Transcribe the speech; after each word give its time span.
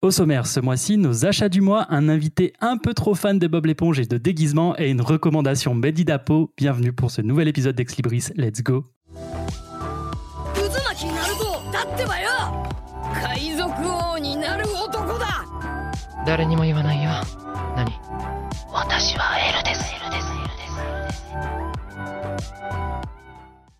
Au 0.00 0.12
sommaire, 0.12 0.46
ce 0.46 0.60
mois-ci, 0.60 0.96
nos 0.96 1.26
achats 1.26 1.48
du 1.48 1.60
mois, 1.60 1.86
un 1.90 2.08
invité 2.08 2.52
un 2.60 2.76
peu 2.76 2.94
trop 2.94 3.16
fan 3.16 3.40
de 3.40 3.48
Bob 3.48 3.66
l'éponge 3.66 3.98
et 3.98 4.06
de 4.06 4.16
déguisement 4.16 4.78
et 4.78 4.90
une 4.90 5.00
recommandation 5.00 5.74
Mehdi 5.74 6.04
Dapo. 6.04 6.52
Bienvenue 6.56 6.92
pour 6.92 7.10
ce 7.10 7.20
nouvel 7.20 7.48
épisode 7.48 7.74
d'Exlibris. 7.74 8.28
Let's 8.36 8.62
go 8.62 8.84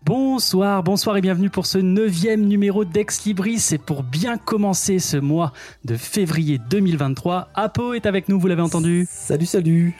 Bonsoir, 0.09 0.81
bonsoir 0.81 1.17
et 1.17 1.21
bienvenue 1.21 1.51
pour 1.51 1.67
ce 1.67 1.77
neuvième 1.77 2.47
numéro 2.47 2.83
d'Ex 2.83 3.25
Libris. 3.25 3.63
Et 3.73 3.77
pour 3.77 4.01
bien 4.01 4.39
commencer 4.39 4.97
ce 4.97 5.17
mois 5.17 5.53
de 5.85 5.95
février 5.97 6.57
2023, 6.57 7.49
Apo 7.53 7.93
est 7.93 8.07
avec 8.07 8.27
nous, 8.27 8.39
vous 8.39 8.47
l'avez 8.47 8.63
entendu. 8.63 9.05
Salut, 9.07 9.45
salut. 9.45 9.95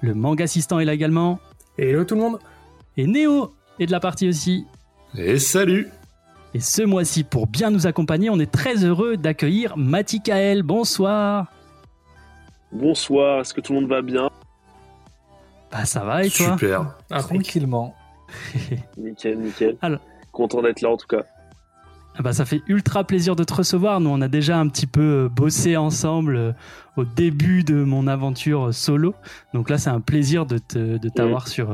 Le 0.00 0.14
manga 0.14 0.42
assistant 0.42 0.80
est 0.80 0.84
là 0.84 0.94
également. 0.94 1.38
Hello 1.78 2.04
tout 2.04 2.16
le 2.16 2.22
monde. 2.22 2.40
Et 2.96 3.06
Néo 3.06 3.54
est 3.78 3.86
de 3.86 3.92
la 3.92 4.00
partie 4.00 4.28
aussi. 4.28 4.66
Et 5.16 5.38
salut 5.38 5.90
Et 6.52 6.58
ce 6.58 6.82
mois-ci, 6.82 7.22
pour 7.22 7.46
bien 7.46 7.70
nous 7.70 7.86
accompagner, 7.86 8.30
on 8.30 8.40
est 8.40 8.50
très 8.50 8.84
heureux 8.84 9.16
d'accueillir 9.16 9.76
Matikael. 9.76 10.64
Bonsoir. 10.64 11.46
Bonsoir, 12.72 13.42
est-ce 13.42 13.54
que 13.54 13.60
tout 13.60 13.74
le 13.74 13.80
monde 13.80 13.88
va 13.88 14.02
bien? 14.02 14.28
Bah 15.70 15.84
ça 15.84 16.00
va 16.00 16.24
et 16.24 16.30
toi? 16.30 16.46
Super 16.54 16.96
Tranquillement. 17.08 17.94
Nickel, 18.96 19.38
nickel. 19.38 19.76
Alors- 19.82 20.00
Content 20.32 20.60
d'être 20.62 20.82
là 20.82 20.90
en 20.90 20.96
tout 20.98 21.06
cas. 21.06 21.24
Ah 22.18 22.22
bah, 22.22 22.32
ça 22.32 22.44
fait 22.46 22.62
ultra 22.66 23.04
plaisir 23.04 23.36
de 23.36 23.44
te 23.44 23.52
recevoir. 23.54 24.00
Nous, 24.00 24.08
on 24.08 24.20
a 24.22 24.28
déjà 24.28 24.58
un 24.58 24.68
petit 24.68 24.86
peu 24.86 25.24
euh, 25.24 25.28
bossé 25.28 25.76
ensemble 25.76 26.36
euh, 26.36 26.52
au 26.96 27.04
début 27.04 27.62
de 27.62 27.74
mon 27.84 28.06
aventure 28.06 28.68
euh, 28.68 28.72
solo. 28.72 29.14
Donc 29.52 29.68
là, 29.70 29.76
c'est 29.78 29.90
un 29.90 30.00
plaisir 30.00 30.46
de 30.46 30.56
te- 30.58 30.96
de 30.96 31.08
t'avoir 31.10 31.46
sur, 31.48 31.70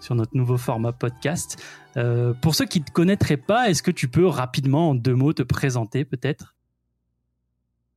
sur 0.00 0.14
notre 0.14 0.36
nouveau 0.36 0.58
format 0.58 0.92
podcast. 0.92 1.62
Euh, 1.96 2.34
pour 2.34 2.54
ceux 2.54 2.66
qui 2.66 2.80
ne 2.80 2.84
te 2.84 2.92
connaîtraient 2.92 3.38
pas, 3.38 3.70
est-ce 3.70 3.82
que 3.82 3.90
tu 3.90 4.08
peux 4.08 4.26
rapidement, 4.26 4.90
en 4.90 4.94
deux 4.94 5.14
mots, 5.14 5.32
te 5.32 5.42
présenter 5.42 6.04
peut-être? 6.04 6.54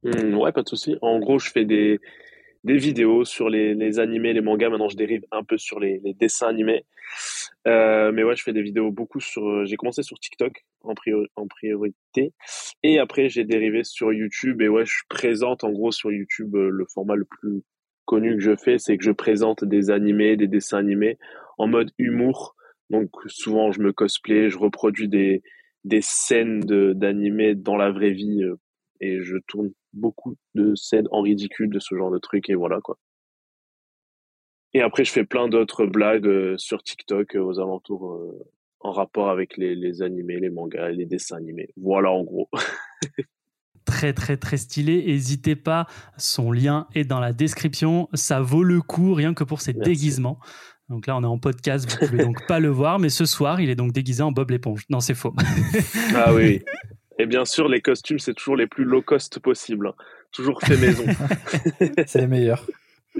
Hmm, 0.03 0.33
ouais, 0.35 0.51
pas 0.53 0.63
de 0.63 0.69
souci. 0.69 0.95
En 1.01 1.19
gros, 1.19 1.39
je 1.39 1.51
fais 1.51 1.65
des, 1.65 1.99
des 2.63 2.77
vidéos 2.77 3.25
sur 3.25 3.49
les, 3.49 3.75
les 3.75 3.99
animés, 3.99 4.31
les 4.33 4.41
mangas. 4.41 4.69
Maintenant, 4.69 4.89
je 4.89 4.95
dérive 4.97 5.23
un 5.31 5.43
peu 5.43 5.57
sur 5.57 5.79
les, 5.79 5.99
les 6.03 6.13
dessins 6.13 6.47
animés. 6.47 6.85
Euh, 7.67 8.11
mais 8.11 8.23
ouais, 8.23 8.35
je 8.35 8.43
fais 8.43 8.53
des 8.53 8.61
vidéos 8.63 8.91
beaucoup 8.91 9.19
sur. 9.19 9.65
J'ai 9.65 9.75
commencé 9.77 10.03
sur 10.03 10.19
TikTok 10.19 10.65
en, 10.81 10.93
priori- 10.95 11.29
en 11.35 11.47
priorité. 11.47 12.33
Et 12.83 12.99
après, 12.99 13.29
j'ai 13.29 13.43
dérivé 13.43 13.83
sur 13.83 14.11
YouTube. 14.13 14.61
Et 14.61 14.69
ouais, 14.69 14.85
je 14.85 15.03
présente 15.09 15.63
en 15.63 15.71
gros 15.71 15.91
sur 15.91 16.11
YouTube 16.11 16.55
euh, 16.55 16.69
le 16.69 16.85
format 16.85 17.15
le 17.15 17.25
plus 17.25 17.63
connu 18.05 18.35
que 18.35 18.41
je 18.41 18.55
fais, 18.55 18.77
c'est 18.77 18.97
que 18.97 19.03
je 19.03 19.11
présente 19.11 19.63
des 19.63 19.91
animés, 19.91 20.35
des 20.35 20.47
dessins 20.47 20.79
animés 20.79 21.17
en 21.57 21.67
mode 21.67 21.91
humour. 21.97 22.55
Donc 22.89 23.09
souvent, 23.27 23.71
je 23.71 23.79
me 23.81 23.93
cosplay, 23.93 24.49
je 24.49 24.57
reproduis 24.57 25.07
des, 25.07 25.43
des 25.85 26.01
scènes 26.01 26.59
de 26.61 26.93
d'animés 26.93 27.55
dans 27.55 27.77
la 27.77 27.91
vraie 27.91 28.11
vie 28.11 28.43
euh, 28.43 28.55
et 28.99 29.21
je 29.21 29.37
tourne 29.47 29.71
beaucoup 29.93 30.35
de 30.55 30.75
scènes 30.75 31.07
en 31.11 31.21
ridicule 31.21 31.69
de 31.69 31.79
ce 31.79 31.95
genre 31.95 32.11
de 32.11 32.19
trucs 32.19 32.49
et 32.49 32.55
voilà 32.55 32.79
quoi. 32.81 32.97
Et 34.73 34.81
après 34.81 35.03
je 35.03 35.11
fais 35.11 35.25
plein 35.25 35.47
d'autres 35.47 35.85
blagues 35.85 36.27
euh, 36.27 36.55
sur 36.57 36.81
TikTok 36.83 37.35
euh, 37.35 37.39
aux 37.43 37.59
alentours 37.59 38.11
euh, 38.13 38.47
en 38.79 38.91
rapport 38.91 39.29
avec 39.29 39.57
les, 39.57 39.75
les 39.75 40.01
animés, 40.01 40.39
les 40.39 40.49
mangas, 40.49 40.89
les 40.89 41.05
dessins 41.05 41.37
animés. 41.37 41.69
Voilà 41.77 42.11
en 42.11 42.23
gros. 42.23 42.49
Très, 43.83 44.13
très, 44.13 44.37
très 44.37 44.57
stylé. 44.57 45.03
N'hésitez 45.07 45.55
pas, 45.55 45.87
son 46.15 46.51
lien 46.51 46.87
est 46.93 47.03
dans 47.03 47.19
la 47.19 47.33
description. 47.33 48.07
Ça 48.13 48.39
vaut 48.39 48.63
le 48.63 48.79
coup, 48.79 49.13
rien 49.15 49.33
que 49.33 49.43
pour 49.43 49.59
ses 49.59 49.73
Merci. 49.73 49.89
déguisements. 49.91 50.39
Donc 50.87 51.07
là, 51.07 51.17
on 51.17 51.23
est 51.23 51.27
en 51.27 51.39
podcast, 51.39 51.89
vous 51.99 52.07
pouvez 52.07 52.23
donc 52.23 52.45
pas 52.47 52.59
le 52.59 52.69
voir, 52.69 52.99
mais 52.99 53.09
ce 53.09 53.25
soir, 53.25 53.59
il 53.59 53.69
est 53.71 53.75
donc 53.75 53.91
déguisé 53.91 54.21
en 54.21 54.31
Bob 54.31 54.51
l'éponge. 54.51 54.83
Non, 54.89 54.99
c'est 54.99 55.15
faux. 55.15 55.33
Ah 56.15 56.31
oui. 56.33 56.43
oui. 56.43 56.61
Et 57.19 57.25
bien 57.25 57.43
sûr 57.45 57.67
les 57.67 57.81
costumes 57.81 58.19
c'est 58.19 58.33
toujours 58.33 58.55
les 58.55 58.67
plus 58.67 58.83
low 58.83 59.01
cost 59.01 59.39
possibles. 59.39 59.87
hein. 59.87 59.93
Toujours 60.31 60.61
fait 60.61 60.77
maison. 60.77 61.03
C'est 62.07 62.21
les 62.21 62.27
meilleurs. 62.27 62.65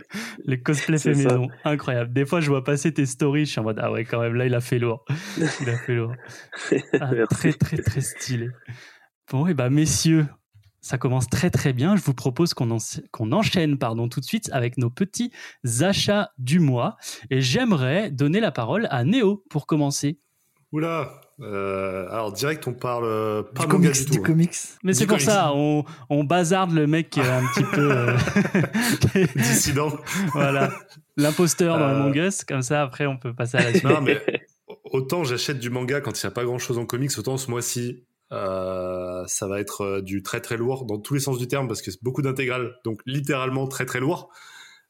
Les 0.45 0.61
cosplays 0.61 0.97
fait 0.97 1.13
ça. 1.13 1.23
maison, 1.29 1.47
incroyable. 1.63 2.13
Des 2.13 2.25
fois, 2.25 2.41
je 2.41 2.49
vois 2.49 2.63
passer 2.63 2.93
tes 2.93 3.05
stories, 3.05 3.45
je 3.45 3.51
suis 3.51 3.59
en 3.59 3.63
mode 3.63 3.79
ah 3.81 3.91
ouais, 3.91 4.05
quand 4.05 4.21
même 4.21 4.35
là, 4.35 4.45
il 4.45 4.53
a 4.55 4.61
fait 4.61 4.79
lourd. 4.79 5.05
Il 5.37 5.69
a 5.69 5.77
fait 5.77 5.95
lourd. 5.95 6.13
Ah, 6.99 7.11
très 7.29 7.53
très 7.53 7.77
très 7.77 8.01
stylé. 8.01 8.49
Bon 9.31 9.47
et 9.47 9.53
bah 9.53 9.69
messieurs, 9.69 10.27
ça 10.81 10.97
commence 10.97 11.27
très 11.29 11.49
très 11.49 11.73
bien. 11.73 11.95
Je 11.95 12.01
vous 12.01 12.13
propose 12.13 12.53
qu'on 12.53 12.71
en- 12.71 12.77
qu'on 13.11 13.31
enchaîne 13.31 13.77
pardon 13.77 14.09
tout 14.09 14.19
de 14.19 14.25
suite 14.25 14.49
avec 14.51 14.77
nos 14.77 14.89
petits 14.89 15.31
achats 15.81 16.31
du 16.37 16.59
mois 16.59 16.97
et 17.29 17.39
j'aimerais 17.41 18.09
donner 18.11 18.39
la 18.39 18.51
parole 18.51 18.87
à 18.89 19.03
Néo 19.03 19.43
pour 19.49 19.67
commencer. 19.67 20.19
Oula 20.71 21.21
euh, 21.41 22.07
Alors 22.09 22.31
direct 22.31 22.67
on 22.67 22.73
parle 22.73 23.05
euh, 23.05 23.41
pas 23.43 23.65
du 23.65 23.73
manga 23.73 23.89
comics, 23.89 23.93
du 23.93 24.05
du 24.05 24.11
tout. 24.17 24.23
hein. 24.23 24.25
comics. 24.27 24.55
Mais 24.83 24.93
c'est 24.93 25.05
pour 25.05 25.17
comics. 25.17 25.29
ça, 25.29 25.51
on, 25.53 25.83
on 26.09 26.23
bazarde 26.23 26.71
le 26.71 26.87
mec 26.87 27.09
qui 27.09 27.19
est 27.19 27.27
un 27.29 27.41
petit 27.53 27.63
peu 27.63 27.91
euh, 27.91 28.15
Dissident. 29.35 29.91
voilà 30.33 30.71
l'imposteur 31.17 31.77
dans 31.77 31.85
Euh. 31.85 31.95
Among 32.01 32.15
Us. 32.15 32.43
Comme 32.43 32.61
ça 32.61 32.81
après 32.83 33.05
on 33.05 33.17
peut 33.17 33.33
passer 33.33 33.57
à 33.57 33.63
la 33.63 33.71
suite. 33.71 33.83
non 33.83 34.01
mais 34.01 34.21
autant 34.85 35.23
j'achète 35.23 35.59
du 35.59 35.69
manga 35.69 36.01
quand 36.01 36.21
il 36.21 36.25
n'y 36.25 36.29
a 36.29 36.31
pas 36.31 36.43
grand 36.45 36.59
chose 36.59 36.77
en 36.77 36.85
comics, 36.85 37.11
autant 37.17 37.37
ce 37.37 37.49
mois-ci 37.49 38.03
euh, 38.33 39.23
ça 39.27 39.47
va 39.47 39.59
être 39.59 39.99
du 39.99 40.23
très 40.23 40.39
très 40.39 40.55
lourd 40.55 40.85
dans 40.85 40.99
tous 40.99 41.13
les 41.15 41.19
sens 41.19 41.37
du 41.37 41.47
terme 41.47 41.67
parce 41.67 41.81
que 41.81 41.91
c'est 41.91 42.01
beaucoup 42.01 42.21
d'intégrales, 42.21 42.75
donc 42.85 43.01
littéralement 43.05 43.67
très 43.67 43.85
très 43.85 43.99
lourd. 43.99 44.29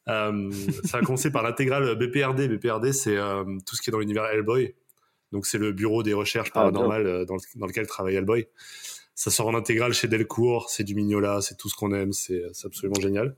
Euh, 0.09 0.51
ça 0.83 0.99
va 0.99 1.03
commencer 1.05 1.31
par 1.31 1.41
l'intégrale 1.43 1.95
BPRD. 1.95 2.47
BPRD 2.47 2.91
c'est 2.91 3.17
euh, 3.17 3.43
tout 3.65 3.75
ce 3.75 3.81
qui 3.81 3.89
est 3.89 3.93
dans 3.93 3.99
l'univers 3.99 4.25
Hellboy. 4.25 4.75
Donc 5.31 5.45
c'est 5.45 5.57
le 5.57 5.71
bureau 5.71 6.03
des 6.03 6.13
recherches 6.13 6.49
Ah, 6.51 6.59
paranormales 6.59 7.07
euh, 7.07 7.25
dans, 7.25 7.35
le- 7.35 7.41
dans 7.59 7.65
lequel 7.67 7.87
travaille 7.87 8.15
Hellboy. 8.15 8.47
Ça 9.15 9.29
sort 9.31 9.47
en 9.47 9.55
intégrale 9.55 9.93
chez 9.93 10.07
Delcourt, 10.07 10.69
c'est 10.69 10.83
du 10.83 10.95
Mignola, 10.95 11.41
c'est 11.41 11.55
tout 11.57 11.69
ce 11.69 11.75
qu'on 11.75 11.93
aime, 11.93 12.11
c'est 12.13 12.43
c'est 12.53 12.67
absolument 12.67 12.99
génial. 12.99 13.35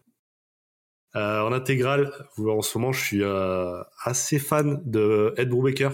Euh, 1.16 1.42
en 1.42 1.52
intégrale, 1.52 2.12
en 2.38 2.62
ce 2.62 2.78
moment, 2.78 2.92
je 2.92 3.04
suis 3.04 3.24
euh, 3.24 3.84
assez 4.04 4.40
fan 4.40 4.82
de 4.86 5.34
Ed 5.38 5.50
Brubaker, 5.50 5.92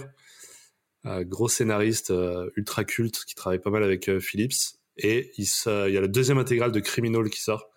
euh, 1.06 1.24
gros 1.24 1.48
scénariste 1.48 2.10
euh, 2.10 2.48
ultra 2.56 2.84
culte 2.84 3.24
qui 3.26 3.34
travaille 3.34 3.58
pas 3.58 3.70
mal 3.70 3.82
avec 3.82 4.08
euh, 4.08 4.18
Phillips. 4.20 4.78
Et 4.96 5.32
il, 5.38 5.44
il 5.44 5.92
y 5.92 5.96
a 5.96 6.00
la 6.00 6.08
deuxième 6.08 6.38
intégrale 6.38 6.72
de 6.72 6.80
Criminal 6.80 7.28
qui 7.30 7.40
sort. 7.40 7.68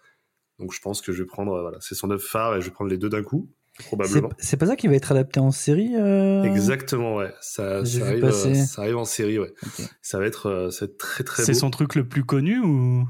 Donc 0.60 0.74
je 0.74 0.80
pense 0.82 1.02
que 1.02 1.12
je 1.12 1.24
vais 1.24 1.28
prendre, 1.28 1.54
euh, 1.54 1.62
voilà, 1.62 1.80
c'est 1.82 1.96
son 1.96 2.12
œuvre 2.12 2.24
phare 2.24 2.56
et 2.56 2.62
je 2.62 2.68
vais 2.68 2.72
prendre 2.74 2.90
les 2.92 2.98
deux 2.98 3.10
d'un 3.10 3.24
coup, 3.24 3.50
probablement. 3.80 4.30
c'est 4.38 4.58
pas 4.58 4.68
ça 4.68 4.76
qui 4.76 4.88
va 4.88 4.96
être 4.96 5.12
adapté 5.12 5.40
en 5.40 5.52
série 5.52 5.96
euh 5.96 6.44
Exactement, 6.44 7.16
ouais. 7.16 7.34
Ça, 7.42 7.78
arrive, 7.80 8.26
euh, 8.26 8.54
ça 8.54 8.82
arrive 8.82 8.98
en 8.98 9.06
série, 9.06 9.40
ouais. 9.40 9.54
Ça 10.02 10.20
va 10.20 10.26
être, 10.26 10.48
euh, 10.48 10.70
ça 10.70 10.86
va 10.86 10.92
être 10.92 10.98
très 10.98 11.24
très 11.24 11.44
C'est 11.44 11.54
son 11.54 11.70
truc 11.70 11.96
le 11.96 12.08
plus 12.08 12.24
connu 12.24 12.60
ou? 12.60 13.08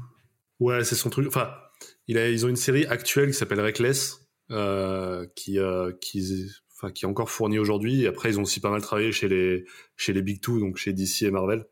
Ouais, 0.60 0.84
c'est 0.84 0.94
son 0.94 1.10
truc. 1.10 1.26
Enfin, 1.26 1.50
il 2.06 2.18
a, 2.18 2.28
ils 2.28 2.46
ont 2.46 2.48
une 2.48 2.56
série 2.56 2.86
actuelle 2.86 3.28
qui 3.28 3.34
s'appelle 3.34 3.60
Reckless, 3.60 4.20
euh, 4.50 5.26
qui, 5.34 5.58
euh, 5.58 5.92
qui, 6.00 6.46
enfin, 6.76 6.90
qui 6.92 7.04
est 7.04 7.08
encore 7.08 7.30
fournie 7.30 7.58
aujourd'hui. 7.58 8.06
Après, 8.06 8.30
ils 8.30 8.38
ont 8.38 8.42
aussi 8.42 8.60
pas 8.60 8.70
mal 8.70 8.80
travaillé 8.80 9.12
chez 9.12 9.28
les, 9.28 9.64
chez 9.96 10.12
les 10.12 10.22
Big 10.22 10.40
Two, 10.40 10.60
donc 10.60 10.76
chez 10.76 10.92
DC 10.92 11.22
et 11.22 11.30
Marvel. 11.30 11.66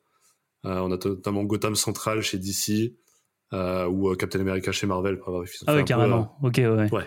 Euh, 0.65 0.79
on 0.79 0.93
a 0.93 0.99
notamment 1.05 1.43
Gotham 1.45 1.75
Central 1.75 2.23
chez 2.23 2.39
DC, 2.39 2.95
euh, 3.53 3.87
ou 3.87 4.11
euh, 4.11 4.17
Captain 4.17 4.41
America 4.41 4.71
chez 4.73 4.87
Marvel. 4.87 5.17
Bref, 5.17 5.57
Ah 5.67 5.75
ouais 5.75 5.81
peu, 5.81 5.85
carrément. 5.85 6.37
Ok 6.43 6.55
ouais. 6.59 6.91
ouais. 6.91 7.07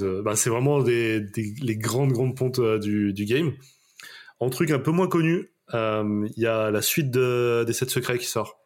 Euh, 0.00 0.22
bah, 0.22 0.36
c'est 0.36 0.50
vraiment 0.50 0.82
des, 0.82 1.20
des- 1.20 1.54
les 1.62 1.76
grandes, 1.76 2.12
grandes 2.12 2.36
pontes 2.36 2.58
euh, 2.58 2.78
du, 2.78 3.12
du 3.12 3.24
game. 3.24 3.52
En 4.40 4.50
truc 4.50 4.70
un 4.70 4.78
peu 4.78 4.90
moins 4.90 5.08
connu, 5.08 5.50
euh, 5.74 6.28
il 6.36 6.42
y 6.42 6.46
a 6.46 6.70
la 6.70 6.82
suite 6.82 7.10
de, 7.10 7.64
des 7.66 7.72
7 7.72 7.90
secrets 7.90 8.18
qui 8.18 8.26
sort. 8.26 8.60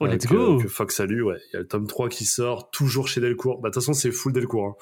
Oh 0.00 0.06
Euh, 0.06 0.08
let's 0.08 0.26
go. 0.26 0.58
que 0.58 0.66
Fox 0.68 0.96
salue, 0.96 1.22
ouais. 1.22 1.38
Il 1.52 1.54
y 1.54 1.56
a 1.56 1.60
le 1.60 1.68
tome 1.68 1.86
3 1.86 2.08
qui 2.08 2.24
sort, 2.24 2.70
toujours 2.70 3.06
chez 3.08 3.20
Delcourt. 3.20 3.60
Bah, 3.60 3.68
de 3.68 3.74
toute 3.74 3.82
façon, 3.82 3.92
c'est 3.92 4.10
full 4.10 4.32
Delcourt. 4.32 4.66
hein. 4.68 4.74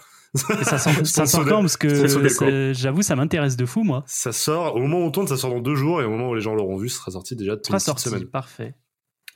Ça 0.63 0.79
sort, 0.79 0.93
ça 1.07 1.27
sort 1.27 1.45
quand 1.45 1.61
Parce 1.61 1.77
que 1.77 2.73
j'avoue, 2.75 3.03
ça 3.03 3.15
m'intéresse 3.17 3.57
de 3.57 3.67
fou, 3.67 3.83
moi. 3.85 4.05
Ça 4.07 4.33
sort, 4.33 4.77
au 4.77 4.79
moment 4.79 5.01
où 5.01 5.03
on 5.03 5.11
tourne, 5.11 5.27
ça 5.27 5.37
sort 5.37 5.51
dans 5.51 5.61
deux 5.61 5.75
jours, 5.75 6.01
et 6.01 6.05
au 6.07 6.11
moment 6.11 6.31
où 6.31 6.35
les 6.35 6.41
gens 6.41 6.55
l'auront 6.55 6.77
vu, 6.79 6.89
ça 6.89 7.01
sera 7.01 7.11
sorti 7.11 7.37
déjà 7.37 7.57
petite 7.59 7.79
sorti, 7.81 8.09
semaine. 8.09 8.25
parfait. 8.27 8.75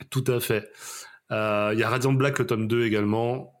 Tout 0.09 0.23
à 0.27 0.39
fait. 0.39 0.67
Euh, 1.31 1.71
Il 1.73 1.79
y 1.79 1.83
a 1.83 1.89
Radiant 1.89 2.13
Black, 2.13 2.39
le 2.39 2.47
tome 2.47 2.67
2 2.67 2.85
également. 2.85 3.53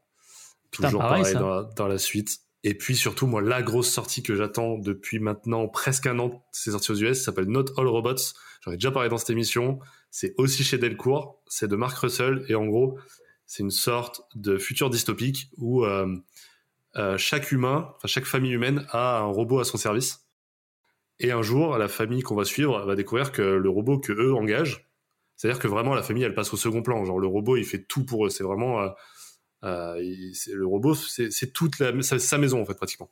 Putain, 0.71 0.87
Toujours 0.87 1.01
pareil, 1.01 1.21
pareil, 1.21 1.35
dans, 1.37 1.49
la, 1.49 1.63
dans 1.75 1.87
la 1.87 1.97
suite. 1.99 2.39
Et 2.67 2.73
puis 2.73 2.97
surtout, 2.97 3.27
moi, 3.27 3.41
la 3.41 3.63
grosse 3.63 3.89
sortie 3.89 4.21
que 4.21 4.35
j'attends 4.35 4.77
depuis 4.77 5.19
maintenant 5.19 5.69
presque 5.69 6.05
un 6.05 6.19
an, 6.19 6.43
c'est 6.51 6.71
sorti 6.71 6.91
aux 6.91 6.95
US, 6.95 7.23
s'appelle 7.23 7.45
Not 7.45 7.63
All 7.77 7.87
Robots. 7.87 8.33
J'en 8.59 8.73
ai 8.73 8.75
déjà 8.75 8.91
parlé 8.91 9.07
dans 9.07 9.17
cette 9.17 9.29
émission. 9.29 9.79
C'est 10.11 10.33
aussi 10.37 10.65
chez 10.65 10.77
Delcourt. 10.77 11.41
C'est 11.47 11.69
de 11.69 11.77
Mark 11.77 11.97
Russell. 11.97 12.43
Et 12.49 12.55
en 12.55 12.65
gros, 12.65 12.99
c'est 13.45 13.63
une 13.63 13.71
sorte 13.71 14.23
de 14.35 14.57
futur 14.57 14.89
dystopique 14.89 15.49
où 15.55 15.85
euh, 15.85 16.13
euh, 16.97 17.17
chaque 17.17 17.53
humain, 17.53 17.93
enfin 17.95 18.09
chaque 18.09 18.25
famille 18.25 18.51
humaine 18.51 18.85
a 18.91 19.19
un 19.19 19.27
robot 19.27 19.59
à 19.59 19.63
son 19.63 19.77
service. 19.77 20.27
Et 21.21 21.31
un 21.31 21.43
jour, 21.43 21.77
la 21.77 21.87
famille 21.87 22.21
qu'on 22.21 22.35
va 22.35 22.43
suivre 22.43 22.85
va 22.85 22.95
découvrir 22.97 23.31
que 23.31 23.43
le 23.43 23.69
robot 23.69 23.97
que 23.97 24.11
eux 24.11 24.35
engagent, 24.35 24.89
c'est-à-dire 25.37 25.61
que 25.61 25.69
vraiment 25.69 25.95
la 25.95 26.03
famille, 26.03 26.23
elle 26.23 26.35
passe 26.35 26.53
au 26.53 26.57
second 26.57 26.81
plan. 26.81 27.05
Genre 27.05 27.17
le 27.17 27.27
robot, 27.27 27.55
il 27.55 27.63
fait 27.63 27.85
tout 27.85 28.03
pour 28.03 28.25
eux. 28.25 28.29
C'est 28.29 28.43
vraiment, 28.43 28.81
Euh, 28.81 28.89
il- 29.63 30.31
c'est- 30.35 30.53
le 30.53 30.65
robot, 30.65 30.93
c'est 30.95 31.53
toute 31.53 31.79
la, 31.79 32.01
sa, 32.01 32.19
sa 32.19 32.37
maison 32.37 32.61
en 32.61 32.65
fait 32.65 32.75
pratiquement. 32.75 33.09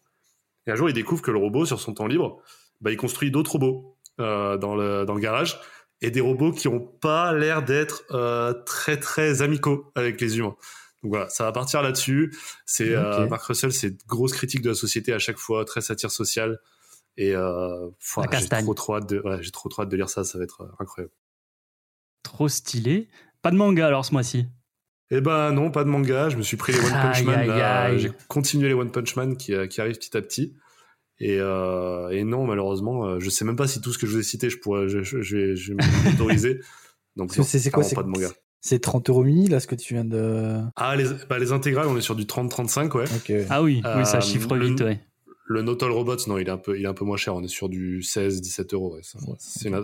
Et 0.67 0.71
un 0.71 0.75
jour, 0.75 0.89
il 0.89 0.93
découvre 0.93 1.21
que 1.21 1.31
le 1.31 1.37
robot, 1.37 1.65
sur 1.65 1.79
son 1.79 1.93
temps 1.93 2.07
libre, 2.07 2.41
bah, 2.81 2.91
il 2.91 2.97
construit 2.97 3.31
d'autres 3.31 3.51
robots 3.53 3.97
euh, 4.19 4.57
dans, 4.57 4.75
le, 4.75 5.05
dans 5.05 5.13
le 5.13 5.21
garage 5.21 5.59
et 6.01 6.11
des 6.11 6.21
robots 6.21 6.51
qui 6.51 6.67
ont 6.67 6.79
pas 6.79 7.33
l'air 7.33 7.63
d'être 7.63 8.03
euh, 8.11 8.53
très 8.65 8.99
très 8.99 9.41
amicaux 9.41 9.91
avec 9.95 10.19
les 10.21 10.37
humains. 10.37 10.55
Donc 11.03 11.11
voilà, 11.11 11.29
ça 11.29 11.43
va 11.43 11.51
partir 11.51 11.81
là-dessus. 11.81 12.35
C'est 12.65 12.95
euh. 12.95 13.27
Mark 13.27 13.43
Russell, 13.43 13.71
c'est 13.71 13.95
grosse 14.07 14.33
critique 14.33 14.61
de 14.61 14.69
la 14.69 14.75
société 14.75 15.13
à 15.13 15.19
chaque 15.19 15.37
fois, 15.37 15.63
très 15.65 15.81
satire 15.81 16.11
sociale. 16.11 16.59
Et 17.17 17.35
euh, 17.35 17.89
j'ai 18.39 18.47
trop 18.49 18.73
trop 18.73 18.95
hâte 18.95 19.07
de, 19.09 19.19
ouais, 19.19 19.41
j'ai 19.41 19.51
trop 19.51 19.69
trop 19.69 19.83
hâte 19.83 19.89
de 19.89 19.95
lire 19.95 20.09
ça, 20.09 20.23
ça 20.23 20.37
va 20.37 20.43
être 20.43 20.61
euh, 20.61 20.71
incroyable. 20.79 21.13
Trop 22.23 22.49
stylé. 22.49 23.07
Pas 23.41 23.51
de 23.51 23.55
manga 23.55 23.85
alors 23.87 24.03
ce 24.05 24.11
mois-ci. 24.11 24.47
Eh 25.11 25.21
ben 25.21 25.51
non, 25.51 25.69
pas 25.71 25.83
de 25.83 25.89
manga. 25.89 26.29
Je 26.29 26.37
me 26.37 26.41
suis 26.41 26.57
pris 26.57 26.73
les 26.73 26.79
One 26.79 26.91
Punch 26.91 27.23
Man. 27.23 27.97
J'ai 27.97 28.11
continué 28.27 28.67
les 28.67 28.73
One 28.73 28.91
Punch 28.91 29.15
Man 29.15 29.37
qui, 29.37 29.53
euh, 29.53 29.67
qui 29.67 29.81
arrivent 29.81 29.97
petit 29.97 30.15
à 30.17 30.21
petit. 30.21 30.55
Et, 31.19 31.37
euh, 31.39 32.09
et 32.09 32.23
non, 32.23 32.45
malheureusement, 32.45 33.05
euh, 33.05 33.19
je 33.19 33.29
sais 33.29 33.45
même 33.45 33.55
pas 33.55 33.67
si 33.67 33.79
tout 33.81 33.93
ce 33.93 33.97
que 33.97 34.05
je 34.07 34.11
vous 34.13 34.19
ai 34.19 34.23
cité, 34.23 34.49
je 34.49 34.57
pourrais, 34.59 34.89
je, 34.89 35.01
je, 35.03 35.21
je 35.21 35.37
vais, 35.37 35.55
je 35.55 35.73
vais 35.73 35.77
m'autoriser. 36.11 36.59
Donc 37.15 37.33
c'est 37.33 37.43
c'est 37.43 37.71
quoi 37.71 37.83
pas 37.95 38.03
de 38.03 38.09
manga. 38.09 38.29
C'est 38.59 38.79
30 38.79 39.09
euros 39.11 39.23
mini, 39.23 39.47
là, 39.47 39.59
ce 39.59 39.67
que 39.67 39.75
tu 39.75 39.93
viens 39.93 40.03
de. 40.05 40.59
Ah, 40.75 40.95
les, 40.95 41.05
bah, 41.29 41.37
les 41.37 41.51
intégrales, 41.51 41.87
on 41.87 41.95
est 41.95 42.01
sur 42.01 42.15
du 42.15 42.23
30-35, 42.25 42.97
ouais. 42.97 43.05
Ah 43.49 43.61
oui, 43.61 43.81
Euh, 43.85 43.99
oui 43.99 44.05
ça 44.07 44.19
chiffre 44.21 44.55
le- 44.55 44.67
vite, 44.67 44.81
ouais. 44.81 44.99
Le 45.47 45.61
Notal 45.61 45.91
Robots, 45.91 46.17
non, 46.27 46.39
il 46.39 46.47
est 46.47 46.51
un 46.51 46.57
peu, 46.57 46.75
il 46.77 46.83
est 46.83 46.87
un 46.87 46.95
peu 46.95 47.05
moins 47.05 47.17
cher. 47.17 47.35
On 47.35 47.43
est 47.43 47.47
sur 47.47 47.69
du 47.69 48.01
16-17 48.01 48.73
euros. 48.73 48.95
ouais. 48.95 49.01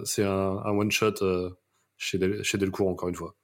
C'est 0.04 0.24
un, 0.24 0.32
un 0.66 0.72
one 0.72 0.90
shot 0.92 1.14
euh, 1.22 1.52
chez, 1.98 2.18
Del, 2.18 2.44
chez 2.44 2.58
Delcourt, 2.58 2.88
encore 2.90 3.10
une 3.10 3.16
fois. 3.16 3.36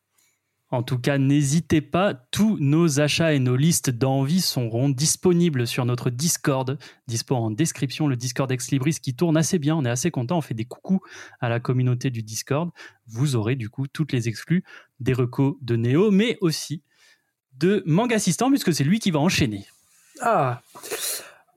En 0.69 0.83
tout 0.83 0.99
cas, 0.99 1.17
n'hésitez 1.17 1.79
pas, 1.79 2.13
tous 2.13 2.57
nos 2.59 2.99
achats 2.99 3.33
et 3.33 3.39
nos 3.39 3.55
listes 3.55 3.89
d'envie 3.89 4.41
seront 4.41 4.89
disponibles 4.89 5.65
sur 5.65 5.85
notre 5.85 6.09
Discord, 6.09 6.77
dispo 7.07 7.35
en 7.35 7.51
description, 7.51 8.07
le 8.07 8.17
Discord 8.17 8.51
Ex 8.51 8.71
Libris 8.71 8.97
qui 9.01 9.15
tourne 9.15 9.37
assez 9.37 9.59
bien, 9.59 9.77
on 9.77 9.85
est 9.85 9.89
assez 9.89 10.11
content, 10.11 10.37
on 10.37 10.41
fait 10.41 10.53
des 10.53 10.65
coucous 10.65 10.99
à 11.39 11.47
la 11.47 11.61
communauté 11.61 12.09
du 12.09 12.21
Discord. 12.21 12.71
Vous 13.07 13.37
aurez 13.37 13.55
du 13.55 13.69
coup 13.69 13.87
toutes 13.87 14.11
les 14.11 14.27
exclus 14.27 14.65
des 14.99 15.13
recos 15.13 15.55
de 15.61 15.77
Néo, 15.77 16.11
mais 16.11 16.37
aussi 16.41 16.83
de 17.57 17.81
Manga 17.85 18.17
Assistant, 18.17 18.49
puisque 18.49 18.73
c'est 18.73 18.83
lui 18.83 18.99
qui 18.99 19.11
va 19.11 19.19
enchaîner. 19.19 19.65
Ah 20.19 20.61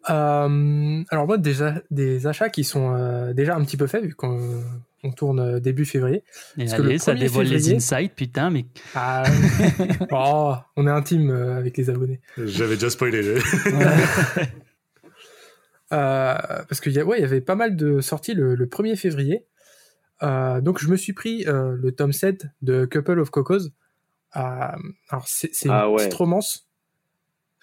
Euh, 0.09 1.03
Alors 1.11 1.27
moi, 1.27 1.37
déjà, 1.37 1.75
des 1.91 2.27
achats 2.27 2.49
qui 2.49 2.65
sont 2.65 2.95
euh, 2.95 3.33
déjà 3.35 3.55
un 3.57 3.65
petit 3.65 3.77
peu 3.77 3.87
faits, 3.87 4.03
vu 4.05 4.15
qu'on 4.15 4.63
on 5.03 5.13
tourne 5.13 5.41
euh, 5.41 5.61
début 5.61 5.85
février. 5.85 6.25
Et 6.59 6.65
Parce 6.67 6.81
que 6.81 6.99
ça 6.99 7.15
1er 7.15 7.19
dévoile 7.19 7.47
les 7.49 7.75
insights, 7.75 8.15
putain, 8.15 8.51
mais 8.51 8.65
Ah, 8.95 9.25
oh, 10.11 10.55
on 10.77 10.87
est 10.87 10.91
intime 10.91 11.31
avec 11.31 11.77
les 11.77 11.91
abonnés. 11.91 12.21
J'avais 12.39 12.75
déjà 12.75 12.91
spoilé. 12.91 13.23
j'ai- 13.23 13.39
Euh, 15.93 16.37
parce 16.69 16.81
qu'il 16.81 16.93
y, 16.93 17.01
a- 17.01 17.05
ouais, 17.05 17.19
il 17.19 17.23
y 17.23 17.25
avait 17.25 17.41
pas 17.41 17.57
mal 17.57 17.75
de 17.75 18.01
sorties 18.01 18.35
le, 18.35 18.55
le 18.55 18.67
1er 18.67 18.95
février. 18.97 19.45
Euh, 20.23 20.61
donc 20.61 20.79
je 20.79 20.89
me 20.89 20.97
suis 20.97 21.13
pris 21.15 21.45
euh, 21.49 21.75
le 21.77 21.91
tome 21.93 22.13
7 22.13 22.47
de 22.63 22.85
Couple 22.85 23.19
of 23.19 23.31
Cocos. 23.31 23.71
Euh, 24.37 24.41
alors 25.09 25.25
c'est 25.27 25.51
c'est 25.53 25.67
une 25.67 25.75
Ah 25.75 25.91
ouais. 25.91 25.97
petite 26.05 26.15
romance, 26.15 26.69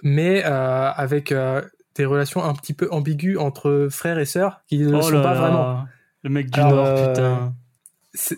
mais 0.04 0.44
euh, 0.46 0.90
avec 0.92 1.32
euh, 1.32 1.62
des 1.98 2.06
relations 2.06 2.44
un 2.44 2.54
petit 2.54 2.74
peu 2.74 2.88
ambiguës 2.92 3.38
entre 3.40 3.88
frères 3.92 4.20
et 4.20 4.26
sœurs 4.26 4.62
qui 4.68 4.78
ne 4.80 4.90
le 4.92 4.98
oh 4.98 5.02
sont 5.02 5.10
là 5.12 5.22
pas 5.22 5.34
là, 5.34 5.40
vraiment. 5.40 5.86
le 6.24 6.30
mec 6.30 6.50
du 6.50 6.60
Alors, 6.60 6.74
Nord, 6.76 6.86
euh, 6.88 7.08
putain. 7.14 7.54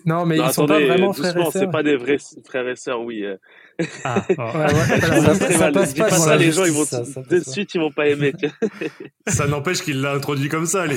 Non, 0.04 0.26
mais 0.26 0.36
Non, 0.36 0.44
ils 0.48 0.52
sont 0.52 0.64
attendez, 0.64 0.86
pas 0.86 0.92
vraiment 0.94 1.12
frères 1.14 1.36
et 1.36 1.42
sœurs. 1.44 1.52
c'est 1.52 1.70
pas 1.70 1.82
des 1.82 1.96
vrais 1.96 2.18
frères 2.44 2.68
et 2.68 2.76
sœurs, 2.76 3.00
oui. 3.00 3.24
Ah, 4.04 4.22
oh. 4.30 4.34
Ouais, 4.42 4.44
ouais, 4.52 4.98
voilà. 5.00 5.34
Ça- 5.34 5.72
passe 5.72 5.94
pas 5.94 6.08
pas 6.10 6.36
les 6.36 6.52
gens, 6.52 6.64
ils 6.66 6.72
vont 6.72 6.80
justice, 6.80 6.98
ça, 6.98 7.04
ça 7.04 7.22
de 7.22 7.40
suite, 7.40 7.74
ils 7.74 7.80
vont 7.80 7.90
pas 7.90 8.06
aimer. 8.08 8.32
Ça 9.26 9.46
n'empêche 9.46 9.80
qu'il 9.80 10.02
l'a 10.02 10.12
introduit 10.12 10.50
comme 10.50 10.66
ça. 10.66 10.84
Les... 10.86 10.96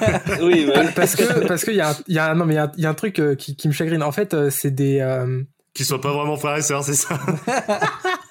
oui, 0.42 0.66
bah, 0.66 0.82
parce 0.96 1.14
que 1.14 1.46
parce 1.46 1.64
qu'il 1.64 1.74
y 1.76 1.80
a 1.80 1.94
y 2.08 2.18
a 2.18 2.34
non 2.34 2.44
mais 2.44 2.54
il 2.54 2.56
y 2.56 2.60
a 2.60 2.64
un- 2.64 2.72
il 2.76 2.82
y 2.82 2.86
a 2.86 2.90
un 2.90 2.94
truc 2.94 3.20
euh, 3.20 3.36
qui, 3.36 3.54
qui 3.54 3.68
me 3.68 3.72
chagrine. 3.72 4.02
En 4.02 4.10
fait, 4.10 4.34
euh, 4.34 4.50
c'est 4.50 4.72
des 4.72 4.98
euh, 5.00 5.42
Qu'ils 5.74 5.86
soient 5.86 6.00
pas 6.00 6.12
vraiment 6.12 6.36
frères 6.36 6.56
et 6.56 6.62
sœurs, 6.62 6.82
c'est 6.82 6.94
ça. 6.94 7.16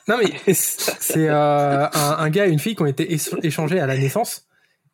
Non 0.08 0.18
mais 0.18 0.34
c'est 0.54 1.30
euh, 1.30 1.86
un, 1.88 2.16
un 2.20 2.30
gars 2.30 2.48
et 2.48 2.50
une 2.52 2.60
fille 2.60 2.76
qui 2.76 2.82
ont 2.82 2.88
été 2.88 3.06
éch- 3.16 3.38
échangés 3.44 3.80
à 3.80 3.86
la 3.88 3.98
naissance 3.98 4.48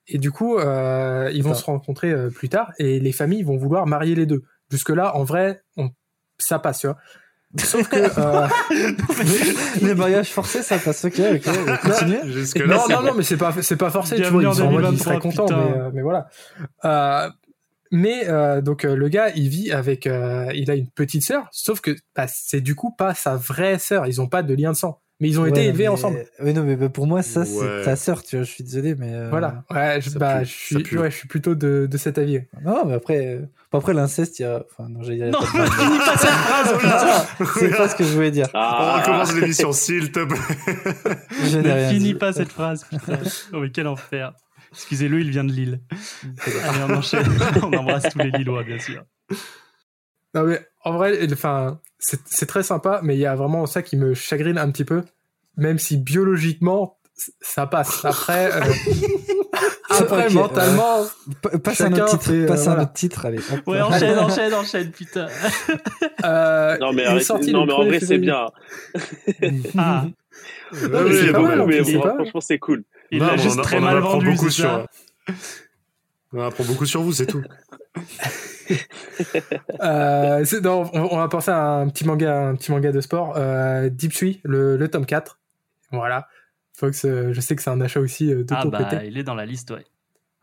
et 0.08 0.18
du 0.18 0.32
coup 0.32 0.58
euh, 0.58 1.30
ils 1.34 1.44
vont 1.44 1.54
se 1.54 1.64
rencontrer 1.66 2.12
euh, 2.12 2.30
plus 2.30 2.50
tard 2.50 2.72
et 2.78 3.00
les 3.00 3.12
familles 3.12 3.44
vont 3.44 3.58
vouloir 3.58 3.86
marier 3.88 4.16
les 4.16 4.26
deux. 4.26 4.44
Jusque 4.72 4.90
là 4.90 5.16
en 5.16 5.24
vrai 5.24 5.62
on, 5.78 5.90
ça 6.38 6.60
passe 6.60 6.80
tu 6.80 6.88
vois. 6.88 6.98
Sauf 7.58 7.88
que 7.88 7.98
euh, 7.98 8.48
Les 9.82 9.96
mariages 9.96 10.30
forcés, 10.30 10.62
ça 10.62 10.78
passe. 10.78 11.04
Ok, 11.06 11.20
ok. 11.20 11.80
Continue. 11.82 12.32
Jusque 12.32 12.60
là, 12.60 12.68
non 12.68 12.88
non 12.88 13.02
non 13.02 13.14
mais 13.16 13.24
c'est 13.24 13.38
pas 13.38 13.52
c'est 13.62 13.76
pas 13.76 13.90
forcé 13.90 14.18
tu 14.18 14.24
vois 14.26 14.44
ils 14.44 14.48
en 14.48 14.54
sont 14.54 14.66
en 14.66 14.72
mode, 14.72 14.94
ils 14.94 14.98
2023, 15.00 15.04
seraient 15.04 15.20
contents 15.20 15.48
mais, 15.58 15.78
euh, 15.80 15.90
mais 15.92 16.02
voilà. 16.04 16.28
Mais 17.92 18.28
euh, 18.30 18.62
donc 18.62 18.86
euh, 18.86 18.96
le 18.96 19.10
gars 19.10 19.30
il 19.36 19.50
vit 19.50 19.72
avec 19.72 20.06
euh, 20.06 20.52
il 20.54 20.70
a 20.70 20.76
une 20.76 20.90
petite 20.90 21.24
sœur 21.24 21.48
sauf 21.52 21.82
que 21.82 21.96
bah, 22.16 22.28
c'est 22.28 22.62
du 22.62 22.76
coup 22.76 22.92
pas 22.92 23.16
sa 23.16 23.36
vraie 23.36 23.80
sœur 23.80 24.06
ils 24.06 24.22
ont 24.22 24.28
pas 24.28 24.44
de 24.44 24.54
lien 24.54 24.72
de 24.72 24.78
sang 24.78 25.02
mais 25.22 25.28
ils 25.28 25.40
ont 25.40 25.46
été 25.46 25.66
élevés 25.66 25.84
mais- 25.84 25.88
ensemble. 25.90 26.26
Oui, 26.42 26.54
non, 26.54 26.64
mais 26.64 26.78
bah, 26.78 26.88
pour 26.88 27.06
moi, 27.06 27.22
ça, 27.22 27.42
Ouais. 27.42 27.46
c'est 27.46 27.84
ta 27.84 27.98
sœur, 27.98 28.24
tu 28.24 28.38
vois. 28.38 28.46
Je 28.46 28.52
suis 28.52 28.64
désolé, 28.64 28.96
mais. 28.96 29.14
euh, 29.14 29.28
Voilà, 29.30 29.66
ouais, 29.70 30.00
je, 30.00 30.18
bah, 30.18 30.40
pue, 30.40 30.46
je, 30.46 30.52
suis, 30.80 30.98
ouais, 30.98 31.12
je 31.12 31.16
suis 31.18 31.28
plutôt 31.28 31.56
de, 31.56 31.90
de 31.92 31.98
cet 31.98 32.18
avis. 32.18 32.40
Non, 32.64 32.86
mais 32.86 32.94
après, 32.94 33.28
euh, 33.28 33.42
après 33.74 33.94
l'inceste, 33.94 34.40
il 34.40 34.44
y 34.44 34.46
a. 34.46 34.64
Enfin, 34.72 34.88
non, 34.90 35.04
j'ai 35.04 35.18
Non, 35.18 35.42
finis 35.42 35.98
pas 36.00 36.16
cette 36.18 36.30
phrase, 36.30 36.74
putain. 36.78 37.46
C'est 37.60 37.76
pas 37.76 37.90
ce 37.90 37.96
que 37.98 38.06
je 38.06 38.14
voulais 38.14 38.32
dire. 38.32 38.48
On 38.54 38.60
ah, 38.60 39.00
recommence 39.02 39.36
l'émission, 39.36 39.74
s'il 39.74 40.10
te 40.14 40.24
plaît. 40.24 40.40
Je 41.50 41.58
n'ai 41.58 41.88
Ne 41.88 41.90
finis 41.90 42.14
pas 42.14 42.32
cette 42.32 42.54
phrase, 42.54 42.86
putain. 42.86 43.20
Oh, 43.52 43.60
mais 43.60 43.72
quel 43.72 43.88
enfer. 43.88 44.32
Excusez-le, 44.72 45.20
il 45.22 45.30
vient 45.32 45.44
de 45.44 45.52
Lille. 45.52 45.82
Allez, 46.64 46.84
on 46.88 46.94
enchaîne. 46.96 47.26
on 47.64 47.74
embrasse 47.74 48.04
tous 48.12 48.20
les 48.20 48.32
Lillois, 48.32 48.64
bien 48.64 48.80
sûr. 48.80 49.04
Non, 50.36 50.44
mais 50.44 50.60
en 50.84 50.92
vrai, 50.94 51.28
enfin, 51.34 51.80
c'est 51.98 52.20
c'est 52.26 52.46
très 52.46 52.62
sympa, 52.64 53.00
mais 53.04 53.16
il 53.16 53.20
y 53.20 53.26
a 53.26 53.36
vraiment 53.36 53.66
ça 53.66 53.82
qui 53.82 53.98
me 53.98 54.14
chagrine 54.14 54.58
un 54.60 54.70
petit 54.72 54.86
peu, 54.86 55.02
même 55.58 55.80
si 55.80 55.98
biologiquement, 55.98 57.00
ça 57.42 57.66
passe. 57.66 58.06
Après, 58.06 58.52
euh, 58.54 58.62
après 59.90 60.30
mentalement, 60.30 61.04
Pa- 61.42 61.58
Passe 61.58 61.82
un 61.82 61.92
autre 61.94 62.20
titre. 62.20 62.32
euh, 62.32 62.46
Passe 62.46 62.62
un 62.62 62.66
voilà. 62.66 62.84
autre 62.84 62.94
titre, 62.94 63.26
allez. 63.26 63.40
hop. 63.40 63.68
Ouais, 63.68 63.82
enchaîne, 63.82 64.20
enchaîne, 64.20 64.54
enchaîne, 64.54 64.92
putain. 64.92 65.28
euh, 66.24 66.78
non, 66.78 66.94
mais, 66.94 67.06
arrête- 67.06 67.24
sorti 67.24 67.52
non, 67.52 67.66
mais 67.66 67.74
en 67.74 67.82
1er 67.84 67.88
vrai, 67.88 68.00
c'est 68.00 68.18
bien. 68.20 68.46
Ah, 69.78 70.06
Non, 70.72 71.02
mais 71.04 71.22
oui, 71.22 71.32
pas 71.32 71.40
mal, 71.42 71.66
mais 71.66 71.82
bon, 71.82 72.02
franchement, 72.02 72.42
c'est 72.42 72.60
cool. 72.60 72.84
Il 73.12 73.20
l'a 73.20 73.38
juste 73.38 73.60
on 73.60 73.62
très 73.62 73.78
on 73.78 73.82
mal 73.82 74.00
vendu, 74.00 74.32
beaucoup 74.32 74.50
sur- 74.50 74.70
ça 74.70 75.34
On 76.34 76.42
apprend 76.42 76.64
beaucoup 76.64 76.86
sur 76.86 77.02
vous, 77.02 77.14
c'est 77.14 77.26
tout. 77.26 77.44
Euh, 79.82 80.46
non, 80.64 80.90
on, 80.94 81.14
on 81.14 81.18
va 81.18 81.28
penser 81.28 81.50
à 81.52 81.60
un 81.78 81.90
petit 81.90 82.06
manga, 82.06 82.50
un 82.50 82.56
petit 82.56 82.72
manga 82.72 82.92
de 82.92 83.02
sport, 83.02 83.34
euh, 83.38 83.90
Deep 83.90 84.14
Sui, 84.14 84.40
le, 84.44 84.78
le 84.78 84.88
tome 84.88 85.06
4. 85.06 85.40
Voilà. 85.92 86.28
Fox, 86.74 87.04
euh, 87.06 87.34
je 87.34 87.42
sais 87.42 87.56
que 87.56 87.62
c'est 87.62 87.70
un 87.72 87.82
achat 87.82 88.00
aussi 88.00 88.32
euh, 88.32 88.44
de 88.44 88.54
Ah 88.54 88.62
ton 88.64 88.70
bah, 88.70 88.84
côté. 88.84 89.08
il 89.08 89.18
est 89.18 89.24
dans 89.24 89.36
la 89.36 89.46
liste, 89.46 89.72
ouais. 89.72 89.86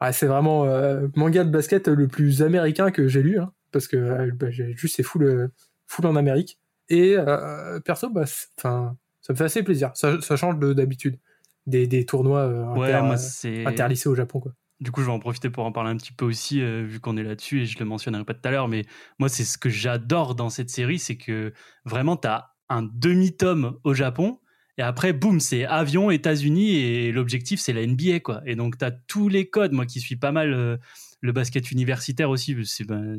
Ah, 0.01 0.13
c'est 0.13 0.27
vraiment 0.27 0.65
euh, 0.65 1.07
manga 1.15 1.45
de 1.45 1.51
basket 1.51 1.89
le 1.89 2.09
plus 2.09 2.43
américain 2.43 2.91
que 2.91 3.09
j'ai 3.09 3.23
lu, 3.23 3.39
hein, 3.39 3.53
parce 3.73 3.87
que 3.89 3.97
euh, 3.97 4.31
bah, 4.35 4.51
j'ai 4.51 4.75
juste 4.77 4.97
c'est 4.97 5.03
full, 5.03 5.23
euh, 5.23 5.49
full 5.87 6.07
en 6.07 6.17
Amérique. 6.17 6.59
Et 6.89 7.15
euh, 7.17 7.81
perso, 7.81 8.11
bah, 8.11 8.25
ça 8.27 8.95
me 9.31 9.35
fait 9.35 9.45
assez 9.45 9.63
plaisir. 9.63 9.93
Ça, 9.95 10.21
ça 10.21 10.37
change 10.37 10.59
de 10.59 10.73
d'habitude 10.73 11.17
des, 11.67 11.87
des 11.87 12.05
tournois 12.05 12.41
euh, 12.41 12.65
Ouais, 12.75 12.93
inter, 12.93 13.17
euh, 13.45 13.67
interlycées 13.67 14.09
au 14.09 14.15
Japon, 14.15 14.41
quoi. 14.41 14.53
Du 14.79 14.91
coup, 14.91 15.01
je 15.01 15.07
vais 15.07 15.13
en 15.13 15.19
profiter 15.19 15.49
pour 15.49 15.65
en 15.65 15.73
parler 15.73 15.91
un 15.91 15.97
petit 15.97 16.13
peu 16.13 16.27
aussi, 16.27 16.61
euh, 16.61 16.85
vu 16.85 17.01
qu'on 17.01 17.17
est 17.17 17.23
là-dessus, 17.23 17.63
et 17.63 17.67
je 17.67 17.79
le 17.79 17.87
mentionnerai 17.87 18.25
pas 18.25 18.35
tout 18.35 18.47
à 18.47 18.51
l'heure, 18.51 18.69
mais 18.69 18.85
moi, 19.19 19.29
c'est 19.31 19.45
ce 19.45 19.57
que 19.57 19.71
j'adore 19.71 20.35
dans 20.35 20.51
cette 20.51 20.69
série, 20.69 20.99
c'est 20.99 21.17
que 21.17 21.55
vraiment, 21.87 22.17
tu 22.19 22.29
as 22.29 22.51
un 22.69 22.83
demi-tome 22.83 23.79
au 23.85 23.95
Japon, 23.95 24.39
et 24.77 24.83
après, 24.83 25.15
boum, 25.15 25.41
c'est 25.41 25.65
avion, 25.65 26.11
États-Unis, 26.11 26.77
et 26.77 27.11
l'objectif, 27.11 27.59
c'est 27.59 27.73
la 27.73 27.87
NBA, 27.87 28.21
quoi. 28.21 28.43
Et 28.45 28.55
donc, 28.55 28.77
tu 28.77 28.85
as 28.85 28.91
tous 28.91 29.31
les 29.31 29.49
codes, 29.49 29.73
moi 29.73 29.87
qui 29.87 30.01
suis 30.01 30.17
pas 30.17 30.33
mal 30.33 30.53
euh, 30.53 30.77
le 31.23 31.33
basket 31.33 31.71
universitaire 31.73 32.29
aussi, 32.29 32.55
c'est 32.65 32.85
ben, 32.85 33.19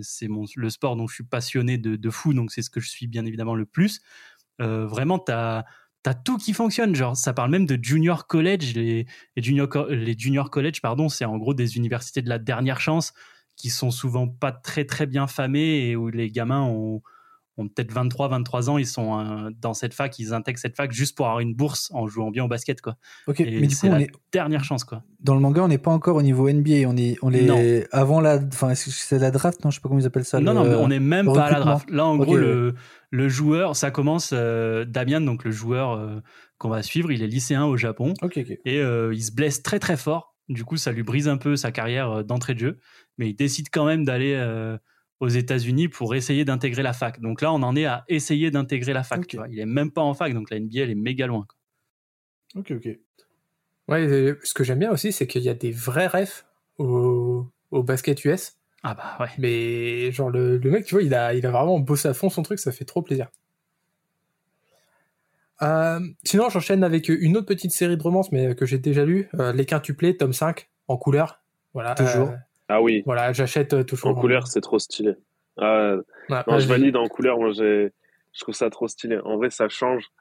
le 0.56 0.70
sport 0.70 0.96
dont 0.96 1.08
je 1.08 1.16
suis 1.16 1.24
passionné 1.24 1.80
de, 1.80 1.96
de 1.96 2.10
fou, 2.12 2.36
donc 2.36 2.52
c'est 2.52 2.62
ce 2.62 2.70
que 2.70 2.80
je 2.80 2.90
suis 2.90 3.08
bien 3.08 3.26
évidemment 3.26 3.56
le 3.56 3.66
plus. 3.66 4.02
Euh, 4.62 4.86
vraiment, 4.86 5.18
tu 5.18 5.32
as 5.32 5.66
T'as 6.04 6.14
tout 6.14 6.38
qui 6.38 6.54
fonctionne, 6.54 6.96
genre 6.96 7.18
ça 7.18 7.34
parle 7.34 7.52
même 7.52 7.66
de 7.66 7.78
junior 7.82 8.28
college, 8.28 8.74
les, 8.76 9.06
junior, 9.36 9.68
les 9.90 10.18
junior 10.18 10.50
college, 10.50 10.82
pardon, 10.82 11.10
c'est 11.10 11.26
en 11.26 11.38
gros 11.38 11.54
des 11.54 11.78
universités 11.78 12.22
de 12.22 12.30
la 12.30 12.40
dernière 12.40 12.80
chance 12.80 13.14
qui 13.56 13.70
sont 13.70 13.92
souvent 13.92 14.28
pas 14.28 14.52
très 14.52 14.86
très 14.86 15.08
bien 15.08 15.28
famées 15.28 15.90
et 15.90 15.96
où 15.96 16.10
les 16.10 16.30
gamins 16.32 16.64
ont, 16.64 17.02
ont 17.58 17.68
peut-être 17.68 17.92
23, 17.92 18.28
23 18.28 18.70
ans, 18.70 18.78
ils 18.78 18.86
sont 18.88 19.20
euh, 19.20 19.50
dans 19.60 19.74
cette 19.74 19.94
fac, 19.94 20.18
ils 20.20 20.34
intègrent 20.34 20.60
cette 20.60 20.76
fac 20.76 20.92
juste 20.92 21.18
pour 21.18 21.26
avoir 21.26 21.40
une 21.40 21.56
bourse 21.56 21.90
en 21.94 22.08
jouant 22.08 22.30
bien 22.32 22.44
au 22.46 22.48
basket, 22.48 22.82
quoi. 22.82 22.98
Ok, 23.28 23.40
Et 23.42 23.60
mais 23.60 23.68
du 23.68 23.76
coup, 23.76 23.88
on 23.88 23.92
la 23.92 24.02
est 24.02 24.12
dernière 24.32 24.64
chance, 24.64 24.84
quoi. 24.84 25.04
dans 25.20 25.34
le 25.34 25.42
manga, 25.42 25.64
on 25.64 25.68
n'est 25.68 25.78
pas 25.80 25.92
encore 25.92 26.16
au 26.18 26.22
niveau 26.22 26.50
NBA. 26.50 26.88
On 26.88 26.96
est, 26.98 27.18
on 27.24 27.32
Non. 27.32 27.58
est 27.58 27.88
avant 27.92 28.22
la, 28.22 28.40
enfin, 28.54 28.76
c'est 28.76 29.18
la 29.20 29.32
draft? 29.32 29.64
Non, 29.66 29.72
je 29.72 29.76
sais 29.76 29.82
pas 29.82 29.90
comment 29.90 30.00
ils 30.00 30.06
appellent 30.06 30.24
ça. 30.26 30.40
non, 30.40 30.54
le- 30.54 30.60
non, 30.60 30.66
mais 30.66 30.76
on 30.76 30.88
n'est 30.88 31.00
même 31.00 31.26
pas 31.26 31.46
à 31.46 31.52
la 31.52 31.60
draft. 31.60 31.90
Là, 31.90 32.06
en 32.06 32.16
gros, 32.18 32.36
ouais. 32.36 32.40
le, 32.42 32.76
le 33.10 33.30
joueur, 33.30 33.76
ça 33.76 33.90
commence, 33.92 34.32
euh, 34.34 34.86
Damien, 34.86 35.22
donc 35.22 35.44
le 35.44 35.52
joueur 35.52 35.94
euh, 35.94 36.20
qu'on 36.60 36.70
va 36.70 36.84
suivre, 36.84 37.12
il 37.12 37.24
est 37.24 37.28
lycéen 37.28 37.66
au 37.66 37.76
Japon. 37.78 38.14
Et 38.66 38.80
il 38.82 39.22
se 39.24 39.32
blesse 39.32 39.64
très 39.64 39.80
très 39.80 39.98
fort. 39.98 40.36
Du 40.50 40.64
coup, 40.64 40.78
ça 40.78 40.92
lui 40.92 41.04
brise 41.04 41.28
un 41.28 41.38
peu 41.38 41.56
sa 41.58 41.72
carrière 41.72 42.24
d'entrée 42.24 42.54
de 42.54 42.60
jeu, 42.60 42.78
mais 43.18 43.30
il 43.30 43.36
décide 43.36 43.68
quand 43.72 43.86
même 43.86 44.06
d'aller 44.06 44.34
aux 45.20 45.28
États-Unis 45.30 45.88
pour 45.88 46.14
essayer 46.16 46.46
d'intégrer 46.46 46.84
la 46.84 46.94
fac. 46.94 47.20
Donc 47.22 47.42
là, 47.42 47.52
on 47.52 47.64
en 47.64 47.76
est 47.76 47.86
à 47.86 48.04
essayer 48.08 48.52
d'intégrer 48.52 48.94
la 48.94 49.04
fac. 49.04 49.20
Ok. 49.20 49.28
tu 49.28 49.38
vois. 49.38 49.48
Il 49.50 49.60
est 49.60 49.66
même 49.66 49.92
pas 49.92 50.02
en 50.02 50.14
fac, 50.14 50.34
donc 50.34 50.50
la 50.52 50.60
NBA 50.60 50.82
elle 50.82 50.92
est 50.92 50.96
méga 50.96 51.26
loin. 51.28 51.46
quoi. 51.48 52.62
Ok, 52.62 52.72
ok. 52.72 52.98
Ouais, 53.88 54.36
ce 54.44 54.54
que 54.54 54.64
j'aime 54.64 54.80
bien 54.80 54.92
aussi, 54.92 55.12
c'est 55.12 55.28
qu'il 55.28 55.42
y 55.44 55.50
a 55.50 55.54
des 55.54 55.72
vrais 55.72 56.08
refs 56.08 56.46
au, 56.78 57.48
au 57.72 57.84
basket 57.84 58.24
US. 58.26 58.58
Ah 58.84 58.94
bah 58.94 59.18
ouais. 59.20 59.30
Mais 59.40 60.12
genre, 60.12 60.30
le, 60.30 60.58
le 60.58 60.70
mec, 60.72 60.86
tu 60.86 60.94
vois, 60.96 61.02
il 61.04 61.14
a, 61.16 61.34
il 61.34 61.46
a 61.46 61.52
vraiment 61.52 61.80
bossé 61.80 62.08
à 62.08 62.14
fond 62.14 62.30
son 62.30 62.44
truc, 62.44 62.60
ça 62.60 62.72
fait 62.72 62.86
trop 62.86 63.02
plaisir. 63.02 63.28
Euh, 65.64 66.00
sinon, 66.24 66.50
j'enchaîne 66.50 66.84
avec 66.84 67.10
une 67.10 67.36
autre 67.38 67.48
petite 67.48 67.72
série 67.72 67.98
de 67.98 68.04
romances, 68.04 68.32
mais 68.32 68.54
que 68.56 68.66
j'ai 68.66 68.78
déjà 68.78 69.06
lu, 69.06 69.30
euh, 69.40 69.52
Les 69.54 69.66
Quintuplés, 69.66 70.16
tome 70.16 70.34
5, 70.34 70.70
en 70.88 70.98
couleur. 70.98 71.42
Voilà. 71.74 71.96
Toujours. 71.96 72.30
euh, 72.30 72.36
Ah 72.70 72.82
oui, 72.82 73.04
voilà, 73.06 73.32
j'achète 73.34 73.74
euh, 73.74 73.84
toujours. 73.84 74.12
en 74.12 74.16
couleur, 74.16 74.48
c'est 74.48 74.62
trop 74.62 74.80
stylé. 74.80 75.14
Ah, 75.58 75.96
Ouais, 76.30 76.44
non, 76.48 76.56
ouais, 76.56 76.60
je 76.60 76.68
valide 76.68 76.98
en 76.98 77.08
couleur, 77.08 77.38
moi 77.38 77.52
j'ai, 77.52 77.94
je 78.34 78.42
trouve 78.42 78.54
ça 78.54 78.70
trop 78.70 78.88
stylé. 78.88 79.18
En 79.24 79.38
vrai, 79.38 79.50
ça 79.50 79.70
change 79.70 80.12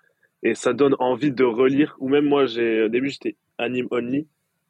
et 0.42 0.54
ça 0.54 0.72
donne 0.72 0.94
envie 0.98 1.32
de 1.32 1.44
relire. 1.44 1.96
Ou 1.98 2.08
même 2.08 2.24
moi, 2.24 2.46
j'ai, 2.46 2.82
au 2.84 2.88
début, 2.88 3.10
j'étais 3.10 3.36
anime 3.58 3.88
only. 3.90 4.26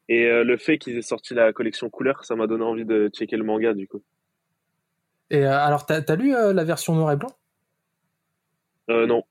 Et 0.08 0.24
euh, 0.26 0.44
le 0.44 0.56
fait 0.56 0.78
qu'ils 0.78 0.96
aient 0.96 1.02
sorti 1.02 1.34
la 1.34 1.52
collection 1.52 1.90
couleur, 1.90 2.24
ça 2.24 2.36
m'a 2.36 2.46
donné 2.46 2.64
envie 2.64 2.84
de 2.84 3.08
checker 3.12 3.36
le 3.36 3.44
manga, 3.44 3.74
du 3.74 3.86
coup. 3.88 4.02
Et 5.30 5.44
euh, 5.44 5.58
alors, 5.58 5.86
t'as 5.86 6.00
as 6.06 6.16
lu 6.16 6.34
euh, 6.34 6.52
la 6.52 6.64
version 6.64 6.94
noir 6.94 7.12
et 7.12 7.16
blanc? 7.16 7.30
Euh, 8.90 9.06
non, 9.06 9.24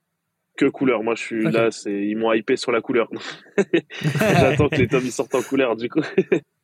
que 0.56 0.66
couleur. 0.66 1.02
Moi, 1.02 1.14
je 1.14 1.22
suis 1.22 1.50
là, 1.50 1.70
c'est, 1.70 2.06
ils 2.06 2.16
m'ont 2.16 2.32
hypé 2.32 2.56
sur 2.56 2.72
la 2.72 2.82
couleur. 2.82 3.08
J'attends 4.20 4.68
que 4.68 4.76
les 4.76 4.88
tomes 4.88 5.04
ils 5.04 5.12
sortent 5.12 5.34
en 5.34 5.42
couleur, 5.42 5.76
du 5.76 5.88
coup. 5.88 6.02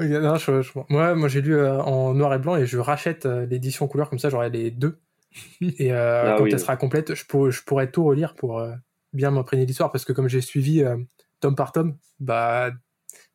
Non, 0.00 0.36
je- 0.36 0.62
je- 0.62 0.72
moi, 0.88 1.14
moi 1.14 1.28
j'ai 1.28 1.40
lu 1.40 1.56
euh, 1.56 1.80
en 1.82 2.14
noir 2.14 2.32
et 2.34 2.38
blanc 2.38 2.56
et 2.56 2.66
je 2.66 2.78
rachète 2.78 3.26
euh, 3.26 3.46
l'édition 3.46 3.88
couleur 3.88 4.08
comme 4.08 4.18
ça 4.20 4.30
j'aurai 4.30 4.48
les 4.50 4.70
deux. 4.70 5.00
Et 5.60 5.92
euh, 5.92 6.32
Ah 6.32 6.34
quand 6.38 6.44
oui. 6.44 6.50
elle 6.52 6.58
sera 6.60 6.76
complète, 6.76 7.14
je, 7.14 7.26
pour- 7.26 7.50
je 7.50 7.62
pourrai 7.64 7.90
tout 7.90 8.04
relire 8.04 8.34
pour 8.34 8.64
bien 9.12 9.30
m'imprégner 9.30 9.64
de 9.64 9.68
l'histoire 9.68 9.90
parce 9.92 10.04
que 10.04 10.12
comme 10.12 10.28
j'ai 10.28 10.40
suivi 10.40 10.82
tome 11.40 11.54
par 11.56 11.72
tome, 11.72 11.96
bah 12.20 12.70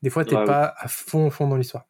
des 0.01 0.09
fois 0.09 0.23
t'es 0.25 0.35
Ah 0.35 0.41
oui. 0.41 0.45
pas 0.47 0.73
à 0.77 0.87
fond 0.87 1.29
fond 1.29 1.47
dans 1.47 1.57
l'histoire. 1.57 1.85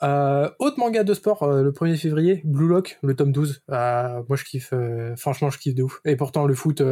Autre 0.00 0.78
manga 0.78 1.04
de 1.04 1.14
sport, 1.14 1.46
le 1.46 1.70
1er 1.70 1.96
février, 1.96 2.40
Blue 2.44 2.66
Lock, 2.66 2.98
le 3.02 3.14
tome 3.14 3.30
12. 3.32 3.62
Euh, 3.70 4.22
moi 4.28 4.36
je 4.36 4.44
kiffe, 4.44 4.74
franchement 5.16 5.48
je 5.50 5.58
kiffe 5.58 5.74
de 5.76 5.84
ouf. 5.84 6.00
Et 6.04 6.16
pourtant 6.16 6.46
le 6.46 6.54
foot, 6.54 6.82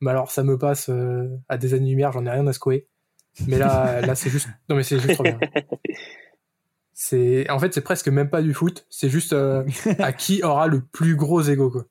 bah 0.00 0.10
alors 0.10 0.30
ça 0.30 0.42
me 0.42 0.56
passe 0.58 0.90
à 1.48 1.58
des 1.58 1.74
années-lumière, 1.74 2.12
j'en 2.12 2.24
ai 2.24 2.30
rien 2.30 2.46
à 2.46 2.52
secouer. 2.54 2.88
Mais 3.46 3.58
là, 3.58 4.00
là 4.00 4.14
c'est 4.14 4.30
juste, 4.30 4.48
non 4.68 4.76
mais 4.76 4.82
c'est 4.82 4.98
juste 4.98 5.14
trop 5.14 5.22
bien. 5.24 5.38
C'est, 6.94 7.48
en 7.50 7.58
fait 7.58 7.74
c'est 7.74 7.82
presque 7.82 8.08
même 8.08 8.30
pas 8.30 8.40
du 8.40 8.54
foot, 8.54 8.86
c'est 8.88 9.10
juste 9.10 9.32
euh, 9.34 9.64
à 9.98 10.12
qui 10.12 10.42
aura 10.42 10.66
le 10.66 10.80
plus 10.80 11.14
gros 11.16 11.42
ego 11.42 11.70
quoi. 11.70 11.84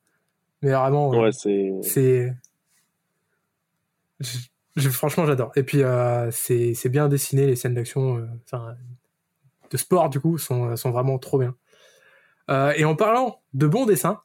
Mais 0.62 0.72
vraiment, 0.72 1.12
euh, 1.14 1.22
Ouais, 1.22 1.32
c'est, 1.32 1.70
c'est, 1.82 2.34
je- 4.20 4.38
je- 4.76 4.88
franchement 4.90 5.26
j'adore. 5.26 5.52
Et 5.56 5.62
puis 5.62 5.82
euh, 5.82 6.30
c'est 6.32 6.74
c'est 6.74 6.88
bien 6.88 7.08
dessiné, 7.08 7.46
les 7.46 7.56
scènes 7.56 7.74
d'action, 7.74 8.18
euh, 8.18 8.26
enfin 8.44 8.74
de 9.70 9.76
sport 9.76 10.08
du 10.10 10.18
coup 10.20 10.38
sont 10.38 10.76
sont 10.76 10.90
vraiment 10.90 11.18
trop 11.18 11.38
bien. 11.38 11.54
Euh, 12.50 12.72
et 12.76 12.84
en 12.84 12.96
parlant 12.96 13.40
de 13.54 13.66
bons 13.66 13.86
dessins, 13.86 14.20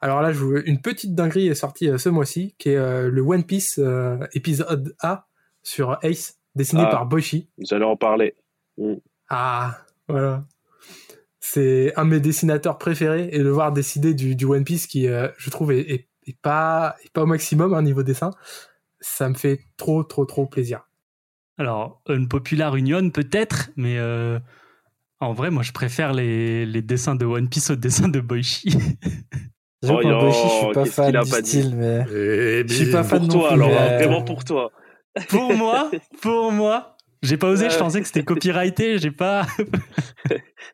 alors 0.00 0.20
là 0.22 0.32
je 0.32 0.44
une 0.66 0.80
petite 0.80 1.14
dinguerie 1.14 1.48
est 1.48 1.54
sortie 1.54 1.88
euh, 1.88 1.98
ce 1.98 2.08
mois-ci, 2.08 2.54
qui 2.58 2.70
est 2.70 2.76
euh, 2.76 3.08
le 3.10 3.22
One 3.22 3.44
Piece 3.44 3.78
euh, 3.82 4.18
épisode 4.32 4.94
A 5.00 5.26
sur 5.62 5.98
Ace, 6.02 6.38
dessiné 6.54 6.82
Ah. 6.86 6.90
par 6.90 7.06
Boichi. 7.06 7.48
j'allais 7.58 7.84
en 7.84 7.96
parler. 7.96 8.34
Ah, 9.28 9.78
voilà. 10.08 10.44
C'est 11.40 11.92
un 11.96 12.04
de 12.06 12.10
mes 12.10 12.20
dessinateurs 12.20 12.78
préférés 12.78 13.28
et 13.32 13.38
le 13.38 13.50
voir 13.50 13.72
décider 13.72 14.14
du, 14.14 14.34
du 14.34 14.44
One 14.46 14.64
Piece 14.64 14.86
qui, 14.86 15.08
euh, 15.08 15.28
je 15.36 15.50
trouve, 15.50 15.72
est, 15.72 15.80
est- 15.80 16.08
est 16.26 16.38
pas, 16.40 16.96
est 17.04 17.12
pas 17.12 17.22
au 17.22 17.26
maximum 17.26 17.74
hein, 17.74 17.82
niveau 17.82 18.02
dessin, 18.02 18.30
ça 19.00 19.28
me 19.28 19.34
fait 19.34 19.60
trop, 19.76 20.02
trop, 20.04 20.24
trop 20.24 20.46
plaisir. 20.46 20.88
Alors, 21.58 22.00
une 22.08 22.28
populaire 22.28 22.74
union 22.76 23.10
peut-être, 23.10 23.70
mais 23.76 23.98
euh, 23.98 24.38
en 25.20 25.34
vrai, 25.34 25.50
moi 25.50 25.62
je 25.62 25.72
préfère 25.72 26.14
les, 26.14 26.64
les 26.64 26.80
dessins 26.82 27.14
de 27.14 27.26
One 27.26 27.48
Piece 27.50 27.70
aux 27.70 27.76
dessins 27.76 28.08
de 28.08 28.20
Boichi. 28.20 28.68
Oh, 29.86 30.00
Boichi, 30.02 30.48
je 30.48 30.48
suis 30.64 30.72
pas 30.72 30.84
fan 30.86 31.06
qu'il 31.08 31.16
a 31.18 31.24
du 31.24 31.30
pas 31.30 31.42
dit 31.42 31.48
style, 31.50 31.76
mais 31.76 32.06
je 32.66 32.72
suis 32.72 32.90
pas 32.90 33.04
fan 33.04 33.18
Pour 33.18 33.28
non 33.28 33.34
toi, 33.34 33.48
plus. 33.48 33.54
alors, 33.54 33.68
mais, 33.68 33.76
hein, 33.76 33.90
euh, 33.92 33.96
vraiment 33.98 34.22
pour 34.22 34.42
toi. 34.42 34.72
Pour 35.28 35.54
moi, 35.54 35.90
pour 36.22 36.52
moi. 36.52 36.90
J'ai 37.22 37.38
pas 37.38 37.48
osé, 37.48 37.70
je 37.70 37.78
pensais 37.78 38.00
que 38.02 38.06
c'était 38.06 38.22
copyrighté, 38.24 38.98
j'ai 38.98 39.10
pas. 39.10 39.46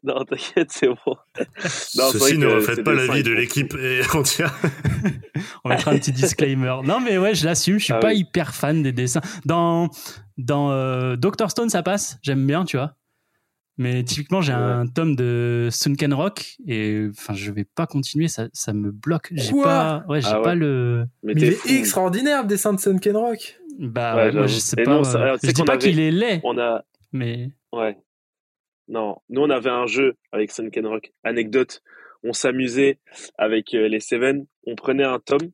Non, 0.02 0.24
t'inquiète, 0.24 0.68
c'est 0.70 0.86
bon. 0.88 1.16
Non, 1.96 2.10
Ceci 2.12 2.38
ne 2.38 2.46
reflète 2.46 2.82
pas 2.84 2.94
l'avis 2.94 3.22
de 3.22 3.32
l'équipe 3.32 3.74
et 3.74 4.00
entière. 4.16 4.54
On 5.64 5.68
mettra 5.68 5.90
un 5.90 5.98
petit 5.98 6.12
disclaimer. 6.12 6.76
Non, 6.84 7.00
mais 7.00 7.18
ouais, 7.18 7.34
je 7.34 7.44
l'assume, 7.44 7.78
je 7.78 7.84
suis 7.84 7.92
Ah 7.92 7.98
pas 7.98 8.08
oui. 8.08 8.18
hyper 8.20 8.54
fan 8.54 8.82
des 8.82 8.92
dessins. 8.92 9.20
Dans, 9.44 9.90
dans 10.38 10.70
euh, 10.70 11.16
Doctor 11.16 11.50
Stone, 11.50 11.68
ça 11.68 11.82
passe, 11.82 12.18
j'aime 12.22 12.46
bien, 12.46 12.64
tu 12.64 12.76
vois. 12.78 12.94
Mais 13.78 14.02
typiquement, 14.04 14.40
j'ai 14.40 14.52
Ouais. 14.54 14.58
un 14.58 14.86
tome 14.86 15.16
de 15.16 15.68
Sunken 15.70 16.14
Rock 16.14 16.56
et 16.66 17.08
enfin, 17.10 17.34
je 17.34 17.50
vais 17.50 17.64
pas 17.64 17.86
continuer, 17.86 18.28
ça, 18.28 18.46
ça 18.52 18.72
me 18.72 18.90
bloque. 18.92 19.28
J'ai 19.32 19.52
pas, 19.52 20.04
ouais, 20.08 20.20
j'ai 20.22 20.28
Ah 20.30 20.38
ouais. 20.38 20.44
pas 20.44 20.54
le. 20.54 21.04
Mais 21.22 21.34
Mais 21.34 21.40
il 21.42 21.48
est 21.48 21.50
fou. 21.52 21.68
extraordinaire 21.68 22.42
le 22.42 22.48
dessin 22.48 22.72
de 22.72 22.80
Sunken 22.80 23.16
Rock. 23.16 23.58
Bah 23.82 24.14
Ouais, 24.16 24.30
moi, 24.32 24.46
je 24.46 24.58
sais 24.58 24.76
Et 24.78 24.84
pas. 24.84 24.90
non, 24.90 25.04
ça- 25.04 25.32
euh, 25.32 25.36
je 25.42 25.50
dis 25.52 25.62
pas 25.64 25.72
avait- 25.72 25.80
qu'il 25.88 25.98
est 26.00 26.10
laid, 26.10 26.40
On 26.44 26.58
a, 26.58 26.84
mais 27.12 27.48
ouais. 27.72 27.96
Non, 28.88 29.16
nous 29.30 29.40
on 29.40 29.48
avait 29.50 29.70
un 29.70 29.86
jeu 29.86 30.16
avec 30.32 30.50
Sunken 30.50 30.86
Rock. 30.86 31.12
Anecdote, 31.24 31.80
on 32.22 32.32
s'amusait 32.34 32.98
avec 33.38 33.72
euh, 33.74 33.88
les 33.88 34.00
Seven, 34.00 34.46
on 34.66 34.74
prenait 34.74 35.04
un 35.04 35.18
tome 35.18 35.50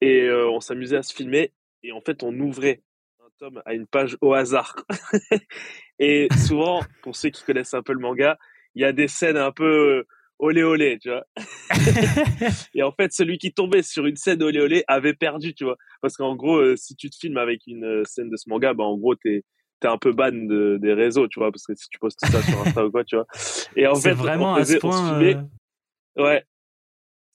et 0.00 0.22
euh, 0.22 0.48
on 0.50 0.60
s'amusait 0.60 0.98
à 0.98 1.02
se 1.02 1.12
filmer 1.14 1.52
et 1.82 1.90
en 1.92 2.00
fait 2.00 2.22
on 2.22 2.38
ouvrait 2.38 2.82
un 3.20 3.28
tome 3.38 3.60
à 3.66 3.74
une 3.74 3.86
page 3.88 4.16
au 4.20 4.34
hasard. 4.34 4.76
et 5.98 6.28
souvent, 6.46 6.82
pour 7.02 7.16
ceux 7.16 7.30
qui 7.30 7.42
connaissent 7.42 7.74
un 7.74 7.82
peu 7.82 7.92
le 7.92 8.00
manga, 8.00 8.38
il 8.74 8.82
y 8.82 8.84
a 8.84 8.92
des 8.92 9.08
scènes 9.08 9.36
un 9.36 9.50
peu 9.52 10.04
olé 10.38 10.62
olé, 10.62 10.98
tu 11.00 11.08
vois. 11.10 11.24
et 12.74 12.82
en 12.82 12.92
fait, 12.92 13.12
celui 13.12 13.38
qui 13.38 13.52
tombait 13.52 13.82
sur 13.82 14.06
une 14.06 14.16
scène 14.16 14.42
olé 14.42 14.60
olé 14.60 14.84
avait 14.88 15.14
perdu, 15.14 15.54
tu 15.54 15.64
vois. 15.64 15.76
Parce 16.00 16.16
qu'en 16.16 16.36
gros, 16.36 16.56
euh, 16.58 16.76
si 16.76 16.94
tu 16.96 17.10
te 17.10 17.16
filmes 17.16 17.38
avec 17.38 17.62
une 17.66 17.84
euh, 17.84 18.02
scène 18.04 18.30
de 18.30 18.36
ce 18.36 18.48
manga, 18.48 18.74
bah 18.74 18.84
en 18.84 18.96
gros 18.96 19.14
t'es 19.14 19.44
t'es 19.80 19.88
un 19.88 19.98
peu 19.98 20.12
ban 20.12 20.32
de, 20.32 20.76
des 20.80 20.92
réseaux, 20.92 21.28
tu 21.28 21.38
vois, 21.38 21.52
parce 21.52 21.64
que 21.64 21.74
si 21.74 21.88
tu 21.88 21.98
postes 22.00 22.18
ça 22.26 22.42
sur 22.42 22.60
Insta 22.60 22.84
ou 22.84 22.90
quoi, 22.90 23.04
tu 23.04 23.14
vois. 23.14 23.26
Et 23.76 23.86
en 23.86 23.94
fait, 23.94 24.12
vraiment 24.14 24.52
on 24.52 24.54
à 24.56 24.58
faisait- 24.60 24.84
on 24.84 24.90
se 24.90 24.98
filmait, 25.04 25.36
euh, 25.36 26.22
Ouais. 26.24 26.44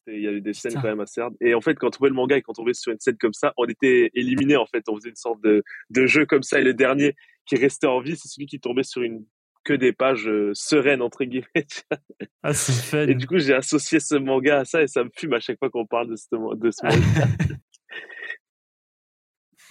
Il 0.08 0.22
y 0.22 0.28
avait 0.28 0.42
des 0.42 0.52
scènes 0.52 0.74
quand 0.74 0.84
même 0.84 1.00
assez 1.00 1.22
hard. 1.22 1.34
Et 1.40 1.54
en 1.54 1.62
fait, 1.62 1.76
quand 1.76 1.88
on 1.88 1.92
trouvait 1.92 2.10
le 2.10 2.16
manga 2.16 2.36
et 2.36 2.42
quand 2.42 2.52
on 2.52 2.64
tombait 2.64 2.74
sur 2.74 2.92
une 2.92 3.00
scène 3.00 3.16
comme 3.18 3.32
ça, 3.32 3.54
on 3.56 3.64
était 3.66 4.12
éliminés 4.14 4.58
en 4.58 4.66
fait. 4.66 4.84
On 4.90 4.98
faisait 4.98 5.08
une 5.08 5.16
sorte 5.16 5.42
de, 5.42 5.64
de 5.92 6.06
jeu 6.06 6.26
comme 6.26 6.44
ça. 6.44 6.60
Et 6.60 6.64
le 6.64 6.74
dernier 6.74 7.16
qui 7.46 7.56
restait 7.56 7.88
en 7.88 8.02
vie, 8.02 8.18
c'est 8.18 8.28
celui 8.28 8.46
qui 8.46 8.60
tombait 8.60 8.84
sur 8.84 9.02
une 9.02 9.26
que 9.64 9.74
des 9.74 9.94
pages 9.94 10.28
euh, 10.28 10.52
sereines 10.54 11.02
entre 11.02 11.24
guillemets. 11.24 11.46
Ah, 12.46 12.54
c'est 12.54 12.74
fun. 12.74 13.08
Et 13.08 13.16
du 13.16 13.26
coup, 13.26 13.38
j'ai 13.40 13.54
associé 13.54 14.02
ce 14.02 14.16
manga 14.16 14.60
à 14.60 14.66
ça 14.66 14.82
et 14.82 14.88
ça 14.88 15.02
me 15.06 15.10
fume 15.16 15.32
à 15.34 15.40
chaque 15.40 15.58
fois 15.60 15.70
qu'on 15.70 15.86
parle 15.86 16.10
de 16.10 16.18
ce, 16.18 16.26
de 16.56 16.72
ce 16.72 16.86
manga. 16.86 17.28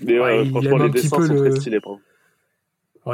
Mais 0.01 0.19
ouais, 0.19 0.49
franchement, 0.49 0.79
les 0.79 0.89
dessins 0.89 1.09
sont 1.27 1.35
le- 1.35 1.51
très 1.51 1.61
stylés. 1.61 1.81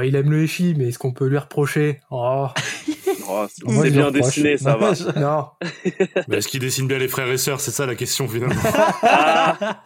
il 0.05 0.15
aime 0.15 0.31
le 0.31 0.45
Echi, 0.45 0.75
mais 0.77 0.89
est-ce 0.89 0.99
qu'on 0.99 1.13
peut 1.13 1.27
lui 1.27 1.39
reprocher? 1.39 2.01
Oh, 2.11 2.47
Oh, 3.31 3.47
c'est 3.49 3.67
je 3.67 3.91
bien 3.91 4.11
dessiné, 4.11 4.57
ça 4.57 4.77
va. 4.77 4.93
non. 5.17 5.49
Mais 6.29 6.39
est-ce 6.39 6.49
qu'il 6.49 6.61
dessine 6.61 6.87
bien 6.89 6.99
les 6.99 7.09
frères 7.09 7.29
et 7.29 7.37
sœurs? 7.37 7.61
C'est 7.61 7.73
ça 7.73 7.85
la 7.85 7.95
question 7.95 8.27
finalement. 8.29 8.55
Ah, 9.03 9.83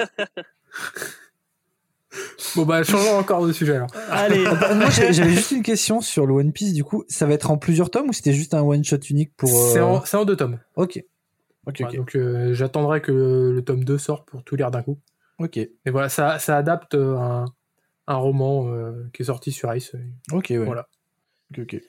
Bon 2.56 2.64
bah, 2.64 2.82
changeons 2.82 3.16
encore 3.18 3.47
de 3.47 3.52
sujet 3.52 3.76
alors. 3.76 3.88
Allez, 4.11 4.44
Bah, 4.44 4.75
Moi, 4.75 4.90
j'avais 4.90 5.30
juste 5.30 5.50
une 5.52 5.62
question 5.62 6.00
sur 6.00 6.26
le 6.26 6.35
One 6.35 6.52
Piece. 6.52 6.73
Du 6.75 6.85
coup, 6.85 7.04
ça 7.09 7.26
va 7.26 7.35
être 7.35 7.50
en 7.50 7.59
plusieurs 7.59 7.90
tomes 7.90 8.09
ou 8.09 8.12
c'était 8.12 8.32
juste 8.32 8.54
un 8.54 8.62
one 8.62 8.85
shot 8.85 8.99
unique 9.09 9.32
pour 9.37 9.50
euh, 9.50 10.00
C'est 10.04 10.16
en, 10.16 10.25
deux 10.25 10.37
tomes. 10.37 10.59
Ok. 10.76 11.02
Ok. 11.66 11.80
Ouais, 11.80 11.97
donc 11.97 12.16
euh, 12.16 12.52
j'attendrai 12.54 13.00
que 13.00 13.12
le, 13.12 13.52
le 13.52 13.62
tome 13.62 13.85
2 13.85 13.97
sorte 13.99 14.28
pour 14.28 14.42
tout 14.42 14.56
lire 14.56 14.71
d'un 14.71 14.82
coup. 14.82 14.99
Ok. 15.38 15.56
Et 15.56 15.71
voilà, 15.87 16.09
ça, 16.09 16.38
ça 16.38 16.56
adapte 16.56 16.94
euh, 16.94 17.16
un, 17.16 17.44
un 18.09 18.16
roman 18.16 18.68
euh, 18.68 19.09
qui 19.12 19.23
est 19.23 19.26
sorti 19.26 19.52
sur 19.52 19.73
Ice. 19.75 19.92
Ok. 20.32 20.47
Ouais. 20.50 20.59
Voilà. 20.59 20.88
Ok. 21.52 21.61
Ok. 21.62 21.80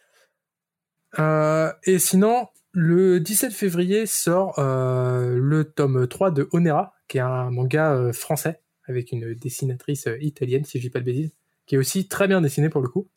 Euh, 1.19 1.71
et 1.83 1.99
sinon, 1.99 2.47
Le 2.75 3.19
17 3.19 3.53
février 3.53 4.07
sort 4.07 4.57
euh, 4.57 5.37
le 5.39 5.63
tome 5.63 6.07
3 6.07 6.31
de 6.31 6.49
Onera, 6.53 6.93
qui 7.07 7.17
est 7.19 7.21
un 7.21 7.51
manga 7.51 7.91
euh, 7.93 8.11
français, 8.13 8.61
avec 8.93 9.11
une 9.11 9.33
dessinatrice 9.33 10.07
euh, 10.07 10.17
italienne, 10.21 10.63
si 10.63 10.79
je 10.79 10.83
dis 10.83 10.89
pas 10.89 10.99
de 10.99 11.05
bêtises, 11.05 11.33
qui 11.65 11.75
est 11.75 11.77
aussi 11.77 12.07
très 12.07 12.27
bien 12.27 12.41
dessiné 12.41 12.69
pour 12.69 12.81
le 12.81 12.87
coup. 12.87 13.09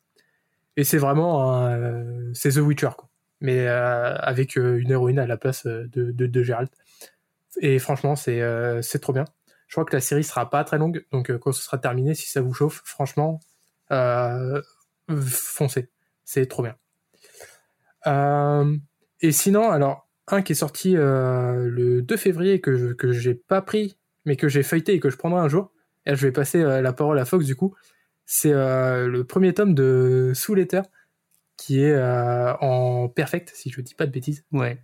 Et 0.75 0.83
c'est 0.83 0.97
vraiment 0.97 1.53
un, 1.53 1.71
euh, 1.71 2.31
c'est 2.33 2.51
The 2.51 2.57
Witcher. 2.57 2.89
Mais 3.39 3.67
euh, 3.67 4.15
avec 4.17 4.55
une 4.55 4.89
héroïne 4.89 5.19
à 5.19 5.27
la 5.27 5.37
place 5.37 5.65
de, 5.65 5.87
de, 6.11 6.27
de. 6.27 6.43
Et 7.61 7.77
franchement, 7.77 8.15
c'est 8.15 8.41
c'est 8.81 8.99
trop 8.99 9.13
bien. 9.13 9.25
Je 9.67 9.73
crois 9.73 9.85
que 9.85 9.95
la 9.95 10.01
série 10.01 10.23
sera 10.23 10.49
pas 10.49 10.63
très 10.63 10.79
longue, 10.79 11.05
donc 11.11 11.35
quand 11.37 11.51
ce 11.51 11.61
sera 11.61 11.77
terminé, 11.77 12.15
si 12.15 12.27
ça 12.29 12.41
vous 12.41 12.53
chauffe, 12.53 12.81
franchement, 12.83 13.39
foncez. 15.09 15.89
C'est 16.25 16.47
trop 16.47 16.63
bien. 16.63 16.75
Et 19.21 19.31
sinon, 19.31 19.69
alors, 19.69 20.07
un 20.27 20.41
qui 20.41 20.53
est 20.53 20.55
sorti 20.55 20.93
le 20.95 22.01
2 22.01 22.17
février 22.17 22.59
que 22.59 22.75
je, 22.75 22.87
que 22.93 23.11
j'ai 23.11 23.35
pas 23.35 23.61
pris, 23.61 23.97
mais 24.27 24.35
que 24.35 24.47
j'ai 24.49 24.61
feuilleté 24.61 24.93
et 24.93 24.99
que 24.99 25.09
je 25.09 25.17
prendrai 25.17 25.39
un 25.39 25.47
jour. 25.47 25.71
Et 26.05 26.11
là, 26.11 26.15
je 26.15 26.27
vais 26.27 26.31
passer 26.31 26.61
euh, 26.61 26.81
la 26.81 26.93
parole 26.93 27.17
à 27.17 27.25
Fox 27.25 27.45
du 27.45 27.55
coup. 27.55 27.73
C'est 28.25 28.51
euh, 28.51 29.07
le 29.07 29.23
premier 29.23 29.53
tome 29.53 29.73
de 29.73 30.33
Soul 30.35 30.59
Eater 30.59 30.83
qui 31.57 31.81
est 31.81 31.93
euh, 31.93 32.53
en 32.61 33.09
perfect, 33.09 33.51
si 33.55 33.71
je 33.71 33.81
dis 33.81 33.95
pas 33.95 34.05
de 34.05 34.11
bêtises. 34.11 34.45
Ouais. 34.51 34.79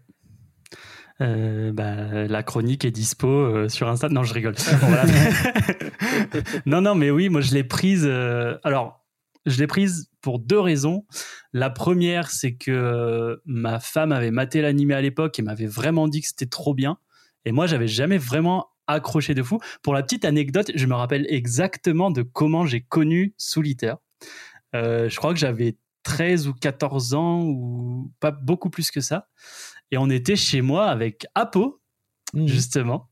Euh, 1.22 1.72
bah, 1.72 2.26
la 2.28 2.42
chronique 2.42 2.84
est 2.86 2.92
dispo 2.92 3.28
euh, 3.28 3.70
sur 3.70 3.88
Insta. 3.88 4.10
Non, 4.10 4.24
je 4.24 4.34
rigole. 4.34 4.56
Non, 6.66 6.82
non, 6.82 6.96
mais 6.96 7.12
oui, 7.12 7.30
moi 7.30 7.42
je 7.42 7.54
l'ai 7.54 7.64
prise. 7.64 8.06
euh, 8.06 8.58
alors, 8.64 9.06
je 9.46 9.60
l'ai 9.60 9.68
prise 9.68 10.10
pour 10.22 10.40
deux 10.40 10.60
raisons. 10.60 11.06
La 11.52 11.70
première, 11.70 12.32
c'est 12.32 12.56
que 12.56 13.42
ma 13.46 13.80
femme 13.80 14.12
avait 14.14 14.32
maté 14.32 14.62
l'animé 14.62 14.94
à 14.94 15.02
l'époque 15.02 15.38
et 15.38 15.42
m'avait 15.42 15.68
vraiment 15.68 16.08
dit 16.08 16.22
que 16.22 16.28
c'était 16.28 16.46
trop 16.46 16.74
bien. 16.74 16.98
Et 17.46 17.52
moi, 17.52 17.68
j'avais 17.68 17.88
jamais 17.90 18.18
vraiment 18.18 18.68
accroché 18.88 19.34
de 19.34 19.44
fou. 19.44 19.60
Pour 19.82 19.94
la 19.94 20.04
petite 20.04 20.26
anecdote, 20.26 20.72
je 20.76 20.86
me 20.86 20.96
rappelle 20.96 21.26
exactement 21.30 22.12
de 22.12 22.22
comment 22.22 22.66
j'ai 22.66 22.82
connu 22.82 23.34
Solitaire. 23.38 23.98
Euh, 24.76 25.10
je 25.10 25.16
crois 25.18 25.34
que 25.34 25.40
j'avais 25.40 25.78
13 26.04 26.48
ou 26.48 26.54
14 26.54 27.14
ans 27.14 27.44
ou 27.44 28.12
pas 28.20 28.32
beaucoup 28.32 28.70
plus 28.70 28.92
que 28.92 29.02
ça. 29.02 29.28
Et 29.92 29.98
on 29.98 30.10
était 30.10 30.36
chez 30.36 30.62
moi 30.62 30.86
avec 30.88 31.26
Apo, 31.36 31.80
Mhm. 32.34 32.48
justement. 32.48 33.10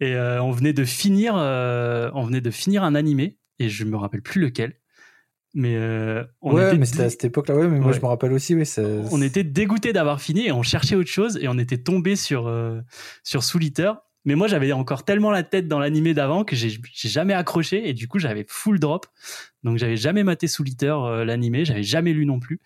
Et 0.00 0.14
euh, 0.14 0.42
on 0.42 0.50
venait 0.50 0.72
de 0.72 0.84
finir, 0.84 1.34
euh, 1.36 2.10
on 2.14 2.24
venait 2.24 2.40
de 2.40 2.50
finir 2.50 2.82
un 2.82 2.94
animé 2.94 3.38
et 3.58 3.68
je 3.68 3.84
me 3.84 3.96
rappelle 3.96 4.22
plus 4.22 4.40
lequel. 4.40 4.80
Mais 5.56 5.76
euh, 5.76 6.24
on 6.40 6.54
ouais, 6.54 6.66
était 6.68 6.78
mais 6.78 6.86
c'était 6.86 7.04
à 7.04 7.10
cette 7.10 7.24
époque-là, 7.26 7.54
ouais, 7.54 7.68
mais 7.68 7.78
moi 7.78 7.88
Ouais. 7.90 7.96
je 7.96 8.00
me 8.00 8.06
rappelle 8.06 8.32
aussi, 8.32 8.56
oui. 8.56 8.64
on 9.12 9.22
était 9.22 9.44
dégoûté 9.44 9.92
d'avoir 9.92 10.20
fini 10.20 10.46
et 10.46 10.52
on 10.52 10.62
cherchait 10.64 10.96
autre 10.96 11.10
chose 11.10 11.38
et 11.40 11.46
on 11.46 11.58
était 11.58 11.78
tombé 11.78 12.16
sur 12.16 12.50
sur 13.22 13.44
Soul 13.44 13.62
Eater. 13.64 13.92
Mais 14.24 14.34
moi 14.34 14.48
j'avais 14.48 14.72
encore 14.72 15.04
tellement 15.04 15.30
la 15.30 15.42
tête 15.42 15.68
dans 15.68 15.78
l'animé 15.78 16.14
d'avant 16.14 16.44
que 16.44 16.56
j'ai 16.56 16.78
jamais 16.92 17.34
accroché 17.34 17.88
et 17.88 17.92
du 17.92 18.08
coup 18.08 18.18
j'avais 18.18 18.44
full 18.48 18.78
drop. 18.78 19.06
Donc 19.62 19.78
j'avais 19.78 19.96
jamais 19.96 20.24
maté 20.24 20.46
Soul 20.48 20.68
Eater 20.68 21.04
euh, 21.04 21.24
l'animé, 21.24 21.64
j'avais 21.64 21.82
jamais 21.82 22.12
lu 22.12 22.24
non 22.26 22.40
plus. 22.40 22.60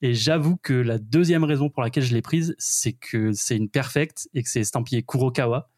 Et 0.00 0.14
j'avoue 0.14 0.56
que 0.56 0.72
la 0.72 0.98
deuxième 0.98 1.44
raison 1.44 1.68
pour 1.68 1.82
laquelle 1.82 2.04
je 2.04 2.14
l'ai 2.14 2.22
prise, 2.22 2.54
c'est 2.58 2.94
que 2.94 3.32
c'est 3.32 3.56
une 3.56 3.68
perfect 3.68 4.28
et 4.34 4.42
que 4.42 4.48
c'est 4.48 4.60
estampillé 4.60 5.02
Kurokawa. 5.02 5.70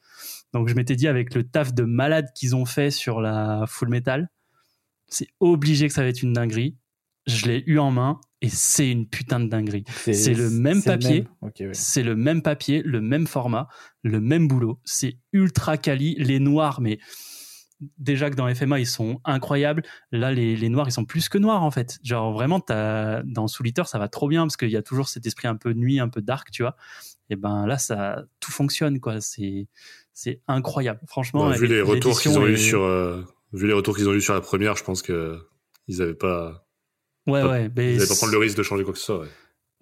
Donc 0.53 0.69
je 0.69 0.75
m'étais 0.75 0.97
dit 0.97 1.09
avec 1.09 1.35
le 1.35 1.43
taf 1.43 1.75
de 1.75 1.83
malade 1.83 2.29
qu'ils 2.35 2.55
ont 2.55 2.65
fait 2.65 2.91
sur 2.91 3.21
la 3.21 3.65
Full 3.67 3.89
Metal, 3.89 4.31
c'est 5.09 5.29
obligé 5.41 5.89
que 5.89 5.95
ça 5.95 6.03
va 6.03 6.09
être 6.09 6.23
une 6.23 6.33
dinguerie. 6.33 6.77
Je 7.27 7.47
l'ai 7.47 7.65
eu 7.67 7.79
en 7.79 7.91
main 7.91 8.21
et 8.45 8.49
c'est 8.51 8.91
une 8.91 9.07
putain 9.09 9.41
de 9.41 9.49
dinguerie. 9.49 9.85
c'est 9.95 10.35
le 10.35 10.51
même 10.51 10.83
papier. 10.83 11.23
même. 11.23 11.29
Ok, 11.43 11.55
ouais. 11.61 11.71
C'est 11.73 12.03
le 12.03 12.15
même 12.17 12.43
papier, 12.43 12.83
le 12.85 13.01
même 13.01 13.27
format, 13.27 13.69
le 14.03 14.21
même 14.21 14.49
boulot. 14.49 14.81
C'est 14.85 15.19
ultra 15.33 15.77
quali. 15.79 16.15
Les 16.19 16.39
noirs, 16.41 16.81
mais 16.81 16.99
déjà 17.99 18.31
que 18.31 18.37
dans 18.37 18.53
FMA, 18.55 18.81
ils 18.81 18.87
sont 18.87 19.21
incroyables. 19.25 19.83
Là, 20.13 20.33
les, 20.33 20.57
les 20.57 20.69
noirs, 20.69 20.89
ils 20.89 20.93
sont 20.93 21.05
plus 21.05 21.29
que 21.29 21.39
noirs, 21.39 21.63
en 21.63 21.71
fait. 21.71 21.99
Genre, 22.03 22.33
vraiment, 22.33 22.61
t'as- 22.61 23.23
dans 23.25 23.47
Soul 23.49 23.69
Eater, 23.69 23.87
ça 23.89 23.99
va 23.99 24.09
trop 24.09 24.29
bien 24.29 24.43
parce 24.43 24.57
qu'il 24.57 24.71
y 24.71 24.77
a 24.77 24.83
toujours 24.83 25.09
cet 25.09 25.27
esprit 25.27 25.49
un 25.49 25.57
peu 25.57 25.73
nuit, 25.73 26.01
un 26.01 26.09
peu 26.09 26.23
dark, 26.23 26.51
tu 26.51 26.63
vois. 26.63 26.77
Et 27.31 27.37
ben 27.37 27.67
là, 27.67 27.79
ça, 27.79 28.25
tout 28.41 28.53
fonctionne, 28.53 29.01
quoi. 29.01 29.21
C'est, 29.21 29.67
c'est 30.13 30.41
incroyable. 30.49 31.01
Franchement, 31.07 31.49
Ouais, 31.49 31.59
vu 31.59 31.67
les 31.67 31.81
retours 31.81 32.21
qu'ils 32.21 32.39
ont 32.39 32.47
eu 32.47 32.53
est- 32.55 32.57
sur, 32.57 32.83
euh, 32.83 33.23
vu 33.53 33.67
les 33.67 33.73
retours 33.73 33.97
qu'ils 33.97 34.09
ont 34.09 34.15
eu 34.15 34.21
sur 34.21 34.35
la 34.35 34.41
première, 34.41 34.77
je 34.77 34.85
pense 34.85 35.03
que 35.03 35.39
ils 35.89 36.01
avaient 36.01 36.15
pas, 36.15 36.64
Ouais, 37.27 37.43
ouais. 37.43 37.71
mais 37.75 37.97
avaient 37.97 38.07
pas 38.07 38.15
prendre 38.17 38.33
le 38.33 38.39
risque 38.39 38.57
de 38.57 38.63
changer 38.63 38.85
quoi 38.85 38.93
que 38.93 38.99
ce 38.99 39.05
soit. 39.07 39.21
ouais. 39.21 39.29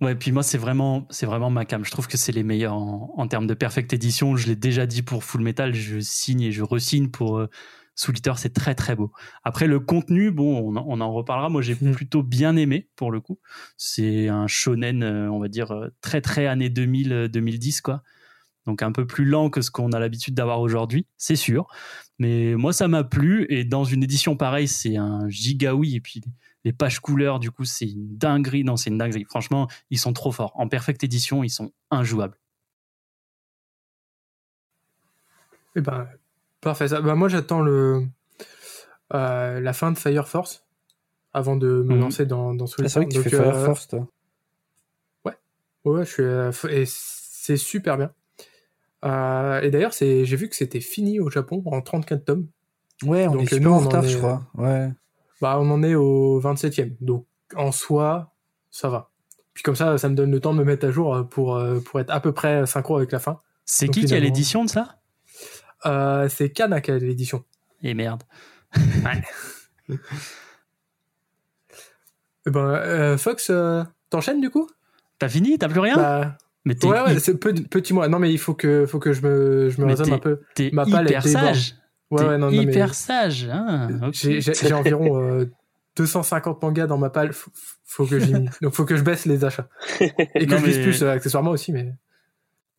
Ouais, 0.00 0.14
puis 0.16 0.32
moi, 0.32 0.42
c'est 0.42 0.58
vraiment, 0.58 1.06
c'est 1.10 1.26
vraiment 1.26 1.48
ma 1.50 1.64
cam. 1.64 1.84
Je 1.84 1.90
trouve 1.92 2.08
que 2.08 2.16
c'est 2.16 2.32
les 2.32 2.42
meilleurs 2.42 2.74
en, 2.74 3.14
en 3.16 3.28
termes 3.28 3.46
de 3.46 3.54
perfect 3.54 3.92
edition. 3.92 4.34
Je 4.36 4.48
l'ai 4.48 4.56
déjà 4.56 4.84
dit 4.86 5.02
pour 5.02 5.22
Full 5.22 5.42
Metal, 5.42 5.72
je 5.74 6.00
signe 6.00 6.40
et 6.42 6.50
je 6.50 6.62
resigne 6.64 7.08
pour 7.08 7.38
euh, 7.38 7.48
Soul 7.94 8.16
Eater, 8.16 8.36
c'est 8.38 8.52
très 8.52 8.74
très 8.74 8.96
beau. 8.96 9.12
Après, 9.44 9.68
le 9.68 9.78
contenu, 9.78 10.32
bon, 10.32 10.58
on, 10.58 10.74
en- 10.76 10.84
on 10.88 11.00
en 11.00 11.12
reparlera. 11.12 11.50
Moi, 11.50 11.62
j'ai 11.62 11.76
Mhm. 11.80 11.94
plutôt 11.94 12.24
bien 12.24 12.56
aimé 12.56 12.88
pour 12.96 13.12
le 13.12 13.20
coup. 13.20 13.38
C'est 13.76 14.26
un 14.28 14.48
shonen, 14.48 15.04
euh, 15.04 15.30
on 15.30 15.38
va 15.38 15.46
dire, 15.48 15.70
euh, 15.70 15.88
très 16.00 16.20
très 16.20 16.46
années 16.48 16.70
2000, 16.70 17.12
euh, 17.12 17.28
2010, 17.28 17.80
quoi. 17.80 18.02
Donc 18.66 18.82
un 18.82 18.90
peu 18.92 19.06
plus 19.06 19.24
lent 19.24 19.50
que 19.50 19.60
ce 19.60 19.70
qu'on 19.70 19.92
a 19.92 20.00
l'habitude 20.00 20.34
d'avoir 20.34 20.60
aujourd'hui, 20.60 21.06
c'est 21.16 21.36
sûr. 21.36 21.66
Mais 22.18 22.54
moi, 22.56 22.72
ça 22.72 22.88
m'a 22.88 23.04
plu. 23.04 23.46
Et 23.50 23.64
dans 23.64 23.84
une 23.84 24.02
édition 24.02 24.36
pareille, 24.36 24.68
c'est 24.68 24.96
un 24.96 25.28
giga 25.28 25.74
oui. 25.76 25.94
Et 25.96 26.00
puis 26.00 26.22
les 26.64 26.72
pages 26.72 27.00
couleurs, 27.00 27.38
du 27.40 27.50
coup, 27.50 27.64
c'est 27.64 27.86
une 27.88 28.16
dinguerie. 28.16 28.64
Non, 28.64 28.76
c'est 28.76 28.90
une 28.90 28.98
dinguerie. 28.98 29.24
Franchement, 29.24 29.68
ils 29.90 29.98
sont 29.98 30.12
trop 30.12 30.32
forts. 30.32 30.52
En 30.54 30.68
perfect 30.68 31.02
édition, 31.04 31.42
ils 31.42 31.50
sont 31.50 31.72
injouables. 31.90 32.38
Eh 35.76 35.80
ben, 35.80 36.06
parfait. 36.60 36.88
Ça. 36.88 37.00
Bah, 37.00 37.14
moi, 37.14 37.28
j'attends 37.28 37.60
le 37.62 38.06
euh, 39.14 39.60
la 39.60 39.72
fin 39.72 39.92
de 39.92 39.98
Fire 39.98 40.28
Force 40.28 40.64
avant 41.32 41.56
de 41.56 41.66
me 41.82 41.94
Mhm. 41.94 42.00
lancer 42.00 42.26
dans, 42.26 42.54
dans 42.54 42.66
Soul 42.66 42.84
Ah, 42.84 42.88
c'est 42.88 42.98
vrai 42.98 43.06
que 43.06 43.10
tu 43.12 43.16
Donc, 43.18 43.24
fais 43.24 43.30
Fire 43.36 43.54
euh, 43.56 43.64
Force, 43.64 43.88
toi. 43.88 44.06
Ouais, 45.84 46.04
je 46.04 46.10
suis, 46.12 46.22
euh, 46.22 46.52
et 46.70 46.84
c'est 46.86 47.56
super 47.56 47.96
bien. 47.98 48.12
Euh, 49.04 49.60
et 49.62 49.70
d'ailleurs, 49.72 49.94
c'est, 49.94 50.24
j'ai 50.24 50.36
vu 50.36 50.48
que 50.48 50.54
c'était 50.54 50.78
fini 50.80 51.18
au 51.18 51.28
Japon 51.28 51.60
en 51.66 51.82
34 51.82 52.24
tomes. 52.24 52.46
Ouais, 53.02 53.26
on 53.26 53.32
donc, 53.32 53.42
est 53.42 53.54
super 53.54 53.62
nous, 53.62 53.70
on 53.70 53.74
en 53.74 53.76
en 53.78 53.84
retard, 53.86 54.04
est, 54.04 54.08
je 54.08 54.16
crois. 54.18 54.46
Ouais. 54.54 54.92
Bah, 55.42 55.58
on 55.60 55.68
en 55.70 55.82
est 55.82 55.94
au 55.96 56.40
27e. 56.40 56.92
Donc, 57.00 57.26
en 57.56 57.70
soi, 57.72 58.32
ça 58.70 58.88
va. 58.88 59.10
Puis 59.54 59.62
comme 59.64 59.74
ça, 59.76 59.98
ça 59.98 60.08
me 60.08 60.14
donne 60.14 60.30
le 60.30 60.40
temps 60.40 60.54
de 60.54 60.58
me 60.60 60.64
mettre 60.64 60.86
à 60.86 60.90
jour 60.90 61.14
euh, 61.14 61.22
pour, 61.24 61.56
euh, 61.56 61.80
pour 61.80 62.00
être 62.00 62.10
à 62.10 62.20
peu 62.20 62.32
près 62.32 62.64
synchro 62.64 62.96
avec 62.96 63.12
la 63.12 63.18
fin. 63.18 63.38
C'est 63.66 63.88
qui 63.88 64.04
qui 64.06 64.14
a 64.14 64.20
l'édition 64.20 64.64
de 64.64 64.70
ça? 64.70 64.96
Euh, 65.84 66.28
c'est 66.28 66.50
Kana 66.50 66.80
qui 66.80 66.90
a 66.92 66.98
l'édition. 66.98 67.44
Et 67.82 67.92
merde. 67.92 68.22
Eh 72.46 72.50
ben, 72.50 72.60
euh, 72.60 73.18
Fox, 73.18 73.50
euh, 73.50 73.82
t'enchaînes 74.10 74.40
du 74.40 74.50
coup? 74.50 74.68
T'as 75.18 75.28
fini? 75.28 75.58
T'as 75.58 75.68
plus 75.68 75.80
rien? 75.80 75.96
Bah, 75.96 76.36
Mais 76.64 76.74
Ouais, 76.84 77.00
ouais, 77.02 77.18
c'est 77.20 77.36
peu- 77.38 77.52
petit 77.54 77.92
mois. 77.92 78.08
Non, 78.08 78.18
mais 78.18 78.32
il 78.32 78.38
faut 78.38 78.54
que, 78.54 78.86
faut 78.86 78.98
que 78.98 79.12
je 79.12 79.22
me, 79.22 79.68
je 79.70 79.80
me 79.80 79.86
raisonne 79.86 80.06
t'es- 80.06 80.12
un 80.12 80.18
peu. 80.18 80.40
t'es 80.54 80.66
hyper 80.68 81.22
sage. 81.22 81.74
Ouais, 82.12 82.24
ouais, 82.28 82.38
non, 82.38 82.50
hyper 82.50 82.94
sage. 82.94 83.48
Ok. 84.02 84.14
j'ai 84.14 84.72
environ 84.72 85.20
euh, 85.22 85.50
250 85.96 86.62
mangas 86.62 86.86
dans 86.86 86.98
ma 86.98 87.10
palle. 87.10 87.32
Faut, 87.32 87.50
faut 87.84 88.06
que 88.06 88.18
j'y, 88.18 88.32
donc 88.62 88.74
faut 88.74 88.84
que 88.84 88.96
je 88.96 89.02
baisse 89.02 89.26
les 89.26 89.44
achats. 89.44 89.68
Et 90.00 90.46
que 90.46 90.50
Non, 90.50 90.58
je 90.58 90.64
vise 90.66 90.76
mais- 90.78 90.82
plus 90.84 91.02
euh, 91.02 91.10
accessoirement 91.12 91.50
aussi, 91.50 91.72
mais. 91.72 91.92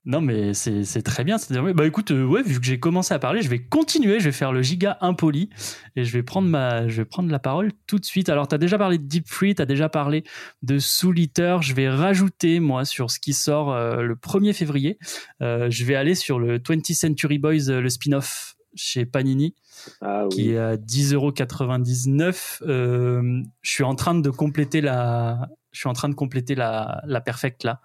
Non, 0.05 0.19
mais 0.19 0.53
c'est 0.53 1.01
très 1.01 1.23
bien. 1.23 1.37
Bah 1.73 1.85
écoute, 1.85 2.11
euh, 2.11 2.25
ouais, 2.25 2.43
vu 2.43 2.59
que 2.59 2.65
j'ai 2.65 2.77
commencé 2.77 3.13
à 3.13 3.19
parler, 3.19 3.41
je 3.41 3.47
vais 3.47 3.59
continuer. 3.59 4.19
Je 4.19 4.25
vais 4.25 4.31
faire 4.33 4.51
le 4.51 4.61
giga 4.61 4.97
impoli 4.99 5.49
et 5.95 6.03
je 6.03 6.11
vais 6.11 6.23
prendre 6.23 6.49
ma, 6.49 6.89
je 6.89 6.97
vais 6.97 7.05
prendre 7.05 7.31
la 7.31 7.39
parole 7.39 7.71
tout 7.87 7.99
de 7.99 8.03
suite. 8.03 8.27
Alors, 8.27 8.49
t'as 8.49 8.57
déjà 8.57 8.77
parlé 8.77 8.97
de 8.97 9.03
Deep 9.05 9.29
Free, 9.29 9.55
t'as 9.55 9.65
déjà 9.65 9.87
parlé 9.87 10.25
de 10.61 10.77
Soul 10.77 11.19
Eater. 11.19 11.61
Je 11.61 11.73
vais 11.73 11.87
rajouter 11.89 12.59
moi 12.59 12.83
sur 12.83 13.11
ce 13.11 13.19
qui 13.21 13.31
sort 13.31 13.71
euh, 13.71 14.01
le 14.01 14.15
1er 14.15 14.51
février. 14.51 14.97
Euh, 15.41 15.69
je 15.69 15.85
vais 15.85 15.95
aller 15.95 16.15
sur 16.15 16.37
le 16.37 16.59
20th 16.59 16.95
Century 16.95 17.39
Boys, 17.39 17.69
le 17.69 17.87
spin-off 17.89 18.52
chez 18.75 19.05
Panini 19.05 19.55
Ah 20.01 20.25
qui 20.29 20.51
est 20.51 20.57
à 20.57 20.75
10,99€. 20.77 22.63
Euh, 22.63 23.41
je 23.61 23.69
suis 23.69 23.83
en 23.83 23.95
train 23.95 24.15
de 24.15 24.29
compléter 24.29 24.81
la, 24.81 25.49
je 25.71 25.79
suis 25.79 25.89
en 25.89 25.93
train 25.93 26.09
de 26.09 26.15
compléter 26.15 26.55
la, 26.55 27.01
la 27.05 27.21
perfect 27.21 27.63
là. 27.63 27.81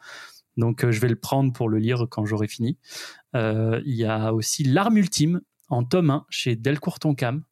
Donc 0.58 0.84
euh, 0.84 0.92
je 0.92 1.00
vais 1.00 1.08
le 1.08 1.16
prendre 1.16 1.52
pour 1.52 1.70
le 1.70 1.78
lire 1.78 2.06
quand 2.10 2.26
j'aurai 2.26 2.48
fini. 2.48 2.76
Euh, 3.34 3.80
Il 3.86 3.94
y 3.94 4.04
a 4.04 4.34
aussi 4.34 4.64
l'arme 4.64 4.98
ultime 4.98 5.40
en 5.68 5.84
tome 5.84 6.10
1 6.10 6.26
chez 6.28 6.56
Delcourt 6.56 6.98
Tonkam. 6.98 7.44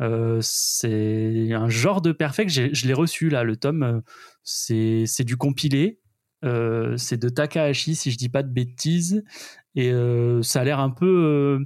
Euh, 0.00 0.38
c'est 0.42 1.52
un 1.52 1.68
genre 1.68 2.00
de 2.02 2.12
perfect. 2.12 2.50
Je 2.50 2.86
l'ai 2.86 2.94
reçu 2.94 3.28
là, 3.30 3.42
le 3.42 3.56
tome. 3.56 4.02
C'est 4.42 5.04
c'est 5.06 5.24
du 5.24 5.36
compilé. 5.36 6.00
C'est 6.42 7.16
de 7.16 7.28
Takahashi 7.30 7.94
si 7.94 8.10
je 8.10 8.18
dis 8.18 8.28
pas 8.28 8.42
de 8.42 8.52
bêtises. 8.52 9.24
Et 9.74 9.92
ça 10.42 10.60
a 10.60 10.64
l'air 10.64 10.78
un 10.78 10.90
peu 10.90 11.64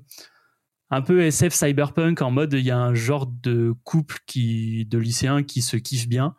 un 0.90 1.03
peu 1.03 1.22
SF 1.22 1.53
cyberpunk 1.53 2.22
en 2.22 2.31
mode 2.31 2.55
il 2.55 2.64
y 2.64 2.70
a 2.70 2.79
un 2.79 2.94
genre 2.94 3.27
de 3.27 3.74
couple 3.85 4.18
qui 4.27 4.87
de 4.87 4.98
lycéens 4.98 5.42
qui 5.42 5.62
se 5.62 5.77
kiffent 5.77 6.09
bien. 6.09 6.35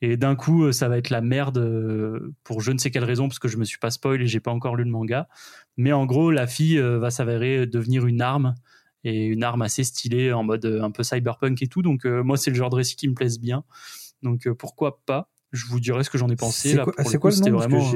Et 0.00 0.16
d'un 0.16 0.34
coup 0.34 0.64
euh, 0.64 0.72
ça 0.72 0.88
va 0.88 0.98
être 0.98 1.10
la 1.10 1.20
merde 1.20 1.58
euh, 1.58 2.34
pour 2.42 2.60
je 2.60 2.72
ne 2.72 2.78
sais 2.78 2.90
quelle 2.90 3.04
raison 3.04 3.28
parce 3.28 3.38
que 3.38 3.48
je 3.48 3.56
me 3.56 3.64
suis 3.64 3.78
pas 3.78 3.90
spoil 3.90 4.20
et 4.20 4.26
j'ai 4.26 4.40
pas 4.40 4.50
encore 4.50 4.76
lu 4.76 4.84
le 4.84 4.90
manga. 4.90 5.28
Mais 5.76 5.92
en 5.92 6.06
gros 6.06 6.30
la 6.30 6.46
fille 6.46 6.78
euh, 6.78 6.98
va 6.98 7.10
s'avérer 7.10 7.66
devenir 7.66 8.06
une 8.06 8.20
arme 8.20 8.54
et 9.04 9.26
une 9.26 9.44
arme 9.44 9.62
assez 9.62 9.84
stylée 9.84 10.32
en 10.32 10.42
mode 10.42 10.64
un 10.64 10.90
peu 10.90 11.02
cyberpunk 11.02 11.60
et 11.62 11.66
tout. 11.66 11.82
Donc 11.82 12.04
moi 12.04 12.36
c'est 12.36 12.50
le 12.50 12.56
genre 12.56 12.70
de 12.70 12.76
récit 12.76 12.96
qui 12.96 13.08
me 13.08 13.14
plaise 13.14 13.38
bien. 13.40 13.64
Donc 14.22 14.48
pourquoi 14.52 15.00
pas? 15.04 15.28
Je 15.50 15.66
vous 15.66 15.80
dirai 15.80 16.02
ce 16.02 16.08
que 16.08 16.18
j'en 16.18 16.28
ai 16.28 16.36
pensé. 16.36 16.70
C'est 16.70 16.76
là 16.76 16.84
quoi, 16.84 16.94
pour 16.94 17.10
le 17.10 17.18
quoi 17.18 17.30
coup, 17.30 17.40
nom? 17.40 17.58
Vraiment 17.58 17.92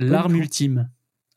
l'arme 0.00 0.36
ultime. 0.36 0.90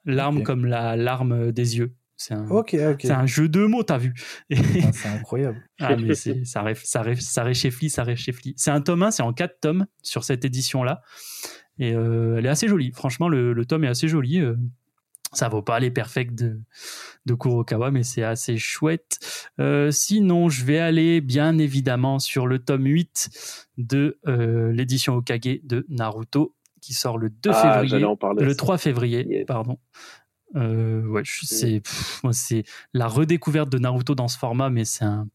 L'arme 0.06 0.44
comme 0.44 0.66
la 0.66 0.96
larme 0.96 1.52
des 1.52 1.78
yeux 1.78 1.96
c'est 2.22 3.12
un, 3.12 3.26
jeu 3.26 3.50
de 3.50 3.66
mots 3.66 3.84
t'as 3.84 3.98
vu 3.98 4.14
Ah, 4.54 4.92
c'est 4.94 5.08
incroyable. 5.10 5.62
ah, 5.80 5.96
mais 5.96 6.14
ça, 6.16 6.62
ré, 6.62 6.76
ça, 6.76 7.02
ré, 7.02 7.16
ça 7.16 7.44
ça. 7.90 8.06
C'est 8.56 8.72
un 8.72 8.82
tome 8.82 9.04
1, 9.04 9.12
c'est 9.12 9.24
en 9.24 9.34
4 9.34 9.60
tomes 9.60 9.86
sur 10.02 10.24
cette 10.24 10.46
édition-là. 10.46 11.02
Et 11.80 11.94
euh, 11.96 12.36
elle 12.38 12.46
est 12.46 12.50
assez 12.50 12.68
jolie. 12.68 12.92
Franchement, 12.94 13.28
le, 13.30 13.54
le 13.54 13.66
tome 13.66 13.84
est 13.86 13.88
assez 13.88 14.08
joli. 14.08 14.40
euh. 14.40 14.56
ça 15.34 15.50
vaut 15.50 15.62
pas 15.64 15.80
les 15.80 15.90
perfects 15.90 16.36
de, 16.36 16.60
de 17.26 17.34
Kurokawa, 17.34 17.90
mais 17.90 18.04
c'est 18.04 18.24
assez 18.24 18.58
chouette. 18.58 19.18
Euh, 19.60 19.90
sinon, 19.90 20.50
je 20.50 20.64
vais 20.66 20.78
aller 20.80 21.22
bien 21.22 21.58
évidemment 21.58 22.20
sur 22.20 22.46
le 22.46 22.60
tome 22.60 22.86
8 22.86 23.66
de 23.78 24.20
euh, 24.28 24.72
l'édition 24.74 25.16
Okage 25.16 25.60
de 25.64 25.86
Naruto, 25.90 26.54
qui 26.82 26.94
sort 26.94 27.18
le 27.18 27.30
2 27.30 27.50
Ah, 27.54 27.62
février. 27.74 27.90
j'allais 27.90 28.04
en 28.06 28.16
parler. 28.18 28.44
Le 28.46 28.56
3 28.56 28.78
février, 28.78 29.26
Yes. 29.28 29.46
pardon. 29.46 29.80
Euh, 30.56 31.06
ouais, 31.08 31.22
c'est 31.26 31.80
pff, 31.82 32.22
moi, 32.24 32.34
c'est 32.34 32.64
la 32.94 33.08
redécouverte 33.08 33.70
de 33.70 33.78
Naruto 33.78 34.16
dans 34.16 34.28
ce 34.28 34.38
format, 34.38 34.70
mais 34.70 34.86
c'est 34.86 35.06
un 35.06 35.28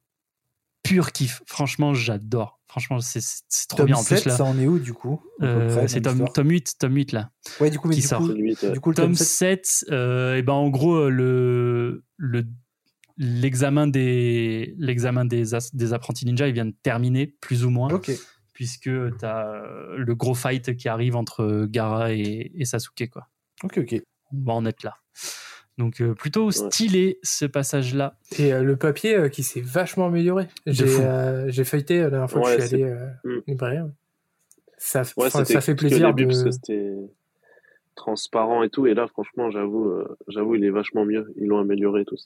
pur 0.83 1.13
kiff. 1.13 1.43
Franchement, 1.47 1.95
j'adore. 1.95 2.61
Franchement, 2.69 3.01
c'est 3.01 3.21
c'est- 3.21 3.45
c'est 3.49 3.69
trop 3.69 3.79
Tome 3.79 3.87
bien. 3.87 3.97
En 3.97 4.03
7, 4.03 4.23
plus, 4.23 4.29
là, 4.29 4.37
ça 4.37 4.45
en 4.45 4.59
est 4.59 4.67
où 4.67 4.79
du 4.79 4.93
coup 4.93 5.21
euh, 5.43 5.69
près, 5.73 5.89
c'est 5.89 6.03
tome, 6.03 6.25
tome 6.35 6.51
8, 6.51 6.75
tome 6.79 6.95
8 6.95 7.13
là. 7.13 7.31
Ouais, 7.61 7.71
du 7.71 7.79
coup, 7.79 7.89
mais 7.89 7.95
qui 7.95 8.01
du 8.03 8.07
sort. 8.07 8.19
coup, 8.21 8.33
du 8.35 8.43
le 8.51 8.77
Tome 8.81 8.93
tome 8.95 9.15
7, 9.15 9.65
7, 9.67 9.85
euh, 9.91 10.37
et 10.37 10.43
ben 10.43 10.53
en 10.53 10.69
gros, 10.69 11.09
le, 11.09 12.05
le, 12.19 12.45
l'examen 13.17 13.87
des, 13.87 14.75
l'examen 14.79 15.25
des, 15.25 15.55
as- 15.55 15.75
des 15.75 15.93
apprentis 15.93 16.27
ninja, 16.27 16.49
il 16.49 16.55
vient 16.55 16.67
de 16.67 16.75
terminer, 16.83 17.27
plus 17.41 17.65
ou 17.65 17.71
moins, 17.71 17.93
ok. 17.93 18.11
puisque 18.53 18.83
tu 18.91 19.25
as 19.25 19.63
le 19.97 20.15
gros 20.15 20.35
fight 20.35 20.77
qui 20.77 20.89
arrive 20.89 21.17
entre 21.17 21.67
Gara 21.71 22.13
et, 22.13 22.53
et 22.55 22.65
Sasuke, 22.65 23.09
quoi. 23.11 23.29
Ok, 23.65 23.79
ok. 23.79 24.03
On 24.33 24.45
va 24.45 24.53
en 24.55 24.67
être 24.67 24.83
là. 24.83 24.97
Donc, 25.79 26.01
euh, 26.01 26.15
plutôt 26.15 26.51
stylé 26.51 27.19
ce 27.23 27.45
passage-là. 27.45 28.17
Et 28.39 28.53
euh, 28.53 28.63
le 28.63 28.77
papier 28.77 29.15
euh, 29.15 29.29
qui 29.29 29.43
s'est 29.43 29.61
vachement 29.61 30.07
amélioré. 30.07 30.49
J'ai 30.67 30.87
euh, 31.01 31.53
feuilleté 31.65 32.01
la 32.01 32.09
dernière 32.11 32.31
fois 32.31 32.41
Ouais, 32.43 32.57
que 32.57 32.63
je 32.63 32.67
suis 32.67 32.83
allé 32.83 32.95
librairie. 33.47 33.79
Ça, 34.79 35.03
Ouais, 35.19 35.29
fait 35.31 35.75
plaisir 35.75 36.09
au 36.09 36.13
début 36.13 36.29
de... 36.29 36.29
parce 36.33 36.45
que 36.45 36.51
c'était 36.51 36.93
transparent 37.95 38.63
et 38.63 38.71
tout. 38.71 38.87
Et 38.87 38.95
là, 38.95 39.07
franchement, 39.07 39.51
j'avoue, 39.51 39.89
euh, 39.91 40.17
j'avoue, 40.29 40.55
il 40.55 40.65
est 40.65 40.71
vachement 40.71 41.05
mieux. 41.05 41.33
Ils 41.37 41.47
l'ont 41.49 41.59
amélioré 41.59 42.03
et 42.03 42.05
tout. 42.05 42.17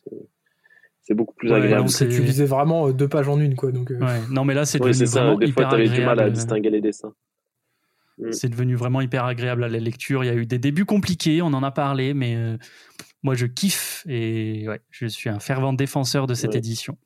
C'est, 1.03 1.15
beaucoup 1.15 1.35
plus 1.35 1.51
Ouais, 1.51 1.57
agréable. 1.57 1.89
tu 1.89 2.05
lisais 2.07 2.45
vraiment 2.45 2.91
deux 2.91 3.09
pages 3.09 3.29
en 3.29 3.41
une, 3.41 3.57
quoi. 3.57 3.73
Donc, 3.73 3.91
euh, 3.91 3.99
Ouais. 3.99 4.21
Non, 4.31 4.45
mais 4.45 4.55
là, 4.55 4.65
c'est 4.65 4.79
vraiment 4.79 4.95
Des 5.37 5.47
fois, 5.47 5.63
hyper 5.65 5.69
t'avais 5.71 5.89
du 5.89 6.01
mal 6.01 6.09
à 6.09 6.13
agréable. 6.13 6.33
distinguer 6.35 6.71
les 6.71 6.81
dessins. 6.81 7.13
C'est 8.33 8.49
devenu 8.49 8.75
vraiment 8.75 9.01
hyper 9.01 9.25
agréable 9.25 9.65
à 9.65 9.69
la 9.69 9.79
lecture. 9.79 10.25
Il 10.25 10.27
y 10.27 10.31
a 10.31 10.35
eu 10.35 10.47
des 10.47 10.59
débuts 10.59 10.85
compliqués, 10.85 11.43
on 11.43 11.47
en 11.49 11.63
a 11.63 11.71
parlé, 11.71 12.15
mais 12.15 12.37
euh, 12.37 12.57
moi 13.23 13.35
je 13.35 13.47
kiffe 13.47 14.05
et 14.09 14.69
ouais, 14.69 14.81
je 14.91 15.07
suis 15.07 15.29
un 15.31 15.41
fervent 15.41 15.73
défenseur 15.73 16.27
de 16.27 16.35
cette 16.35 16.53
Ouais. 16.53 16.59
édition. 16.59 16.99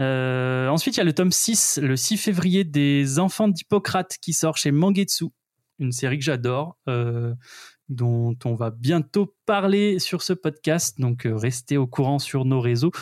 Euh, 0.00 0.68
ensuite, 0.68 0.96
il 0.96 0.98
y 0.98 1.00
a 1.00 1.04
le 1.04 1.12
tome 1.12 1.32
6, 1.32 1.80
le 1.82 1.96
6 1.96 2.16
février, 2.18 2.64
des 2.64 3.18
Enfants 3.18 3.48
d'Hippocrate 3.48 4.16
qui 4.20 4.32
sort 4.32 4.56
chez 4.56 4.70
Mangetsu, 4.70 5.26
une 5.80 5.90
série 5.92 6.18
que 6.18 6.24
j'adore, 6.24 6.76
euh, 6.88 7.34
dont 7.88 8.36
on 8.44 8.54
va 8.54 8.70
bientôt 8.70 9.34
parler 9.44 9.98
sur 9.98 10.22
ce 10.22 10.32
podcast. 10.32 11.00
Donc, 11.00 11.26
euh, 11.26 11.34
restez 11.34 11.76
au 11.76 11.86
courant 11.88 12.18
sur 12.20 12.44
nos 12.44 12.60
réseaux. 12.60 12.92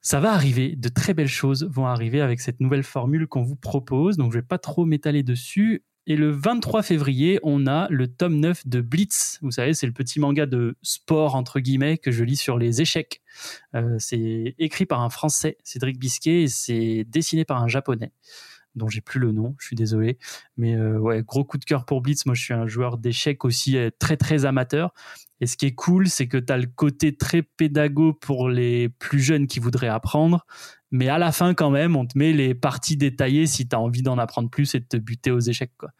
Ça 0.00 0.20
va 0.20 0.32
arriver, 0.32 0.76
de 0.76 0.88
très 0.88 1.12
belles 1.12 1.26
choses 1.28 1.68
vont 1.70 1.86
arriver 1.86 2.20
avec 2.22 2.40
cette 2.40 2.60
nouvelle 2.60 2.84
formule 2.84 3.26
qu'on 3.26 3.42
vous 3.42 3.56
propose. 3.56 4.16
Donc, 4.16 4.32
je 4.32 4.38
vais 4.38 4.42
pas 4.46 4.58
trop 4.58 4.86
m'étaler 4.86 5.22
dessus. 5.22 5.82
Et 6.10 6.16
le 6.16 6.30
23 6.30 6.82
février, 6.82 7.38
on 7.42 7.66
a 7.66 7.86
le 7.90 8.08
tome 8.08 8.40
9 8.40 8.66
de 8.66 8.80
Blitz. 8.80 9.38
Vous 9.42 9.50
savez, 9.50 9.74
c'est 9.74 9.86
le 9.86 9.92
petit 9.92 10.18
manga 10.18 10.46
de 10.46 10.74
sport, 10.80 11.34
entre 11.34 11.60
guillemets, 11.60 11.98
que 11.98 12.10
je 12.10 12.24
lis 12.24 12.38
sur 12.38 12.56
les 12.56 12.80
échecs. 12.80 13.20
Euh, 13.74 13.94
c'est 13.98 14.54
écrit 14.58 14.86
par 14.86 15.02
un 15.02 15.10
Français, 15.10 15.58
Cédric 15.64 15.98
Bisquet, 15.98 16.44
et 16.44 16.48
c'est 16.48 17.04
dessiné 17.06 17.44
par 17.44 17.62
un 17.62 17.68
Japonais, 17.68 18.10
dont 18.74 18.88
j'ai 18.88 19.02
plus 19.02 19.20
le 19.20 19.32
nom, 19.32 19.54
je 19.58 19.66
suis 19.66 19.76
désolé. 19.76 20.18
Mais 20.56 20.76
euh, 20.76 21.20
gros 21.20 21.44
coup 21.44 21.58
de 21.58 21.66
cœur 21.66 21.84
pour 21.84 22.00
Blitz. 22.00 22.24
Moi, 22.24 22.34
je 22.34 22.42
suis 22.42 22.54
un 22.54 22.66
joueur 22.66 22.96
d'échecs 22.96 23.44
aussi 23.44 23.76
euh, 23.76 23.90
très, 23.98 24.16
très 24.16 24.46
amateur. 24.46 24.94
Et 25.42 25.46
ce 25.46 25.58
qui 25.58 25.66
est 25.66 25.74
cool, 25.74 26.08
c'est 26.08 26.26
que 26.26 26.38
tu 26.38 26.50
as 26.50 26.56
le 26.56 26.68
côté 26.68 27.18
très 27.18 27.42
pédago 27.42 28.14
pour 28.14 28.48
les 28.48 28.88
plus 28.88 29.20
jeunes 29.20 29.46
qui 29.46 29.60
voudraient 29.60 29.88
apprendre. 29.88 30.46
Mais 30.90 31.08
à 31.08 31.18
la 31.18 31.32
fin, 31.32 31.54
quand 31.54 31.70
même, 31.70 31.96
on 31.96 32.06
te 32.06 32.16
met 32.16 32.32
les 32.32 32.54
parties 32.54 32.96
détaillées 32.96 33.46
si 33.46 33.68
tu 33.68 33.76
as 33.76 33.80
envie 33.80 34.02
d'en 34.02 34.18
apprendre 34.18 34.48
plus 34.48 34.74
et 34.74 34.80
de 34.80 34.86
te 34.86 34.96
buter 34.96 35.30
aux 35.30 35.40
échecs. 35.40 35.72
Quoi. 35.76 35.90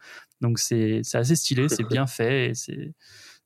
Donc 0.41 0.59
c'est 0.59 1.01
c'est 1.03 1.17
assez 1.17 1.35
stylé, 1.35 1.69
c'est 1.69 1.87
bien 1.87 2.07
fait 2.07 2.53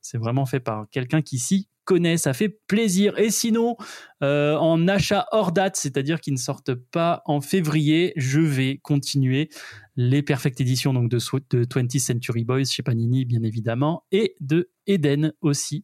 c'est 0.03 0.17
vraiment 0.17 0.45
fait 0.45 0.59
par 0.59 0.85
quelqu'un 0.91 1.21
qui 1.21 1.39
s'y 1.39 1.69
connaît. 1.85 2.17
Ça 2.17 2.33
fait 2.33 2.49
plaisir. 2.49 3.17
Et 3.17 3.29
sinon, 3.29 3.75
euh, 4.21 4.55
en 4.57 4.87
achat 4.87 5.25
hors 5.31 5.51
date, 5.51 5.75
c'est-à-dire 5.75 6.21
qui 6.21 6.31
ne 6.31 6.37
sortent 6.37 6.73
pas 6.73 7.21
en 7.25 7.41
février, 7.41 8.13
je 8.15 8.39
vais 8.39 8.79
continuer 8.83 9.49
les 9.95 10.21
Perfect 10.21 10.59
Editions 10.61 10.93
donc 10.93 11.09
de, 11.09 11.17
de 11.17 11.65
20th 11.65 11.99
Century 11.99 12.43
Boys 12.43 12.65
chez 12.65 12.83
Panini, 12.83 13.25
bien 13.25 13.43
évidemment, 13.43 14.03
et 14.11 14.35
de 14.39 14.69
Eden 14.87 15.33
aussi. 15.41 15.83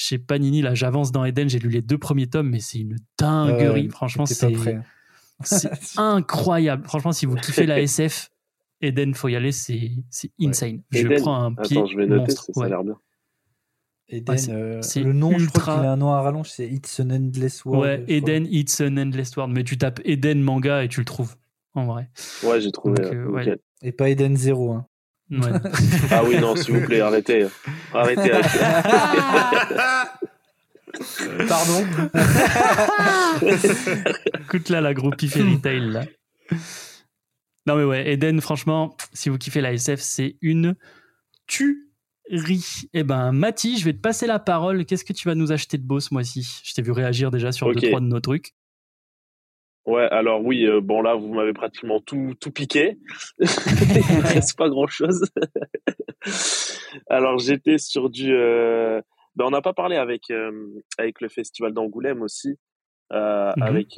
Chez 0.00 0.16
Panini, 0.18 0.62
là, 0.62 0.74
j'avance 0.76 1.10
dans 1.10 1.24
Eden, 1.24 1.48
j'ai 1.48 1.58
lu 1.58 1.70
les 1.70 1.82
deux 1.82 1.98
premiers 1.98 2.28
tomes, 2.28 2.48
mais 2.50 2.60
c'est 2.60 2.78
une 2.78 2.96
dinguerie. 3.18 3.88
Euh, 3.88 3.90
Franchement, 3.90 4.26
c'est 4.26 4.46
incroyable. 5.96 6.84
Franchement, 6.86 7.10
si 7.10 7.26
vous 7.26 7.34
kiffez 7.34 7.66
la 7.66 7.80
SF, 7.80 8.30
Eden, 8.80 9.12
faut 9.14 9.26
y 9.26 9.34
aller, 9.34 9.50
c'est 9.50 9.90
c'est 10.08 10.30
insane. 10.40 10.82
Je 10.92 11.00
Eden 11.00 11.20
prends 11.20 11.42
un 11.42 11.52
pied 11.52 11.76
Attends, 11.78 11.86
je 11.86 11.96
vais 11.96 12.06
noter, 12.06 12.20
monstre. 12.20 12.44
ça, 12.46 12.52
ça 12.52 12.64
a 12.64 12.68
l'air 12.68 12.84
bien. 12.84 12.96
Eden, 14.08 14.34
Ouais, 14.36 14.50
euh, 14.50 14.80
le 15.02 15.12
nom, 15.12 15.30
je 15.36 15.46
crois 15.48 15.60
ultra- 15.62 15.74
qu'il 15.78 15.86
a 15.86 15.92
un 15.92 15.96
nom 15.96 16.12
à 16.12 16.22
rallonge, 16.22 16.48
c'est 16.48 16.68
It's 16.68 17.00
an 17.00 17.10
Endless 17.10 17.64
World. 17.64 17.82
Ouais. 17.82 18.04
Eden, 18.06 18.46
It's 18.48 18.80
an 18.80 18.96
Endless 18.98 19.36
World. 19.36 19.52
Mais 19.52 19.64
tu 19.64 19.78
tapes 19.78 20.00
Eden 20.04 20.40
manga 20.42 20.84
et 20.84 20.88
tu 20.88 21.00
le 21.00 21.06
trouves, 21.06 21.34
en 21.74 21.86
vrai. 21.86 22.08
Ouais, 22.44 22.60
j'ai 22.60 22.70
trouvé. 22.70 23.02
Donc, 23.02 23.12
euh, 23.12 23.26
ouais. 23.30 23.58
Et 23.82 23.90
pas 23.92 24.08
Eden 24.10 24.36
0. 24.36 24.72
Hein. 24.72 24.86
Ouais. 25.30 25.50
Ah 26.10 26.22
oui, 26.24 26.38
non, 26.38 26.56
s'il 26.56 26.74
vous 26.74 26.86
plaît, 26.86 27.00
arrêtez. 27.00 27.46
Arrêtez. 27.92 28.30
Pardon 31.48 31.86
Écoute 34.40 34.68
là, 34.70 34.80
la 34.80 34.94
groupie 34.94 35.28
Fairy 35.28 35.60
Tail, 35.60 35.90
là. 35.90 36.04
Non, 37.66 37.76
mais 37.76 37.84
ouais, 37.84 38.10
Eden, 38.12 38.40
franchement, 38.40 38.96
si 39.12 39.28
vous 39.28 39.36
kiffez 39.36 39.60
la 39.60 39.72
SF, 39.74 40.00
c'est 40.00 40.36
une 40.40 40.74
tuerie. 41.46 42.88
Eh 42.94 43.02
ben, 43.02 43.32
Mati, 43.32 43.78
je 43.78 43.84
vais 43.84 43.92
te 43.92 44.00
passer 44.00 44.26
la 44.26 44.38
parole. 44.38 44.86
Qu'est-ce 44.86 45.04
que 45.04 45.12
tu 45.12 45.28
vas 45.28 45.34
nous 45.34 45.52
acheter 45.52 45.76
de 45.76 45.82
beau 45.84 46.00
ce 46.00 46.14
mois-ci? 46.14 46.62
Je 46.64 46.72
t'ai 46.72 46.80
vu 46.82 46.92
réagir 46.92 47.30
déjà 47.30 47.52
sur 47.52 47.72
deux, 47.72 47.80
trois 47.80 48.00
de 48.00 48.06
nos 48.06 48.20
trucs. 48.20 48.54
Ouais, 49.88 50.06
alors 50.10 50.44
oui, 50.44 50.66
euh, 50.66 50.80
bon 50.82 51.00
là, 51.00 51.14
vous 51.14 51.32
m'avez 51.32 51.52
pratiquement 51.54 51.98
tout, 52.00 52.34
tout 52.40 52.50
piqué. 52.50 52.98
Il 53.40 54.20
reste 54.22 54.56
pas 54.58 54.68
grand-chose. 54.68 55.24
alors 57.08 57.38
j'étais 57.38 57.78
sur 57.78 58.10
du... 58.10 58.32
euh, 58.34 59.00
Ben, 59.36 59.46
on 59.46 59.50
n'a 59.50 59.62
pas 59.62 59.72
parlé 59.72 59.96
avec, 59.96 60.30
euh, 60.30 60.50
avec 60.98 61.20
le 61.20 61.28
festival 61.28 61.72
d'Angoulême 61.72 62.22
aussi, 62.22 62.58
Mhm. 63.10 63.62
avec 63.62 63.88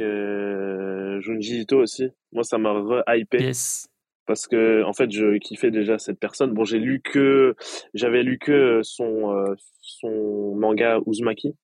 Junji 1.20 1.62
Ito 1.62 1.78
aussi. 1.80 2.08
Moi, 2.32 2.44
ça 2.44 2.58
m'a 2.58 2.70
re-hypé 2.72 3.38
Yes. 3.42 3.88
parce 4.26 4.46
que 4.46 4.84
en 4.84 4.92
fait, 4.92 5.10
je 5.10 5.38
kiffais 5.38 5.72
déjà 5.72 5.98
cette 5.98 6.20
personne. 6.20 6.52
Bon, 6.52 6.64
j'ai 6.64 6.78
lu 6.78 7.00
que... 7.02 7.56
J'avais 7.94 8.22
lu 8.22 8.38
que 8.38 8.80
son, 8.84 9.34
son 9.80 10.54
manga 10.54 11.00
Uzumaki. 11.08 11.56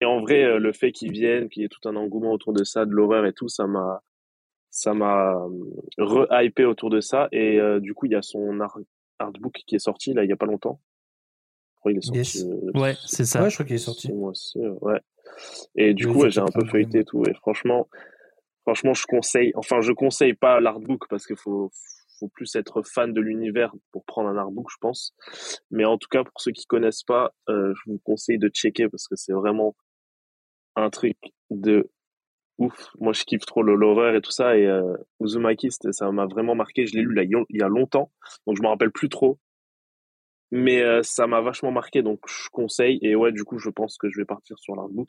Et 0.00 0.06
en 0.06 0.20
vrai, 0.20 0.42
euh, 0.44 0.58
le 0.58 0.72
fait 0.72 0.92
qu'ils 0.92 1.12
viennent, 1.12 1.48
qu'il 1.48 1.62
y 1.62 1.64
ait 1.64 1.68
tout 1.68 1.86
un 1.88 1.96
engouement 1.96 2.32
autour 2.32 2.52
de 2.52 2.64
ça, 2.64 2.86
de 2.86 2.90
l'horreur 2.92 3.26
et 3.26 3.32
tout, 3.32 3.48
ça 3.48 3.66
m'a, 3.66 4.02
ça 4.70 4.94
m'a 4.94 5.34
euh, 5.34 5.48
re-hypé 5.98 6.64
autour 6.64 6.90
de 6.90 7.00
ça. 7.00 7.28
Et 7.32 7.60
euh, 7.60 7.80
du 7.80 7.92
coup, 7.94 8.06
il 8.06 8.12
y 8.12 8.16
a 8.16 8.22
son 8.22 8.60
art- 8.60 8.78
artbook 9.18 9.52
qui 9.66 9.74
est 9.74 9.80
sorti 9.80 10.14
là 10.14 10.24
il 10.24 10.30
y 10.30 10.32
a 10.32 10.36
pas 10.36 10.46
longtemps. 10.46 10.80
Je 11.74 11.78
crois 11.80 11.92
qu'il 11.92 11.98
est 11.98 12.02
sorti. 12.02 12.18
Yes. 12.18 12.44
euh, 12.44 12.80
Ouais, 12.80 12.94
c'est 13.06 13.24
ça. 13.24 13.42
Ouais, 13.42 13.50
je 13.50 13.56
crois 13.56 13.66
qu'il 13.66 13.74
est 13.76 13.78
sorti. 13.78 14.12
mois-ci, 14.12 14.58
euh, 14.58 14.74
ouais. 14.80 15.00
Et 15.76 15.94
du 15.94 16.06
Oui, 16.06 16.12
coup, 16.14 16.28
j'ai 16.30 16.40
un 16.40 16.46
peu 16.46 16.64
feuilleté 16.66 17.00
et 17.00 17.04
tout. 17.04 17.22
Et 17.28 17.34
franchement, 17.34 17.88
franchement, 18.62 18.94
je 18.94 19.04
conseille. 19.06 19.52
Enfin, 19.54 19.80
je 19.80 19.92
conseille 19.92 20.34
pas 20.34 20.60
l'artbook 20.60 21.08
parce 21.08 21.26
qu'il 21.26 21.36
faut, 21.36 21.70
faut 22.18 22.28
plus 22.28 22.54
être 22.56 22.82
fan 22.82 23.12
de 23.12 23.20
l'univers 23.20 23.74
pour 23.92 24.04
prendre 24.04 24.28
un 24.28 24.36
artbook, 24.36 24.68
je 24.70 24.76
pense. 24.80 25.14
Mais 25.70 25.84
en 25.84 25.98
tout 25.98 26.08
cas, 26.10 26.24
pour 26.24 26.40
ceux 26.40 26.52
qui 26.52 26.66
connaissent 26.66 27.02
pas, 27.04 27.32
euh, 27.48 27.72
je 27.74 27.90
vous 27.90 27.98
conseille 28.04 28.38
de 28.38 28.48
checker 28.48 28.88
parce 28.88 29.06
que 29.08 29.16
c'est 29.16 29.32
vraiment 29.32 29.74
un 30.80 30.90
truc 30.90 31.16
de 31.50 31.90
ouf. 32.58 32.90
Moi, 33.00 33.12
je 33.12 33.24
kiffe 33.24 33.46
trop 33.46 33.62
l'horreur 33.62 34.14
et 34.14 34.20
tout 34.20 34.30
ça. 34.32 34.56
Et 34.58 34.66
euh, 34.66 34.96
Uzumaki, 35.20 35.68
ça 35.70 36.10
m'a 36.12 36.26
vraiment 36.26 36.54
marqué. 36.54 36.86
Je 36.86 36.94
l'ai 36.96 37.02
lu 37.02 37.14
là, 37.14 37.24
il 37.24 37.30
y 37.30 37.34
a- 37.36 37.44
il 37.50 37.60
y 37.60 37.62
a 37.62 37.68
longtemps, 37.68 38.12
donc 38.46 38.56
je 38.56 38.62
me 38.62 38.68
rappelle 38.68 38.90
plus 38.92 39.08
trop. 39.08 39.38
Mais 40.52 40.82
euh, 40.82 41.02
ça 41.02 41.26
m'a 41.26 41.40
vachement 41.40 41.70
marqué, 41.70 42.02
donc 42.02 42.20
je 42.28 42.48
conseille. 42.50 42.98
Et 43.02 43.14
ouais, 43.14 43.32
du 43.32 43.44
coup, 43.44 43.58
je 43.58 43.70
pense 43.70 43.96
que 43.98 44.08
je 44.10 44.18
vais 44.18 44.24
partir 44.24 44.58
sur 44.58 44.74
l'artbook 44.74 45.08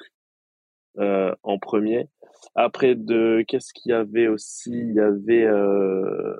euh, 0.99 1.33
en 1.43 1.57
premier. 1.57 2.07
Après, 2.55 2.95
de 2.95 3.43
qu'est-ce 3.47 3.73
qu'il 3.73 3.91
y 3.91 3.93
avait 3.93 4.27
aussi? 4.27 4.71
Il 4.71 4.93
y 4.93 4.99
avait 4.99 5.45
euh, 5.45 6.35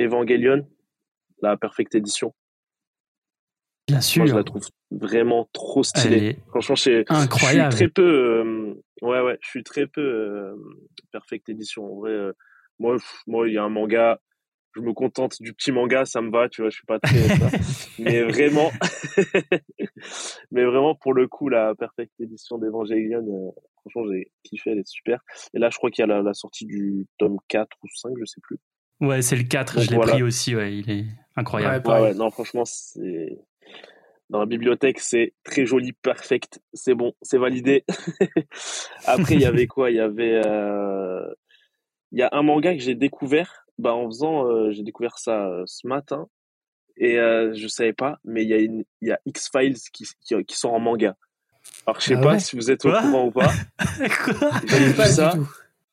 Evangelion, 0.00 0.66
la 1.42 1.56
Perfect 1.56 1.94
Edition. 1.94 2.34
Bien 3.86 3.96
Moi, 3.96 4.00
je 4.00 4.06
sûr. 4.06 4.36
la 4.36 4.44
trouve 4.44 4.66
vraiment 4.90 5.48
trop 5.52 5.82
stylée. 5.82 6.26
Est 6.28 6.38
Franchement, 6.48 6.74
je, 6.76 7.04
incroyable. 7.08 7.72
je 7.72 7.76
suis 7.76 7.86
très 7.86 7.92
peu. 7.92 8.02
euh, 8.02 8.74
ouais, 9.02 9.20
ouais, 9.20 9.38
je 9.42 9.48
suis 9.48 9.62
très 9.64 9.86
peu 9.86 10.00
euh, 10.00 10.54
Perfect 11.12 11.48
Edition. 11.50 11.84
En 11.84 11.96
vrai, 12.00 12.10
euh, 12.12 12.32
moi, 12.78 12.94
pff, 12.96 13.22
moi, 13.26 13.46
il 13.48 13.54
y 13.54 13.58
a 13.58 13.62
un 13.64 13.68
manga. 13.68 14.20
Je 14.76 14.80
me 14.80 14.92
contente 14.92 15.36
du 15.40 15.52
petit 15.52 15.70
manga, 15.70 16.04
ça 16.04 16.20
me 16.20 16.30
va, 16.32 16.48
tu 16.48 16.62
vois. 16.62 16.70
Je 16.70 16.76
suis 16.76 16.86
pas 16.86 16.98
très. 16.98 17.16
ça. 17.28 17.48
mais 17.98 18.22
vraiment, 18.22 18.72
mais 20.50 20.64
vraiment 20.64 20.94
pour 20.94 21.14
le 21.14 21.28
coup, 21.28 21.48
la 21.48 21.74
Perfect 21.74 22.12
Edition 22.20 22.58
d'Evangelion, 22.58 23.18
euh, 23.20 23.50
franchement, 23.80 24.10
j'ai 24.12 24.30
kiffé, 24.42 24.70
elle 24.72 24.78
est 24.78 24.88
super. 24.88 25.20
Et 25.54 25.58
là, 25.58 25.70
je 25.70 25.76
crois 25.76 25.90
qu'il 25.90 26.02
y 26.02 26.04
a 26.04 26.06
la, 26.06 26.22
la 26.22 26.34
sortie 26.34 26.64
du 26.66 27.06
tome 27.18 27.36
4 27.48 27.68
ou 27.82 27.86
5, 27.94 28.12
je 28.18 28.24
sais 28.24 28.40
plus. 28.42 28.58
Ouais, 29.00 29.22
c'est 29.22 29.36
le 29.36 29.42
4, 29.44 29.76
Donc 29.76 29.84
je 29.84 29.90
l'ai 29.90 29.96
voilà. 29.96 30.12
pris 30.12 30.22
aussi, 30.22 30.54
ouais, 30.56 30.76
il 30.76 30.90
est 30.90 31.04
incroyable. 31.36 31.72
Ouais, 31.72 31.76
Ouais, 31.78 31.82
pareil. 31.82 32.04
ouais, 32.12 32.14
non, 32.14 32.30
franchement, 32.30 32.64
c'est. 32.64 33.38
Dans 34.30 34.40
la 34.40 34.46
bibliothèque, 34.46 35.00
c'est 35.00 35.34
très 35.44 35.66
joli, 35.66 35.92
perfect, 35.92 36.60
c'est 36.72 36.94
bon, 36.94 37.12
c'est 37.22 37.38
validé. 37.38 37.84
Après, 39.04 39.34
il 39.34 39.40
y 39.40 39.46
avait 39.46 39.66
quoi? 39.66 39.90
Il 39.90 39.96
y 39.96 40.00
avait. 40.00 40.40
euh, 40.44 41.26
Il 42.12 42.18
y 42.18 42.22
a 42.22 42.30
un 42.32 42.42
manga 42.42 42.72
que 42.74 42.80
j'ai 42.80 42.94
découvert, 42.94 43.66
bah, 43.78 43.94
en 43.94 44.06
faisant. 44.06 44.46
euh, 44.46 44.70
J'ai 44.70 44.82
découvert 44.82 45.18
ça 45.18 45.46
euh, 45.48 45.62
ce 45.66 45.86
matin, 45.86 46.26
et 46.96 47.16
je 47.16 47.66
savais 47.68 47.92
pas, 47.92 48.18
mais 48.24 48.42
il 48.44 48.48
y 48.48 48.54
a, 48.54 48.58
une... 48.58 48.84
il 49.02 49.08
y 49.08 49.12
a 49.12 49.20
X-Files 49.26 49.76
qui, 49.92 50.06
qui, 50.22 50.44
qui 50.44 50.56
sont 50.56 50.70
en 50.70 50.78
manga. 50.80 51.16
Alors, 51.86 52.00
je 52.00 52.06
sais 52.06 52.14
Ah 52.16 52.20
pas 52.22 52.32
ouais? 52.32 52.38
si 52.38 52.56
vous 52.56 52.70
êtes 52.70 52.84
au 52.86 52.90
Quoi? 52.90 53.00
courant 53.02 53.26
ou 53.26 53.30
pas. 53.30 53.52
Quoi? 54.24 54.50
J'ai 54.66 54.78
vu 54.88 54.94
Pas 54.96 55.06
ça. 55.08 55.32
du 55.32 55.38
tout. 55.40 55.48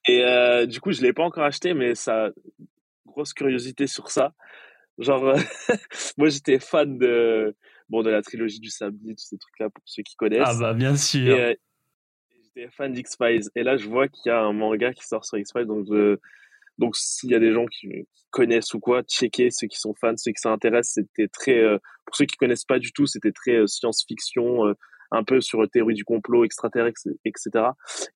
Et 0.07 0.23
euh, 0.23 0.65
du 0.65 0.79
coup, 0.79 0.91
je 0.93 1.01
l'ai 1.01 1.11
pas 1.11 1.23
encore 1.23 1.43
acheté, 1.43 1.73
mais 1.73 1.95
ça, 1.95 2.29
grosse 3.05 3.33
curiosité 3.33 3.87
sur 3.87 4.09
ça. 4.09 4.33
Genre, 5.01 5.25
euh, 5.29 5.37
moi, 6.17 6.29
j'étais 6.29 6.59
fan 6.59 6.97
de, 6.97 7.55
bon, 7.89 8.03
de 8.03 8.09
la 8.09 8.21
trilogie 8.21 8.59
du 8.59 8.69
samedi, 8.69 9.15
tous 9.15 9.25
ces 9.25 9.37
trucs-là, 9.37 9.69
pour 9.69 9.83
ceux 9.85 10.03
qui 10.03 10.15
connaissent. 10.15 10.43
Ah 10.45 10.55
bah 10.59 10.73
bien 10.73 10.93
Et 10.93 10.97
sûr. 10.97 11.35
euh, 11.35 11.53
j'étais 12.43 12.69
fan 12.69 12.93
d'X-Files. 12.93 13.49
Et 13.55 13.63
là, 13.63 13.77
je 13.77 13.89
vois 13.89 14.07
qu'il 14.07 14.29
y 14.29 14.29
a 14.29 14.39
un 14.41 14.53
manga 14.53 14.93
qui 14.93 15.05
sort 15.05 15.25
sur 15.25 15.37
X-Files. 15.37 15.65
Donc, 15.65 15.85
je- 15.89 16.17
donc 16.77 16.95
s'il 16.95 17.29
y 17.31 17.35
a 17.35 17.39
des 17.39 17.51
gens 17.51 17.65
qui, 17.65 17.87
qui 17.89 18.25
connaissent 18.31 18.73
ou 18.73 18.79
quoi, 18.79 19.03
checker 19.03 19.49
ceux 19.51 19.67
qui 19.67 19.77
sont 19.77 19.93
fans, 19.93 20.15
ceux 20.17 20.31
qui 20.31 20.39
s'intéressent. 20.41 20.93
C'était 20.95 21.27
très, 21.27 21.57
euh, 21.59 21.77
pour 22.05 22.15
ceux 22.15 22.25
qui 22.25 22.37
connaissent 22.37 22.65
pas 22.65 22.79
du 22.79 22.91
tout, 22.93 23.05
c'était 23.05 23.31
très 23.31 23.55
euh, 23.55 23.67
science-fiction, 23.67 24.67
euh, 24.67 24.73
un 25.11 25.23
peu 25.23 25.41
sur 25.41 25.67
théorie 25.69 25.93
du 25.95 26.05
complot, 26.05 26.45
extraterrestre, 26.45 27.01
etc. 27.25 27.65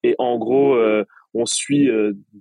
Et 0.04 0.16
en 0.18 0.38
gros, 0.38 0.78
on 1.34 1.46
suit 1.46 1.90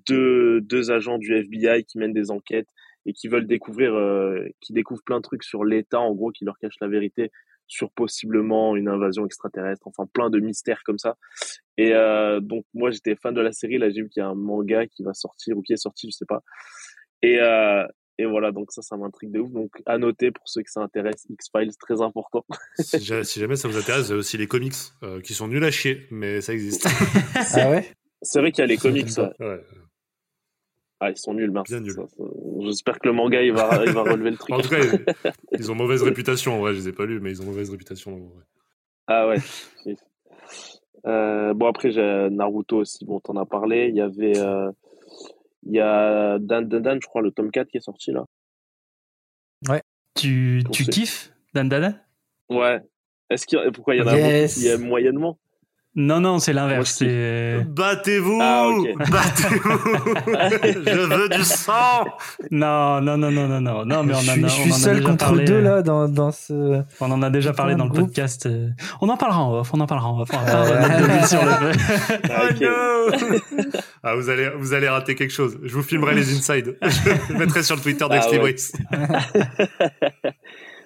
deux, 0.06 0.60
deux 0.60 0.92
agents 0.92 1.18
du 1.18 1.34
FBI 1.34 1.84
qui 1.84 1.98
mènent 1.98 2.12
des 2.12 2.30
enquêtes 2.30 2.68
et 3.06 3.12
qui 3.12 3.28
veulent 3.28 3.46
découvrir, 3.46 3.94
euh, 3.94 4.46
qui 4.60 4.72
découvrent 4.72 5.02
plein 5.04 5.16
de 5.18 5.22
trucs 5.22 5.44
sur 5.44 5.64
l'État, 5.64 6.00
en 6.00 6.12
gros, 6.14 6.30
qui 6.30 6.44
leur 6.44 6.58
cache 6.58 6.74
la 6.80 6.88
vérité 6.88 7.30
sur 7.66 7.90
possiblement 7.92 8.76
une 8.76 8.88
invasion 8.88 9.24
extraterrestre, 9.24 9.86
enfin 9.86 10.04
plein 10.12 10.28
de 10.28 10.38
mystères 10.38 10.82
comme 10.84 10.98
ça. 10.98 11.16
Et 11.78 11.94
euh, 11.94 12.40
donc 12.40 12.64
moi 12.74 12.90
j'étais 12.90 13.16
fan 13.16 13.32
de 13.34 13.40
la 13.40 13.52
série, 13.52 13.78
là 13.78 13.88
j'ai 13.88 14.02
vu 14.02 14.08
qu'il 14.10 14.20
y 14.20 14.24
a 14.24 14.28
un 14.28 14.34
manga 14.34 14.86
qui 14.86 15.02
va 15.02 15.14
sortir 15.14 15.56
ou 15.56 15.62
qui 15.62 15.72
est 15.72 15.78
sorti, 15.78 16.08
je 16.10 16.16
sais 16.16 16.26
pas. 16.26 16.42
Et 17.22 17.40
euh, 17.40 17.86
et 18.18 18.26
voilà, 18.26 18.52
donc 18.52 18.70
ça, 18.70 18.80
ça 18.82 18.96
m'intrigue 18.96 19.32
de 19.32 19.40
ouf. 19.40 19.50
Donc 19.50 19.70
à 19.86 19.96
noter 19.98 20.30
pour 20.30 20.46
ceux 20.46 20.60
qui 20.62 20.70
s'intéressent, 20.70 21.26
X-Files, 21.30 21.76
très 21.78 22.00
important. 22.02 22.44
si, 22.78 23.00
ja- 23.00 23.24
si 23.24 23.40
jamais 23.40 23.56
ça 23.56 23.66
vous 23.66 23.76
intéresse, 23.78 24.08
il 24.08 24.12
y 24.12 24.14
a 24.14 24.18
aussi 24.18 24.36
les 24.36 24.46
comics 24.46 24.74
euh, 25.02 25.20
qui 25.22 25.32
sont 25.34 25.48
nuls 25.48 25.64
à 25.64 25.70
chier, 25.70 26.06
mais 26.10 26.40
ça 26.42 26.52
existe. 26.52 26.86
Ah 27.54 27.70
ouais? 27.70 27.90
C'est 28.22 28.40
vrai 28.40 28.52
qu'il 28.52 28.60
y 28.60 28.64
a 28.64 28.66
les 28.66 28.76
comics, 28.76 29.06
m'étonne 29.06 29.32
ouais. 29.40 29.46
Ouais. 29.46 29.60
Ah, 31.04 31.10
ils 31.10 31.18
sont 31.18 31.34
nuls, 31.34 31.50
mince. 31.50 31.68
Bien 31.68 31.80
nuls. 31.80 31.94
J'espère 32.60 32.98
que 32.98 33.06
le 33.08 33.12
manga, 33.12 33.42
il 33.42 33.52
va, 33.52 33.84
il 33.84 33.92
va 33.92 34.02
relever 34.04 34.30
le 34.30 34.36
truc. 34.38 34.54
En 34.54 34.60
tout 34.60 34.70
cas, 34.70 34.78
ils, 35.52 35.70
ont 35.70 35.74
mauvaise 35.74 36.02
réputation. 36.02 36.62
Ouais, 36.62 36.72
je 36.72 36.78
les 36.78 36.88
ai 36.88 36.92
pas 36.92 37.04
lus, 37.04 37.20
mais 37.20 37.30
ils 37.30 37.42
ont 37.42 37.44
mauvaise 37.44 37.68
réputation. 37.68 38.14
en 38.14 38.18
vrai. 38.18 38.44
Ah 39.06 39.28
ouais. 39.28 39.36
Euh, 41.06 41.52
bon, 41.52 41.66
après, 41.66 41.90
j'ai 41.90 42.28
Naruto 42.30 42.78
aussi, 42.78 43.04
bon, 43.04 43.20
t'en 43.20 43.36
as 43.36 43.44
parlé. 43.44 43.88
Il 43.88 43.96
y 43.96 44.00
avait, 44.00 44.38
euh, 44.38 44.70
il 45.66 45.74
y 45.74 45.80
a 45.80 46.38
Dan 46.38 46.66
Dan 46.66 46.80
Dan, 46.82 46.98
je 47.02 47.06
crois, 47.06 47.20
le 47.20 47.30
tome 47.32 47.50
4 47.50 47.68
qui 47.68 47.76
est 47.76 47.80
sorti, 47.80 48.12
là. 48.12 48.24
Tu, 50.14 50.62
Pour 50.64 50.74
tu 50.76 50.84
ceux- 50.84 50.92
kiffes 50.92 51.32
Dan 51.54 51.68
Dan? 51.68 52.00
Ouais. 52.48 52.80
Est-ce 53.28 53.46
qu'il 53.46 53.58
y 53.58 53.62
a, 53.62 53.70
pourquoi 53.72 53.94
il 53.96 53.98
y 53.98 54.02
en 54.02 54.06
a 54.06 54.16
Yes. 54.16 54.54
beaucoup? 54.54 54.60
Qui 54.60 54.68
aiment 54.72 54.88
moyennement? 54.88 55.38
Non, 55.96 56.18
non, 56.20 56.40
c'est 56.40 56.52
Moi, 56.52 56.62
l'inverse. 56.62 56.96
C'est... 56.98 57.64
Battez-vous 57.68 58.38
Ah. 58.42 58.68
Battez-vous 59.10 59.78
Je 60.86 60.98
veux 61.06 61.28
du 61.28 61.44
sang 61.44 62.04
Non, 62.50 63.00
non, 63.00 63.16
non, 63.16 63.30
non, 63.30 63.46
non, 63.46 63.60
non, 63.60 63.84
non, 63.84 64.02
mais 64.02 64.14
on 64.14 64.18
en 64.18 64.20
je 64.22 64.30
a, 64.30 64.32
suis, 64.32 64.40
je 64.40 64.46
on 64.46 64.48
suis 64.48 64.72
en 64.72 64.74
a 64.74 64.78
seul 64.78 64.96
déjà 64.96 65.08
contre 65.08 65.24
parlé, 65.24 65.44
deux 65.44 65.54
euh, 65.54 65.60
là 65.62 65.82
dans, 65.82 66.08
dans 66.08 66.32
ce. 66.32 66.82
On 67.00 67.10
en 67.12 67.22
a 67.22 67.30
déjà 67.30 67.52
parlé 67.52 67.76
dans 67.76 67.84
le 67.84 67.90
groupe. 67.90 68.06
podcast. 68.08 68.46
euh, 68.46 68.70
On 69.00 69.08
en 69.08 69.16
parlera 69.16 69.42
en 69.44 69.60
off, 69.60 69.70
on 69.72 69.78
en 69.80 69.86
parlera 69.86 70.08
en 70.08 70.20
off. 70.20 70.28
On 70.32 70.36
va 70.36 70.64
Euh, 70.64 71.22
sur 71.26 71.44
le 71.44 71.50
feu. 71.52 71.72
Ah. 72.28 72.42
Oh 72.50 72.52
no 72.60 73.30
ah, 74.02 74.14
vous 74.16 74.28
allez, 74.30 74.50
vous 74.58 74.72
allez 74.74 74.88
rater 74.88 75.14
quelque 75.14 75.32
chose. 75.32 75.58
Je 75.62 75.72
vous 75.74 75.82
filmerai 75.82 76.14
les 76.16 76.36
insides. 76.36 76.76
Je 76.82 77.32
le 77.32 77.38
mettrai 77.38 77.62
sur 77.62 77.76
le 77.76 77.82
Twitter 77.82 78.04
Ah 78.08 78.12
d'Extreme 78.14 78.42
ouais. 78.42 78.50
Race. 78.50 78.72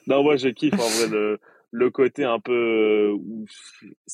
Non, 0.07 0.23
moi, 0.23 0.37
je 0.37 0.49
kiffe, 0.49 0.75
en 0.75 0.77
vrai, 0.89 1.09
le, 1.11 1.39
le 1.71 1.91
côté 1.91 2.25
un 2.25 2.41
peu, 2.41 2.53
euh, 2.53 3.13
où 3.13 3.45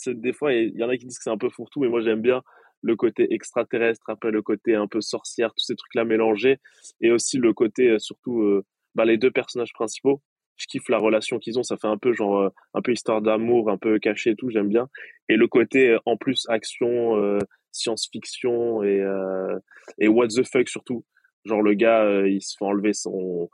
des 0.06 0.32
fois, 0.32 0.52
il 0.52 0.76
y 0.76 0.84
en 0.84 0.88
a 0.88 0.96
qui 0.96 1.06
disent 1.06 1.18
que 1.18 1.24
c'est 1.24 1.30
un 1.30 1.38
peu 1.38 1.50
fourre-tout, 1.50 1.80
mais 1.80 1.88
moi, 1.88 2.00
j'aime 2.02 2.20
bien 2.20 2.42
le 2.82 2.96
côté 2.96 3.32
extraterrestre, 3.32 4.04
après 4.08 4.30
le 4.30 4.42
côté 4.42 4.74
un 4.74 4.86
peu 4.86 5.00
sorcière, 5.00 5.54
tous 5.54 5.64
ces 5.64 5.74
trucs-là 5.74 6.04
mélangés, 6.04 6.58
et 7.00 7.10
aussi 7.10 7.38
le 7.38 7.52
côté, 7.54 7.88
euh, 7.88 7.98
surtout, 7.98 8.42
euh, 8.42 8.64
bah, 8.94 9.04
les 9.04 9.16
deux 9.16 9.30
personnages 9.30 9.72
principaux. 9.72 10.20
Je 10.56 10.66
kiffe 10.66 10.88
la 10.88 10.98
relation 10.98 11.38
qu'ils 11.38 11.58
ont, 11.58 11.62
ça 11.62 11.76
fait 11.76 11.88
un 11.88 11.98
peu 11.98 12.12
genre, 12.12 12.38
euh, 12.38 12.48
un 12.74 12.82
peu 12.82 12.92
histoire 12.92 13.22
d'amour, 13.22 13.70
un 13.70 13.78
peu 13.78 13.98
caché 13.98 14.30
et 14.30 14.36
tout, 14.36 14.50
j'aime 14.50 14.68
bien. 14.68 14.88
Et 15.28 15.36
le 15.36 15.48
côté, 15.48 15.96
en 16.06 16.16
plus, 16.16 16.46
action, 16.48 17.16
euh, 17.16 17.38
science-fiction 17.72 18.84
et, 18.84 19.00
euh, 19.00 19.58
et 19.98 20.06
what 20.08 20.28
the 20.28 20.44
fuck 20.44 20.68
surtout. 20.68 21.04
Genre, 21.44 21.62
le 21.62 21.74
gars, 21.74 22.26
il 22.26 22.40
se 22.40 22.56
fait 22.56 22.64
enlever 22.64 22.92
son, 22.92 23.50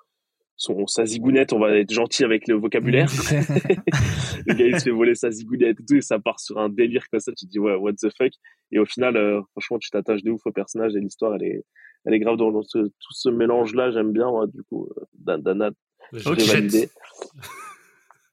son, 0.61 0.87
sa 0.87 1.07
zigounette, 1.07 1.55
on 1.55 1.59
va 1.59 1.75
être 1.75 1.91
gentil 1.91 2.23
avec 2.23 2.47
le 2.47 2.55
vocabulaire. 2.55 3.09
le 4.47 4.53
gars, 4.53 4.67
il 4.67 4.79
se 4.79 4.85
fait 4.85 4.91
voler 4.91 5.15
sa 5.15 5.31
zigounette 5.31 5.81
et 5.81 5.85
tout, 5.87 5.95
et 5.97 6.03
ça 6.03 6.19
part 6.19 6.39
sur 6.39 6.59
un 6.59 6.69
délire 6.69 7.09
comme 7.09 7.19
ça, 7.19 7.33
tu 7.33 7.47
te 7.47 7.51
dis, 7.51 7.59
ouais, 7.59 7.75
what 7.77 7.95
the 7.95 8.11
fuck. 8.15 8.33
Et 8.71 8.79
au 8.79 8.85
final, 8.85 9.17
euh, 9.17 9.41
franchement, 9.53 9.79
tu 9.79 9.89
t'attaches 9.89 10.23
de 10.23 10.31
ouf 10.31 10.43
au 10.45 10.53
personnage 10.53 10.95
et 10.95 11.01
l'histoire, 11.01 11.35
elle 11.37 11.45
est, 11.45 11.65
elle 12.05 12.13
est 12.13 12.19
grave 12.19 12.37
dans 12.37 12.63
ce, 12.63 12.79
tout 12.79 13.13
ce 13.13 13.31
mélange-là, 13.31 13.91
j'aime 13.91 14.13
bien, 14.13 14.31
moi, 14.31 14.47
du 14.49 14.63
coup, 14.65 14.87
euh, 14.99 15.05
Dan- 15.15 15.43
Dana, 15.43 15.71
validé. 16.13 16.91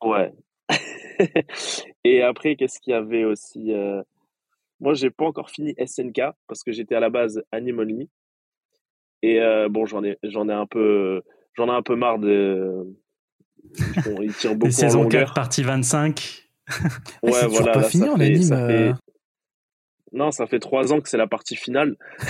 Ouais. 0.04 0.32
et 2.04 2.22
après, 2.22 2.56
qu'est-ce 2.56 2.80
qu'il 2.80 2.92
y 2.92 2.94
avait 2.94 3.24
aussi 3.24 3.72
euh, 3.74 4.04
Moi, 4.80 4.94
j'ai 4.94 5.10
pas 5.10 5.26
encore 5.26 5.50
fini 5.50 5.74
SNK 5.84 6.22
parce 6.48 6.62
que 6.62 6.72
j'étais 6.72 6.94
à 6.94 7.00
la 7.00 7.10
base 7.10 7.42
anime 7.52 7.80
only. 7.80 8.10
Et 9.24 9.42
euh, 9.42 9.70
bon, 9.70 9.88
j'en 9.88 10.04
ai, 10.04 10.20
j'en 10.22 10.50
ai 10.50 10.54
un 10.54 10.68
peu, 10.68 11.24
j'en 11.58 11.68
ai 11.68 11.72
un 11.76 11.82
peu 11.82 11.96
marre 11.96 12.20
de. 12.20 12.86
Ils, 14.22 14.34
tirent 14.34 14.54
beaucoup 14.54 14.68
Les 14.68 14.72
saisons 14.72 15.04
longueur. 15.04 15.26
4, 15.30 15.34
partie 15.34 15.64
25. 15.64 16.44
Ouais, 17.24 17.32
c'est 17.32 17.48
voilà. 17.48 17.72
pas 17.74 17.82
là, 17.82 17.90
fini 17.90 18.04
fait- 18.06 18.12
anime. 18.24 18.44
fait- 18.48 18.54
euh. 18.54 18.94
Non, 20.14 20.32
ça 20.32 20.48
fait 20.48 20.60
trois 20.60 20.94
ans 20.94 21.02
que 21.02 21.10
c'est 21.10 21.18
la 21.18 21.28
partie 21.28 21.56
finale. 21.58 21.98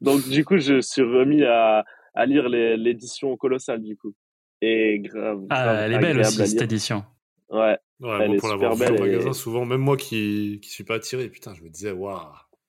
Donc, 0.00 0.26
du 0.28 0.44
coup, 0.44 0.58
je 0.58 0.80
suis 0.80 1.02
remis 1.02 1.42
à, 1.44 1.84
à 2.14 2.26
lire 2.26 2.48
l'édition 2.48 3.36
colossale, 3.36 3.82
du 3.82 3.96
coup. 3.96 4.14
Et 4.62 4.98
grave. 5.00 5.42
Ah, 5.50 5.64
grave 5.64 5.76
elle 5.84 5.92
est 5.92 5.98
belle 5.98 6.20
aussi, 6.20 6.46
cette 6.46 6.62
édition. 6.62 7.04
Ouais. 7.50 7.76
Ouais, 8.00 8.16
Elle 8.20 8.26
moi, 8.28 8.36
est 8.36 8.38
pour 8.38 8.48
l'avoir 8.48 8.72
super 8.74 8.94
vu 8.94 8.94
au 8.94 9.04
et- 9.04 9.10
magasin, 9.10 9.32
souvent, 9.32 9.64
même 9.66 9.80
moi 9.80 9.96
qui, 9.96 10.58
qui 10.62 10.70
suis 10.70 10.84
pas 10.84 10.94
attiré, 10.94 11.28
putain, 11.28 11.54
je 11.54 11.62
me 11.62 11.68
disais, 11.68 11.90
waouh, 11.92 12.18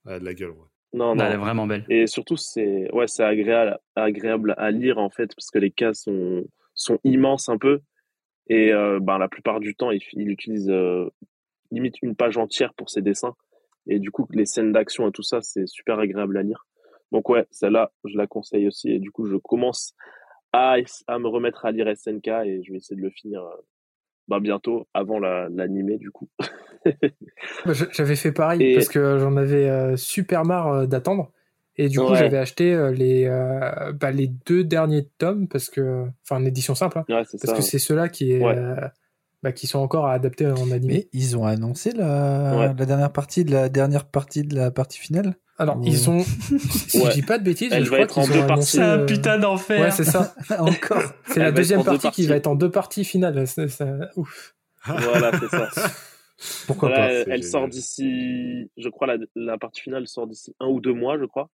elle 0.05 0.13
a 0.13 0.19
de 0.19 0.25
la 0.25 0.33
gueule. 0.33 0.51
Ouais. 0.51 0.65
Non, 0.93 1.15
Elle 1.17 1.33
est 1.33 1.37
vraiment 1.37 1.67
belle. 1.67 1.85
Et 1.89 2.05
surtout, 2.07 2.37
c'est 2.37 2.91
ouais, 2.91 3.07
c'est 3.07 3.23
agréable, 3.23 3.79
agréable 3.95 4.55
à 4.57 4.71
lire, 4.71 4.97
en 4.97 5.09
fait, 5.09 5.33
parce 5.35 5.49
que 5.49 5.59
les 5.59 5.71
cases 5.71 6.03
sont, 6.03 6.43
sont 6.73 6.99
immenses 7.03 7.47
un 7.49 7.57
peu. 7.57 7.79
Et 8.49 8.73
euh, 8.73 8.99
ben, 9.01 9.17
la 9.17 9.29
plupart 9.29 9.59
du 9.59 9.75
temps, 9.75 9.91
il, 9.91 10.01
il 10.13 10.29
utilise 10.29 10.69
euh, 10.69 11.09
limite 11.71 12.01
une 12.01 12.15
page 12.15 12.37
entière 12.37 12.73
pour 12.73 12.89
ses 12.89 13.01
dessins. 13.01 13.35
Et 13.87 13.99
du 13.99 14.11
coup, 14.11 14.27
les 14.31 14.45
scènes 14.45 14.71
d'action 14.71 15.07
et 15.07 15.11
tout 15.11 15.23
ça, 15.23 15.41
c'est 15.41 15.67
super 15.67 15.99
agréable 15.99 16.37
à 16.37 16.43
lire. 16.43 16.65
Donc 17.11 17.29
ouais, 17.29 17.45
celle-là, 17.51 17.91
je 18.05 18.17
la 18.17 18.27
conseille 18.27 18.67
aussi. 18.67 18.89
Et 18.89 18.99
du 18.99 19.11
coup, 19.11 19.25
je 19.25 19.37
commence 19.37 19.95
à, 20.53 20.75
à 21.07 21.19
me 21.19 21.27
remettre 21.27 21.65
à 21.65 21.71
lire 21.71 21.87
SNK 21.95 22.27
et 22.27 22.63
je 22.63 22.71
vais 22.71 22.77
essayer 22.77 22.95
de 22.95 23.01
le 23.01 23.09
finir 23.09 23.41
euh, 23.43 23.55
bah, 24.31 24.39
bientôt, 24.39 24.87
avant 24.93 25.19
la- 25.19 25.49
l'animé, 25.49 25.97
du 25.97 26.09
coup. 26.09 26.27
J'avais 27.91 28.15
fait 28.15 28.31
pareil 28.31 28.63
Et- 28.63 28.73
parce 28.75 28.87
que 28.89 29.19
j'en 29.19 29.35
avais 29.37 29.69
euh, 29.69 29.95
super 29.97 30.45
marre 30.45 30.67
euh, 30.69 30.85
d'attendre. 30.87 31.31
Et 31.77 31.87
du 31.89 31.99
coup, 31.99 32.11
Ouais. 32.11 32.17
j'avais 32.17 32.37
acheté 32.37 32.73
euh, 32.73 32.91
les, 32.91 33.25
euh, 33.25 33.91
bah, 33.93 34.11
les 34.11 34.27
deux 34.27 34.63
derniers 34.63 35.07
tomes 35.17 35.47
parce 35.47 35.69
que, 35.69 36.05
enfin, 36.23 36.41
en 36.41 36.45
édition 36.45 36.75
simple, 36.75 36.99
hein, 36.99 37.05
Ouais, 37.09 37.15
parce 37.23 37.37
ça. 37.37 37.53
que 37.53 37.61
c'est 37.61 37.79
ceux-là 37.79 38.09
qui, 38.09 38.33
est, 38.33 38.43
Ouais. 38.43 38.55
euh, 38.57 38.75
bah, 39.41 39.51
qui 39.51 39.67
sont 39.67 39.79
encore 39.79 40.05
à 40.05 40.13
adapter 40.13 40.45
en 40.47 40.69
animé. 40.71 40.93
Mais 40.93 41.07
ils 41.13 41.37
ont 41.37 41.45
annoncé 41.45 41.91
la, 41.93 42.55
Ouais. 42.57 42.73
la 42.77 42.85
dernière 42.85 43.11
partie 43.11 43.45
de 43.45 43.51
la 43.51 43.69
dernière 43.69 44.05
partie 44.05 44.43
de 44.43 44.55
la 44.55 44.69
partie 44.71 44.99
finale? 44.99 45.35
Alors, 45.61 45.77
Ouais. 45.77 45.87
ils 45.87 46.09
ont, 46.09 46.23
si 46.87 46.97
Ouais. 46.99 47.09
je 47.11 47.13
dis 47.13 47.21
pas 47.21 47.37
de 47.37 47.43
bêtises, 47.43 47.71
Elle 47.71 47.85
je 47.85 47.89
va 47.91 47.97
crois 47.97 48.05
être 48.05 48.17
en 48.17 48.23
qu'ils 48.23 48.33
deux 48.33 48.39
ont 48.39 48.47
parties. 48.47 48.53
annoncé, 48.53 48.77
C'est 48.77 48.83
un 48.83 48.99
euh, 48.99 49.05
putain 49.05 49.37
d'enfer. 49.39 49.81
Ouais, 49.81 49.91
c'est 49.91 50.03
ça. 50.03 50.33
Encore. 50.59 51.03
C'est 51.27 51.39
la 51.39 51.51
deuxième 51.51 51.83
partie 51.83 52.09
qui 52.11 52.25
va 52.27 52.35
être 52.35 52.47
en 52.47 52.55
deux 52.55 52.71
parties 52.71 53.05
finales. 53.05 53.47
C'est- 53.47 53.67
c'est- 53.67 53.85
ouf. 54.15 54.55
Voilà, 54.85 55.31
c'est 55.39 55.49
ça. 55.49 55.69
Pourquoi 56.67 56.89
Voilà, 56.89 57.23
pas 57.25 57.31
elle, 57.33 57.43
sort 57.43 57.67
d'ici, 57.67 58.67
je 58.75 58.89
crois, 58.89 59.05
la, 59.05 59.17
la 59.35 59.57
partie 59.59 59.81
finale 59.81 60.07
sort 60.07 60.25
d'ici 60.25 60.55
un 60.59 60.67
ou 60.67 60.81
deux 60.81 60.93
mois, 60.93 61.19
je 61.19 61.25
crois. 61.25 61.49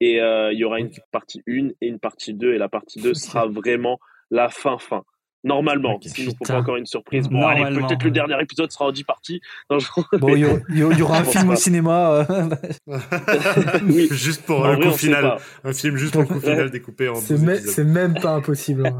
Et 0.00 0.20
euh, 0.20 0.52
il 0.52 0.58
y 0.58 0.64
aura 0.64 0.78
une 0.78 0.90
partie 1.10 1.42
1 1.48 1.70
et 1.80 1.88
une 1.88 1.98
partie 1.98 2.32
2. 2.34 2.52
Et 2.54 2.58
la 2.58 2.68
partie 2.68 3.00
2 3.00 3.10
Ok. 3.10 3.16
sera 3.16 3.46
vraiment 3.46 3.98
la 4.30 4.48
fin 4.48 4.78
fin. 4.78 5.02
Normalement, 5.44 5.94
Ok. 5.94 6.04
s'il 6.04 6.24
ne 6.24 6.30
faut 6.30 6.36
Putain. 6.38 6.54
pas 6.54 6.60
encore 6.60 6.76
une 6.76 6.86
surprise. 6.86 7.28
Bon, 7.28 7.46
allez, 7.46 7.60
Normalement, 7.60 7.86
peut-être 7.86 8.02
le 8.02 8.08
ouais. 8.08 8.14
dernier 8.14 8.42
épisode 8.42 8.72
sera 8.72 8.86
en 8.86 8.92
10 8.92 9.04
parties. 9.04 9.40
Non, 9.70 9.78
je- 9.78 9.86
Bon, 10.18 10.28
il 10.34 10.40
y, 10.40 10.44
aura- 10.44 10.94
y 10.96 10.98
y 10.98 11.02
un 11.20 11.24
film 11.24 11.50
au 11.50 11.56
cinéma. 11.56 12.26
euh, 12.30 12.48
Oui. 13.86 14.08
juste 14.10 14.44
pour 14.44 14.64
le 14.66 14.74
vrai, 14.74 14.86
coup 14.90 14.96
final. 14.96 15.36
Un 15.62 15.72
film 15.72 15.96
juste 15.96 16.12
pour 16.14 16.22
le 16.22 16.26
coup 16.28 16.40
final 16.40 16.70
découpé 16.70 17.08
en 17.08 17.14
C'est 17.16 17.34
12 17.34 17.44
me- 17.44 17.52
épisodes. 17.54 17.70
c'est 17.74 17.84
même 17.84 18.14
pas 18.14 18.30
impossible. 18.32 18.90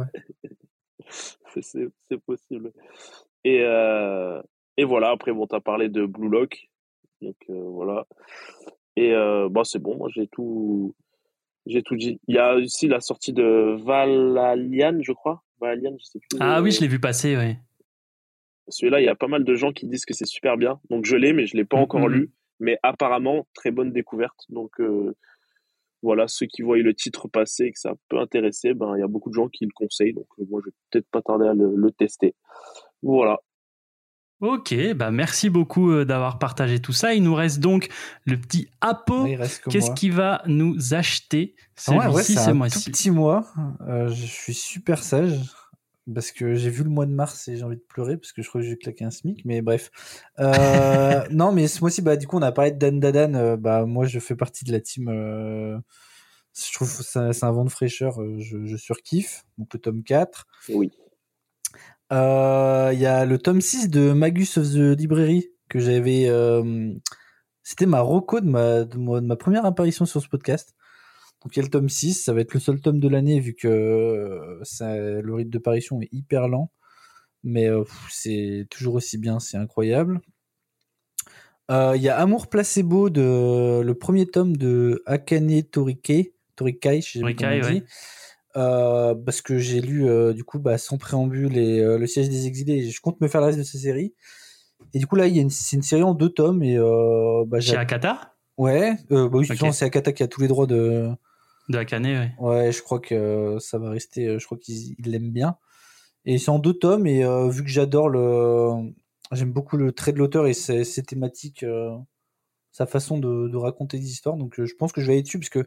C'est- 1.60 1.88
possible. 2.26 2.72
Et, 3.44 3.60
euh, 3.62 4.40
et 4.76 4.84
voilà, 4.84 5.10
après, 5.10 5.32
bon, 5.32 5.46
t'as 5.46 5.60
parlé 5.60 5.88
de 5.88 6.04
Blue 6.06 6.28
Lock. 6.28 6.68
Donc 7.22 7.36
euh, 7.50 7.54
voilà. 7.70 8.06
Et 8.96 9.12
euh, 9.14 9.48
bon, 9.50 9.64
c'est 9.64 9.78
bon, 9.78 9.96
moi 9.96 10.08
j'ai 10.14 10.26
tout, 10.28 10.94
j'ai 11.66 11.82
tout 11.82 11.96
dit. 11.96 12.20
Il 12.28 12.34
y 12.34 12.38
a 12.38 12.54
aussi 12.54 12.88
la 12.88 13.00
sortie 13.00 13.32
de 13.32 13.76
Valalian, 13.84 14.98
je 15.02 15.12
crois. 15.12 15.42
Valalian, 15.60 15.96
je 15.98 16.04
sais 16.04 16.18
plus. 16.18 16.38
Ah 16.40 16.58
euh, 16.58 16.62
oui, 16.62 16.70
je 16.70 16.80
l'ai 16.80 16.88
vu 16.88 17.00
passer, 17.00 17.36
ouais. 17.36 17.58
Celui-là, 18.68 19.00
il 19.00 19.04
y 19.04 19.08
a 19.08 19.14
pas 19.14 19.28
mal 19.28 19.44
de 19.44 19.54
gens 19.54 19.72
qui 19.72 19.86
disent 19.86 20.04
que 20.04 20.14
c'est 20.14 20.26
super 20.26 20.56
bien. 20.56 20.80
Donc 20.90 21.04
je 21.04 21.16
l'ai, 21.16 21.32
mais 21.32 21.46
je 21.46 21.56
l'ai 21.56 21.64
pas 21.64 21.76
encore 21.76 22.08
lu. 22.08 22.32
Mais 22.58 22.78
apparemment, 22.82 23.46
très 23.54 23.70
bonne 23.70 23.92
découverte. 23.92 24.44
Donc 24.48 24.80
euh, 24.80 25.14
voilà, 26.02 26.26
ceux 26.26 26.46
qui 26.46 26.62
voient 26.62 26.78
le 26.78 26.94
titre 26.94 27.28
passer 27.28 27.66
et 27.66 27.72
que 27.72 27.78
ça 27.78 27.94
peut 28.08 28.18
intéresser, 28.18 28.74
ben 28.74 28.96
il 28.96 29.00
y 29.00 29.04
a 29.04 29.08
beaucoup 29.08 29.28
de 29.30 29.34
gens 29.34 29.48
qui 29.48 29.64
le 29.66 29.72
conseillent. 29.74 30.14
Donc 30.14 30.26
euh, 30.38 30.44
moi, 30.48 30.60
je 30.64 30.70
vais 30.70 30.76
peut-être 30.90 31.08
pas 31.10 31.22
tarder 31.22 31.46
à 31.46 31.54
le, 31.54 31.74
le 31.76 31.90
tester. 31.92 32.34
Voilà. 33.02 33.38
Ok, 34.40 34.74
bah 34.94 35.10
merci 35.10 35.48
beaucoup 35.48 35.90
euh, 35.90 36.04
d'avoir 36.04 36.38
partagé 36.38 36.78
tout 36.80 36.92
ça. 36.92 37.14
Il 37.14 37.22
nous 37.22 37.34
reste 37.34 37.58
donc 37.58 37.88
le 38.26 38.38
petit 38.38 38.68
Apo. 38.82 39.24
Qu'est-ce 39.70 39.90
qu'il 39.92 40.12
va 40.12 40.42
nous 40.46 40.92
acheter 40.92 41.54
Ah 41.86 41.92
ouais, 41.92 41.96
ouais, 41.98 42.22
celui-ci 42.22 42.34
c'est 42.34 42.40
ce 42.44 42.50
mois-ci? 42.52 42.90
petit 42.90 43.10
mois. 43.10 43.46
Euh, 43.88 44.08
je 44.08 44.26
suis 44.26 44.52
super 44.52 45.02
sage 45.02 45.38
parce 46.14 46.32
que 46.32 46.54
j'ai 46.54 46.68
vu 46.70 46.84
le 46.84 46.90
mois 46.90 47.06
de 47.06 47.12
mars 47.12 47.48
et 47.48 47.56
j'ai 47.56 47.64
envie 47.64 47.76
de 47.76 47.84
pleurer 47.88 48.18
parce 48.18 48.32
que 48.32 48.42
je 48.42 48.48
crois 48.48 48.60
que 48.60 48.66
j'ai 48.66 48.76
claqué 48.76 49.04
un 49.06 49.10
SMIC. 49.10 49.42
Mais 49.46 49.62
bref. 49.62 49.90
Euh, 50.38 51.22
non, 51.30 51.50
mais 51.52 51.66
ce 51.66 51.80
mois-ci, 51.80 52.02
bah, 52.02 52.16
du 52.16 52.26
coup, 52.26 52.36
on 52.36 52.42
a 52.42 52.52
parlé 52.52 52.72
de 52.72 52.78
Dan 52.78 53.00
Dadan. 53.00 53.34
euh, 53.34 53.56
bah, 53.56 53.86
moi, 53.86 54.04
je 54.06 54.18
fais 54.18 54.36
partie 54.36 54.66
de 54.66 54.72
la 54.72 54.80
team. 54.80 55.08
euh, 55.08 55.78
je 56.54 56.72
trouve 56.74 56.94
que 56.94 57.02
c'est 57.02 57.44
un 57.44 57.52
vent 57.52 57.64
de 57.64 57.70
fraîcheur. 57.70 58.20
euh, 58.20 58.36
je, 58.38 58.66
je 58.66 58.76
surkiffe. 58.76 59.44
Donc, 59.56 59.72
le 59.72 59.80
tome 59.80 60.02
4. 60.04 60.46
Oui. 60.68 60.92
Euh, 62.12 62.90
Il 62.92 63.00
y 63.00 63.06
a 63.06 63.24
le 63.24 63.38
tome 63.38 63.60
6 63.60 63.88
de 63.90 64.12
Magus 64.12 64.58
of 64.58 64.66
the 64.72 64.98
Library 64.98 65.48
que 65.68 65.78
j'avais. 65.80 66.26
euh, 66.28 66.92
C'était 67.62 67.86
ma 67.86 68.00
reco 68.00 68.40
de 68.40 68.46
ma, 68.48 68.84
de, 68.84 68.96
ma, 68.98 69.20
de 69.20 69.26
ma 69.26 69.36
première 69.36 69.66
apparition 69.66 70.06
sur 70.06 70.22
ce 70.22 70.28
podcast. 70.28 70.74
Donc 71.42 71.54
il 71.56 71.58
y 71.58 71.62
a 71.62 71.64
le 71.64 71.70
tome 71.70 71.88
6, 71.88 72.14
ça 72.24 72.32
va 72.32 72.40
être 72.40 72.54
le 72.54 72.60
seul 72.60 72.80
tome 72.80 72.98
de 73.00 73.08
l'année 73.08 73.40
vu 73.40 73.54
que 73.54 73.68
euh, 73.68 74.58
ça, 74.62 74.96
le 74.96 75.34
rythme 75.34 75.50
de 75.50 75.58
parution 75.58 76.00
est 76.00 76.08
hyper 76.12 76.48
lent. 76.48 76.72
Mais 77.44 77.68
c'est 78.10 78.66
toujours 78.70 78.94
aussi 78.94 79.18
bien, 79.18 79.38
c'est 79.38 79.56
incroyable. 79.56 80.20
Euh, 81.70 81.92
Il 81.96 82.02
y 82.02 82.08
a 82.08 82.16
Amour 82.18 82.48
Placebo, 82.48 83.10
de, 83.10 83.82
le 83.82 83.94
premier 83.94 84.26
tome 84.26 84.56
de 84.56 85.02
Akane 85.06 85.62
Torike, 85.62 86.32
Torikai, 86.56 87.00
je 87.02 87.12
sais 87.12 87.20
Torikai, 87.20 87.60
dit. 87.60 87.66
ouais. 87.68 87.84
Euh, 88.56 89.14
parce 89.14 89.42
que 89.42 89.58
j'ai 89.58 89.82
lu 89.82 90.08
euh, 90.08 90.32
du 90.32 90.42
coup 90.42 90.58
bah, 90.58 90.78
sans 90.78 90.96
préambule 90.96 91.58
et 91.58 91.80
euh, 91.80 91.98
le 91.98 92.06
siège 92.06 92.30
des 92.30 92.46
exilés 92.46 92.86
et 92.86 92.90
je 92.90 93.00
compte 93.02 93.20
me 93.20 93.28
faire 93.28 93.42
le 93.42 93.48
reste 93.48 93.58
de 93.58 93.62
ces 93.64 93.76
séries. 93.78 94.14
Et 94.94 94.98
du 94.98 95.06
coup 95.06 95.16
là 95.16 95.26
il 95.26 95.36
y 95.36 95.38
a 95.38 95.42
une, 95.42 95.50
c'est 95.50 95.76
une 95.76 95.82
série 95.82 96.02
en 96.02 96.14
deux 96.14 96.30
tomes 96.30 96.62
et 96.62 96.78
bah, 97.46 97.60
j'ai- 97.60 97.72
Chez 97.72 97.76
Akata? 97.76 98.34
Ouais 98.56 98.96
bah 99.10 99.28
oui 99.30 99.46
c'est 99.72 99.84
Akata 99.84 100.12
qui 100.12 100.22
a 100.22 100.28
tous 100.28 100.40
les 100.40 100.48
droits 100.48 100.66
de 100.66 101.10
de 101.68 101.78
Akane, 101.78 102.06
ouais. 102.06 102.32
ouais 102.38 102.72
je 102.72 102.80
crois 102.82 103.00
que 103.00 103.58
ça 103.60 103.76
va 103.78 103.90
rester 103.90 104.38
je 104.38 104.44
crois 104.46 104.56
qu'ils 104.56 104.94
ils 104.98 105.10
l'aiment 105.10 105.32
bien. 105.32 105.56
Et 106.24 106.38
c'est 106.38 106.50
en 106.50 106.58
deux 106.58 106.74
tomes 106.74 107.06
et 107.06 107.24
vu 107.50 107.62
que 107.62 107.68
j'adore 107.68 108.08
le 108.08 108.70
j'aime 109.32 109.52
beaucoup 109.52 109.76
le 109.76 109.92
trait 109.92 110.12
de 110.12 110.18
l'auteur 110.18 110.46
et 110.46 110.54
ses, 110.54 110.84
ses 110.84 111.02
thématiques 111.02 111.64
sa 112.72 112.86
façon 112.86 113.18
de, 113.18 113.48
de 113.48 113.56
raconter 113.56 113.98
des 113.98 114.06
histoires 114.10 114.36
donc 114.36 114.54
je 114.62 114.74
pense 114.78 114.92
que 114.92 115.02
je 115.02 115.08
vais 115.08 115.14
aller 115.14 115.22
dessus 115.22 115.38
parce 115.38 115.50
que 115.50 115.66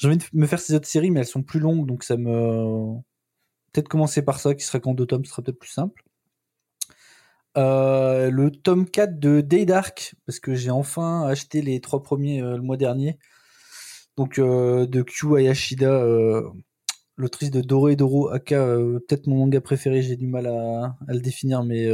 j'ai 0.00 0.08
envie 0.08 0.16
de 0.16 0.24
me 0.32 0.46
faire 0.46 0.58
ces 0.58 0.74
autres 0.74 0.88
séries, 0.88 1.10
mais 1.10 1.20
elles 1.20 1.26
sont 1.26 1.42
plus 1.42 1.60
longues, 1.60 1.86
donc 1.86 2.04
ça 2.04 2.16
me. 2.16 2.94
Peut-être 3.72 3.88
commencer 3.88 4.22
par 4.22 4.40
ça, 4.40 4.54
qui 4.54 4.64
serait 4.64 4.80
qu'en 4.80 4.94
deux 4.94 5.06
tomes, 5.06 5.24
ce 5.24 5.30
serait 5.30 5.42
peut-être 5.42 5.58
plus 5.58 5.70
simple. 5.70 6.02
Euh, 7.58 8.30
le 8.30 8.50
tome 8.50 8.88
4 8.88 9.18
de 9.20 9.42
Day 9.42 9.66
Dark, 9.66 10.14
parce 10.24 10.40
que 10.40 10.54
j'ai 10.54 10.70
enfin 10.70 11.26
acheté 11.26 11.60
les 11.60 11.80
trois 11.80 12.02
premiers 12.02 12.40
euh, 12.40 12.56
le 12.56 12.62
mois 12.62 12.78
dernier. 12.78 13.18
Donc, 14.16 14.38
euh, 14.38 14.86
de 14.86 15.02
Kyu 15.02 15.36
Ayashida, 15.36 16.02
l'autrice 17.16 17.50
de 17.50 17.60
Doro 17.60 17.88
et 17.90 17.96
Doro, 17.96 18.30
aka 18.30 18.64
peut-être 18.64 19.26
mon 19.26 19.36
manga 19.36 19.60
préféré, 19.60 20.00
j'ai 20.02 20.16
du 20.16 20.26
mal 20.26 20.46
à, 20.46 20.96
à 21.08 21.12
le 21.12 21.20
définir, 21.20 21.62
mais 21.62 21.88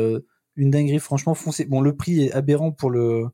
une 0.55 0.71
dinguerie, 0.71 1.01
franchement, 1.01 1.35
foncé. 1.35 1.65
Bon, 1.67 1.81
le 1.81 1.97
prix 1.97 2.23
est 2.27 2.33
aberrant 2.33 2.71
pour 2.71 2.91
le 2.91 3.27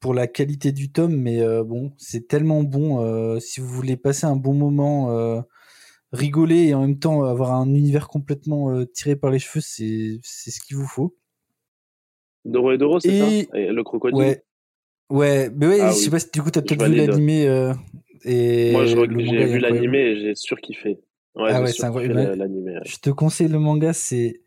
pour 0.00 0.14
la 0.14 0.26
qualité 0.26 0.72
du 0.72 0.92
tome, 0.92 1.16
mais 1.16 1.40
euh, 1.40 1.64
bon, 1.64 1.92
c'est 1.98 2.28
tellement 2.28 2.62
bon. 2.62 3.00
euh, 3.04 3.38
si 3.40 3.60
vous 3.60 3.68
voulez 3.68 3.96
passer 3.96 4.26
un 4.26 4.36
bon 4.36 4.54
moment, 4.54 5.10
euh, 5.10 5.40
rigoler 6.12 6.68
et 6.68 6.74
en 6.74 6.82
même 6.82 6.98
temps 6.98 7.24
avoir 7.24 7.52
un 7.54 7.68
univers 7.74 8.08
complètement 8.08 8.84
tiré 8.94 9.16
par 9.16 9.30
les 9.30 9.38
cheveux, 9.38 9.60
c'est 9.62 10.20
ce 10.50 10.60
qu'il 10.60 10.76
vous 10.76 10.86
faut. 10.86 11.16
Doro 12.44 12.72
et 12.72 12.78
Doro, 12.78 13.00
c'est 13.00 13.08
Et- 13.08 13.48
ça? 13.50 13.58
Et 13.58 13.72
le 13.72 13.82
crocodile? 13.84 14.18
Ouais, 14.18 14.44
ouais, 15.10 15.50
mais 15.54 15.66
ouais, 15.66 15.80
Ah 15.82 15.88
je 15.88 15.94
sais 15.94 16.04
oui. 16.04 16.10
pas 16.10 16.18
si 16.20 16.30
du 16.32 16.42
coup 16.42 16.50
t'as 16.50 16.62
peut-être 16.62 16.84
vu 16.84 16.94
l'animé 16.94 17.46
et 18.24 18.72
Moi, 18.72 18.84
j'ai 18.86 18.96
vu 19.46 19.58
l'animé 19.58 19.98
et 19.98 20.16
j'ai 20.20 20.34
surkiffé. 20.34 20.98
Ouais, 21.34 21.52
Ah 21.52 21.60
ouais, 21.62 21.72
c'est 21.72 21.84
incroyable. 21.84 22.16
ouais. 22.18 22.80
Je 22.86 22.96
te 22.98 23.10
conseille 23.10 23.48
le 23.48 23.58
manga, 23.58 23.92
c'est 23.92 24.40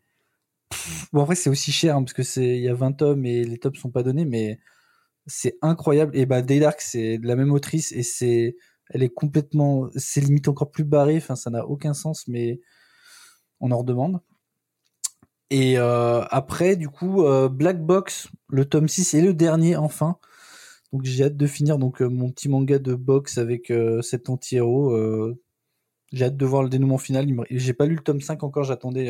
bon 1.12 1.22
après 1.22 1.34
c'est 1.34 1.50
aussi 1.50 1.72
cher 1.72 1.96
hein, 1.96 2.02
parce 2.02 2.12
que 2.12 2.22
c'est 2.22 2.56
il 2.56 2.62
y 2.62 2.68
a 2.68 2.74
20 2.74 2.92
tomes 2.92 3.24
et 3.26 3.44
les 3.44 3.58
tomes 3.58 3.74
sont 3.74 3.90
pas 3.90 4.02
donnés, 4.02 4.24
mais 4.24 4.58
c'est 5.26 5.56
incroyable. 5.62 6.16
Et 6.16 6.26
bah 6.26 6.42
Day 6.42 6.60
Dark 6.60 6.80
c'est 6.80 7.18
la 7.22 7.36
même 7.36 7.52
autrice 7.52 7.92
et 7.92 8.02
c'est 8.02 8.56
elle 8.90 9.02
est 9.02 9.10
complètement 9.10 9.88
c'est 9.96 10.20
limite 10.20 10.48
encore 10.48 10.70
plus 10.70 10.84
barré. 10.84 11.20
Ça 11.20 11.50
n'a 11.50 11.66
aucun 11.66 11.94
sens, 11.94 12.26
mais 12.28 12.60
on 13.60 13.70
en 13.70 13.78
redemande. 13.78 14.20
Et 15.50 15.78
euh, 15.78 16.22
après 16.30 16.76
du 16.76 16.88
coup 16.88 17.24
euh, 17.24 17.48
Black 17.48 17.84
Box, 17.84 18.28
le 18.48 18.64
tome 18.66 18.88
6 18.88 19.14
et 19.14 19.22
le 19.22 19.34
dernier 19.34 19.76
enfin. 19.76 20.18
Donc 20.92 21.04
j'ai 21.04 21.24
hâte 21.24 21.36
de 21.36 21.46
finir 21.46 21.78
donc 21.78 22.02
euh, 22.02 22.08
mon 22.08 22.30
petit 22.30 22.48
manga 22.48 22.78
de 22.78 22.94
boxe 22.94 23.38
avec 23.38 23.72
cet 24.02 24.28
anti-héros. 24.30 24.96
j'ai 26.12 26.24
hâte 26.24 26.36
de 26.36 26.46
voir 26.46 26.62
le 26.62 26.68
dénouement 26.68 26.98
final. 26.98 27.26
J'ai 27.50 27.74
pas 27.74 27.86
lu 27.86 27.96
le 27.96 28.02
tome 28.02 28.20
5 28.20 28.42
encore, 28.44 28.64
j'attendais 28.64 29.06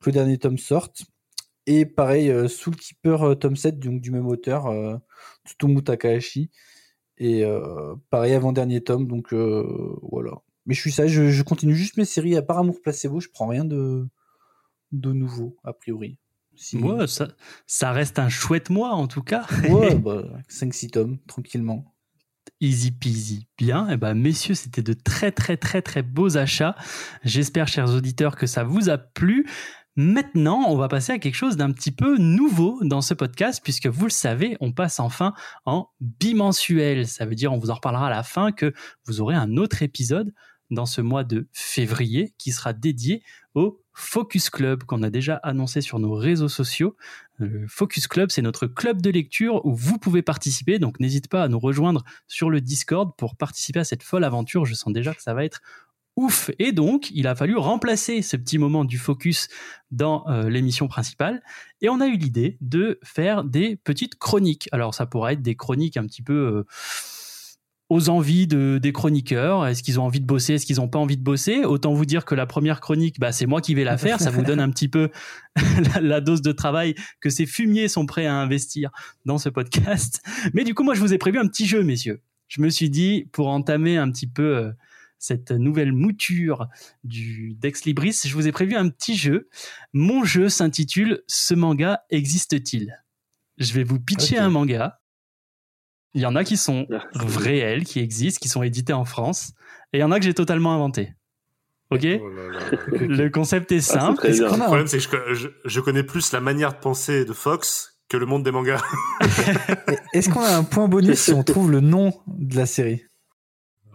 que 0.00 0.10
le 0.10 0.12
dernier 0.12 0.38
tome 0.38 0.58
sorte. 0.58 1.02
Et 1.70 1.84
pareil, 1.84 2.30
euh, 2.30 2.48
Soul 2.48 2.76
Keeper 2.76 3.22
euh, 3.22 3.34
tome 3.34 3.54
7, 3.56 3.78
donc 3.78 4.00
du 4.00 4.10
même 4.10 4.26
auteur, 4.26 4.66
euh, 4.68 4.96
Tsutomu 5.46 5.84
Takahashi. 5.84 6.50
Et 7.18 7.44
pareil, 8.10 8.32
avant-dernier 8.32 8.80
tome, 8.80 9.08
donc 9.08 9.34
voilà. 9.34 10.34
Mais 10.66 10.74
je 10.74 10.80
suis 10.80 10.92
ça, 10.92 11.08
je, 11.08 11.30
je 11.30 11.42
continue 11.42 11.74
juste 11.74 11.96
mes 11.96 12.04
séries, 12.04 12.36
à 12.36 12.42
part 12.42 12.58
Amour 12.58 12.80
Placebo, 12.80 13.18
je 13.18 13.28
prends 13.28 13.48
rien 13.48 13.64
de, 13.64 14.06
de 14.92 15.12
nouveau, 15.12 15.56
a 15.64 15.72
priori. 15.72 16.16
Si- 16.54 16.76
Ouais, 16.76 17.08
ça, 17.08 17.26
ça 17.66 17.90
reste 17.90 18.20
un 18.20 18.28
chouette 18.28 18.70
mois 18.70 18.90
en 18.92 19.08
tout 19.08 19.22
cas. 19.22 19.46
Ouais, 19.68 19.94
bah, 19.98 20.22
5-6 20.48 20.90
tomes, 20.90 21.18
tranquillement. 21.26 21.92
Easy 22.60 22.92
peasy. 22.92 23.48
Bien. 23.58 23.88
Et 23.88 23.96
ben, 23.96 24.14
messieurs, 24.14 24.54
c'était 24.54 24.82
de 24.82 24.92
très, 24.92 25.32
très, 25.32 25.56
très, 25.56 25.82
très 25.82 26.02
beaux 26.02 26.36
achats. 26.36 26.76
J'espère, 27.24 27.66
chers 27.66 27.92
auditeurs, 27.92 28.36
que 28.36 28.46
ça 28.46 28.62
vous 28.62 28.88
a 28.90 28.98
plu. 28.98 29.48
Maintenant, 30.00 30.66
on 30.68 30.76
va 30.76 30.86
passer 30.86 31.10
à 31.10 31.18
quelque 31.18 31.34
chose 31.34 31.56
d'un 31.56 31.72
petit 31.72 31.90
peu 31.90 32.18
nouveau 32.18 32.78
dans 32.84 33.00
ce 33.00 33.14
podcast, 33.14 33.60
puisque 33.64 33.88
vous 33.88 34.04
le 34.04 34.10
savez, 34.10 34.56
on 34.60 34.70
passe 34.70 35.00
enfin 35.00 35.34
en 35.66 35.88
bimensuel. 35.98 37.08
Ça 37.08 37.26
veut 37.26 37.34
dire, 37.34 37.52
on 37.52 37.58
vous 37.58 37.70
en 37.70 37.74
reparlera 37.74 38.06
à 38.06 38.10
la 38.10 38.22
fin, 38.22 38.52
que 38.52 38.72
vous 39.06 39.20
aurez 39.20 39.34
un 39.34 39.56
autre 39.56 39.82
épisode 39.82 40.32
dans 40.70 40.86
ce 40.86 41.00
mois 41.00 41.24
de 41.24 41.48
février 41.52 42.32
qui 42.38 42.52
sera 42.52 42.72
dédié 42.72 43.24
au 43.56 43.82
Focus 43.92 44.50
Club 44.50 44.84
qu'on 44.84 45.02
a 45.02 45.10
déjà 45.10 45.34
annoncé 45.42 45.80
sur 45.80 45.98
nos 45.98 46.14
réseaux 46.14 46.48
sociaux. 46.48 46.96
Le 47.38 47.66
Focus 47.66 48.06
Club, 48.06 48.30
c'est 48.30 48.42
notre 48.42 48.68
club 48.68 49.02
de 49.02 49.10
lecture 49.10 49.66
où 49.66 49.74
vous 49.74 49.98
pouvez 49.98 50.22
participer. 50.22 50.78
Donc 50.78 51.00
n'hésite 51.00 51.26
pas 51.26 51.42
à 51.42 51.48
nous 51.48 51.58
rejoindre 51.58 52.04
sur 52.28 52.50
le 52.50 52.60
Discord 52.60 53.10
pour 53.18 53.34
participer 53.34 53.80
à 53.80 53.84
cette 53.84 54.04
folle 54.04 54.22
aventure. 54.22 54.64
Je 54.64 54.74
sens 54.74 54.92
déjà 54.92 55.12
que 55.12 55.22
ça 55.22 55.34
va 55.34 55.44
être 55.44 55.60
ouf. 56.18 56.50
Et 56.58 56.72
donc, 56.72 57.10
il 57.14 57.28
a 57.28 57.36
fallu 57.36 57.56
remplacer 57.56 58.22
ce 58.22 58.36
petit 58.36 58.58
moment 58.58 58.84
du 58.84 58.98
focus 58.98 59.46
dans 59.92 60.26
euh, 60.28 60.50
l'émission 60.50 60.88
principale. 60.88 61.40
Et 61.80 61.88
on 61.88 62.00
a 62.00 62.08
eu 62.08 62.16
l'idée 62.16 62.58
de 62.60 62.98
faire 63.04 63.44
des 63.44 63.76
petites 63.76 64.16
chroniques. 64.16 64.68
Alors, 64.72 64.94
ça 64.94 65.06
pourrait 65.06 65.34
être 65.34 65.42
des 65.42 65.54
chroniques 65.54 65.96
un 65.96 66.04
petit 66.06 66.22
peu 66.22 66.34
euh, 66.34 66.66
aux 67.88 68.08
envies 68.08 68.48
de, 68.48 68.80
des 68.82 68.92
chroniqueurs. 68.92 69.64
Est-ce 69.64 69.84
qu'ils 69.84 70.00
ont 70.00 70.02
envie 70.02 70.18
de 70.18 70.26
bosser? 70.26 70.54
Est-ce 70.54 70.66
qu'ils 70.66 70.78
n'ont 70.78 70.88
pas 70.88 70.98
envie 70.98 71.16
de 71.16 71.22
bosser? 71.22 71.64
Autant 71.64 71.94
vous 71.94 72.04
dire 72.04 72.24
que 72.24 72.34
la 72.34 72.46
première 72.46 72.80
chronique, 72.80 73.20
bah, 73.20 73.30
c'est 73.30 73.46
moi 73.46 73.60
qui 73.60 73.76
vais 73.76 73.84
la 73.84 73.96
faire. 73.96 74.20
Ça 74.20 74.30
vous 74.30 74.42
donne 74.42 74.60
un 74.60 74.70
petit 74.70 74.88
peu 74.88 75.10
la, 75.94 76.00
la 76.00 76.20
dose 76.20 76.42
de 76.42 76.50
travail 76.50 76.96
que 77.20 77.30
ces 77.30 77.46
fumiers 77.46 77.86
sont 77.86 78.06
prêts 78.06 78.26
à 78.26 78.34
investir 78.34 78.90
dans 79.24 79.38
ce 79.38 79.50
podcast. 79.50 80.20
Mais 80.52 80.64
du 80.64 80.74
coup, 80.74 80.82
moi, 80.82 80.94
je 80.94 81.00
vous 81.00 81.14
ai 81.14 81.18
prévu 81.18 81.38
un 81.38 81.46
petit 81.46 81.66
jeu, 81.66 81.84
messieurs. 81.84 82.22
Je 82.48 82.60
me 82.60 82.70
suis 82.70 82.90
dit, 82.90 83.28
pour 83.30 83.46
entamer 83.46 83.98
un 83.98 84.10
petit 84.10 84.26
peu... 84.26 84.72
cette 85.18 85.50
nouvelle 85.50 85.92
mouture 85.92 86.68
du 87.04 87.54
Dex 87.58 87.84
Libris, 87.84 88.18
je 88.24 88.34
vous 88.34 88.46
ai 88.46 88.52
prévu 88.52 88.76
un 88.76 88.88
petit 88.88 89.16
jeu. 89.16 89.48
Mon 89.92 90.24
jeu 90.24 90.48
s'intitule 90.48 91.22
Ce 91.26 91.54
manga 91.54 92.00
existe-t-il? 92.10 93.02
Je 93.58 93.72
vais 93.72 93.84
vous 93.84 93.98
pitcher 93.98 94.38
un 94.38 94.50
manga. 94.50 95.00
Il 96.14 96.22
y 96.22 96.26
en 96.26 96.36
a 96.36 96.44
qui 96.44 96.56
sont 96.56 96.86
réels, 97.14 97.84
qui 97.84 97.98
existent, 98.00 98.38
qui 98.40 98.48
sont 98.48 98.62
édités 98.62 98.92
en 98.92 99.04
France, 99.04 99.52
et 99.92 99.98
il 99.98 100.00
y 100.00 100.04
en 100.04 100.10
a 100.10 100.18
que 100.18 100.24
j'ai 100.24 100.34
totalement 100.34 100.72
inventé. 100.72 101.12
Ok? 101.90 102.06
Oh 102.20 102.28
là 102.28 102.48
là. 102.50 102.60
Le 103.00 103.28
concept 103.30 103.72
est 103.72 103.78
Ah, 103.90 104.00
simple. 104.00 104.26
Le 104.28 104.64
problème, 104.64 104.86
c'est 104.86 104.98
que 105.06 105.34
je 105.64 105.80
connais 105.80 106.02
plus 106.02 106.32
la 106.32 106.40
manière 106.40 106.72
de 106.74 106.78
penser 106.78 107.24
de 107.24 107.32
Fox 107.32 107.98
que 108.08 108.16
le 108.16 108.26
monde 108.26 108.42
des 108.42 108.50
mangas. 108.50 108.82
Est-ce 110.14 110.30
qu'on 110.30 110.40
a 110.40 110.56
un 110.56 110.64
point 110.64 110.88
bonus 110.88 111.18
si 111.18 111.32
on 111.32 111.42
trouve 111.42 111.70
le 111.70 111.80
nom 111.80 112.12
de 112.26 112.56
la 112.56 112.66
série? 112.66 113.02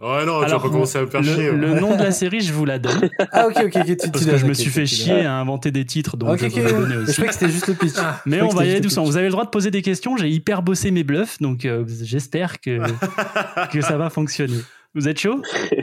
Ouais, 0.04 0.26
non, 0.26 0.34
tu 0.34 0.40
vas 0.40 0.46
Alors, 0.46 0.62
pas 0.62 0.68
commencer 0.68 0.98
à 0.98 1.02
me 1.02 1.06
faire 1.06 1.22
chier. 1.24 1.50
le, 1.50 1.52
ouais. 1.52 1.74
le 1.74 1.80
nom 1.80 1.96
de 1.96 2.02
la 2.02 2.10
série, 2.12 2.40
je 2.40 2.52
vous 2.52 2.64
la 2.66 2.78
donne, 2.78 3.08
Ah 3.32 3.46
ok 3.46 3.56
ok 3.64 3.76
ok. 3.76 3.84
Tu, 3.86 3.96
tu 3.96 4.10
parce 4.10 4.24
que 4.26 4.36
je 4.36 4.44
me 4.46 4.52
suis 4.52 4.70
fait 4.70 4.84
chier 4.86 5.24
à 5.24 5.34
inventer 5.36 5.70
des 5.70 5.84
titres, 5.86 6.16
donc 6.18 6.28
Ok 6.30 6.38
je 6.40 6.46
ok. 6.46 6.52
vais 6.54 6.72
vous 6.72 6.80
le 6.82 6.86
donner 6.88 6.94
Je 6.96 7.00
aussi. 7.02 7.12
croyais 7.14 7.28
que 7.28 7.34
c'était 7.34 7.50
juste 7.52 7.68
le 7.68 7.74
pitch. 7.74 7.94
Ah. 7.98 8.20
Mais 8.26 8.42
on 8.42 8.48
va 8.48 8.66
y 8.66 8.70
aller 8.70 8.80
doucement. 8.80 9.04
Vous 9.04 9.16
avez 9.16 9.26
le 9.26 9.32
droit 9.32 9.44
de 9.44 9.50
poser 9.50 9.70
des 9.70 9.80
questions. 9.82 10.16
J'ai 10.16 10.28
hyper 10.28 10.62
bossé 10.62 10.90
mes 10.90 11.04
bluffs, 11.04 11.38
donc 11.40 11.64
euh, 11.64 11.84
j'espère 12.02 12.60
que, 12.60 12.80
que 13.72 13.80
ça 13.80 13.96
va 13.96 14.10
fonctionner. 14.10 14.58
Vous 14.94 15.08
êtes 15.08 15.18
chaud? 15.18 15.40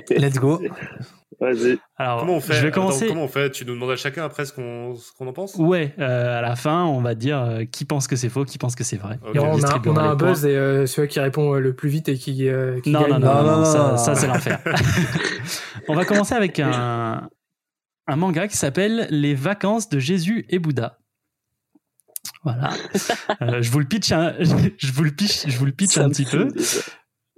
Let's 0.09 0.37
go. 0.39 0.61
Vas-y. 1.41 1.79
Alors, 1.97 2.19
Comment 2.19 2.35
on 2.35 2.39
fait 2.39 2.53
je 2.53 2.61
vais 2.61 2.67
Attends, 2.67 2.81
commencer. 2.81 3.07
comment 3.07 3.23
on 3.23 3.27
fait? 3.27 3.49
Tu 3.49 3.65
nous 3.65 3.73
demandes 3.73 3.89
à 3.89 3.95
chacun 3.95 4.23
après 4.23 4.45
ce 4.45 4.53
qu'on 4.53 4.95
ce 4.95 5.11
qu'on 5.11 5.25
en 5.25 5.33
pense? 5.33 5.55
Ouais, 5.55 5.93
euh, 5.97 6.37
à 6.37 6.41
la 6.41 6.55
fin, 6.55 6.83
on 6.85 7.01
va 7.01 7.15
dire 7.15 7.41
euh, 7.41 7.63
qui 7.65 7.83
pense 7.83 8.07
que 8.07 8.15
c'est 8.15 8.29
faux, 8.29 8.45
qui 8.45 8.59
pense 8.59 8.75
que 8.75 8.83
c'est 8.83 8.97
vrai. 8.97 9.19
Et 9.33 9.39
on, 9.39 9.45
a, 9.63 9.81
on 9.87 9.95
a 9.97 10.01
un 10.03 10.15
buzz 10.15 10.45
et 10.45 10.55
euh, 10.55 10.85
celui 10.85 11.07
qui 11.07 11.19
répond 11.19 11.55
euh, 11.55 11.59
le 11.59 11.73
plus 11.73 11.89
vite 11.89 12.09
et 12.09 12.15
qui, 12.15 12.47
euh, 12.47 12.79
qui 12.81 12.91
Non, 12.91 13.01
gagne. 13.01 13.09
non, 13.13 13.19
non, 13.19 13.25
Non, 13.33 13.43
non, 13.43 13.57
non, 13.57 13.65
ça, 13.65 13.77
non, 13.91 13.97
ça, 13.97 14.11
non. 14.11 14.17
c'est 14.19 14.27
l'enfer. 14.27 14.59
on 15.87 15.95
va 15.95 16.05
commencer 16.05 16.35
avec 16.35 16.59
un, 16.59 17.27
un 18.07 18.15
manga 18.15 18.47
qui 18.47 18.57
s'appelle 18.57 19.07
Les 19.09 19.33
vacances 19.33 19.89
de 19.89 19.97
Jésus 19.97 20.45
et 20.49 20.59
Bouddha. 20.59 20.99
Voilà. 22.43 22.69
Euh, 23.41 23.61
je 23.63 23.71
vous 23.71 23.79
le 23.79 23.85
pitch, 23.85 24.11
un, 24.11 24.35
je 24.39 24.91
vous 24.91 25.03
le 25.03 25.09
pitch, 25.11 25.47
je 25.47 25.57
vous 25.57 25.65
le 25.65 25.71
pitch 25.71 25.97
un 25.97 26.09
petit 26.09 26.25
peu. 26.25 26.49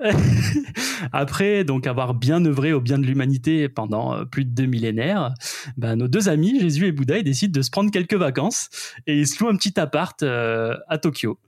Après 1.12 1.64
donc 1.64 1.88
avoir 1.88 2.14
bien 2.14 2.44
œuvré 2.46 2.74
au 2.74 2.82
bien 2.82 3.00
de 3.00 3.06
l'humanité 3.06 3.70
pendant 3.70 4.14
euh, 4.14 4.26
plus 4.26 4.46
de 4.46 4.52
deux 4.52 4.66
millénaires, 4.66 5.34
bah, 5.78 5.96
nos 5.96 6.08
deux 6.08 6.30
amis 6.30 6.60
Jésus 6.60 6.88
et 6.88 6.92
Bouddha 6.92 7.18
ils 7.20 7.24
décident 7.24 7.58
de 7.58 7.62
se 7.62 7.72
prendre 7.72 7.92
quelques 7.92 8.16
vacances 8.16 8.70
et 9.08 9.18
ils 9.20 9.28
se 9.28 9.42
louent 9.42 9.50
un 9.50 9.56
petit 9.56 9.80
appart 9.80 10.22
euh, 10.24 10.78
à 10.88 10.98
Tokyo. 10.98 11.40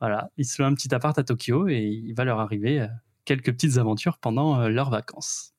Voilà, 0.00 0.30
ils 0.36 0.44
se 0.44 0.60
louent 0.60 0.68
un 0.68 0.74
petit 0.74 0.94
appart 0.94 1.18
à 1.18 1.24
Tokyo 1.24 1.68
et 1.68 1.82
il 1.82 2.14
va 2.14 2.24
leur 2.24 2.40
arriver 2.40 2.80
euh, 2.80 2.86
quelques 3.24 3.52
petites 3.52 3.78
aventures 3.78 4.18
pendant 4.18 4.68
leurs 4.68 4.90
vacances. 4.90 5.52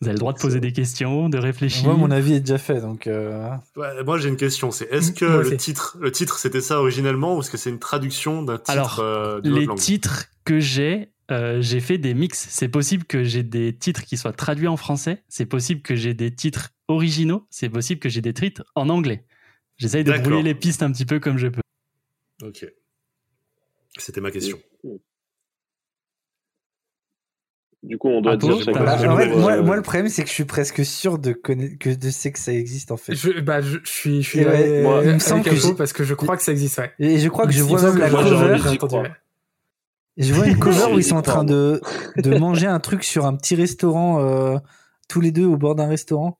Vous 0.00 0.08
avez 0.08 0.14
le 0.14 0.18
droit 0.18 0.34
de 0.34 0.38
poser 0.38 0.60
des 0.60 0.72
questions, 0.72 1.28
de 1.30 1.38
réfléchir. 1.38 1.84
Moi 1.86 1.94
mon 1.96 2.10
avis 2.10 2.34
est 2.34 2.40
déjà 2.40 2.58
fait 2.58 2.80
donc. 2.82 3.06
euh, 3.06 3.48
Ouais, 3.76 4.04
Moi, 4.04 4.18
j'ai 4.18 4.28
une 4.28 4.36
question. 4.36 4.70
C'est 4.70 4.92
est-ce 4.92 5.10
que 5.12 5.24
Moi 5.24 5.42
le 5.42 5.56
titre, 5.56 5.96
le 6.00 6.12
titre, 6.12 6.38
c'était 6.38 6.60
ça 6.60 6.78
originellement 6.80 7.36
ou 7.36 7.40
est-ce 7.40 7.50
que 7.50 7.56
c'est 7.56 7.70
une 7.70 7.78
traduction 7.78 8.42
d'un 8.42 8.58
titre 8.58 8.70
Alors, 8.70 8.98
euh, 9.00 9.40
les 9.42 9.66
titres 9.76 10.26
que 10.44 10.60
j'ai, 10.60 11.12
euh, 11.30 11.62
j'ai 11.62 11.80
fait 11.80 11.96
des 11.96 12.12
mix. 12.12 12.46
C'est 12.50 12.68
possible 12.68 13.04
que 13.04 13.24
j'ai 13.24 13.42
des 13.42 13.74
titres 13.74 14.02
qui 14.04 14.18
soient 14.18 14.34
traduits 14.34 14.68
en 14.68 14.76
français. 14.76 15.24
C'est 15.28 15.46
possible 15.46 15.80
que 15.80 15.94
j'ai 15.96 16.12
des 16.12 16.34
titres 16.34 16.70
originaux. 16.88 17.46
C'est 17.48 17.70
possible 17.70 17.98
que 17.98 18.10
j'ai 18.10 18.20
des 18.20 18.34
titres 18.34 18.64
en 18.74 18.90
anglais. 18.90 19.24
J'essaye 19.78 20.04
de 20.04 20.12
brouiller 20.12 20.42
les 20.42 20.54
pistes 20.54 20.82
un 20.82 20.92
petit 20.92 21.06
peu 21.06 21.20
comme 21.20 21.38
je 21.38 21.48
peux. 21.48 21.60
Ok. 22.42 22.66
C'était 23.98 24.20
ma 24.20 24.30
question. 24.30 24.58
Du 27.82 27.98
coup, 27.98 28.08
on 28.08 28.20
doit 28.20 28.32
Ah, 28.32 28.36
dire 28.36 28.58
chacun 28.58 28.84
bah, 28.84 28.96
en 29.12 29.16
fait, 29.16 29.28
moi, 29.28 29.62
moi, 29.62 29.76
le 29.76 29.82
problème, 29.82 30.08
c'est 30.08 30.22
que 30.22 30.28
je 30.28 30.34
suis 30.34 30.44
presque 30.44 30.84
sûr 30.84 31.18
de, 31.18 31.32
connaître, 31.32 31.78
que 31.78 31.90
de 31.90 32.10
sais 32.10 32.32
que 32.32 32.38
ça 32.38 32.52
existe 32.52 32.90
en 32.90 32.96
fait. 32.96 33.14
Je, 33.14 33.40
bah, 33.40 33.60
je, 33.60 33.78
je 33.84 33.90
suis, 33.90 34.22
je 34.22 34.28
suis 34.28 34.40
Et 34.40 34.46
ouais, 34.46 34.82
moi, 34.82 35.02
il 35.04 35.12
me 35.12 35.18
semble 35.18 35.44
que 35.44 35.72
parce 35.74 35.92
que 35.92 36.02
je 36.02 36.14
crois 36.14 36.36
que 36.36 36.42
ça 36.42 36.52
existe, 36.52 36.78
ouais. 36.78 36.92
Et 36.98 37.18
je 37.18 37.28
crois 37.28 37.46
que 37.46 37.52
je 37.52 37.62
vois 37.62 37.82
même 37.82 37.98
la 37.98 38.10
cover. 38.10 39.08
je 40.16 40.34
vois 40.34 40.46
une 40.46 40.58
cover 40.58 40.92
où 40.94 40.98
ils 40.98 41.04
sont 41.04 41.16
en 41.16 41.22
train 41.22 41.44
de, 41.44 41.80
de 42.16 42.38
manger 42.38 42.66
un 42.66 42.80
truc 42.80 43.04
sur 43.04 43.26
un 43.26 43.36
petit 43.36 43.54
restaurant, 43.54 44.20
euh, 44.20 44.56
tous 45.08 45.20
les 45.20 45.30
deux 45.30 45.46
au 45.46 45.56
bord 45.56 45.74
d'un 45.74 45.88
restaurant. 45.88 46.38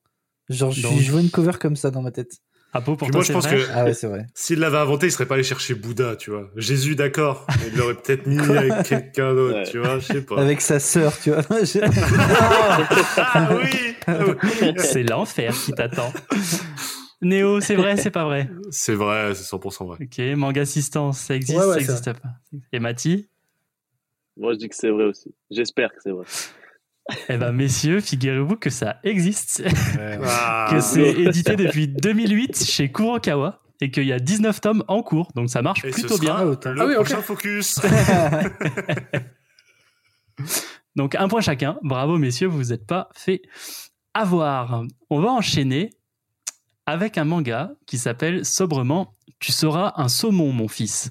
Genre, 0.48 0.70
je, 0.70 0.86
je 0.88 1.12
vois 1.12 1.20
une 1.20 1.30
cover 1.30 1.58
comme 1.60 1.76
ça 1.76 1.90
dans 1.90 2.02
ma 2.02 2.12
tête. 2.12 2.40
Apo, 2.76 2.96
pour 2.96 3.08
Puis 3.08 3.12
toi, 3.12 3.18
moi, 3.20 3.24
je 3.24 3.32
pense 3.32 3.46
vrai 3.46 3.56
que 3.56 3.62
Ah 3.74 3.84
ouais, 3.84 3.94
c'est 3.94 4.06
vrai. 4.06 4.26
s'il 4.34 4.58
l'avait 4.60 4.78
inventé, 4.78 5.06
il 5.06 5.12
serait 5.12 5.26
pas 5.26 5.34
allé 5.34 5.42
chercher 5.44 5.74
Bouddha, 5.74 6.16
tu 6.16 6.30
vois. 6.30 6.50
Jésus, 6.56 6.94
d'accord. 6.96 7.46
mais 7.60 7.68
Il 7.72 7.76
l'aurait 7.78 7.94
peut-être 7.94 8.26
mis 8.26 8.38
avec 8.38 8.82
quelqu'un 8.86 9.34
d'autre, 9.34 9.56
Ouais. 9.58 9.62
tu 9.70 9.78
vois. 9.78 9.98
Je 9.98 10.06
sais 10.06 10.22
pas. 10.22 10.40
Avec 10.40 10.60
sa 10.60 10.78
sœur, 10.80 11.18
tu 11.18 11.30
vois. 11.30 11.42
Je- 11.50 11.78
ah 13.18 13.48
oui. 13.54 14.74
C'est 14.78 15.02
l'enfer 15.02 15.52
qui 15.54 15.72
t'attend. 15.72 16.12
Néo, 17.22 17.60
c'est 17.60 17.76
vrai, 17.76 17.96
c'est 17.96 18.10
pas 18.10 18.24
vrai? 18.24 18.48
C'est 18.70 18.94
vrai, 18.94 19.34
c'est 19.34 19.44
100% 19.56 19.86
vrai. 19.86 19.98
Ok, 20.02 20.36
manga 20.36 20.60
assistance, 20.62 21.18
ça 21.18 21.34
existe, 21.34 21.58
Ouais, 21.58 21.64
ouais, 21.66 21.74
ça 21.74 21.80
existe 21.80 22.12
pas. 22.12 22.28
Et 22.72 22.78
Mathis 22.78 23.24
Moi, 24.36 24.52
je 24.52 24.58
dis 24.58 24.68
que 24.68 24.76
c'est 24.76 24.90
vrai 24.90 25.04
aussi. 25.04 25.34
J'espère 25.50 25.90
que 25.90 25.96
c'est 26.02 26.10
vrai. 26.10 26.24
Eh 27.28 27.36
ben, 27.36 27.52
messieurs, 27.52 28.00
figurez-vous 28.00 28.56
que 28.56 28.70
ça 28.70 28.98
existe. 29.04 29.62
Ah, 30.28 30.68
que 30.70 30.80
c'est 30.80 31.12
édité 31.12 31.56
depuis 31.56 31.88
2008 31.88 32.64
chez 32.64 32.90
Kurokawa 32.90 33.60
et 33.80 33.90
qu'il 33.90 34.04
y 34.04 34.12
a 34.12 34.18
19 34.18 34.60
tomes 34.60 34.84
en 34.88 35.02
cours, 35.02 35.30
donc 35.34 35.50
ça 35.50 35.62
marche 35.62 35.84
Et 35.84 35.92
ce 35.92 36.00
plutôt 36.00 36.16
sera 36.16 36.20
bien. 36.20 36.56
Ah, 36.64 36.70
le 36.70 36.80
Ah 36.80 36.86
oui, 36.86 36.94
prochain 36.94 37.22
focus. 37.22 37.78
Donc 40.96 41.14
un 41.14 41.28
point 41.28 41.40
chacun. 41.42 41.78
Bravo 41.82 42.18
messieurs, 42.18 42.48
vous 42.48 42.56
vous 42.56 42.72
êtes 42.72 42.86
pas 42.86 43.08
fait 43.14 43.42
avoir. 44.14 44.82
On 45.10 45.20
va 45.20 45.28
enchaîner 45.28 45.90
avec 46.86 47.18
un 47.18 47.24
manga 47.24 47.72
qui 47.86 47.98
s'appelle 47.98 48.44
sobrement 48.44 49.14
Tu 49.38 49.52
seras 49.52 49.92
un 49.96 50.08
saumon, 50.08 50.52
mon 50.52 50.68
fils. 50.68 51.10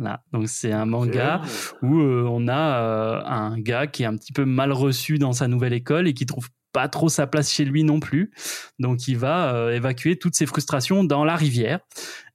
Voilà. 0.00 0.22
Donc 0.32 0.48
c'est 0.48 0.72
un 0.72 0.86
manga 0.86 1.42
où 1.82 2.00
euh, 2.00 2.26
on 2.26 2.48
a 2.48 2.82
euh, 2.82 3.22
un 3.26 3.58
gars 3.58 3.86
qui 3.86 4.02
est 4.02 4.06
un 4.06 4.16
petit 4.16 4.32
peu 4.32 4.46
mal 4.46 4.72
reçu 4.72 5.18
dans 5.18 5.34
sa 5.34 5.46
nouvelle 5.46 5.74
école 5.74 6.08
et 6.08 6.14
qui 6.14 6.24
trouve 6.24 6.48
pas 6.72 6.88
trop 6.88 7.10
sa 7.10 7.26
place 7.26 7.52
chez 7.52 7.66
lui 7.66 7.84
non 7.84 8.00
plus. 8.00 8.30
Donc 8.78 9.08
il 9.08 9.18
va 9.18 9.54
euh, 9.54 9.72
évacuer 9.72 10.16
toutes 10.16 10.34
ses 10.34 10.46
frustrations 10.46 11.04
dans 11.04 11.24
la 11.24 11.36
rivière 11.36 11.80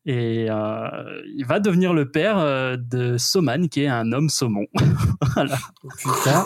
et 0.07 0.47
euh, 0.51 0.87
il 1.35 1.45
va 1.47 1.59
devenir 1.59 1.93
le 1.93 2.09
père 2.09 2.37
euh, 2.37 2.77
de 2.77 3.17
Soman 3.17 3.67
qui 3.69 3.83
est 3.83 3.87
un 3.87 4.11
homme 4.11 4.29
saumon. 4.29 4.65
voilà. 5.35 5.57
Putain. 5.97 6.45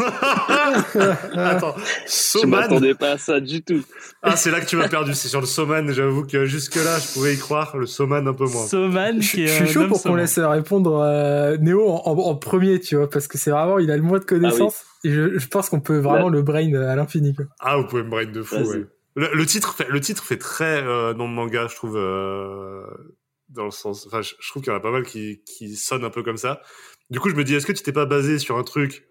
Attends, 1.36 1.76
Je 2.06 2.12
Soman. 2.12 2.62
m'attendais 2.62 2.94
pas 2.96 3.12
à 3.12 3.18
ça 3.18 3.40
du 3.40 3.62
tout. 3.62 3.84
Ah, 4.24 4.36
c'est 4.36 4.52
là 4.52 4.62
que 4.62 4.66
tu 4.66 4.76
m'as 4.76 4.88
perdu. 4.90 5.14
C'est 5.14 5.28
sur 5.28 5.42
le 5.42 5.46
Soman. 5.46 5.92
J'avoue 5.92 6.26
que 6.26 6.46
jusque-là, 6.46 7.00
je 7.00 7.14
pouvais 7.14 7.34
y 7.34 7.38
croire. 7.38 7.76
Le 7.78 7.86
Soman, 7.86 8.28
un 8.28 8.34
peu 8.34 8.46
moins. 8.46 8.66
Soman 8.66 9.22
Je, 9.22 9.32
qui 9.32 9.44
est 9.44 9.48
je 9.48 9.54
suis 9.54 9.64
un 9.64 9.68
chaud 9.68 9.82
homme 9.82 9.88
pour 9.90 10.02
qu'on 10.04 10.16
laisse 10.16 10.40
répondre 10.40 11.00
euh, 11.04 11.58
Néo 11.58 11.88
en, 11.90 12.02
en- 12.06 12.18
en 12.30 12.36
premier, 12.36 12.80
tu 12.80 12.96
vois, 12.96 13.10
parce 13.10 13.28
que 13.28 13.38
c'est 13.38 13.52
vraiment, 13.52 13.80
il 13.80 13.92
a 13.92 13.98
le 13.98 14.04
moins 14.04 14.20
de 14.20 14.26
connaissances. 14.26 14.84
Et 15.04 15.12
je, 15.12 15.38
je 15.38 15.48
pense 15.48 15.70
qu'on 15.70 15.80
peut 15.82 15.98
vraiment 16.00 16.30
le 16.30 16.42
brain 16.42 16.74
à 16.74 16.96
l'infini. 16.96 17.36
Ah, 17.60 17.78
vous 17.78 17.86
pouvez 17.88 18.04
me 18.04 18.10
brain 18.10 18.26
de 18.26 18.42
fou, 18.42 18.56
ouais. 18.56 18.86
Le, 19.16 19.30
le 19.34 19.46
titre 19.46 19.74
fait, 19.74 19.88
le 19.90 20.00
titre 20.00 20.24
fait 20.24 20.38
très 20.38 20.82
euh, 20.84 21.14
nom 21.14 21.28
de 21.28 21.34
manga, 21.34 21.68
je 21.70 21.76
trouve, 21.76 21.98
euh, 21.98 22.84
dans 23.50 23.66
le 23.66 23.72
sens. 23.72 24.06
Enfin, 24.08 24.22
je, 24.22 24.34
je 24.40 24.50
trouve 24.50 24.64
qu'il 24.64 24.72
y 24.72 24.76
en 24.76 24.78
a 24.78 24.82
pas 24.82 24.92
mal 24.92 25.04
qui, 25.04 25.44
qui 25.44 25.76
sonnent 25.76 26.04
un 26.06 26.10
peu 26.10 26.24
comme 26.24 26.38
ça. 26.38 26.62
Du 27.10 27.20
coup, 27.20 27.30
je 27.30 27.36
me 27.36 27.44
dis, 27.44 27.56
est-ce 27.56 27.66
que 27.66 27.72
tu 27.72 27.84
t'es 27.84 27.92
pas 27.92 28.06
basé 28.06 28.40
sur 28.40 28.58
un 28.58 28.64
truc 28.64 29.08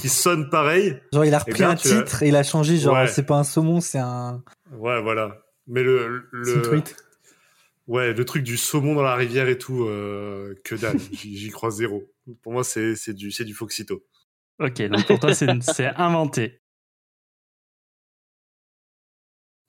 qui 0.00 0.08
sonne 0.08 0.50
pareil? 0.50 1.00
Genre, 1.12 1.24
il 1.24 1.34
a 1.34 1.38
Eh 1.38 1.40
repris 1.40 1.54
bien, 1.62 1.70
un 1.70 1.74
as- 1.74 1.76
titre 1.76 2.22
et 2.22 2.28
il 2.28 2.36
a 2.36 2.42
changé. 2.42 2.76
Genre, 2.76 2.94
Ouais. 2.94 3.06
c'est 3.06 3.24
pas 3.26 3.36
un 3.36 3.44
saumon, 3.44 3.80
c'est 3.80 3.98
un. 3.98 4.42
Ouais, 4.72 5.00
voilà. 5.00 5.42
Mais 5.66 5.82
le, 5.82 6.28
C'est 6.42 6.50
une 6.54 6.56
le, 6.58 6.62
truite. 6.62 6.96
ouais, 7.86 8.12
le 8.12 8.24
truc 8.24 8.42
du 8.42 8.56
saumon 8.56 8.94
dans 8.94 9.02
la 9.02 9.14
rivière 9.14 9.48
et 9.48 9.58
tout, 9.58 9.84
euh, 9.84 10.54
que 10.64 10.74
dalle. 10.74 10.98
J'y 11.12 11.36
j'y 11.36 11.50
crois 11.50 11.70
zéro. 11.70 12.02
Pour 12.42 12.52
moi, 12.52 12.64
c'est 12.64 12.96
c'est 12.96 13.14
du, 13.14 13.30
c'est 13.30 13.44
du 13.44 13.54
Foxito. 13.54 14.04
Ok, 14.58 14.82
donc 14.82 15.06
pour 15.06 15.18
toi 15.20 15.32
c'est 15.32 15.48
c'est 15.62 15.86
inventé. 15.86 16.60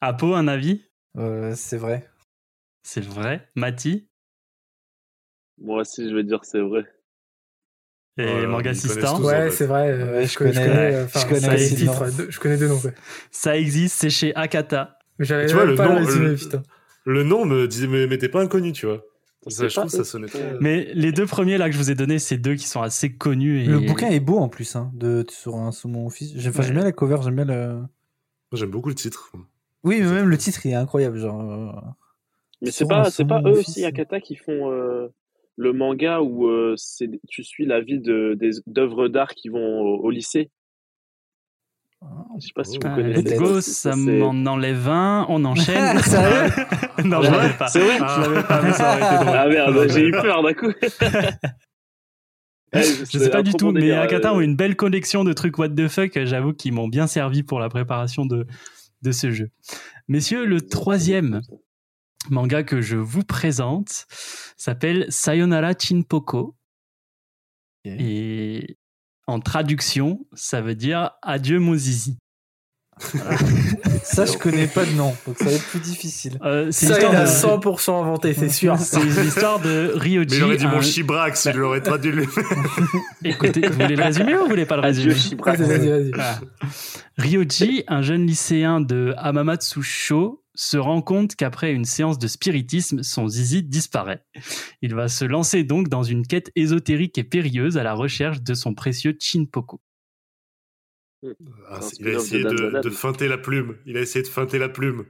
Apo, 0.02 0.34
un 0.34 0.48
avis? 0.48 0.84
Euh, 1.18 1.54
c'est 1.56 1.78
vrai. 1.78 2.10
C'est 2.84 3.02
vrai? 3.04 3.48
Mati? 3.56 4.08
Moi 5.60 5.82
aussi, 5.82 6.10
je 6.10 6.16
vais 6.16 6.24
dire 6.24 6.44
c'est 6.44 6.62
vrai. 6.62 6.86
et 8.18 8.24
tous. 9.16 9.24
en 9.24 9.24
Ouais, 9.24 9.50
c'est 9.52 9.66
vrai. 9.68 9.90
euh, 9.92 10.12
Ouais, 10.12 10.24
je, 10.26 10.32
je 10.32 10.38
connais, 10.38 10.54
connais- 10.54 10.96
euh, 10.96 11.08
je 11.08 11.26
connais 11.26 11.40
ça, 11.40 11.48
nom. 11.86 12.16
deux- 12.18 12.32
je 12.32 12.40
connais 12.40 12.58
deux 12.58 12.68
noms. 12.68 12.82
Ça 13.32 13.58
existe, 13.58 13.98
c'est 14.00 14.10
chez 14.10 14.36
Akata. 14.36 14.98
Mais 15.18 15.26
j'avais 15.26 15.48
Tu 15.48 15.54
vois, 15.54 15.66
le 15.66 15.76
pas 15.76 15.88
nom, 15.88 16.00
le 16.00 16.06
résumé, 16.06 16.28
le- 16.30 16.36
putain. 16.36 16.64
Le 17.06 17.24
nom 17.24 17.46
me 17.46 18.08
m'était 18.08 18.30
pas 18.30 18.42
inconnu, 18.42 18.74
tu 18.74 18.86
vois. 18.86 19.02
Ça, 19.48 19.68
je 19.68 19.74
trouve 19.76 19.90
ça 19.90 20.04
sonnait 20.04 20.28
très. 20.28 20.58
Mais 20.60 20.92
les 20.94 21.12
deux 21.12 21.26
premiers 21.26 21.58
là 21.58 21.68
que 21.68 21.72
je 21.74 21.78
vous 21.80 21.90
ai 21.90 21.96
donnés, 21.96 22.20
c'est 22.20 22.38
deux 22.38 22.54
qui 22.56 22.68
sont 22.68 22.82
assez 22.82 23.12
connus. 23.16 23.62
Et... 23.62 23.66
Le 23.66 23.80
bouquin 23.80 24.10
est 24.10 24.20
beau 24.20 24.38
en 24.38 24.50
plus, 24.50 24.76
hein, 24.76 24.92
de, 24.94 25.26
sur 25.30 25.56
un 25.56 25.72
saumon 25.72 26.06
office. 26.06 26.34
J'aime 26.36 26.54
j'aime 26.54 26.74
bien 26.74 26.84
la 26.84 26.92
cover, 26.92 27.18
j'aime 27.24 27.36
bien 27.36 27.46
le. 27.46 27.82
J'aime 28.54 28.70
beaucoup 28.70 28.90
le 28.90 28.96
titre. 28.96 29.32
Oui, 29.84 30.00
mais 30.02 30.12
même 30.12 30.30
le 30.30 30.38
titre, 30.38 30.64
il 30.66 30.72
est 30.74 30.76
incroyable. 30.76 31.18
Genre, 31.18 31.42
euh, 31.42 31.72
Mais 32.62 32.72
c'est 32.72 32.88
pas, 32.88 33.10
c'est 33.10 33.26
pas 33.26 33.42
eux 33.42 33.58
aussi, 33.60 33.84
Akata, 33.86 34.20
qui 34.20 34.36
font 34.36 34.72
euh, 34.72 35.08
le 35.58 35.74
manga 35.74 36.22
où 36.22 36.48
euh, 36.48 36.76
c'est, 36.78 37.10
tu 37.28 37.44
suis 37.44 37.66
la 37.66 37.82
vie 37.82 38.00
de, 38.00 38.36
des, 38.40 38.52
d'œuvres 38.68 39.08
d'art 39.08 39.34
qui 39.34 39.50
vont 39.50 39.80
au, 39.82 39.98
au 40.04 40.10
lycée. 40.12 40.50
Je 42.40 42.48
sais 42.48 42.54
pas 42.56 42.64
si 42.64 42.78
vous 42.78 42.84
Ah, 42.86 42.96
connaissez. 42.96 43.22
let's 43.22 43.38
go, 43.40 43.62
Ça, 43.62 43.96
m'en 43.96 44.30
enlève 44.52 44.88
un, 44.90 45.26
on 45.30 45.44
enchaîne. 45.46 46.00
Sérieux 46.04 46.52
non, 47.06 47.22
je 47.22 47.30
Ouais, 47.30 47.38
l'avais 47.38 47.58
pas. 47.58 47.68
C'est 47.68 47.80
vrai 47.80 47.98
Je 47.98 48.22
l'avais 48.22 48.44
pas, 48.48 48.62
mais 48.64 48.74
ça 48.74 48.96
aurait 48.96 49.16
été 49.16 49.24
drôle. 49.26 49.38
Ah 49.38 49.48
merde, 49.48 49.88
j'ai 49.90 50.08
eu 50.08 50.12
peur 50.12 50.42
d'un 50.44 50.54
coup. 50.54 50.72
Je 52.74 52.80
sais 53.20 53.30
pas 53.30 53.44
du 53.44 53.52
tout, 53.54 53.72
mais 53.72 53.92
Akata 53.92 54.34
ont 54.34 54.40
une 54.40 54.56
belle 54.56 54.76
collection 54.78 55.24
de 55.26 55.34
trucs 55.34 55.58
what 55.60 55.70
the 55.70 55.88
fuck, 55.90 56.18
j'avoue, 56.24 56.54
qui 56.54 56.72
m'ont 56.72 56.88
bien 56.88 57.06
servi 57.06 57.44
pour 57.44 57.60
la 57.60 57.68
préparation 57.68 58.26
de, 58.26 58.48
de 59.02 59.12
ce 59.12 59.30
jeu. 59.30 59.50
Messieurs, 60.08 60.46
le 60.46 60.62
troisième 60.62 61.42
manga 62.30 62.64
que 62.64 62.82
je 62.82 62.98
vous 62.98 63.24
présente 63.24 64.06
s'appelle 64.58 65.06
Sayonara 65.10 65.74
Chinpoko. 65.78 66.56
Ok. 67.86 67.92
Et 68.00 68.78
en 69.28 69.40
traduction, 69.40 70.26
ça 70.34 70.62
veut 70.62 70.76
dire 70.76 71.12
Adieu 71.22 71.60
mon 71.60 71.76
zizi. 71.76 72.18
Ça, 74.04 74.26
je 74.26 74.38
connais 74.38 74.68
pas 74.68 74.86
de 74.86 74.92
nom, 74.92 75.16
donc 75.26 75.38
ça 75.38 75.46
va 75.46 75.52
être 75.52 75.66
plus 75.70 75.80
difficile. 75.80 76.38
Euh, 76.44 76.70
c'est 76.72 76.88
Ça, 76.88 77.00
il 77.00 77.06
a 77.16 77.24
de- 77.24 77.28
100% 77.30 78.00
inventé, 78.02 78.34
c'est 78.34 78.50
sûr. 78.50 78.78
c'est 78.78 79.04
l'histoire 79.04 79.60
de 79.60 79.94
Ryoji. 79.96 80.28
Mais 80.32 80.38
il 80.38 80.44
aurait 80.44 80.58
dit 80.58 80.66
un- 80.66 80.72
mon 80.72 80.82
Chibrax, 80.82 81.46
il 81.46 81.56
l'aurait 81.58 81.82
traduit 81.82 82.12
lui. 82.12 82.26
Écoutez, 83.24 83.68
vous 83.68 83.74
voulez 83.74 83.96
le 83.96 84.04
résumer 84.04 84.36
ou 84.36 84.42
vous 84.42 84.48
voulez 84.50 84.66
pas 84.66 84.78
le 84.78 84.84
Adieu, 84.84 85.12
résumer 85.14 85.16
Shibra. 85.16 85.54
Vas-y, 85.54 85.68
vas-y, 85.68 85.90
vas-y. 85.90 86.12
Voilà. 86.12 86.40
Ryoji, 87.18 87.84
un 87.88 88.02
jeune 88.02 88.26
lycéen 88.28 88.82
de 88.82 89.14
Hamamatsu-sho, 89.18 90.41
se 90.56 90.78
rend 90.78 91.02
compte 91.02 91.36
qu'après 91.36 91.72
une 91.74 91.86
séance 91.86 92.20
de 92.20 92.28
spiritisme, 92.28 93.04
son 93.04 93.28
zizi 93.28 93.64
disparaît. 93.64 94.24
Il 94.82 94.94
va 94.96 95.08
se 95.08 95.24
lancer 95.26 95.64
donc 95.64 95.88
dans 95.88 96.04
une 96.04 96.28
quête 96.28 96.52
ésotérique 96.56 97.18
et 97.18 97.24
périlleuse 97.24 97.78
à 97.78 97.84
la 97.84 97.94
recherche 97.94 98.42
de 98.42 98.54
son 98.54 98.74
précieux 98.74 99.16
Chinpoku. 99.20 99.80
Ah, 101.70 101.78
Un 101.78 101.82
c'est- 101.82 101.98
il 102.00 102.08
a 102.08 102.14
essayé 102.14 102.44
de 102.44 102.90
feinter 102.90 103.28
la 103.28 103.38
plume. 103.38 103.78
Il 103.86 103.96
a 103.98 104.02
essayé 104.02 104.24
de 104.24 104.28
feinter 104.30 104.58
la 104.58 104.70
plume. 104.70 105.06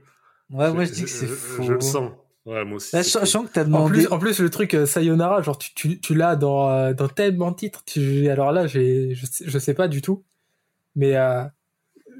Ouais, 0.50 0.72
moi, 0.72 0.84
je 0.84 0.92
dis 0.92 1.04
que 1.04 1.10
c'est 1.10 1.26
faux. 1.26 1.62
je 1.62 1.72
le 1.72 1.80
sens. 1.80 2.12
Ouais, 2.44 2.64
moi 2.64 2.76
aussi. 2.76 2.94
Là, 2.94 3.02
c'est 3.02 3.20
je, 3.20 3.24
sens 3.24 3.46
que 3.46 3.52
t'as 3.52 3.62
En 3.62 3.66
demandé. 3.66 3.92
plus, 4.00 4.06
en 4.08 4.18
plus, 4.18 4.40
le 4.40 4.50
truc 4.50 4.74
euh, 4.74 4.84
Sayonara, 4.84 5.42
genre 5.42 5.56
tu, 5.58 5.72
tu, 5.74 6.00
tu 6.00 6.14
l'as 6.14 6.36
dans, 6.36 6.68
euh, 6.70 6.92
dans 6.92 7.08
tellement 7.08 7.52
de 7.52 7.56
titres. 7.56 7.82
Tu, 7.86 8.28
alors 8.28 8.52
là, 8.52 8.66
je, 8.66 9.14
je 9.14 9.58
sais 9.58 9.74
pas 9.74 9.86
du 9.88 10.02
tout, 10.02 10.24
mais 10.96 11.16
euh, 11.16 11.44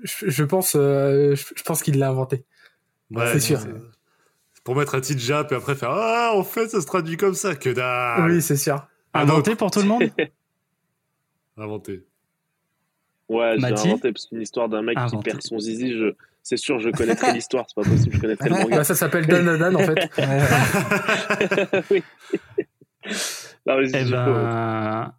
je, 0.05 0.31
je 0.31 0.45
pense, 0.45 0.75
euh, 0.77 1.35
je, 1.35 1.45
je 1.57 1.63
pense 1.65 1.83
qu'il 1.83 1.99
l'a 1.99 2.09
inventé. 2.09 2.47
Ouais, 3.15 3.33
c'est 3.33 3.41
sûr. 3.41 3.59
Pour 4.65 4.77
mettre 4.77 4.95
un 4.95 5.01
titre 5.01 5.21
Jap 5.21 5.51
et 5.53 5.55
après 5.57 5.75
faire 5.75 5.91
Ah, 5.91 6.33
en 6.35 6.45
fait, 6.45 6.69
ça 6.69 6.81
se 6.81 6.87
traduit 6.87 7.17
comme 7.17 7.35
ça. 7.35 7.55
Que 7.57 7.71
dalle. 7.71 8.31
oui, 8.31 8.41
c'est 8.43 8.57
sûr. 8.57 8.87
Ah 9.13 9.25
non, 9.25 9.35
Inventé 9.35 9.57
pour 9.57 9.71
tout 9.71 9.81
le 9.81 9.87
monde? 9.87 10.05
Inventé. 11.57 12.05
Ouais, 13.29 13.55
j'ai 13.59 13.67
inventé 13.67 14.13
parce 14.13 14.27
qu'une 14.27 14.41
histoire 14.43 14.69
d'un 14.69 14.83
mec 14.83 14.97
Inventé. 14.99 15.17
qui 15.17 15.23
perd 15.25 15.43
son 15.43 15.59
zizi, 15.59 15.93
je... 15.97 16.15
c'est 16.43 16.57
sûr, 16.57 16.79
je 16.81 16.91
connaîtrais 16.91 17.33
l'histoire, 17.33 17.65
c'est 17.69 17.75
pas 17.75 17.89
possible, 17.89 18.15
je 18.15 18.21
connaîtrais 18.21 18.49
le 18.51 18.55
manga. 18.57 18.77
Bah, 18.79 18.85
ça 18.85 18.95
s'appelle 18.95 19.27
Dan 19.27 19.57
Dan 19.59 19.77
en 19.77 19.79
fait. 19.81 20.11
Oui. 21.91 22.03
Non, 23.67 23.79
mais 23.79 23.87
Eh 23.89 23.89
j'ai 23.89 24.05
faux. 24.05 24.11
ben, 24.11 25.15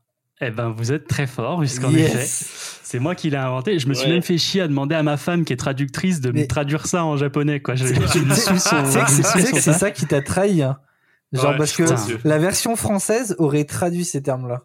eh 0.47 0.51
ben, 0.51 0.69
vous 0.69 0.91
êtes 0.91 1.07
très 1.07 1.27
fort, 1.27 1.59
puisqu'en 1.59 1.89
Yes. 1.91 2.13
effet, 2.13 2.25
c'est 2.83 2.99
moi 2.99 3.15
qui 3.15 3.29
l'ai 3.29 3.37
inventé. 3.37 3.79
Je 3.79 3.87
me 3.87 3.93
suis 3.93 4.07
Ouais. 4.07 4.13
même 4.13 4.21
fait 4.21 4.37
chier 4.37 4.61
à 4.61 4.67
demander 4.67 4.95
à 4.95 5.03
ma 5.03 5.17
femme, 5.17 5.45
qui 5.45 5.53
est 5.53 5.57
traductrice, 5.57 6.21
de 6.21 6.31
me 6.31 6.45
traduire 6.47 6.85
ça 6.87 7.03
en 7.05 7.17
japonais. 7.17 7.59
Quoi. 7.59 7.75
Je, 7.75 7.85
C'est- 7.85 9.71
ça 9.73 9.91
qui 9.91 10.05
t'a 10.05 10.21
trahi. 10.21 10.61
hein. 10.61 10.77
Genre, 11.31 11.51
Ouais, 11.51 11.57
parce 11.57 11.71
que 11.73 11.83
la 12.27 12.37
version 12.37 12.75
française 12.75 13.35
aurait 13.39 13.63
traduit 13.63 14.05
ces 14.05 14.21
termes-là. 14.21 14.61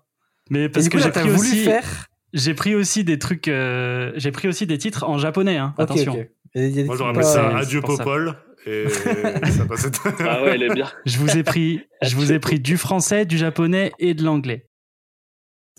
Mais 0.51 0.69
parce 0.69 0.89
que 0.89 0.99
j'ai 0.99 1.11
pris 1.11 1.23
voulu 1.29 1.35
aussi, 1.49 1.65
faire. 1.65 2.07
j'ai 2.35 2.53
pris 2.55 2.75
aussi 2.75 3.05
des 3.05 3.19
trucs, 3.19 3.49
euh, 3.49 4.13
j'ai 4.17 4.31
pris 4.33 4.49
aussi 4.49 4.67
des 4.67 4.77
titres 4.79 5.05
en 5.09 5.17
japonais. 5.19 5.57
Hein, 5.57 5.75
attention. 5.79 6.15
Et 6.55 6.85
Moi, 6.85 6.97
j'aurais 6.97 7.11
appelé 7.11 7.25
ça 7.25 7.57
Adieu. 7.57 7.81
Popol. 7.81 8.35
Et 8.67 8.87
ça 9.51 9.65
passait. 9.67 9.91
Ah 10.21 10.43
ouais, 10.43 10.51
elle 10.55 10.63
est 10.65 10.75
bien. 10.75 10.89
Je 11.07 11.17
vous 11.19 11.37
ai 11.39 11.43
pris, 11.43 11.81
je 12.03 12.15
vous 12.17 12.33
ai 12.33 12.39
pris 12.39 12.61
du 12.61 12.77
français, 12.77 13.25
du 13.25 13.39
japonais 13.39 13.93
et 13.99 14.13
de 14.15 14.23
l'anglais. 14.25 14.68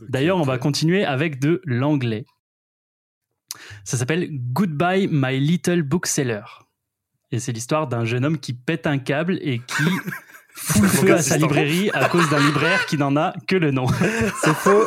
D'ailleurs, 0.08 0.38
on 0.38 0.44
va 0.44 0.58
continuer 0.58 1.04
avec 1.06 1.40
de 1.40 1.62
l'anglais. 1.66 2.26
Ça 3.84 3.98
s'appelle 3.98 4.30
Goodbye 4.32 5.08
My 5.12 5.40
Little 5.40 5.82
Bookseller. 5.84 6.44
Et 7.32 7.40
c'est 7.40 7.52
l'histoire 7.52 7.88
d'un 7.88 8.06
jeune 8.06 8.26
homme 8.26 8.38
qui 8.40 8.54
pète 8.54 8.88
un 8.88 8.98
câble 8.98 9.38
et 9.42 9.60
qui 9.60 9.84
fout 10.56 10.82
le 10.82 10.88
feu 10.88 11.14
à 11.14 11.22
sa 11.22 11.38
librairie 11.38 11.90
à 11.94 12.08
cause 12.10 12.30
d'un 12.30 12.40
libraire 12.40 12.86
qui 12.86 12.98
n'en 12.98 13.16
a 13.18 13.34
que 13.48 13.56
le 13.56 13.72
nom. 13.72 13.88
C'est 14.44 14.56
faux. 14.56 14.86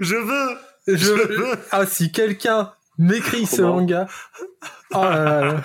Je 0.00 0.14
veux 0.14 0.56
Je, 0.86 0.96
Je 0.96 1.12
veux 1.12 1.58
ah, 1.72 1.86
si 1.86 2.12
quelqu'un 2.12 2.72
m'écrit 2.98 3.46
ce 3.46 3.62
marrant. 3.62 3.80
manga. 3.80 4.06
Oh 4.92 5.02
là 5.02 5.24
là 5.24 5.44
là. 5.44 5.64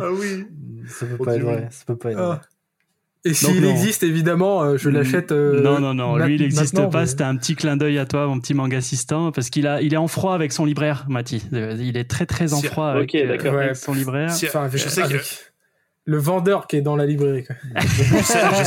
Ah 0.00 0.10
oui 0.10 0.46
Ça 0.88 1.06
peut 1.06 1.16
Oh, 1.18 1.24
pas 1.24 1.36
être 1.36 1.42
vrai. 1.42 1.68
Ça 1.70 1.84
peut 1.84 1.96
pas 1.96 2.10
être 2.12 2.18
Ah. 2.18 2.26
vrai. 2.26 2.40
Et 3.26 3.32
s'il 3.32 3.64
existe, 3.64 4.02
évidemment, 4.02 4.62
euh, 4.62 4.76
je 4.76 4.90
l'achète. 4.90 5.32
euh, 5.32 5.62
non, 5.62 5.80
non, 5.80 5.94
non, 5.94 6.16
lui 6.18 6.34
il 6.34 6.42
n'existe 6.42 6.76
pas. 6.90 7.00
mais- 7.00 7.06
C'était 7.06 7.24
un 7.24 7.36
petit 7.36 7.56
clin 7.56 7.76
d'œil 7.76 7.98
à 7.98 8.04
toi, 8.04 8.26
mon 8.26 8.38
petit 8.38 8.52
manga 8.52 8.76
assistant, 8.76 9.32
parce 9.32 9.48
qu'il 9.48 9.66
a, 9.66 9.80
il 9.80 9.94
est 9.94 9.98
en 9.98 10.08
froid 10.08 10.34
avec 10.34 10.52
son 10.52 10.66
libraire, 10.66 11.06
Mati. 11.08 11.42
Euh, 11.54 11.74
Il 11.78 11.96
est 11.96 12.04
très 12.04 12.26
très 12.26 12.52
en 12.52 12.58
Si- 12.58 12.66
froid 12.66 12.88
avec, 12.88 13.14
euh, 13.14 13.32
avec 13.62 13.76
son 13.76 13.94
libraire. 13.94 14.30
Si- 14.30 14.46
Enfin, 14.46 14.64
avec, 14.64 14.78
je 14.82 14.88
sais 14.90 15.02
que- 15.04 15.16
le 16.06 16.18
vendeur 16.18 16.66
qui 16.66 16.76
est 16.76 16.82
dans 16.82 16.96
la 16.96 17.06
librairie. 17.06 17.44
quoi. 17.44 17.56
je 17.80 18.22
sais, 18.22 18.38
je 18.58 18.64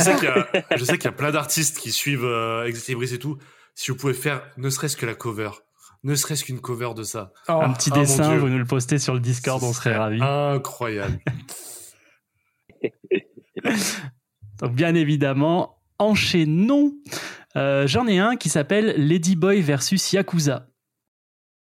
sais 0.84 0.96
qu'il 0.98 1.04
y 1.04 1.08
a, 1.08 1.12
y 1.12 1.14
plein 1.14 1.30
d'artistes 1.30 1.78
qui 1.78 1.92
suivent 1.92 2.24
euh, 2.24 2.64
Exit 2.66 2.88
Libris 2.88 3.14
et 3.14 3.18
tout. 3.18 3.38
Si 3.76 3.92
vous 3.92 3.96
pouvez 3.96 4.12
faire 4.14 4.42
ne 4.56 4.70
serait-ce 4.70 4.96
que 4.96 5.06
la 5.06 5.14
cover, 5.14 5.50
ne 6.02 6.16
serait-ce 6.16 6.42
qu'une 6.44 6.58
cover 6.60 6.94
de 6.96 7.04
ça. 7.04 7.32
Oh, 7.48 7.60
un 7.62 7.72
petit 7.74 7.90
ah, 7.94 7.98
dessin, 8.00 8.36
vous 8.38 8.48
nous 8.48 8.58
le 8.58 8.64
postez 8.64 8.98
sur 8.98 9.14
le 9.14 9.20
Discord, 9.20 9.62
on 9.62 9.72
serait 9.72 9.96
ravis. 9.96 10.18
Incroyable. 10.20 11.20
Donc 14.60 14.74
bien 14.74 14.94
évidemment, 14.94 15.78
enchaînons. 15.98 16.94
Euh, 17.56 17.86
J'en 17.86 18.06
ai 18.06 18.18
un 18.18 18.36
qui 18.36 18.48
s'appelle 18.48 18.94
Ladyboy 18.96 19.60
versus 19.62 20.12
Yakuza. 20.12 20.68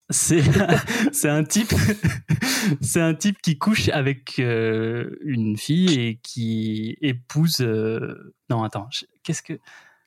C'est 0.09 0.41
un 1.29 1.43
type 1.43 1.73
c'est 2.81 3.01
un 3.01 3.13
type 3.15 3.41
qui 3.41 3.57
couche 3.57 3.89
avec 3.89 4.37
euh, 4.39 5.17
une 5.21 5.57
fille 5.57 5.99
et 5.99 6.19
qui 6.21 6.97
épouse 7.01 7.61
euh, 7.61 8.33
non 8.49 8.63
attends 8.63 8.89
qu'est-ce 9.23 9.41
que 9.41 9.53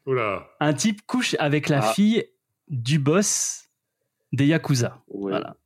Oula. 0.05 0.47
un 0.61 0.74
type 0.74 1.01
couche 1.07 1.34
avec 1.39 1.68
la 1.68 1.78
Ah. 1.78 1.93
fille 1.93 2.24
du 2.68 2.99
boss 2.99 3.64
des 4.32 4.47
Yakuza. 4.47 5.03
Ouais. 5.09 5.30
Voilà. 5.32 5.57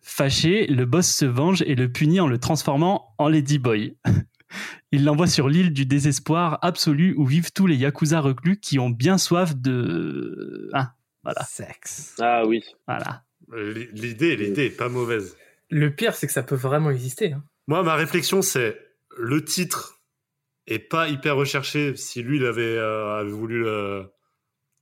Fâché, 0.00 0.66
le 0.66 0.84
boss 0.84 1.08
se 1.08 1.24
venge 1.24 1.62
et 1.62 1.74
le 1.74 1.90
punit 1.90 2.20
en 2.20 2.26
le 2.28 2.38
transformant 2.38 3.14
en 3.18 3.28
Ladyboy. 3.28 3.96
Il 4.92 5.04
l'envoie 5.04 5.26
sur 5.28 5.48
l'île 5.48 5.72
du 5.72 5.86
désespoir 5.86 6.58
absolu 6.62 7.14
où 7.16 7.24
vivent 7.24 7.52
tous 7.52 7.66
les 7.66 7.76
Yakuza 7.76 8.20
reclus 8.20 8.58
qui 8.58 8.78
ont 8.78 8.90
bien 8.90 9.18
soif 9.18 9.54
de... 9.56 10.68
Ah, 10.72 10.94
voilà, 11.22 11.44
Sexe. 11.44 12.16
Ah 12.18 12.44
oui. 12.46 12.64
voilà. 12.88 13.24
L- 13.52 13.90
L'idée, 13.92 14.34
l'idée 14.36 14.66
est 14.66 14.76
pas 14.76 14.88
mauvaise. 14.88 15.36
Le 15.68 15.94
pire, 15.94 16.14
c'est 16.16 16.26
que 16.26 16.32
ça 16.32 16.42
peut 16.42 16.56
vraiment 16.56 16.90
exister. 16.90 17.32
hein. 17.32 17.44
Moi, 17.68 17.82
ma 17.84 17.94
réflexion, 17.94 18.42
c'est 18.42 18.78
le 19.16 19.44
titre 19.44 20.00
est 20.66 20.80
pas 20.80 21.08
hyper 21.08 21.36
recherché. 21.36 21.94
Si 21.94 22.22
lui, 22.22 22.38
il 22.38 22.44
avait, 22.46 22.76
euh, 22.76 23.20
avait 23.20 23.30
voulu, 23.30 23.66
euh, 23.66 24.02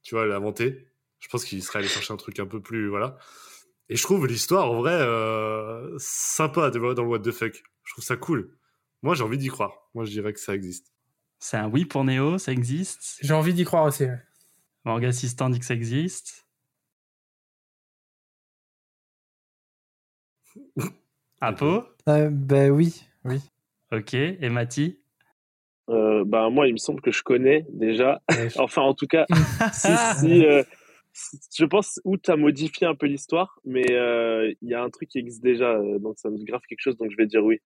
tu 0.02 0.14
vois, 0.14 0.26
l'inventer, 0.26 0.88
je 1.18 1.28
pense 1.28 1.44
qu'il 1.44 1.62
serait 1.62 1.80
allé 1.80 1.88
chercher 1.88 2.14
un 2.14 2.16
truc 2.16 2.38
un 2.40 2.46
peu 2.46 2.60
plus, 2.62 2.88
voilà. 2.88 3.18
Et 3.90 3.96
je 3.96 4.02
trouve 4.02 4.26
l'histoire, 4.26 4.70
en 4.70 4.76
vrai, 4.76 4.92
euh, 4.94 5.94
sympa 5.98 6.70
tu 6.70 6.78
vois, 6.78 6.94
dans 6.94 7.02
le 7.02 7.08
What 7.10 7.20
the 7.20 7.30
Fuck. 7.30 7.62
Je 7.84 7.92
trouve 7.92 8.04
ça 8.04 8.16
cool. 8.16 8.50
Moi, 9.02 9.14
j'ai 9.14 9.22
envie 9.24 9.38
d'y 9.38 9.48
croire. 9.48 9.88
Moi, 9.94 10.04
je 10.04 10.10
dirais 10.10 10.32
que 10.32 10.40
ça 10.40 10.54
existe. 10.54 10.92
C'est 11.38 11.56
un 11.56 11.68
oui 11.70 11.84
pour 11.84 12.04
Neo, 12.04 12.38
ça 12.38 12.52
existe. 12.52 13.18
J'ai 13.22 13.34
envie 13.34 13.54
d'y 13.54 13.64
croire 13.64 13.84
aussi. 13.84 14.04
ouais. 14.04 14.18
Manga 14.84 15.08
Assistant 15.08 15.50
dit 15.50 15.58
que 15.60 15.64
ça 15.64 15.74
existe. 15.74 16.46
Apo 21.40 21.84
Euh, 22.08 22.30
bah 22.30 22.68
oui, 22.68 23.04
oui. 23.24 23.40
Ok. 23.92 24.14
Et 24.14 24.48
Mati 24.48 24.98
Euh, 25.90 26.24
bah, 26.26 26.50
moi, 26.50 26.66
il 26.66 26.72
me 26.72 26.78
semble 26.78 27.00
que 27.00 27.12
je 27.12 27.22
connais 27.22 27.64
déjà. 27.70 28.20
Ouais, 28.30 28.50
je- 28.50 28.58
Enfin, 28.60 28.82
en 28.82 28.94
tout 28.94 29.06
cas, 29.06 29.26
si, 29.72 29.96
si, 29.96 30.44
euh, 30.44 30.62
je 31.56 31.64
pense 31.64 32.00
où 32.04 32.16
tu 32.18 32.30
as 32.30 32.36
modifié 32.36 32.86
un 32.86 32.94
peu 32.96 33.06
l'histoire, 33.06 33.60
mais 33.64 33.92
euh, 33.92 34.52
il 34.60 34.68
y 34.68 34.74
a 34.74 34.82
un 34.82 34.90
truc 34.90 35.08
qui 35.08 35.18
existe 35.18 35.42
déjà, 35.42 35.78
donc 36.00 36.18
ça 36.18 36.30
me 36.30 36.36
dit 36.36 36.44
grave 36.44 36.60
quelque 36.68 36.80
chose, 36.80 36.96
donc 36.96 37.10
je 37.10 37.16
vais 37.16 37.26
dire 37.26 37.44
oui. 37.44 37.60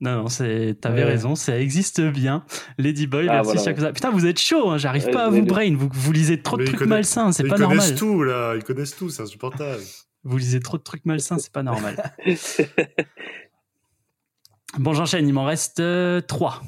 Non, 0.00 0.22
non, 0.22 0.28
c'est, 0.28 0.76
t'avais 0.80 1.02
Ouais. 1.02 1.08
raison, 1.10 1.34
ça 1.34 1.58
existe 1.58 2.00
bien. 2.00 2.44
Ladyboy 2.78 3.28
Ah, 3.28 3.42
versus 3.42 3.54
voilà. 3.54 3.70
Yakuza. 3.70 3.92
Putain, 3.92 4.10
vous 4.10 4.26
êtes 4.26 4.38
chaud, 4.38 4.70
hein, 4.70 4.78
j'arrive 4.78 5.06
Ouais, 5.06 5.10
pas 5.10 5.24
à 5.24 5.28
vous 5.28 5.42
brain. 5.44 5.74
Vous, 5.76 5.88
vous 5.92 6.12
lisez 6.12 6.40
trop 6.40 6.56
de 6.56 6.62
Mais 6.62 6.68
trucs 6.72 6.88
malsains, 6.88 7.32
c'est 7.32 7.42
pas 7.42 7.56
ils 7.56 7.62
connaissent 7.64 7.78
normal. 7.78 7.94
tout, 7.96 8.22
là. 8.22 8.54
Ils 8.54 8.62
connaissent 8.62 8.94
tout, 8.96 9.08
c'est 9.10 9.22
insupportable. 9.22 9.82
Vous 10.22 10.36
lisez 10.38 10.60
trop 10.60 10.78
de 10.78 10.82
trucs 10.82 11.04
malsains, 11.04 11.38
c'est 11.38 11.52
pas 11.52 11.62
normal. 11.64 11.96
Bon, 14.78 14.92
j'enchaîne, 14.92 15.26
il 15.26 15.32
m'en 15.32 15.44
reste 15.46 15.82
3. 16.26 16.62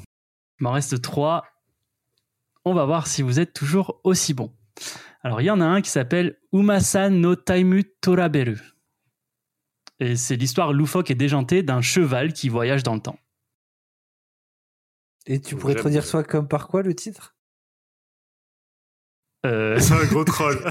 Il 0.59 0.63
m'en 0.63 0.71
reste 0.71 1.01
3. 1.01 1.45
On 2.65 2.73
va 2.73 2.85
voir 2.85 3.07
si 3.07 3.21
vous 3.21 3.39
êtes 3.39 3.53
toujours 3.53 4.01
aussi 4.03 4.33
bon. 4.33 4.51
Alors, 5.23 5.39
il 5.41 5.45
y 5.45 5.51
en 5.51 5.61
a 5.61 5.65
un 5.65 5.81
qui 5.81 5.89
s'appelle 5.91 6.37
Umasan 6.51 7.11
no 7.11 7.35
Taimu 7.35 7.83
Toraberu. 8.01 8.57
Et 9.99 10.15
c'est 10.15 10.35
l'histoire 10.35 10.73
loufoque 10.73 11.11
et 11.11 11.15
déjantée 11.15 11.61
d'un 11.61 11.81
cheval 11.81 12.33
qui 12.33 12.49
voyage 12.49 12.81
dans 12.81 12.95
le 12.95 13.01
temps. 13.01 13.19
Et 15.27 15.39
tu 15.39 15.55
pourrais 15.55 15.75
te 15.75 15.87
bien. 15.87 16.01
soit 16.01 16.23
comme 16.23 16.47
par 16.47 16.67
quoi 16.67 16.81
le 16.81 16.95
titre? 16.95 17.35
Euh, 19.45 19.79
C'est 19.79 19.93
un 19.93 20.05
gros 20.05 20.23
troll. 20.23 20.57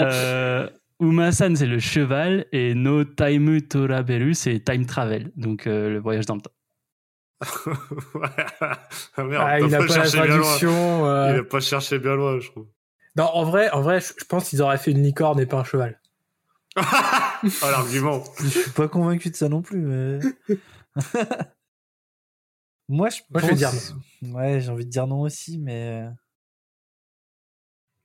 euh, 0.00 0.68
Umasan, 1.00 1.54
c'est 1.56 1.66
le 1.66 1.78
cheval, 1.78 2.46
et 2.52 2.74
No 2.74 3.04
Taimu 3.04 3.66
Toraberu, 3.66 4.34
c'est 4.34 4.60
time 4.60 4.86
travel, 4.86 5.32
donc 5.36 5.66
euh, 5.66 5.90
le 5.90 5.98
voyage 5.98 6.26
dans 6.26 6.36
le 6.36 6.40
temps. 6.42 6.50
Ouais. 8.14 8.28
ah 9.16 9.24
merde, 9.24 9.44
Ah, 9.46 9.60
il 9.60 9.74
a 9.74 9.78
pas 9.78 9.86
la 9.86 9.94
cherché 9.94 10.16
bien 10.18 10.26
loin. 10.26 10.40
traduction. 10.42 11.06
euh. 11.06 11.32
Il 11.34 11.38
a 11.40 11.44
pas 11.44 11.60
cherché 11.60 11.98
bien 11.98 12.14
loin, 12.14 12.38
je 12.40 12.50
trouve. 12.50 12.66
Non, 13.16 13.24
en 13.24 13.44
vrai, 13.44 13.70
en 13.70 13.80
vrai, 13.82 14.00
je 14.00 14.24
pense 14.24 14.48
qu'ils 14.48 14.62
auraient 14.62 14.78
fait 14.78 14.90
une 14.90 15.02
licorne 15.02 15.40
et 15.40 15.46
pas 15.46 15.58
un 15.58 15.64
cheval. 15.64 16.00
ah, 16.76 17.40
l'argument. 17.62 18.22
Je 18.40 18.48
suis 18.48 18.70
pas 18.70 18.88
convaincu 18.88 19.30
de 19.30 19.36
ça 19.36 19.48
non 19.48 19.62
plus. 19.62 19.80
Mais... 19.80 20.18
Moi, 22.88 23.08
je 23.10 23.20
Moi, 23.30 23.40
je 23.42 23.46
vais 23.46 23.54
dire 23.54 23.72
Ouais, 24.22 24.60
j'ai 24.60 24.70
envie 24.70 24.84
de 24.84 24.90
dire 24.90 25.06
non 25.06 25.22
aussi, 25.22 25.58
mais. 25.58 26.02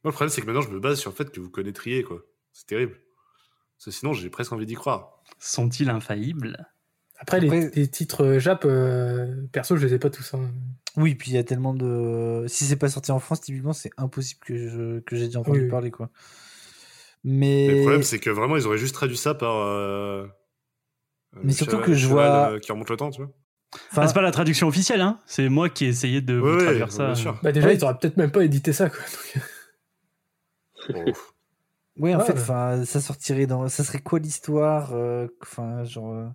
Moi, 0.03 0.09
le 0.09 0.11
problème, 0.11 0.29
c'est 0.29 0.41
que 0.41 0.47
maintenant, 0.47 0.61
je 0.61 0.69
me 0.69 0.79
base 0.79 0.99
sur 0.99 1.11
le 1.11 1.15
fait 1.15 1.31
que 1.31 1.39
vous 1.39 1.49
connaîtriez, 1.51 2.03
quoi. 2.03 2.21
C'est 2.53 2.65
terrible. 2.65 2.93
Parce 3.77 3.85
que 3.85 3.91
sinon, 3.91 4.13
j'ai 4.13 4.29
presque 4.29 4.51
envie 4.51 4.65
d'y 4.65 4.73
croire. 4.73 5.21
Sont-ils 5.39 5.89
infaillibles? 5.89 6.67
Après, 7.19 7.39
les, 7.39 7.47
Après- 7.47 7.71
les 7.75 7.87
titres 7.87 8.23
euh, 8.25 8.39
Jap, 8.39 8.65
euh, 8.65 9.45
perso, 9.51 9.77
je 9.77 9.85
les 9.85 9.93
ai 9.93 9.99
pas 9.99 10.09
tous. 10.09 10.33
hein. 10.33 10.51
Oui, 10.97 11.13
puis 11.15 11.31
il 11.31 11.35
y 11.35 11.37
a 11.37 11.43
tellement 11.43 11.73
de. 11.75 12.45
Si 12.47 12.65
c'est 12.65 12.75
pas 12.75 12.89
sorti 12.89 13.11
en 13.11 13.19
France, 13.19 13.41
typiquement, 13.41 13.73
c'est 13.73 13.91
impossible 13.97 14.39
que 14.43 14.57
je 14.67 14.99
que 15.01 15.15
j'ai 15.15 15.27
déjà 15.27 15.39
entendu 15.39 15.59
Oui, 15.59 15.63
oui. 15.65 15.69
parler, 15.71 15.91
quoi. 15.91 16.09
Mais. 17.23 17.67
Mais 17.67 17.75
le 17.75 17.81
problème, 17.81 18.03
c'est 18.03 18.19
que 18.19 18.29
vraiment, 18.31 18.57
ils 18.57 18.65
auraient 18.65 18.79
juste 18.79 18.95
traduit 18.95 19.17
ça 19.17 19.35
par. 19.35 19.55
euh, 19.57 20.27
Mais 21.43 21.53
surtout 21.53 21.73
cheval- 21.77 21.85
que 21.85 21.93
je 21.93 22.07
vois- 22.07 22.51
euh, 22.53 22.59
qui 22.59 22.71
remonte 22.71 22.89
le 22.89 22.97
temps, 22.97 23.11
tu 23.11 23.21
vois. 23.21 23.31
Enfin, 23.91 24.01
Ah, 24.03 24.07
c'est 24.07 24.13
pas 24.13 24.21
la 24.21 24.31
traduction 24.31 24.67
officielle, 24.67 24.99
hein 25.01 25.19
c'est 25.25 25.47
moi 25.49 25.69
qui 25.69 25.85
ai 25.85 25.87
essayé 25.89 26.19
de 26.21 26.35
vous 26.35 26.45
Ouais, 26.45 26.55
ouais, 26.57 26.63
traduire 26.63 26.91
ça. 26.91 27.05
bien 27.05 27.15
sûr. 27.15 27.39
Bah, 27.41 27.51
déjà, 27.51 27.67
Ouais. 27.67 27.75
ils 27.75 27.83
auraient 27.83 27.97
peut-être 27.97 28.17
même 28.17 28.31
pas 28.31 28.43
édité 28.43 28.73
ça, 28.73 28.89
quoi. 28.89 28.99
Donc, 30.89 30.95
Bon. 30.95 31.13
Ouais, 31.97 32.15
en 32.15 32.19
Ouais, 32.19 32.25
fait, 32.25 32.33
ouais. 32.33 32.39
enfin, 32.39 32.83
ça 32.85 32.99
sortirait 33.01 33.45
dans. 33.47 33.67
Ça 33.69 33.83
serait 33.83 33.99
quoi 33.99 34.19
l'histoire 34.19 34.91
euh, 34.93 35.27
Enfin, 35.43 35.83
genre. 35.83 36.11
euh, 36.13 36.25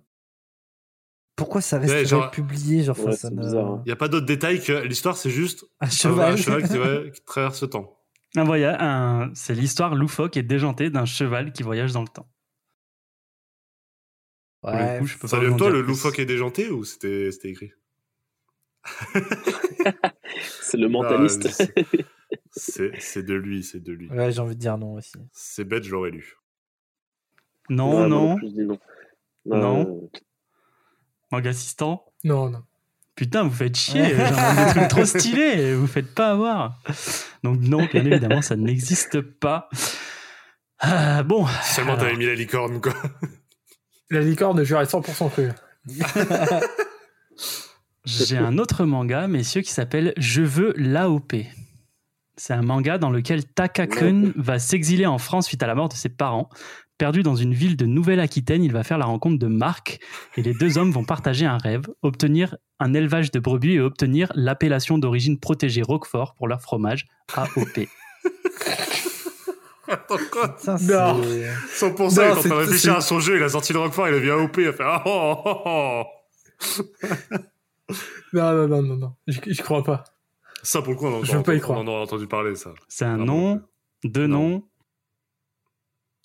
Pourquoi 1.35 1.61
ça 1.61 1.77
resterait 1.79 2.05
genre- 2.05 2.31
publié 2.31 2.83
Genre, 2.83 2.95
ça 3.13 3.29
bizarre, 3.29 3.65
hein. 3.67 3.81
Il 3.85 3.89
n'y 3.89 3.91
a 3.91 3.95
pas 3.95 4.07
d'autre 4.07 4.25
détail 4.25 4.61
que 4.63 4.71
l'histoire, 4.83 5.17
c'est 5.17 5.29
juste 5.29 5.65
Un 5.81 5.87
un 5.87 5.89
cheval. 5.89 6.37
cheval 6.37 6.67
qui, 6.67 6.77
ouais, 6.77 7.11
qui 7.13 7.21
traverse 7.25 7.61
le 7.61 7.69
temps. 7.69 7.93
Un 8.35 8.43
voyage, 8.43 8.77
un... 8.79 9.29
c'est 9.33 9.53
l'histoire 9.53 9.95
loufoque 9.95 10.37
et 10.37 10.43
déjantée 10.43 10.89
d'un 10.89 11.05
cheval 11.05 11.51
qui 11.51 11.63
voyage 11.63 11.91
dans 11.91 12.01
le 12.01 12.07
temps. 12.07 12.27
Ouais, 14.63 14.97
coup, 14.99 15.05
je 15.07 15.17
peux 15.17 15.27
Ça 15.27 15.39
vient 15.39 15.49
en 15.49 15.53
de 15.53 15.57
toi, 15.57 15.69
le 15.69 15.81
plus. 15.83 15.89
loufoque 15.89 16.19
et 16.19 16.25
déjanté, 16.25 16.69
ou 16.69 16.83
c'était 16.83 17.29
écrit? 17.43 17.71
C'est 20.61 20.77
le 20.77 20.85
Ah, 20.85 20.89
mentaliste. 20.89 21.47
c'est- 22.51 23.21
de 23.23 23.33
lui, 23.33 23.63
c'est 23.63 23.79
de 23.81 23.93
lui. 23.93 24.09
ouais 24.09 24.31
j'ai 24.31 24.39
envie 24.39 24.55
de 24.55 24.59
dire 24.59 24.77
non 24.77 24.93
aussi. 24.95 25.13
C'est 25.31 25.63
bête, 25.63 25.83
je 25.83 25.91
l'aurais 25.91 26.09
lu. 26.11 26.35
Non, 27.69 27.91
moi 27.91 28.07
non. 28.07 28.37
je 28.41 28.47
dis 28.47 28.61
non. 28.65 28.79
Non. 29.45 30.09
Euh, 30.13 30.17
Manga 31.31 31.49
assistant? 31.49 32.05
non, 32.23 32.49
non. 32.49 32.63
Putain, 33.15 33.43
vous 33.43 33.55
faites 33.55 33.75
chier. 33.75 34.01
Des 34.15 34.69
trucs 34.75 34.87
trop 34.89 35.05
stylés. 35.05 35.73
Vous 35.73 35.87
faites 35.87 36.13
pas 36.13 36.31
avoir. 36.31 36.79
Donc 37.43 37.59
non, 37.61 37.85
bien 37.85 38.05
évidemment, 38.05 38.41
ça 38.43 38.55
n'existe 38.55 39.21
pas. 39.21 39.69
Ah, 40.79 41.23
bon, 41.23 41.45
seulement 41.63 41.93
Alors. 41.93 42.03
t'avais 42.05 42.17
mis 42.17 42.25
la 42.27 42.35
licorne, 42.35 42.79
quoi. 42.81 42.93
La 44.09 44.21
licorne, 44.21 44.63
j'aurais 44.63 44.85
100% 44.85 45.29
cru. 45.29 45.49
j'ai 48.05 48.37
un 48.37 48.57
autre 48.57 48.85
manga, 48.85 49.27
messieurs, 49.27 49.61
qui 49.61 49.71
s'appelle 49.71 50.13
Je 50.17 50.41
veux 50.41 50.73
l'AOP. 50.77 51.33
C'est 52.37 52.53
un 52.53 52.61
manga 52.61 52.97
dans 52.97 53.09
lequel 53.09 53.45
Takakun 53.45 54.31
va 54.35 54.59
s'exiler 54.59 55.05
en 55.05 55.17
France 55.17 55.47
suite 55.47 55.63
à 55.63 55.67
la 55.67 55.75
mort 55.75 55.89
de 55.89 55.95
ses 55.95 56.09
parents. 56.09 56.49
Perdu 56.97 57.21
dans 57.21 57.35
une 57.35 57.53
ville 57.53 57.75
de 57.75 57.85
Nouvelle-Aquitaine, 57.85 58.63
il 58.63 58.71
va 58.71 58.83
faire 58.83 58.97
la 58.97 59.05
rencontre 59.05 59.37
de 59.37 59.47
Marc 59.47 59.99
et 60.35 60.41
les 60.41 60.53
deux 60.53 60.77
hommes 60.77 60.91
vont 60.91 61.03
partager 61.03 61.45
un 61.45 61.57
rêve, 61.57 61.85
obtenir 62.01 62.55
un 62.79 62.93
élevage 62.93 63.31
de 63.31 63.39
brebis 63.39 63.73
et 63.73 63.79
obtenir 63.81 64.31
l'appellation 64.35 64.97
d'origine 64.97 65.39
protégée 65.39 65.81
Roquefort 65.81 66.33
pour 66.35 66.47
leur 66.47 66.61
fromage 66.61 67.07
AOP. 67.35 67.87
Attends, 69.87 70.17
quoi 70.31 70.55
Putain, 70.55 70.73
Non. 70.73 71.23
c'est- 71.23 71.49
100%, 71.79 72.21
il 72.21 72.25
est 72.25 72.25
Non, 72.25 72.31
en 72.31 72.35
train 72.35 72.35
de 72.35 72.41
c'est- 72.41 72.53
réfléchir 72.53 72.91
c'est- 72.93 72.97
à 72.97 73.01
son 73.01 73.19
jeu, 73.19 73.37
il 73.37 73.43
a 73.43 73.49
sorti 73.49 73.73
le 73.73 73.79
Roquefort, 73.79 74.07
il 74.09 74.15
a 74.15 74.19
vu 74.19 74.31
AOP, 74.31 74.57
il 74.61 74.67
a 74.67 74.73
fait 74.73 74.83
Ah 74.85 75.03
oh, 75.05 75.35
oh, 75.45 75.61
oh. 75.65 76.03
Non, 78.33 78.53
non, 78.53 78.67
non, 78.67 78.81
non, 78.81 78.95
non. 78.97 79.15
J'y 79.27 79.39
j'y 79.47 79.61
crois 79.61 79.83
pas. 79.83 80.03
Ça, 80.63 80.81
pour 80.81 80.91
le 80.93 80.97
coup, 80.99 81.05
on 81.05 81.19
en, 81.19 81.23
Je 81.23 81.37
veux 81.37 81.43
pas 81.43 81.53
y 81.53 81.57
on 81.57 81.61
croire. 81.61 81.79
en 81.79 81.87
aura 81.87 82.01
entendu 82.01 82.27
parler, 82.27 82.55
ça. 82.55 82.71
C'est 82.89 83.05
un 83.05 83.21
Ah, 83.21 83.25
nom, 83.25 83.61
deux 84.03 84.27
Non. 84.27 84.49
noms. 84.49 84.63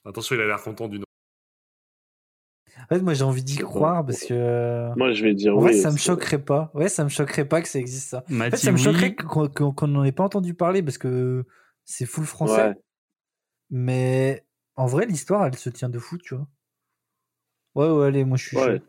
Attention, 0.04 0.34
il 0.34 0.40
a 0.42 0.46
l'air 0.46 0.60
content 0.62 0.88
du 0.88 0.98
nom. 0.98 1.04
En 2.80 2.86
fait, 2.88 3.00
moi, 3.00 3.14
j'ai 3.14 3.22
envie 3.22 3.44
d'y 3.44 3.58
croire 3.58 4.04
parce 4.04 4.24
que. 4.24 4.88
Moi, 4.96 5.12
je 5.12 5.22
vais 5.22 5.34
dire 5.34 5.52
En 5.56 5.58
oui. 5.58 5.64
vrai, 5.64 5.72
ça 5.74 5.92
me 5.92 5.96
c'est- 5.96 6.04
choquerait 6.06 6.42
pas. 6.42 6.70
Ouais, 6.74 6.88
ça 6.88 7.04
me 7.04 7.08
choquerait 7.08 7.44
pas 7.44 7.62
que 7.62 7.68
ça 7.68 7.78
existe 7.78 8.08
ça. 8.08 8.24
En 8.28 8.38
fait, 8.50 8.56
ça 8.56 8.72
me 8.72 8.76
oui. 8.78 8.82
choquerait 8.82 9.14
qu'on 9.14 9.46
qu'on- 9.48 9.72
qu'on 9.72 9.86
n'en 9.86 10.02
ait 10.02 10.10
pas 10.12 10.24
entendu 10.24 10.54
parler 10.54 10.82
parce 10.82 10.98
que 10.98 11.44
c'est 11.84 12.06
full 12.06 12.24
français. 12.24 12.68
Ouais. 12.70 12.74
Mais 13.74 14.44
en 14.76 14.86
vrai, 14.86 15.06
l'histoire, 15.06 15.46
elle 15.46 15.56
se 15.56 15.70
tient 15.70 15.88
de 15.88 15.98
fou, 15.98 16.18
tu 16.18 16.34
vois. 16.36 16.46
Ouais, 17.74 17.90
ouais, 17.90 18.06
allez, 18.08 18.24
moi 18.24 18.36
je 18.36 18.46
suis 18.48 18.56
Ouais. 18.58 18.76
chaud. 18.78 18.84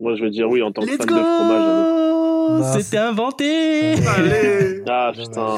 Moi, 0.00 0.16
je 0.16 0.22
vais 0.24 0.30
dire 0.30 0.48
oui 0.48 0.62
en 0.62 0.72
tant 0.72 0.80
que 0.82 0.86
Let's 0.86 0.96
fan 0.96 1.06
go 1.06 1.14
de 1.14 1.22
fromage. 1.22 2.60
Bah, 2.60 2.72
C'était 2.80 2.96
inventé 2.98 3.94
Allez 4.06 4.82
Ah, 4.86 5.12
putain. 5.14 5.56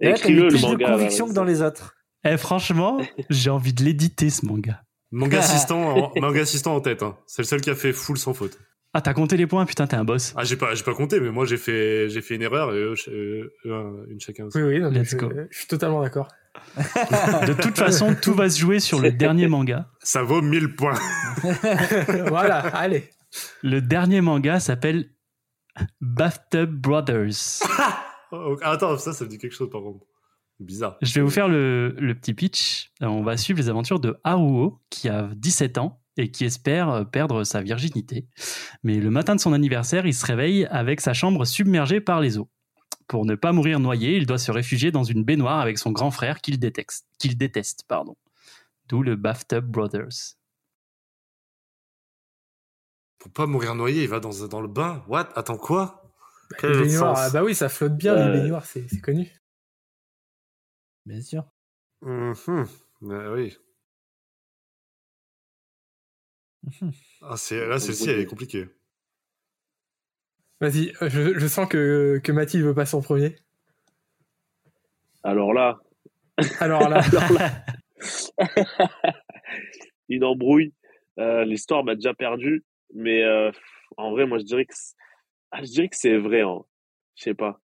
Écris-le, 0.00 0.42
le 0.44 0.48
plus 0.48 0.62
manga. 0.62 0.76
de 0.76 0.82
là, 0.82 0.92
conviction 0.92 1.28
que 1.28 1.32
dans 1.32 1.44
les 1.44 1.62
autres. 1.62 1.94
Eh, 2.24 2.36
franchement, 2.36 2.98
j'ai 3.30 3.50
envie 3.50 3.72
de 3.72 3.82
l'éditer 3.82 4.30
ce 4.30 4.46
manga. 4.46 4.82
Manga 5.10 5.38
assistant, 5.40 6.12
en, 6.14 6.20
manga 6.20 6.42
assistant 6.42 6.76
en 6.76 6.80
tête. 6.80 7.02
hein. 7.02 7.16
C'est 7.26 7.42
le 7.42 7.46
seul 7.46 7.60
qui 7.60 7.70
a 7.70 7.74
fait 7.74 7.92
full 7.92 8.18
sans 8.18 8.34
faute. 8.34 8.58
Ah, 8.92 9.00
t'as 9.00 9.12
compté 9.14 9.36
les 9.36 9.46
points, 9.48 9.66
putain, 9.66 9.88
t'es 9.88 9.96
un 9.96 10.04
boss. 10.04 10.32
Ah, 10.36 10.44
j'ai 10.44 10.56
pas, 10.56 10.74
j'ai 10.76 10.84
pas 10.84 10.94
compté, 10.94 11.18
mais 11.18 11.30
moi 11.30 11.44
j'ai 11.46 11.56
fait, 11.56 12.08
j'ai 12.08 12.20
fait 12.22 12.36
une 12.36 12.42
erreur 12.42 12.72
et 12.72 12.78
eux, 12.78 12.94
euh, 13.08 13.50
eux, 13.66 14.06
une 14.08 14.20
chacun 14.20 14.44
aussi. 14.44 14.58
Oui, 14.58 14.64
oui, 14.74 14.80
non, 14.80 14.90
mais 14.92 15.00
Let's 15.00 15.10
je, 15.10 15.16
go. 15.16 15.32
je 15.50 15.58
suis 15.58 15.66
totalement 15.66 16.00
d'accord. 16.00 16.28
De 16.76 17.52
toute 17.60 17.78
façon, 17.78 18.14
tout 18.20 18.34
va 18.34 18.48
se 18.50 18.58
jouer 18.58 18.80
sur 18.80 19.00
le 19.00 19.12
dernier 19.12 19.48
manga. 19.48 19.88
Ça 20.02 20.22
vaut 20.22 20.42
1000 20.42 20.74
points. 20.76 20.98
voilà, 22.28 22.58
allez. 22.58 23.10
Le 23.62 23.80
dernier 23.80 24.20
manga 24.20 24.60
s'appelle 24.60 25.10
Bathtub 26.00 26.70
Brothers. 26.70 27.60
Oh, 28.36 28.56
attends, 28.62 28.98
ça, 28.98 29.12
ça 29.12 29.24
me 29.24 29.30
dit 29.30 29.38
quelque 29.38 29.54
chose 29.54 29.70
par 29.70 29.80
contre. 29.80 30.06
Bizarre. 30.58 30.96
Je 31.02 31.14
vais 31.14 31.20
vous 31.20 31.30
faire 31.30 31.46
le, 31.46 31.94
le 32.00 32.14
petit 32.16 32.34
pitch. 32.34 32.90
Euh, 33.00 33.06
On 33.06 33.22
va 33.22 33.36
suivre 33.36 33.60
les 33.60 33.68
aventures 33.68 34.00
de 34.00 34.18
Haruo, 34.24 34.80
qui 34.90 35.08
a 35.08 35.30
17 35.36 35.78
ans 35.78 36.00
et 36.16 36.32
qui 36.32 36.44
espère 36.44 37.08
perdre 37.12 37.44
sa 37.44 37.60
virginité. 37.60 38.26
Mais 38.82 38.96
le 38.98 39.10
matin 39.10 39.36
de 39.36 39.40
son 39.40 39.52
anniversaire, 39.52 40.04
il 40.04 40.14
se 40.14 40.26
réveille 40.26 40.66
avec 40.66 41.00
sa 41.00 41.12
chambre 41.12 41.44
submergée 41.44 42.00
par 42.00 42.20
les 42.20 42.36
eaux. 42.38 42.50
Pour 43.06 43.26
ne 43.26 43.34
pas 43.34 43.52
mourir 43.52 43.80
noyé, 43.80 44.16
il 44.16 44.26
doit 44.26 44.38
se 44.38 44.50
réfugier 44.50 44.90
dans 44.90 45.04
une 45.04 45.24
baignoire 45.24 45.60
avec 45.60 45.78
son 45.78 45.92
grand 45.92 46.10
frère 46.10 46.40
qu'il 46.40 46.58
déteste. 46.58 47.06
Qu'il 47.18 47.36
déteste 47.36 47.84
pardon. 47.86 48.16
D'où 48.88 49.02
le 49.02 49.16
Bathtub 49.16 49.64
Brothers. 49.64 50.36
Pour 53.18 53.32
pas 53.32 53.46
mourir 53.46 53.74
noyé, 53.74 54.02
il 54.02 54.08
va 54.08 54.20
dans, 54.20 54.46
dans 54.48 54.60
le 54.60 54.68
bain. 54.68 55.02
What? 55.08 55.30
Attends, 55.34 55.56
quoi? 55.56 56.12
Quel 56.58 56.72
Les 56.72 56.82
baignoires, 56.82 57.16
ah 57.16 57.30
bah 57.30 57.42
oui, 57.42 57.54
ça 57.54 57.68
flotte 57.68 57.96
bien, 57.96 58.14
les 58.14 58.40
baignoires, 58.40 58.66
c'est 58.66 58.86
c'est 58.88 59.00
connu. 59.00 59.32
Bien 61.06 61.20
sûr. 61.22 61.44
Mhm. 62.02 62.66
Ouais, 63.00 63.28
oui. 63.28 63.56
Ah, 67.22 67.36
c'est, 67.36 67.66
là, 67.66 67.78
celle-ci, 67.78 68.10
elle 68.10 68.20
est 68.20 68.26
compliquée. 68.26 68.68
Vas-y, 70.64 70.92
je, 71.02 71.38
je 71.38 71.46
sens 71.46 71.68
que, 71.68 72.18
que 72.24 72.32
Mathilde 72.32 72.64
veut 72.64 72.74
passer 72.74 72.96
en 72.96 73.02
premier. 73.02 73.36
Alors 75.22 75.52
là, 75.52 75.78
Alors 76.60 76.88
là, 76.88 77.00
alors 77.12 77.32
là, 77.32 77.50
une 80.08 80.24
embrouille. 80.24 80.72
Euh, 81.18 81.44
L'histoire 81.44 81.84
m'a 81.84 81.94
déjà 81.94 82.14
perdu, 82.14 82.64
mais 82.94 83.22
euh, 83.22 83.50
en 83.98 84.10
vrai, 84.12 84.26
moi, 84.26 84.38
je 84.38 84.44
dirais 84.44 84.64
que 84.64 84.72
c'est- 84.74 84.94
ah, 85.50 85.60
je 85.62 85.70
dirais 85.70 85.88
que 85.88 85.96
c'est 85.96 86.16
vrai. 86.16 86.40
Hein. 86.40 86.60
Je 87.14 87.24
sais 87.24 87.34
pas. 87.34 87.60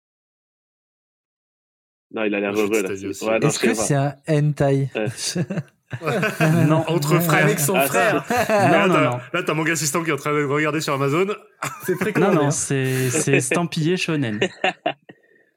Non, 2.12 2.24
il 2.24 2.34
a 2.34 2.40
l'air 2.40 2.52
heureux 2.52 2.82
là. 2.82 2.88
Ouais, 2.90 3.46
Est-ce 3.46 3.58
que 3.58 3.72
c'est 3.74 3.94
un 3.94 4.14
hentai? 4.28 4.90
Non. 6.68 6.84
Entre 6.88 7.18
frères. 7.20 7.44
avec 7.44 7.58
son 7.58 7.74
Ah, 7.74 7.86
frère, 7.86 8.24
Là, 8.48 8.86
non, 8.86 8.94
t'as- 8.94 9.04
non. 9.10 9.18
Là, 9.32 9.42
t'as 9.42 9.54
mon 9.54 9.64
assistant 9.66 10.02
qui 10.04 10.10
est 10.10 10.12
en 10.12 10.16
train 10.16 10.32
de 10.32 10.44
regarder 10.44 10.80
sur 10.80 10.94
Amazon. 10.94 11.26
c'est 11.84 11.92
Non, 11.92 11.98
précommandé. 11.98 12.36
non, 12.36 12.46
hein. 12.46 12.50
c'est 12.50 13.10
c'est 13.10 13.32
estampillé 13.34 13.96
shonen. 13.96 14.38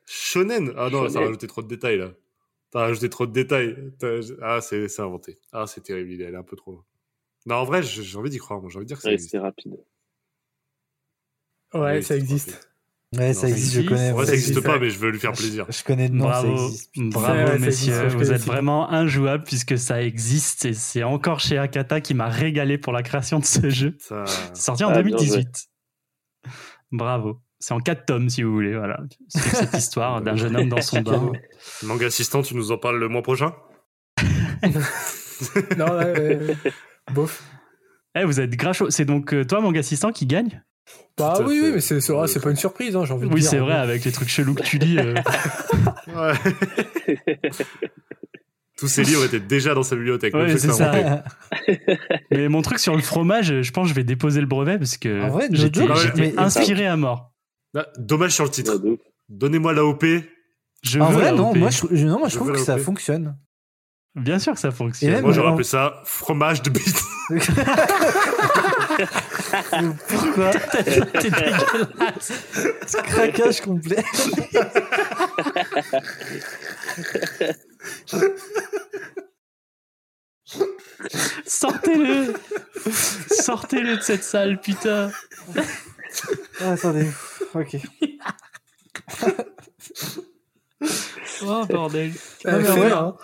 Shonen? 0.06 0.74
Ah 0.78 0.90
non, 0.90 1.02
ça 1.04 1.06
a 1.06 1.10
Shonen. 1.10 1.24
rajouté 1.28 1.48
trop 1.48 1.62
de 1.62 1.68
détails 1.68 1.98
là. 1.98 2.12
T'as 2.72 2.80
rajouté 2.80 3.10
trop 3.10 3.26
de 3.28 3.32
détails. 3.32 3.76
Ah, 4.42 4.60
c'est 4.62 4.88
c'est 4.88 5.02
inventé. 5.02 5.40
Ah, 5.52 5.66
c'est 5.68 5.82
terrible. 5.82 6.12
Il 6.12 6.22
est 6.22 6.26
allé 6.26 6.36
un 6.38 6.44
peu 6.44 6.56
trop 6.56 6.72
loin. 6.72 6.84
Non, 7.46 7.56
en 7.58 7.64
vrai, 7.66 7.84
j'ai 7.84 8.18
envie 8.18 8.30
d'y 8.30 8.38
croire. 8.40 8.60
Moi, 8.62 8.70
j'ai 8.72 8.78
envie 8.78 8.86
de 8.86 8.88
dire 8.88 8.98
que 8.98 9.04
ça 9.04 9.10
Ouais, 9.10 9.14
existe. 9.16 9.32
c'est 9.32 9.40
rapide. 9.40 9.74
Ouais, 11.74 11.98
Oui, 11.98 12.04
ça 12.04 12.16
existe. 12.16 12.52
rapide. 12.52 12.68
Ouais, 13.18 13.28
Non, 13.28 13.34
ça 13.34 13.48
existe, 13.50 13.76
je 13.76 13.82
connais. 13.88 14.12
Ouais. 14.12 14.26
ça 14.26 14.34
existe 14.34 14.50
existe, 14.50 14.66
pas, 14.66 14.80
mais 14.80 14.90
je 14.90 14.98
veux 15.00 15.10
lui 15.12 15.20
faire 15.20 15.34
plaisir. 15.34 15.66
Je 15.70 15.84
connais 15.84 16.10
de 16.10 16.16
nom, 16.16 16.26
ça 16.26 16.42
Bravo, 16.42 16.66
existe. 16.68 16.92
bravo 16.96 17.34
Ouais, 17.34 17.60
messieurs, 17.60 17.94
existe, 18.04 18.18
vous 18.18 18.32
êtes 18.32 18.42
vraiment 18.46 18.90
injouables 18.92 19.44
puisque 19.44 19.78
ça 19.78 20.02
existe 20.02 20.66
et 20.66 20.74
c'est 20.74 21.04
encore 21.04 21.40
chez 21.40 21.58
Akata 21.58 22.02
qui 22.02 22.14
m'a 22.14 22.28
régalé 22.28 22.78
pour 22.78 22.92
la 22.94 23.04
création 23.04 23.40
de 23.40 23.46
ce 23.46 23.70
jeu. 23.70 23.96
Ça... 24.00 24.24
Sorti 24.54 24.84
en 24.84 24.90
Ah, 24.90 25.02
bien 25.02 25.16
2018. 25.18 25.48
Bravo. 26.92 27.42
C'est 27.60 27.74
en 27.74 27.80
4 27.80 28.06
tomes 28.06 28.30
si 28.30 28.44
vous 28.44 28.52
voulez, 28.52 28.76
voilà. 28.76 29.00
C'est 29.30 29.40
cette 29.56 29.74
histoire 29.78 30.22
d'un 30.22 30.36
jeune 30.36 30.56
homme 30.58 30.70
dans 30.70 30.82
son 30.82 31.02
bain. 31.02 31.32
Manga 31.84 32.08
assistant, 32.08 32.42
tu 32.42 32.56
nous 32.56 32.72
en 32.72 32.78
parles 32.78 33.00
le 33.00 33.08
mois 33.10 33.22
prochain? 33.22 33.54
Non, 35.78 35.98
ouais. 35.98 36.40
Bof. 37.14 37.44
Eh, 38.16 38.24
vous 38.24 38.40
êtes 38.40 38.52
grave 38.56 38.76
chaud. 38.76 38.90
C'est 38.90 39.04
donc 39.06 39.34
euh, 39.34 39.44
toi, 39.44 39.60
mon 39.60 39.74
assistant, 39.76 40.12
qui 40.12 40.26
gagne? 40.26 40.64
Bah 41.18 41.36
oui, 41.46 41.60
oui, 41.64 41.72
mais 41.76 41.80
c'est 41.82 42.02
c'est 42.02 42.12
vrai, 42.12 42.28
c'est 42.28 42.40
pas 42.40 42.50
une 42.50 42.56
surprise, 42.56 42.96
hein, 42.96 43.06
j'ai 43.06 43.14
envie 43.14 43.28
de 43.30 43.34
Oui, 43.34 43.42
dire. 43.42 43.50
c'est 43.50 43.60
vrai, 43.60 43.74
avec 43.76 44.04
les 44.04 44.12
trucs 44.12 44.30
chelous 44.30 44.56
que 44.56 44.64
tu 44.64 44.78
lis. 44.80 44.98
euh, 44.98 45.14
Ouais. 46.16 46.34
Tous 48.78 48.88
ces 48.88 49.04
livres 49.04 49.24
étaient 49.24 49.40
déjà 49.40 49.76
dans 49.76 49.84
sa 49.84 49.96
bibliothèque. 49.96 50.34
Ouais, 50.34 50.58
c'est 50.58 50.72
ça. 50.72 51.24
Mais 52.32 52.50
mon 52.50 52.62
truc 52.64 52.80
sur 52.80 52.96
le 52.96 53.02
fromage, 53.02 53.62
je 53.62 53.72
pense 53.72 53.84
que 53.86 53.90
je 53.90 53.94
vais 53.94 54.04
déposer 54.04 54.42
le 54.42 54.48
brevet 54.48 54.78
parce 54.80 54.98
que 54.98 55.22
j'étais 55.52 56.38
inspiré 56.38 56.88
à 56.88 56.98
mort. 56.98 57.32
Ah, 57.78 57.86
dommage 57.98 58.32
sur 58.32 58.44
le 58.44 58.50
titre. 58.50 58.82
Donnez-moi 59.30 59.74
l'AOP. 59.74 60.04
Je 60.84 61.00
En 61.00 61.10
veux 61.12 61.16
vrai, 61.22 61.32
non, 61.32 61.56
moi 61.56 61.70
je, 61.70 61.86
non, 62.06 62.20
moi, 62.20 62.28
je 62.28 62.34
Je 62.34 62.38
trouve 62.40 62.52
que 62.52 62.58
ça 62.60 62.78
fonctionne. 62.78 63.38
Bien 64.16 64.38
sûr 64.38 64.54
que 64.54 64.60
ça 64.60 64.70
fonctionne. 64.72 65.12
Même- 65.12 65.22
Moi, 65.24 65.32
j'aurais 65.32 65.50
appelé 65.52 65.64
ça 65.64 66.02
fromage 66.04 66.62
de 66.62 66.70
bite. 66.70 67.02
Pourquoi 70.08 70.52
T'es 70.52 70.84
dégueulasse. 71.22 72.32
Craquage 73.06 73.62
complet. 73.62 74.04
Sortez-le 81.46 82.34
Sortez-le 83.30 83.98
de 83.98 84.02
cette 84.02 84.24
salle, 84.24 84.60
putain 84.60 85.12
Ah, 86.62 86.72
attendez. 86.74 87.08
Ok. 87.54 87.78
Oh, 91.46 91.66
bordel 91.70 92.12
Euh, 92.46 92.62
Non, 92.62 92.76
mais 92.76 92.82
ouais. 92.82 92.92
hein. 92.92 93.16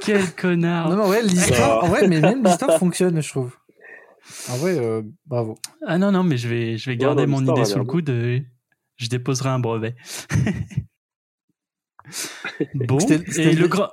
Quel 0.00 0.34
connard 0.34 0.90
Non, 0.90 0.96
non, 0.96 1.08
ouais, 1.08 1.22
l'histoire, 1.22 1.84
en 1.84 1.88
vrai, 1.88 2.06
mais 2.08 2.20
même 2.20 2.42
l'histoire 2.44 2.78
fonctionne, 2.78 3.20
je 3.22 3.28
trouve. 3.28 3.52
En 4.48 4.56
vrai, 4.56 4.78
euh, 4.78 5.02
bravo. 5.26 5.58
Ah 5.86 5.98
non, 5.98 6.12
non, 6.12 6.22
mais 6.22 6.36
je 6.36 6.48
vais, 6.48 6.76
je 6.76 6.90
vais 6.90 6.96
garder 6.96 7.26
non, 7.26 7.40
mon 7.40 7.52
idée 7.52 7.60
a 7.60 7.64
sous 7.64 7.78
le 7.78 7.84
coude. 7.84 8.10
euh, 8.10 8.40
Je 8.96 9.08
déposerai 9.08 9.48
un 9.48 9.58
brevet. 9.58 9.96
bon, 12.74 13.00
C'était- 13.00 13.30
c'était 13.30 13.52
et 13.52 13.56
le 13.56 13.68
grand... 13.68 13.88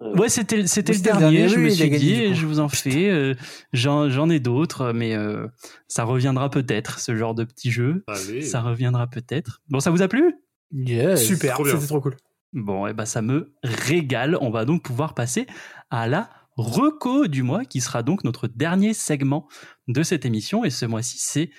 Ouais, 0.00 0.28
c'était 0.28 0.64
c'était 0.68 0.92
le 0.92 1.00
dernier, 1.00 1.20
dernier, 1.38 1.48
je 1.48 1.58
me 1.58 1.68
suis 1.70 1.90
gagné, 1.90 1.98
dit, 1.98 2.14
et 2.22 2.28
coup. 2.28 2.34
je 2.34 2.46
vous 2.46 2.60
en 2.60 2.68
fais. 2.68 3.10
euh, 3.10 3.34
J'en 3.72 4.08
j'en 4.08 4.30
ai 4.30 4.38
d'autres, 4.38 4.92
mais 4.92 5.16
euh, 5.16 5.48
ça 5.88 6.04
reviendra 6.04 6.50
peut-être, 6.50 7.00
ce 7.00 7.16
genre 7.16 7.34
de 7.34 7.42
petit 7.42 7.72
jeu. 7.72 8.04
Allez. 8.06 8.42
Ça 8.42 8.60
reviendra 8.60 9.08
peut-être. 9.08 9.60
Bon, 9.68 9.80
ça 9.80 9.90
vous 9.90 10.00
a 10.00 10.06
plu? 10.06 10.36
Yes. 10.72 11.26
Super, 11.26 11.56
c'était 11.66 11.84
trop 11.88 12.00
cool. 12.00 12.14
Bon, 12.52 12.86
et 12.86 12.92
ben 12.92 13.06
ça 13.06 13.22
me 13.22 13.52
régale. 13.64 14.38
On 14.40 14.50
va 14.50 14.64
donc 14.64 14.84
pouvoir 14.84 15.14
passer 15.14 15.48
à 15.90 16.06
la 16.06 16.30
reco 16.58 17.26
du 17.26 17.42
mois, 17.42 17.64
qui 17.64 17.80
sera 17.80 18.02
donc 18.02 18.24
notre 18.24 18.48
dernier 18.48 18.92
segment 18.92 19.48
de 19.86 20.02
cette 20.02 20.26
émission. 20.26 20.64
Et 20.64 20.70
ce 20.70 20.84
mois-ci, 20.84 21.18
c'est 21.18 21.50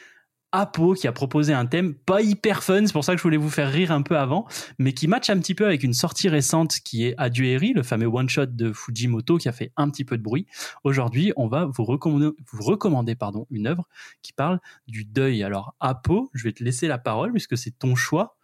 Apo 0.51 0.93
qui 0.93 1.07
a 1.07 1.11
proposé 1.11 1.53
un 1.53 1.65
thème 1.65 1.93
pas 1.93 2.21
hyper 2.21 2.63
fun. 2.63 2.85
C'est 2.85 2.93
pour 2.93 3.03
ça 3.03 3.13
que 3.13 3.19
je 3.19 3.23
voulais 3.23 3.37
vous 3.37 3.49
faire 3.49 3.71
rire 3.71 3.91
un 3.91 4.01
peu 4.01 4.17
avant, 4.17 4.47
mais 4.79 4.93
qui 4.93 5.07
match 5.07 5.29
un 5.29 5.39
petit 5.39 5.53
peu 5.53 5.65
avec 5.65 5.83
une 5.83 5.93
sortie 5.93 6.27
récente 6.27 6.79
qui 6.83 7.05
est 7.05 7.13
Adieu 7.17 7.45
Eri, 7.45 7.73
le 7.73 7.83
fameux 7.83 8.07
one-shot 8.07 8.47
de 8.47 8.73
Fujimoto 8.73 9.37
qui 9.37 9.47
a 9.47 9.51
fait 9.51 9.71
un 9.77 9.89
petit 9.89 10.05
peu 10.05 10.17
de 10.17 10.23
bruit. 10.23 10.47
Aujourd'hui, 10.83 11.33
on 11.37 11.47
va 11.47 11.65
vous 11.65 11.85
recommander, 11.85 12.31
vous 12.51 12.63
recommander 12.63 13.15
pardon, 13.15 13.45
une 13.51 13.67
œuvre 13.67 13.87
qui 14.21 14.33
parle 14.33 14.59
du 14.87 15.05
deuil. 15.05 15.43
Alors, 15.43 15.75
Apo, 15.79 16.31
je 16.33 16.43
vais 16.43 16.53
te 16.53 16.63
laisser 16.63 16.87
la 16.87 16.97
parole 16.97 17.31
puisque 17.31 17.57
c'est 17.57 17.77
ton 17.77 17.95
choix. 17.95 18.38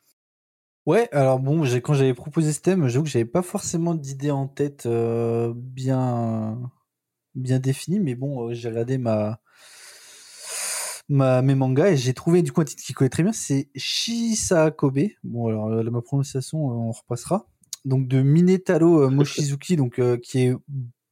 Ouais, 0.85 1.09
alors 1.11 1.39
bon, 1.39 1.63
quand 1.81 1.95
j'avais 1.95 2.13
proposé 2.13 2.53
ce 2.53 2.61
thème, 2.61 2.87
j'avoue 2.87 3.05
que 3.05 3.09
j'avais 3.09 3.25
pas 3.25 3.41
forcément 3.41 3.95
d'idée 3.95 4.29
en 4.29 4.47
tête 4.47 4.85
euh, 4.85 5.51
bien, 5.55 6.71
bien 7.33 7.57
définie, 7.59 7.99
mais 7.99 8.13
bon, 8.13 8.49
euh, 8.49 8.53
j'ai 8.53 8.69
regardé 8.69 8.99
ma, 8.99 9.39
ma, 11.09 11.41
mes 11.41 11.55
mangas 11.55 11.87
et 11.87 11.97
j'ai 11.97 12.13
trouvé 12.13 12.43
du 12.43 12.51
coup 12.51 12.61
un 12.61 12.65
titre 12.65 12.83
qui 12.83 12.93
connaît 12.93 13.09
très 13.09 13.23
bien, 13.23 13.33
c'est 13.33 13.69
Shisakobe. 13.75 14.99
Bon, 15.23 15.47
alors 15.47 15.69
ma 15.91 16.01
prononciation, 16.03 16.69
euh, 16.69 16.73
on 16.73 16.91
repassera. 16.91 17.47
Donc 17.83 18.07
de 18.07 18.21
Minetaro 18.21 19.09
Mochizuki, 19.09 19.75
donc 19.77 19.97
euh, 19.97 20.17
qui 20.17 20.41
est 20.41 20.53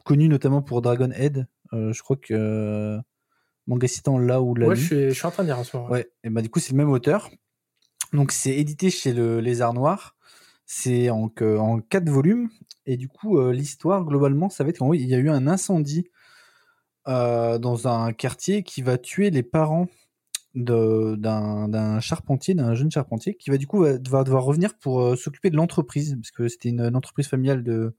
connu 0.05 0.27
notamment 0.27 0.61
pour 0.61 0.83
Dragon 0.83 1.09
Head. 1.11 1.47
Je 1.71 1.99
crois 2.03 2.17
que 2.17 2.99
manga 3.65 3.87
citant 3.87 4.19
là 4.19 4.39
ou 4.43 4.53
là. 4.53 4.67
Ouais, 4.67 4.75
je 4.75 4.85
suis, 4.85 5.09
je 5.09 5.13
suis 5.13 5.25
en 5.25 5.31
train 5.31 5.41
de 5.41 5.47
dire 5.47 5.57
en 5.57 5.63
ce 5.63 5.75
moment. 5.75 5.89
Ouais, 5.89 6.07
et 6.23 6.29
bah 6.29 6.43
du 6.43 6.49
coup 6.51 6.59
c'est 6.59 6.73
le 6.73 6.77
même 6.77 6.91
auteur. 6.91 7.31
Donc 8.13 8.31
c'est 8.31 8.55
édité 8.55 8.89
chez 8.89 9.13
le 9.13 9.39
Lézard 9.39 9.73
Noir. 9.73 10.15
C'est 10.65 11.09
en, 11.09 11.31
en 11.41 11.79
quatre 11.81 12.09
volumes. 12.09 12.49
Et 12.85 12.97
du 12.97 13.07
coup, 13.07 13.37
euh, 13.37 13.51
l'histoire, 13.51 14.05
globalement, 14.05 14.49
ça 14.49 14.63
va 14.63 14.69
être 14.69 14.79
qu'en 14.79 14.85
gros, 14.85 14.93
il 14.93 15.07
y 15.07 15.15
a 15.15 15.17
eu 15.17 15.29
un 15.29 15.47
incendie 15.47 16.07
euh, 17.07 17.57
dans 17.57 17.87
un 17.87 18.13
quartier 18.13 18.63
qui 18.63 18.81
va 18.81 18.97
tuer 18.97 19.29
les 19.29 19.43
parents 19.43 19.87
d'un 20.55 21.99
charpentier, 21.99 22.53
d'un 22.53 22.75
jeune 22.75 22.91
charpentier, 22.91 23.35
qui 23.35 23.49
va 23.49 23.57
du 23.57 23.65
coup 23.65 23.81
va, 23.81 23.97
devoir 23.97 24.43
revenir 24.43 24.77
pour 24.77 25.01
euh, 25.01 25.15
s'occuper 25.15 25.49
de 25.49 25.55
l'entreprise, 25.55 26.15
parce 26.15 26.31
que 26.31 26.47
c'était 26.47 26.69
une, 26.69 26.95
entreprise 26.95 27.27
familiale 27.27 27.63
de, 27.63 27.95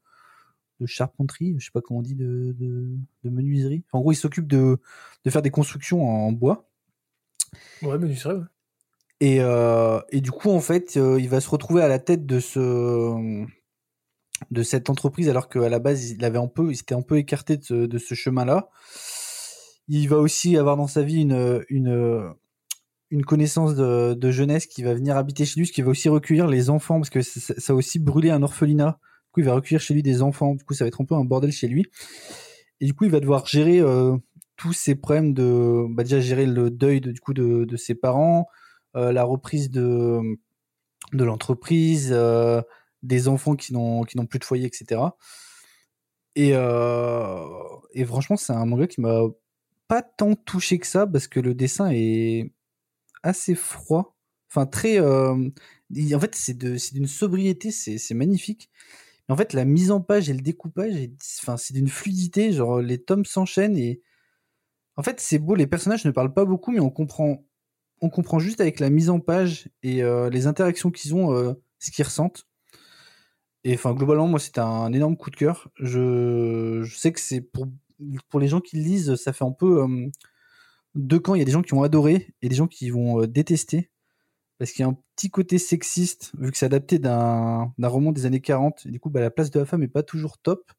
de 0.81 0.87
charpenterie, 0.87 1.57
je 1.59 1.65
sais 1.65 1.73
pas 1.73 1.81
comment 1.81 2.01
on 2.01 2.03
dit, 2.03 2.15
de, 2.15 2.55
menuiserie. 3.25 3.85
En 3.93 4.01
gros, 4.01 4.13
il 4.13 4.17
s'occupe 4.17 4.47
de, 4.47 4.79
faire 5.29 5.43
des 5.43 5.51
constructions 5.51 6.07
en 6.07 6.31
bois. 6.33 6.69
Ouais, 7.83 8.15
serais, 8.15 8.35
ouais. 8.35 8.45
Et, 9.25 9.39
euh, 9.41 10.01
et 10.11 10.21
du 10.21 10.31
coup, 10.31 10.51
en 10.51 10.61
fait, 10.61 10.99
euh, 10.99 11.19
il 11.19 11.31
va 11.31 11.41
se 11.41 11.49
retrouver 11.49 11.81
à 11.81 11.89
la 11.89 11.99
tête 11.99 12.27
de 12.27 12.41
ce 12.41 13.47
de 14.51 14.63
cette 14.63 14.91
entreprise, 14.91 15.31
alors 15.31 15.49
qu'à 15.49 15.71
la 15.71 15.79
base, 15.79 16.11
il 16.11 16.23
avait 16.27 16.37
un 16.37 16.47
peu, 16.47 16.71
il 16.71 16.77
s'était 16.77 16.95
un 16.95 17.01
peu 17.01 17.17
écarté 17.17 17.57
de 17.57 17.99
ce, 17.99 18.15
chemin-là. 18.15 18.69
Il 19.89 20.07
va 20.11 20.19
aussi 20.19 20.59
avoir 20.59 20.77
dans 20.77 20.89
sa 20.89 21.01
vie 21.01 21.23
une, 21.23 21.65
une, 21.71 22.35
une 23.09 23.25
connaissance 23.25 23.75
de, 23.75 24.31
jeunesse 24.31 24.67
qui 24.67 24.83
va 24.83 24.93
venir 24.93 25.17
habiter 25.17 25.47
chez 25.47 25.59
lui, 25.59 25.67
ce 25.67 25.73
qui 25.73 25.81
va 25.81 25.91
aussi 25.91 26.11
recueillir 26.11 26.47
les 26.47 26.69
enfants, 26.69 26.97
parce 26.97 27.09
que 27.09 27.23
ça, 27.23 27.55
ça 27.57 27.73
a 27.73 27.77
aussi 27.77 27.99
brûlé 27.99 28.29
un 28.29 28.43
orphelinat. 28.43 28.99
Du 29.01 29.31
coup, 29.33 29.41
il 29.41 29.47
va 29.47 29.55
recueillir 29.55 29.81
chez 29.81 29.95
lui 29.95 30.03
des 30.03 30.21
enfants. 30.21 30.55
Du 30.55 30.65
coup, 30.65 30.75
ça 30.75 30.85
va 30.85 30.89
être 30.89 31.01
un 31.01 31.07
peu 31.07 31.15
un 31.15 31.25
bordel 31.25 31.51
chez 31.51 31.69
lui. 31.69 31.87
Et 32.81 32.85
du 32.85 32.93
coup, 32.93 33.05
il 33.05 33.11
va 33.11 33.21
devoir 33.21 33.47
gérer 33.47 33.81
euh, 33.81 34.19
tous 34.57 34.75
ces 34.75 34.95
problèmes 34.95 35.33
de, 35.33 35.87
bah, 35.89 36.03
déjà 36.03 36.21
gérer 36.21 36.45
le 36.45 36.71
deuil 36.71 37.01
de, 37.01 37.13
du 37.13 37.21
coup 37.21 37.33
de, 37.33 37.77
ses 37.77 37.95
parents, 37.95 38.49
la 38.95 39.25
reprise 39.25 39.71
de, 39.71 40.21
de 41.13 41.25
l'entreprise, 41.25 42.11
euh, 42.13 42.63
des 43.03 43.29
enfants 43.29 43.57
qui 43.57 43.73
n'ont 43.75 44.05
plus 44.05 44.39
de 44.39 44.45
foyer, 44.45 44.67
etc. 44.67 45.17
Et, 46.37 46.51
euh, 46.55 47.45
et 47.93 48.05
franchement, 48.05 48.37
c'est 48.37 48.53
un 48.53 48.67
manga 48.67 48.87
qui 48.87 49.01
m'a 49.01 49.21
pas 49.89 50.03
tant 50.03 50.35
touché 50.35 50.79
que 50.79 50.87
ça 50.87 51.07
parce 51.07 51.29
que 51.29 51.41
le 51.41 51.55
dessin 51.55 51.91
est 51.93 52.53
assez 53.23 53.55
froid, 53.55 54.17
enfin 54.51 54.67
très. 54.67 55.01
euh, 55.01 55.35
en 56.15 56.21
fait, 56.21 56.35
c'est 56.37 56.59
d'une 56.59 57.07
sobriété, 57.09 57.71
c'est 57.73 58.15
magnifique. 58.15 58.71
En 59.29 59.37
fait, 59.37 59.55
la 59.55 59.65
mise 59.67 59.91
en 59.93 60.01
page 60.03 60.31
et 60.31 60.35
le 60.35 60.41
découpage, 60.43 60.95
enfin, 61.43 61.57
c'est 61.59 61.75
d'une 61.75 61.89
fluidité. 61.89 62.53
Genre, 62.53 62.81
les 62.83 63.03
tomes 63.03 63.27
s'enchaînent 63.27 63.77
et 63.79 64.03
En 64.97 65.03
fait, 65.03 65.21
c'est 65.21 65.39
beau, 65.39 65.55
les 65.55 65.67
personnages 65.67 66.05
ne 66.05 66.11
parlent 66.11 66.33
pas 66.35 66.45
beaucoup, 66.45 66.71
mais 66.73 66.81
on 66.81 66.91
comprend, 66.91 67.45
on 68.01 68.11
comprend 68.11 68.39
juste 68.39 68.61
avec 68.61 68.81
la 68.81 68.91
mise 68.91 69.11
en 69.11 69.21
page 69.21 69.69
et 69.83 70.03
euh, 70.03 70.31
les 70.31 70.47
interactions 70.47 70.91
qu'ils 70.91 71.15
ont, 71.15 71.35
euh, 71.35 71.55
ce 71.79 71.91
qu'ils 71.91 72.05
ressentent. 72.05 72.47
Et 73.65 73.75
enfin, 73.75 73.95
globalement, 73.95 74.27
moi, 74.27 74.39
c'était 74.39 74.61
un 74.61 74.93
énorme 74.93 75.17
coup 75.17 75.31
de 75.31 75.37
cœur. 75.37 75.69
Je, 75.79 76.87
sais 76.95 77.13
que 77.13 77.21
c'est 77.21 77.41
pour, 77.41 77.69
les 78.39 78.49
gens 78.49 78.61
qui 78.61 78.77
le 78.77 78.83
lisent, 78.83 79.15
ça 79.17 79.33
fait 79.33 79.45
un 79.45 79.53
peu 79.53 79.83
euh, 79.83 80.11
deux 80.95 81.19
camps. 81.19 81.35
Il 81.35 81.39
y 81.39 81.43
a 81.43 81.47
des 81.47 81.53
gens 81.53 81.63
qui 81.63 81.71
vont 81.71 81.83
adorer 81.83 82.35
et 82.43 82.49
des 82.49 82.57
gens 82.57 82.67
qui 82.67 82.91
vont 82.91 83.27
détester. 83.27 83.91
Parce 84.59 84.71
qu'il 84.71 84.83
y 84.83 84.85
a 84.85 84.89
un 84.89 84.99
petit 85.17 85.31
côté 85.31 85.59
sexiste, 85.59 86.33
vu 86.39 86.51
que 86.53 86.59
c'est 86.59 86.67
adapté 86.67 86.99
d'un 86.99 87.73
roman 87.83 88.13
des 88.13 88.27
années 88.27 88.41
40. 88.41 88.87
Et 88.87 88.91
du 88.91 89.01
coup, 89.01 89.11
bah, 89.11 89.21
la 89.21 89.31
place 89.31 89.51
de 89.51 89.59
la 89.59 89.67
femme 89.67 89.83
est 89.83 89.89
pas 89.89 90.03
toujours 90.03 90.39
top. 90.39 90.71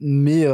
Mais, 0.00 0.46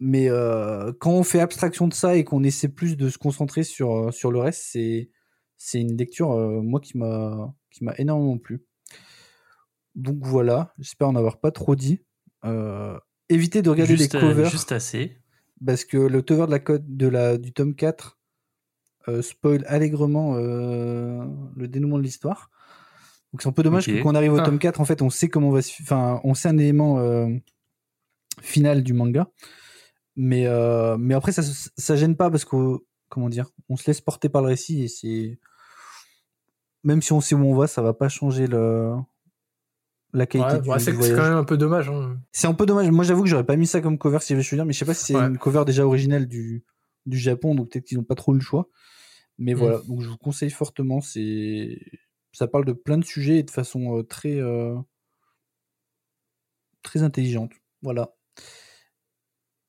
mais 0.00 0.28
euh, 0.30 0.92
quand 1.00 1.12
on 1.12 1.22
fait 1.24 1.40
abstraction 1.40 1.88
de 1.88 1.94
ça 1.94 2.16
et 2.16 2.24
qu'on 2.24 2.42
essaie 2.44 2.68
plus 2.68 2.96
de 2.96 3.08
se 3.08 3.18
concentrer 3.18 3.62
sur, 3.64 3.94
euh, 4.08 4.10
sur 4.10 4.30
le 4.32 4.38
reste, 4.40 4.62
c'est 4.70 5.10
c'est 5.56 5.80
une 5.80 5.96
lecture, 5.96 6.30
euh, 6.32 6.60
moi, 6.62 6.80
qui 6.80 6.96
m'a 6.98 7.52
qui 7.70 7.84
m'a 7.84 7.94
énormément 7.98 8.38
plu. 8.38 8.62
Donc 9.94 10.18
voilà, 10.20 10.72
j'espère 10.78 11.08
en 11.08 11.16
avoir 11.16 11.40
pas 11.40 11.50
trop 11.50 11.74
dit. 11.74 12.00
Euh, 12.44 12.96
évitez 13.28 13.62
de 13.62 13.70
regarder 13.70 13.96
juste, 13.96 14.12
les 14.14 14.18
euh, 14.18 14.20
covers 14.22 14.50
juste 14.50 14.70
assez. 14.72 15.18
parce 15.64 15.84
que 15.84 15.96
le 15.96 16.22
cover 16.22 16.46
de 16.46 16.50
la 16.52 16.58
code 16.60 16.84
de 16.96 17.08
la 17.08 17.36
du 17.38 17.52
tome 17.52 17.74
4 17.74 18.18
euh, 19.08 19.22
spoil 19.22 19.64
allègrement 19.66 20.36
euh, 20.36 21.24
le 21.56 21.66
dénouement 21.66 21.98
de 21.98 22.02
l'histoire. 22.04 22.50
Donc 23.32 23.42
c'est 23.42 23.48
un 23.48 23.52
peu 23.52 23.62
dommage 23.64 23.88
Ok. 23.88 23.96
que 23.96 24.02
quand 24.02 24.10
on 24.12 24.14
arrive 24.14 24.32
au 24.34 24.38
Ah. 24.38 24.44
tome 24.44 24.58
4, 24.60 24.80
en 24.80 24.84
fait, 24.84 25.02
on 25.02 25.10
sait 25.10 25.28
comment 25.28 25.48
on 25.48 25.52
va 25.52 25.62
se- 25.62 25.82
enfin, 25.82 26.20
on 26.24 26.34
sait 26.34 26.48
un 26.48 26.56
élément 26.58 26.98
euh, 27.00 27.26
final 28.40 28.82
du 28.84 28.92
manga. 28.92 29.28
Mais 30.20 30.46
euh, 30.46 30.96
mais 30.98 31.14
après 31.14 31.30
ça 31.30 31.42
ça 31.44 31.94
gêne 31.96 32.16
pas 32.16 32.28
parce 32.28 32.44
que 32.44 32.56
comment 33.08 33.28
dire, 33.28 33.48
on 33.68 33.76
se 33.76 33.86
laisse 33.86 34.00
porter 34.00 34.28
par 34.28 34.42
le 34.42 34.48
récit 34.48 34.82
et 34.82 34.88
c'est 34.88 35.38
même 36.82 37.02
si 37.02 37.12
on 37.12 37.20
sait 37.20 37.36
où 37.36 37.44
on 37.44 37.54
va, 37.54 37.66
ça 37.68 37.82
va 37.82 37.94
pas 37.94 38.08
changer 38.08 38.46
le 38.48 38.92
la 40.12 40.26
qualité 40.26 40.54
Ouais, 40.54 40.60
du, 40.60 40.68
ouais, 40.70 40.78
du 40.78 40.84
c'est 40.84 40.90
c'est 40.90 40.96
voyage. 40.96 41.16
quand 41.16 41.22
même 41.28 41.36
un 41.38 41.44
peu 41.44 41.56
dommage. 41.56 41.88
hein. 41.88 42.18
C'est 42.32 42.46
un 42.48 42.54
peu 42.54 42.66
dommage. 42.66 42.90
Moi, 42.90 43.04
j'avoue 43.04 43.22
que 43.22 43.28
j'aurais 43.28 43.44
pas 43.46 43.56
mis 43.56 43.66
ça 43.66 43.80
comme 43.80 43.96
cover 43.98 44.18
si 44.20 44.28
j'avais 44.32 44.42
choisi, 44.42 44.64
mais 44.64 44.72
je 44.72 44.78
sais 44.78 44.84
pas 44.86 44.94
si 44.94 45.04
c'est 45.04 45.14
Ouais. 45.14 45.26
une 45.26 45.38
cover 45.38 45.64
déjà 45.66 45.86
originelle 45.86 46.26
du, 46.26 46.64
du 47.06 47.18
Japon, 47.18 47.54
donc 47.54 47.70
peut-être 47.70 47.84
qu'ils 47.84 47.98
ont 47.98 48.04
pas 48.04 48.14
trop 48.16 48.32
le 48.32 48.40
choix. 48.40 48.68
Mais 49.36 49.54
Mm. 49.54 49.58
voilà, 49.58 49.78
donc 49.86 50.00
je 50.00 50.08
vous 50.08 50.16
conseille 50.16 50.50
fortement. 50.50 51.00
C'est, 51.00 51.78
ça 52.32 52.48
parle 52.48 52.64
de 52.64 52.72
plein 52.72 52.98
de 52.98 53.04
sujets 53.04 53.38
et 53.38 53.42
de 53.44 53.50
façon 53.50 53.98
euh, 53.98 54.02
très, 54.02 54.36
euh, 54.40 54.74
très 56.82 57.02
intelligente. 57.02 57.52
Voilà. 57.82 58.14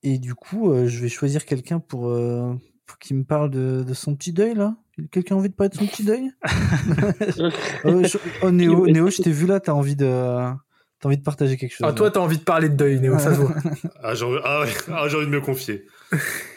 Et 0.04 0.18
du 0.18 0.34
coup, 0.36 0.72
euh, 0.72 0.88
je 0.88 1.00
vais 1.02 1.10
choisir 1.10 1.46
quelqu'un 1.46 1.80
pour, 1.80 2.10
euh, 2.10 2.54
pour 2.86 2.98
qu'il 3.00 3.18
me 3.18 3.24
parle 3.24 3.50
de, 3.50 3.84
de 3.84 3.94
son 3.94 4.16
petit 4.16 4.32
deuil 4.34 4.56
là. 4.56 4.76
Quelqu'un 5.12 5.36
a 5.36 5.38
envie 5.38 5.50
de 5.50 5.54
parler 5.56 5.70
de 5.70 5.76
son 5.76 5.86
petit 5.88 6.04
deuil? 6.04 6.32
Oh, 7.86 8.04
je- 8.04 8.18
oh, 8.42 8.52
Néo, 8.52 8.86
Néo, 8.88 9.10
je 9.10 9.22
t'ai 9.22 9.32
vu 9.32 9.46
là, 9.48 9.60
t'as 9.60 9.72
envie 9.74 9.96
de, 9.96 10.06
t'as 10.08 11.08
envie 11.08 11.18
de 11.18 11.24
partager 11.24 11.58
quelque 11.58 11.72
chose. 11.74 11.88
Ah, 11.90 11.94
toi, 11.94 12.12
t'as 12.12 12.20
envie 12.20 12.38
de 12.38 12.44
parler 12.44 12.70
de 12.70 12.76
deuil, 12.76 13.00
Néo, 13.00 13.18
ça 13.20 13.34
se 13.34 13.40
voit. 13.40 13.56
Ah, 14.04 14.14
j'ai 14.16 14.26
envie, 14.26 14.40
ah 14.44 14.62
ouais, 14.62 14.68
ah, 14.94 15.08
j'ai 15.08 15.18
envie 15.18 15.26
de 15.26 15.32
me 15.32 15.42
confier. 15.42 15.86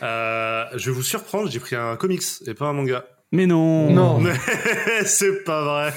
Euh, 0.02 0.64
je 0.76 0.90
vais 0.90 0.96
vous 0.96 1.02
surprendre, 1.02 1.50
j'ai 1.50 1.60
pris 1.60 1.76
un 1.76 1.96
comics 1.96 2.22
et 2.46 2.54
pas 2.54 2.66
un 2.66 2.72
manga. 2.72 3.04
Mais 3.32 3.46
non. 3.46 3.90
Non. 3.90 4.22
c'est 5.04 5.44
pas 5.44 5.64
vrai. 5.64 5.92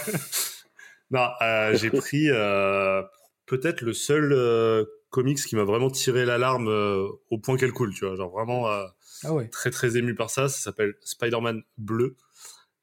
Non, 1.12 1.28
euh, 1.41 1.76
j'ai 1.76 1.89
pris 1.91 2.30
euh, 2.30 3.02
peut-être 3.46 3.82
le 3.82 3.93
seul 3.93 4.32
euh, 4.34 4.84
comics 5.16 5.38
qui 5.39 5.55
m'a 5.55 5.63
vraiment 5.63 5.89
tiré 5.89 6.26
l'alarme 6.26 6.68
euh, 6.68 7.07
au 7.32 7.38
point 7.39 7.57
qu'elle 7.57 7.72
coule, 7.72 7.93
tu 7.93 8.05
vois. 8.05 8.16
Genre 8.16 8.30
vraiment 8.32 8.70
euh, 8.70 8.86
Ah 9.24 9.34
ouais. 9.34 9.47
très 9.47 9.72
très 9.72 9.97
ému 9.97 10.13
par 10.16 10.30
ça. 10.30 10.49
Ça 10.49 10.59
s'appelle 10.59 10.93
Spider-Man 11.03 11.63
Bleu. 11.78 12.16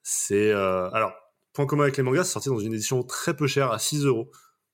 C'est 0.03 0.51
euh, 0.51 0.91
alors 0.91 1.13
point 1.53 1.67
commun 1.67 1.83
avec 1.85 1.97
les 1.97 2.03
mangas, 2.03 2.25
c'est 2.25 2.33
sorti 2.33 2.49
dans 2.49 2.59
une 2.59 2.73
édition 2.75 3.03
très 3.03 3.37
peu 3.37 3.47
chère 3.47 3.71
à 3.71 3.79
6 3.79 4.05
euros. 4.07 4.31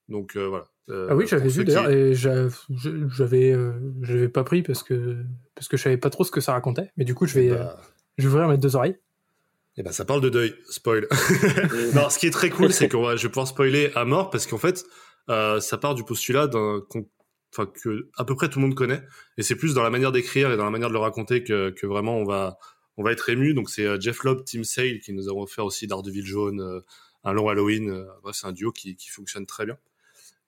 Donc 0.07 0.35
euh, 0.35 0.47
voilà. 0.47 0.65
Euh, 0.89 1.07
Ah 1.11 1.15
oui, 1.15 1.27
j'avais 1.27 1.43
vu 1.43 1.51
ceux 1.51 1.63
qui- 1.63 1.67
d'ailleurs, 1.73 1.91
et 1.91 2.15
j'avais 2.15 3.51
euh, 3.51 3.73
j'avais 4.01 4.29
pas 4.29 4.43
pris 4.43 4.63
parce 4.63 4.81
que 4.83 5.17
parce 5.55 5.67
que 5.67 5.77
je 5.77 5.83
savais 5.83 5.97
pas 5.97 6.09
trop 6.09 6.23
ce 6.23 6.31
que 6.31 6.41
ça 6.41 6.53
racontait. 6.53 6.91
Mais 6.97 7.05
du 7.05 7.13
coup, 7.13 7.27
je 7.27 7.35
vais, 7.35 7.51
euh, 7.51 7.57
Bah, 7.57 7.81
je 8.17 8.27
vais 8.27 8.33
ouvrir 8.33 8.47
mes 8.49 8.57
deux 8.57 8.75
oreilles. 8.75 8.97
Eh 9.77 9.83
ben, 9.83 9.91
ça 9.91 10.03
parle 10.03 10.21
de 10.21 10.29
deuil. 10.29 10.55
Spoil. 10.69 11.07
non, 11.95 12.09
ce 12.09 12.17
qui 12.19 12.25
est 12.27 12.31
très 12.31 12.49
cool, 12.49 12.73
c'est 12.73 12.87
que 12.89 12.97
je 13.15 13.23
vais 13.23 13.29
pouvoir 13.29 13.47
spoiler 13.47 13.91
à 13.95 14.03
mort 14.03 14.29
parce 14.29 14.47
qu'en 14.47 14.57
fait, 14.57 14.83
euh, 15.29 15.59
ça 15.59 15.77
part 15.77 15.93
du 15.95 16.03
postulat 16.03 16.47
d'un, 16.47 16.81
qu'on- 16.89 17.07
enfin, 17.51 17.65
que 17.65 18.09
à 18.17 18.25
peu 18.25 18.35
près 18.35 18.49
tout 18.49 18.59
le 18.59 18.65
monde 18.65 18.75
connaît. 18.75 19.01
Et 19.37 19.43
c'est 19.43 19.55
plus 19.55 19.73
dans 19.73 19.83
la 19.83 19.89
manière 19.89 20.11
d'écrire 20.11 20.51
et 20.51 20.57
dans 20.57 20.65
la 20.65 20.69
manière 20.71 20.89
de 20.89 20.93
le 20.93 20.99
raconter 20.99 21.43
que, 21.43 21.69
que 21.71 21.85
vraiment 21.87 22.17
on 22.17 22.25
va, 22.25 22.57
on 22.97 23.03
va 23.03 23.11
être 23.11 23.29
ému. 23.29 23.53
Donc 23.53 23.69
c'est 23.69 23.85
euh, 23.85 23.99
Jeff 23.99 24.23
Lobb, 24.23 24.43
Tim 24.45 24.63
Sale 24.63 24.99
qui 24.99 25.13
nous 25.13 25.29
a 25.29 25.33
offert 25.33 25.65
aussi 25.65 25.87
Daredevil 25.87 26.25
jaune, 26.25 26.61
euh, 26.61 26.81
un 27.23 27.33
long 27.33 27.49
Halloween. 27.49 27.89
Euh, 27.89 28.05
bref, 28.23 28.35
c'est 28.35 28.47
un 28.47 28.51
duo 28.51 28.71
qui, 28.71 28.95
qui 28.95 29.09
fonctionne 29.09 29.45
très 29.45 29.65
bien. 29.65 29.77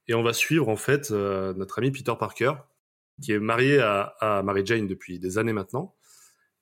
Et 0.08 0.14
on 0.14 0.24
va 0.24 0.34
suivre 0.34 0.68
en 0.70 0.76
fait 0.76 1.12
notre 1.12 1.78
ami 1.80 1.92
Peter 1.92 2.14
Parker, 2.20 2.54
qui 3.22 3.32
est 3.34 3.40
marié 3.40 3.80
à, 3.80 4.16
à 4.20 4.42
Mary 4.44 4.66
Jane 4.66 4.88
depuis 4.88 5.20
des 5.20 5.38
années 5.38 5.54
maintenant. 5.54 5.96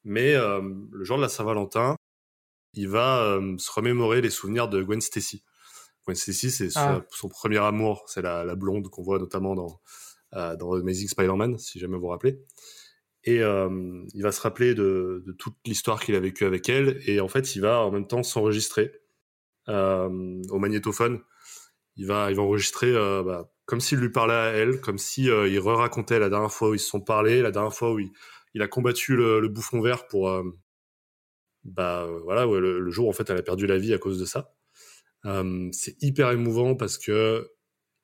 Mais 0.04 0.36
euh, 0.36 0.62
le 0.92 1.04
jour 1.04 1.18
de 1.18 1.22
la 1.24 1.30
Saint-Valentin, 1.30 1.96
il 2.74 2.88
va 2.90 3.24
euh, 3.24 3.58
se 3.58 3.72
remémorer 3.72 4.22
les 4.22 4.30
souvenirs 4.30 4.68
de 4.68 4.84
Gwen 4.84 5.02
Stacy. 5.02 5.44
Gwen 6.06 6.16
Stacy, 6.16 6.52
c'est 6.52 6.70
son- 6.70 6.80
Ah. 6.80 7.02
son 7.10 7.30
premier 7.30 7.58
amour, 7.58 8.04
c'est 8.08 8.22
la, 8.22 8.44
la 8.44 8.56
blonde 8.56 8.90
qu'on 8.90 9.02
voit 9.04 9.20
notamment 9.20 9.56
dans, 9.56 9.80
dans 10.34 10.74
Amazing 10.74 11.08
Spider-Man, 11.08 11.58
si 11.58 11.80
jamais 11.80 11.96
vous 11.96 12.02
vous 12.02 12.08
rappelez. 12.08 12.40
Et 13.24 13.42
euh, 13.42 13.70
il 14.14 14.24
va 14.24 14.32
se 14.32 14.42
rappeler 14.42 14.74
de, 14.74 15.24
toute 15.38 15.56
l'histoire 15.66 16.00
qu'il 16.04 16.16
a 16.16 16.20
vécue 16.20 16.46
avec 16.46 16.70
elle, 16.70 17.02
et 17.06 17.20
en 17.20 17.28
fait, 17.28 17.56
il 17.56 17.62
va 17.62 17.82
en 17.82 17.92
même 17.92 18.08
temps 18.08 18.24
s'enregistrer 18.24 18.92
euh, 19.68 20.42
au 20.50 20.60
magnétophone. 20.60 21.22
Il 21.96 22.08
va, 22.08 22.32
il 22.32 22.38
va 22.38 22.44
enregistrer 22.44 22.88
euh, 22.96 23.24
bah, 23.24 23.52
comme 23.66 23.82
s'il 23.82 24.00
lui 24.00 24.10
parlait 24.10 24.34
à 24.34 24.52
elle, 24.52 24.80
comme 24.80 24.98
si 24.98 25.30
euh, 25.30 25.60
re-racontait 25.60 26.20
la 26.20 26.30
dernière 26.30 26.52
fois 26.52 26.70
où 26.70 26.74
ils 26.74 26.80
se 26.80 26.88
sont 26.88 27.02
parlé, 27.02 27.42
la 27.42 27.52
dernière 27.52 27.74
fois 27.74 27.92
où 27.92 28.00
il, 28.00 28.10
il 28.54 28.62
a 28.62 28.68
combattu 28.68 29.16
le, 29.16 29.48
bouffon 29.48 29.82
vert 29.82 30.08
pour, 30.08 30.30
euh, 30.30 30.44
bah 31.64 32.04
euh, 32.04 32.20
voilà, 32.24 32.46
le, 32.46 32.90
jour 32.90 33.08
où 33.08 33.10
en 33.10 33.14
fait 33.14 33.30
elle 33.30 33.38
a 33.38 33.44
perdu 33.44 33.68
la 33.68 33.78
vie 33.78 33.94
à 33.94 33.98
cause 33.98 34.20
de 34.20 34.26
ça. 34.26 34.54
Euh, 35.26 35.70
c'est 35.72 36.02
hyper 36.02 36.32
émouvant 36.32 36.76
parce 36.76 36.98
que 36.98 37.50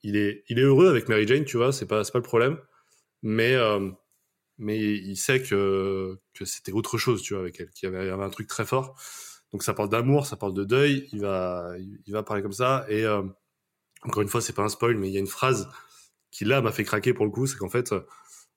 il 0.06 0.16
est, 0.18 0.62
heureux 0.62 0.88
avec 0.88 1.10
Mary 1.10 1.28
Jane, 1.28 1.45
tu 1.45 1.58
vois, 1.58 1.74
c'est 1.74 1.88
pas, 1.88 2.03
pas 2.03 2.20
le 2.20 2.24
problème, 2.24 2.60
mais 3.24 3.56
euh, 3.56 3.89
il 4.60 5.18
sait 5.18 5.41
que 5.41 6.20
c'était 6.43 6.72
autre 6.72 6.99
chose, 6.99 7.24
tu 7.24 7.34
vois, 7.34 7.41
avec 7.41 7.60
elle, 7.60 7.72
qu'il 7.72 7.89
y 7.89 7.95
avait, 7.95 8.12
un 8.12 8.30
truc 8.30 8.47
très 8.47 8.66
fort. 8.66 8.95
Donc 9.51 9.64
ça 9.64 9.74
parle 9.74 9.89
d'amour, 9.89 10.28
ça 10.28 10.38
parle 10.38 10.53
de 10.53 10.64
deuil. 10.64 11.10
Il 11.12 11.22
va, 11.22 11.76
parler 12.26 12.43
comme 12.43 12.53
ça. 12.53 12.86
Et 12.88 13.03
euh, 13.03 13.24
encore 14.03 14.22
une 14.22 14.28
fois, 14.28 14.41
c'est 14.41 14.53
pas 14.53 14.62
un 14.62 14.70
spoil, 14.70 14.95
mais 14.95 15.10
il 15.10 15.14
y 15.14 15.18
a 15.18 15.20
une 15.20 15.28
phrase 15.28 15.70
qui 16.30 16.45
là 16.45 16.62
m'a 16.62 16.72
fait 16.72 16.84
craquer 16.84 17.14
pour 17.14 17.26
le 17.26 17.32
coup, 17.32 17.47
c'est 17.47 17.58
qu'en 17.58 17.70
fait, 17.70 17.91
à 17.93 18.03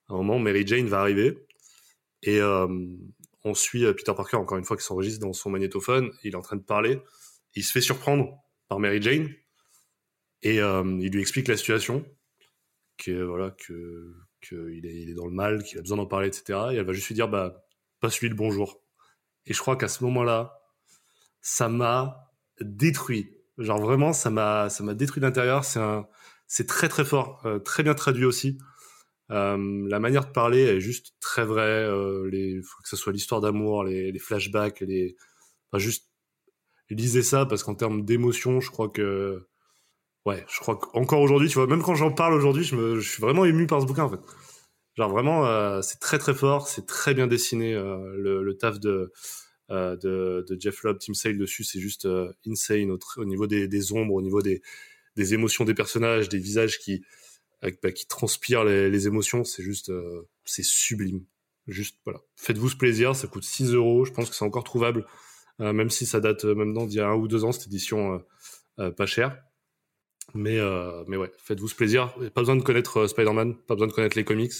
un 0.09 0.15
moment, 0.17 0.37
Mary 0.37 0.67
Jane 0.67 0.87
va 0.87 0.99
arriver 0.99 1.47
et 2.21 2.39
euh, 2.41 2.67
on 3.43 3.53
suit 3.55 3.85
Peter 3.93 4.13
Parker 4.15 4.37
encore 4.37 4.57
une 4.57 4.65
fois 4.65 4.77
qui 4.77 4.83
s'enregistre 4.83 5.25
dans 5.25 5.33
son 5.33 5.49
magnétophone. 5.49 6.11
Il 6.23 6.33
est 6.33 6.35
en 6.35 6.41
train 6.41 6.57
de 6.57 6.63
parler. 6.63 7.01
Il 7.55 7.63
se 7.63 7.71
fait 7.71 7.81
surprendre 7.81 8.37
par 8.67 8.79
Mary 8.79 9.01
Jane 9.01 9.29
et 10.41 10.61
euh, 10.61 10.83
il 11.01 11.11
lui 11.11 11.21
explique 11.21 11.47
la 11.47 11.57
situation, 11.57 12.05
que 12.97 13.23
voilà 13.23 13.51
que 13.51 14.13
qu'il 14.41 14.85
est, 14.85 15.01
il 15.01 15.09
est 15.09 15.13
dans 15.15 15.25
le 15.25 15.33
mal, 15.33 15.63
qu'il 15.63 15.77
a 15.77 15.81
besoin 15.81 15.97
d'en 15.97 16.05
parler, 16.05 16.27
etc. 16.27 16.59
Et 16.71 16.75
elle 16.75 16.85
va 16.85 16.93
juste 16.93 17.07
lui 17.07 17.15
dire 17.15 17.27
bah 17.27 17.65
passe-lui 17.99 18.29
le 18.29 18.35
bonjour. 18.35 18.81
Et 19.45 19.53
je 19.53 19.59
crois 19.59 19.75
qu'à 19.77 19.87
ce 19.87 20.03
moment-là, 20.05 20.61
ça 21.41 21.69
m'a 21.69 22.31
détruit. 22.61 23.35
Genre 23.57 23.79
vraiment, 23.81 24.13
ça 24.13 24.29
m'a 24.29 24.69
ça 24.69 24.83
m'a 24.83 24.93
détruit 24.93 25.21
d'intérieur. 25.21 25.65
C'est 25.65 25.79
un 25.79 26.07
c'est 26.47 26.67
très 26.67 26.89
très 26.89 27.05
fort, 27.05 27.41
euh, 27.45 27.59
très 27.59 27.83
bien 27.83 27.93
traduit 27.95 28.25
aussi. 28.25 28.57
Euh, 29.31 29.87
la 29.87 29.99
manière 29.99 30.25
de 30.25 30.31
parler 30.31 30.61
est 30.63 30.79
juste 30.81 31.15
très 31.21 31.45
vraie. 31.45 31.85
Euh, 31.85 32.29
les, 32.31 32.61
faut 32.63 32.81
que 32.81 32.89
ce 32.89 32.95
soit 32.97 33.13
l'histoire 33.13 33.41
d'amour, 33.41 33.83
les, 33.83 34.11
les 34.11 34.19
flashbacks, 34.19 34.81
les, 34.81 35.15
enfin 35.71 35.79
juste 35.79 36.09
lisez 36.89 37.21
ça 37.23 37.45
parce 37.45 37.63
qu'en 37.63 37.75
termes 37.75 38.03
d'émotion, 38.03 38.59
je 38.61 38.71
crois 38.71 38.89
que, 38.89 39.47
ouais, 40.25 40.45
je 40.49 40.59
crois 40.59 40.77
qu'encore 40.77 41.21
aujourd'hui, 41.21 41.49
tu 41.49 41.55
vois, 41.55 41.67
même 41.67 41.81
quand 41.81 41.95
j'en 41.95 42.11
parle 42.11 42.33
aujourd'hui, 42.33 42.63
je, 42.63 42.99
je 42.99 43.09
suis 43.09 43.21
vraiment 43.21 43.45
ému 43.45 43.67
par 43.67 43.81
ce 43.81 43.85
bouquin 43.85 44.03
en 44.03 44.09
fait. 44.09 44.19
Genre 44.99 45.09
vraiment, 45.09 45.45
euh, 45.45 45.81
c'est 45.81 45.99
très 46.01 46.17
très 46.17 46.33
fort, 46.33 46.67
c'est 46.67 46.85
très 46.85 47.13
bien 47.13 47.25
dessiné. 47.25 47.73
euh, 47.73 48.17
le, 48.17 48.57
taf 48.57 48.81
de, 48.81 49.13
euh, 49.71 49.95
de, 49.95 50.45
de 50.45 50.59
Jeff 50.59 50.83
Lobb, 50.83 50.97
Tim 50.99 51.13
Sale 51.13 51.37
dessus, 51.37 51.63
c'est 51.63 51.79
juste 51.79 52.05
insane 52.45 52.91
au, 53.15 53.23
niveau 53.23 53.47
des, 53.47 53.93
ombres, 53.93 54.13
au 54.13 54.21
niveau 54.21 54.41
des, 54.41 54.61
des 55.15 55.33
émotions 55.33 55.63
des 55.63 55.73
personnages, 55.73 56.27
des 56.27 56.37
visages 56.37 56.79
qui, 56.79 57.01
bah, 57.61 57.93
qui 57.93 58.07
transpirent 58.07 58.65
les, 58.65 59.07
émotions, 59.07 59.45
c'est 59.45 59.63
juste, 59.63 59.89
c'est 60.43 60.65
sublime. 60.65 61.23
Juste, 61.67 61.97
voilà. 62.03 62.19
Faites-vous 62.35 62.67
ce 62.67 62.75
plaisir, 62.75 63.15
ça 63.15 63.27
coûte 63.27 63.45
6 63.45 63.73
euros, 63.73 64.03
je 64.03 64.11
pense 64.11 64.29
que 64.29 64.35
c'est 64.35 64.43
encore 64.43 64.65
trouvable, 64.65 65.05
même 65.59 65.89
si 65.89 66.05
ça 66.05 66.19
date 66.19 66.43
maintenant 66.43 66.85
d'il 66.85 66.97
y 66.97 66.99
a 66.99 67.07
un 67.07 67.15
ou 67.15 67.29
deux 67.29 67.45
ans, 67.45 67.53
cette 67.53 67.67
édition 67.67 68.21
pas 68.75 69.05
chère. 69.05 69.41
Mais, 70.33 70.59
euh, 70.59 71.03
mais 71.07 71.17
ouais, 71.17 71.31
faites-vous 71.43 71.67
ce 71.67 71.75
plaisir. 71.75 72.13
Pas 72.33 72.41
besoin 72.41 72.55
de 72.55 72.61
connaître 72.61 72.97
euh, 73.01 73.07
Spider-Man, 73.07 73.55
pas 73.67 73.75
besoin 73.75 73.87
de 73.87 73.93
connaître 73.93 74.17
les 74.17 74.23
comics, 74.23 74.53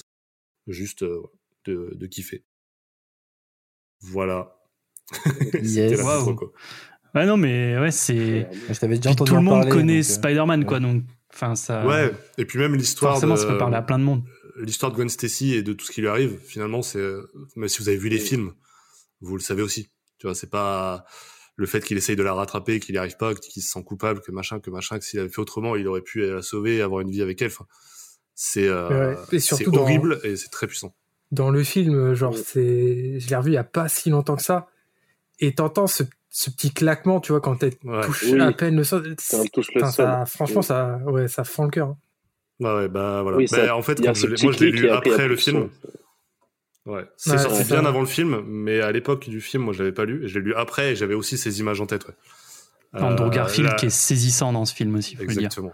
juste 0.67 1.03
euh, 1.03 1.21
de, 1.65 1.91
de 1.93 2.07
kiffer. 2.07 2.43
Voilà. 4.01 4.55
Yes. 5.61 5.99
Photo, 6.01 6.35
quoi. 6.35 6.51
Ouais, 7.15 7.25
non, 7.25 7.37
mais 7.37 7.77
ouais, 7.79 7.91
c'est. 7.91 8.47
Je 8.69 8.79
t'avais 8.79 8.97
déjà 8.97 9.11
entendu 9.11 9.29
tout 9.31 9.35
le 9.35 9.41
monde 9.41 9.61
parler, 9.61 9.71
connaît 9.71 9.99
euh, 9.99 10.03
Spider-Man, 10.03 10.59
ouais. 10.59 10.65
quoi. 10.65 10.79
Donc, 10.79 11.03
enfin, 11.33 11.55
ça. 11.55 11.85
Ouais, 11.85 12.11
et 12.37 12.45
puis 12.45 12.59
même 12.59 12.75
l'histoire 12.75 13.13
Forcément, 13.13 13.33
de 13.33 13.39
ça 13.39 13.47
peut 13.47 13.57
parler 13.57 13.77
à 13.77 13.81
plein 13.81 13.97
de 13.97 14.03
monde. 14.03 14.23
l'histoire 14.57 14.91
de 14.91 14.97
Gwen 14.97 15.09
Stacy 15.09 15.55
et 15.55 15.63
de 15.63 15.73
tout 15.73 15.85
ce 15.85 15.91
qui 15.91 16.01
lui 16.01 16.07
arrive, 16.07 16.37
finalement, 16.45 16.81
c'est 16.83 17.03
mais 17.55 17.67
si 17.67 17.79
vous 17.81 17.89
avez 17.89 17.97
vu 17.97 18.09
les 18.09 18.19
films, 18.19 18.53
vous 19.21 19.35
le 19.35 19.41
savez 19.41 19.63
aussi. 19.63 19.89
Tu 20.19 20.27
vois, 20.27 20.35
c'est 20.35 20.49
pas 20.49 21.05
le 21.59 21.67
fait 21.67 21.81
qu'il 21.83 21.97
essaye 21.97 22.15
de 22.15 22.23
la 22.23 22.33
rattraper, 22.33 22.79
qu'il 22.79 22.93
n'y 22.93 22.99
arrive 22.99 23.17
pas, 23.17 23.35
qu'il 23.35 23.61
se 23.61 23.69
sent 23.69 23.83
coupable, 23.83 24.21
que 24.21 24.31
machin, 24.31 24.59
que 24.59 24.69
machin, 24.69 24.97
que 24.97 25.03
s'il 25.05 25.19
avait 25.19 25.29
fait 25.29 25.39
autrement, 25.41 25.75
il 25.75 25.87
aurait 25.87 26.01
pu 26.01 26.21
la 26.25 26.41
sauver 26.41 26.77
et 26.77 26.81
avoir 26.81 27.01
une 27.01 27.11
vie 27.11 27.21
avec 27.21 27.41
elle. 27.41 27.49
Enfin, 27.49 27.65
c'est 28.33 28.67
euh, 28.67 29.13
Ouais, 29.31 29.39
dans- 29.67 29.81
horrible 29.81 30.19
et 30.23 30.35
c'est 30.37 30.47
très 30.49 30.67
puissant. 30.67 30.95
Dans 31.31 31.49
le 31.51 31.63
film, 31.63 32.13
genre, 32.13 32.33
Ouais. 32.33 32.41
c'est, 32.43 33.19
je 33.19 33.29
l'ai 33.29 33.35
revu 33.35 33.51
il 33.51 33.55
y 33.55 33.57
a 33.57 33.63
pas 33.65 33.89
si 33.89 34.09
longtemps 34.09 34.37
que 34.37 34.41
ça. 34.41 34.67
Et 35.39 35.53
t'entends 35.53 35.87
ce, 35.87 36.03
ce 36.29 36.49
petit 36.49 36.71
claquement, 36.71 37.19
tu 37.19 37.33
vois, 37.33 37.41
quand 37.41 37.61
elle 37.61 37.73
Ouais. 37.83 38.01
touche 38.05 38.23
Oui. 38.31 38.39
à 38.39 38.51
peine 38.53 38.75
le 38.77 38.83
sol. 38.85 39.15
Franchement, 39.19 40.61
Oui. 40.61 40.63
ça, 40.63 40.97
ouais, 41.05 41.27
ça 41.27 41.43
fend 41.43 41.65
le 41.65 41.71
cœur. 41.71 41.87
hein. 41.89 41.97
Ouais, 42.61 42.73
ouais, 42.73 42.87
bah 42.89 43.21
voilà. 43.21 43.37
Oui, 43.37 43.47
Bah, 43.51 43.75
en 43.75 43.81
fait, 43.81 44.01
quand 44.01 44.13
je 44.13 44.27
moi 44.43 44.51
je 44.53 44.59
l'ai 44.63 44.71
lu 44.71 44.89
après, 44.89 45.27
le 45.27 45.35
film. 45.35 45.69
Ouais, 46.89 47.05
c'est 47.17 47.31
Ouais, 47.31 47.37
sorti 47.37 47.63
bien 47.65 47.85
avant 47.85 47.99
le 47.99 48.07
film, 48.07 48.41
mais 48.47 48.81
à 48.81 48.91
l'époque 48.91 49.29
du 49.29 49.41
film, 49.41 49.63
moi 49.63 49.73
je 49.73 49.79
l'avais 49.79 49.91
pas 49.93 50.05
lu. 50.05 50.25
Et 50.25 50.27
je 50.27 50.39
l'ai 50.39 50.45
lu 50.45 50.55
après 50.55 50.91
et 50.91 50.95
j'avais 50.95 51.13
aussi 51.13 51.37
ces 51.37 51.59
images 51.59 51.79
en 51.81 51.85
tête. 51.85 52.07
Ouais. 52.07 53.01
Andrew 53.01 53.25
Euh, 53.27 53.29
Garfield 53.29 53.69
là- 53.69 53.75
qui 53.75 53.85
est 53.85 53.89
saisissant 53.91 54.51
dans 54.53 54.65
ce 54.65 54.73
film 54.73 54.95
aussi, 54.95 55.15
faut 55.15 55.21
le 55.21 55.27
dire. 55.27 55.37
Exactement. 55.37 55.73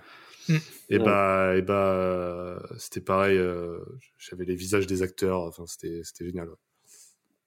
Mm. 0.49 0.55
Et 0.89 0.97
Ouais. 0.97 1.03
bah, 1.05 1.53
et 1.55 1.61
bah, 1.61 2.61
c'était 2.77 2.99
pareil. 3.01 3.37
euh, 3.37 3.79
J'avais 4.17 4.45
les 4.45 4.55
visages 4.55 4.87
des 4.87 5.01
acteurs. 5.03 5.39
Enfin, 5.41 5.63
c'était, 5.67 6.01
c'était 6.03 6.25
génial. 6.25 6.49
ouais. 6.49 6.55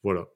Voilà. 0.03 0.27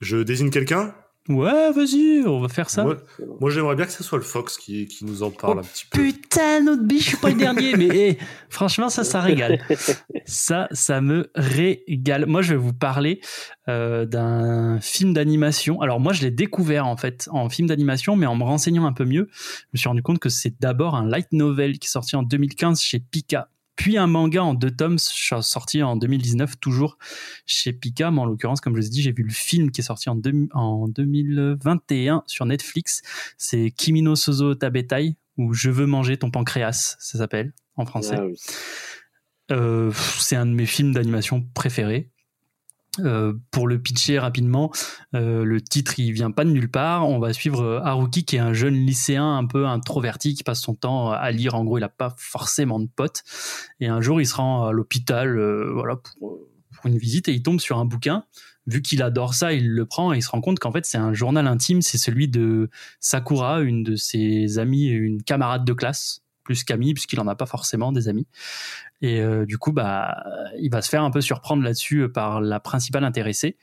Je 0.00 0.16
désigne 0.18 0.50
quelqu'un? 0.50 0.94
Ouais, 1.28 1.70
vas-y, 1.70 2.24
on 2.26 2.40
va 2.40 2.48
faire 2.48 2.68
ça. 2.68 2.82
Moi, 2.82 2.96
moi, 3.40 3.48
j'aimerais 3.50 3.76
bien 3.76 3.86
que 3.86 3.92
ce 3.92 4.02
soit 4.02 4.18
le 4.18 4.24
Fox 4.24 4.58
qui, 4.58 4.86
qui 4.86 5.04
nous 5.04 5.22
en 5.22 5.30
parle 5.30 5.58
Oh, 5.58 5.60
un 5.60 5.62
petit 5.62 5.84
peu. 5.86 6.02
Putain, 6.02 6.60
notre 6.62 6.82
biche, 6.82 7.04
je 7.04 7.08
suis 7.10 7.16
pas 7.16 7.30
le 7.30 7.36
dernier, 7.36 7.76
mais 7.76 7.88
eh, 7.92 8.18
franchement, 8.48 8.88
ça, 8.88 9.04
ça 9.04 9.20
régale. 9.20 9.60
Ça, 10.24 10.68
ça 10.70 11.00
me 11.00 11.30
régale. 11.34 12.26
Moi, 12.26 12.42
je 12.42 12.52
vais 12.54 12.58
vous 12.58 12.72
parler 12.72 13.20
euh, 13.68 14.04
d'un 14.06 14.80
film 14.80 15.12
d'animation. 15.12 15.80
Alors, 15.80 16.00
moi, 16.00 16.12
je 16.12 16.22
l'ai 16.22 16.30
découvert 16.30 16.86
en 16.86 16.96
fait 16.96 17.28
en 17.32 17.48
film 17.48 17.68
d'animation, 17.68 18.16
mais 18.16 18.26
en 18.26 18.36
me 18.36 18.44
renseignant 18.44 18.86
un 18.86 18.92
peu 18.92 19.04
mieux, 19.04 19.28
je 19.32 19.66
me 19.74 19.78
suis 19.78 19.88
rendu 19.88 20.02
compte 20.02 20.18
que 20.20 20.28
c'est 20.28 20.54
d'abord 20.60 20.94
un 20.94 21.06
light 21.06 21.32
novel 21.32 21.78
qui 21.78 21.86
est 21.86 21.90
sorti 21.90 22.16
en 22.16 22.22
2015 22.22 22.80
chez 22.80 23.00
Pika, 23.00 23.48
puis 23.76 23.96
un 23.96 24.06
manga 24.06 24.42
en 24.44 24.54
deux 24.54 24.70
tomes 24.70 24.98
sorti 24.98 25.82
en 25.82 25.96
2019 25.96 26.58
toujours 26.60 26.98
chez 27.46 27.72
Pika. 27.72 28.10
Mais 28.10 28.20
en 28.20 28.26
l'occurrence, 28.26 28.60
comme 28.60 28.74
je 28.76 28.80
vous 28.80 28.86
ai 28.86 28.90
dit, 28.90 29.02
j'ai 29.02 29.12
vu 29.12 29.22
le 29.24 29.32
film 29.32 29.70
qui 29.70 29.80
est 29.80 29.84
sorti 29.84 30.08
en, 30.10 30.14
deux- 30.14 30.48
en 30.52 30.88
2021 30.88 32.22
sur 32.26 32.46
Netflix. 32.46 33.02
C'est 33.38 33.70
Kimino 33.70 34.14
Sozo 34.16 34.54
Tabetai 34.54 35.16
ou 35.38 35.54
Je 35.54 35.70
veux 35.70 35.86
manger 35.86 36.16
ton 36.18 36.30
pancréas, 36.30 36.96
ça 36.98 37.18
s'appelle 37.18 37.52
en 37.76 37.86
français. 37.86 38.16
Ah 38.18 38.26
oui. 38.26 38.36
Euh, 39.50 39.90
c'est 40.18 40.36
un 40.36 40.46
de 40.46 40.52
mes 40.52 40.66
films 40.66 40.92
d'animation 40.92 41.42
préférés. 41.54 42.10
Euh, 43.00 43.32
pour 43.50 43.68
le 43.68 43.80
pitcher 43.80 44.18
rapidement, 44.18 44.70
euh, 45.14 45.44
le 45.44 45.62
titre 45.62 45.98
il 45.98 46.12
vient 46.12 46.30
pas 46.30 46.44
de 46.44 46.50
nulle 46.50 46.70
part. 46.70 47.08
On 47.08 47.18
va 47.18 47.32
suivre 47.32 47.62
euh, 47.62 47.80
Haruki 47.82 48.24
qui 48.24 48.36
est 48.36 48.40
un 48.40 48.52
jeune 48.52 48.74
lycéen 48.74 49.38
un 49.38 49.46
peu 49.46 49.66
introverti 49.66 50.34
qui 50.34 50.42
passe 50.42 50.60
son 50.60 50.74
temps 50.74 51.10
à 51.10 51.30
lire. 51.30 51.54
En 51.54 51.64
gros, 51.64 51.78
il 51.78 51.84
a 51.84 51.88
pas 51.88 52.14
forcément 52.18 52.78
de 52.80 52.88
potes. 52.94 53.22
Et 53.80 53.86
un 53.88 54.02
jour, 54.02 54.20
il 54.20 54.26
se 54.26 54.34
rend 54.34 54.66
à 54.66 54.72
l'hôpital, 54.72 55.38
euh, 55.38 55.72
voilà, 55.72 55.96
pour, 55.96 56.38
pour 56.74 56.86
une 56.86 56.98
visite 56.98 57.28
et 57.28 57.32
il 57.32 57.42
tombe 57.42 57.60
sur 57.60 57.78
un 57.78 57.86
bouquin. 57.86 58.24
Vu 58.66 58.80
qu'il 58.80 59.02
adore 59.02 59.34
ça, 59.34 59.52
il 59.52 59.70
le 59.70 59.86
prend 59.86 60.12
et 60.12 60.18
il 60.18 60.22
se 60.22 60.30
rend 60.30 60.40
compte 60.40 60.60
qu'en 60.60 60.70
fait 60.70 60.86
c'est 60.86 60.98
un 60.98 61.12
journal 61.12 61.48
intime. 61.48 61.82
C'est 61.82 61.98
celui 61.98 62.28
de 62.28 62.70
Sakura, 63.00 63.60
une 63.60 63.82
de 63.82 63.96
ses 63.96 64.58
amies, 64.58 64.86
une 64.86 65.22
camarade 65.22 65.64
de 65.64 65.72
classe, 65.72 66.21
plus 66.42 66.64
qu'amie 66.64 66.94
puisqu'il 66.94 67.20
en 67.20 67.26
a 67.28 67.34
pas 67.34 67.46
forcément 67.46 67.92
des 67.92 68.08
amis. 68.08 68.26
Et 69.00 69.20
euh, 69.20 69.46
du 69.46 69.58
coup, 69.58 69.72
bah, 69.72 70.24
il 70.58 70.70
va 70.70 70.82
se 70.82 70.88
faire 70.88 71.02
un 71.02 71.10
peu 71.10 71.20
surprendre 71.20 71.62
là-dessus 71.62 72.02
euh, 72.02 72.08
par 72.08 72.40
la 72.40 72.60
principale 72.60 73.04
intéressée. 73.04 73.56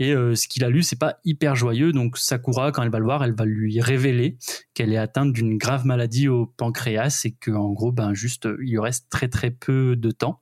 Et 0.00 0.12
euh, 0.12 0.36
ce 0.36 0.46
qu'il 0.46 0.62
a 0.62 0.68
lu, 0.68 0.84
c'est 0.84 0.98
pas 0.98 1.18
hyper 1.24 1.56
joyeux. 1.56 1.92
Donc 1.92 2.18
Sakura, 2.18 2.70
quand 2.70 2.82
elle 2.82 2.90
va 2.90 3.00
le 3.00 3.04
voir, 3.04 3.24
elle 3.24 3.34
va 3.34 3.44
lui 3.44 3.80
révéler 3.80 4.38
qu'elle 4.74 4.92
est 4.92 4.98
atteinte 4.98 5.32
d'une 5.32 5.58
grave 5.58 5.84
maladie 5.86 6.28
au 6.28 6.46
pancréas 6.46 7.22
et 7.24 7.32
que 7.32 7.50
en 7.50 7.70
gros, 7.72 7.90
ben 7.90 8.14
juste, 8.14 8.48
il 8.60 8.70
lui 8.70 8.78
reste 8.78 9.08
très 9.10 9.28
très 9.28 9.50
peu 9.50 9.96
de 9.96 10.10
temps 10.12 10.40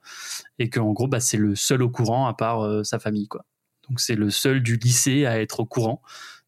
et 0.59 0.69
que 0.69 0.79
en 0.79 0.93
gros, 0.93 1.09
bah, 1.09 1.21
c'est 1.21 1.39
le 1.39 1.55
seul 1.55 1.83
au 1.83 1.89
courant 1.89 2.27
à 2.27 2.35
part 2.35 2.85
sa 2.85 2.99
famille, 2.99 3.29
quoi. 3.29 3.47
Donc 3.89 4.01
c'est 4.01 4.17
le 4.17 4.31
seul 4.31 4.63
du 4.63 4.77
lycée 4.77 5.25
à 5.25 5.41
être 5.41 5.61
au 5.61 5.65
courant 5.65 6.03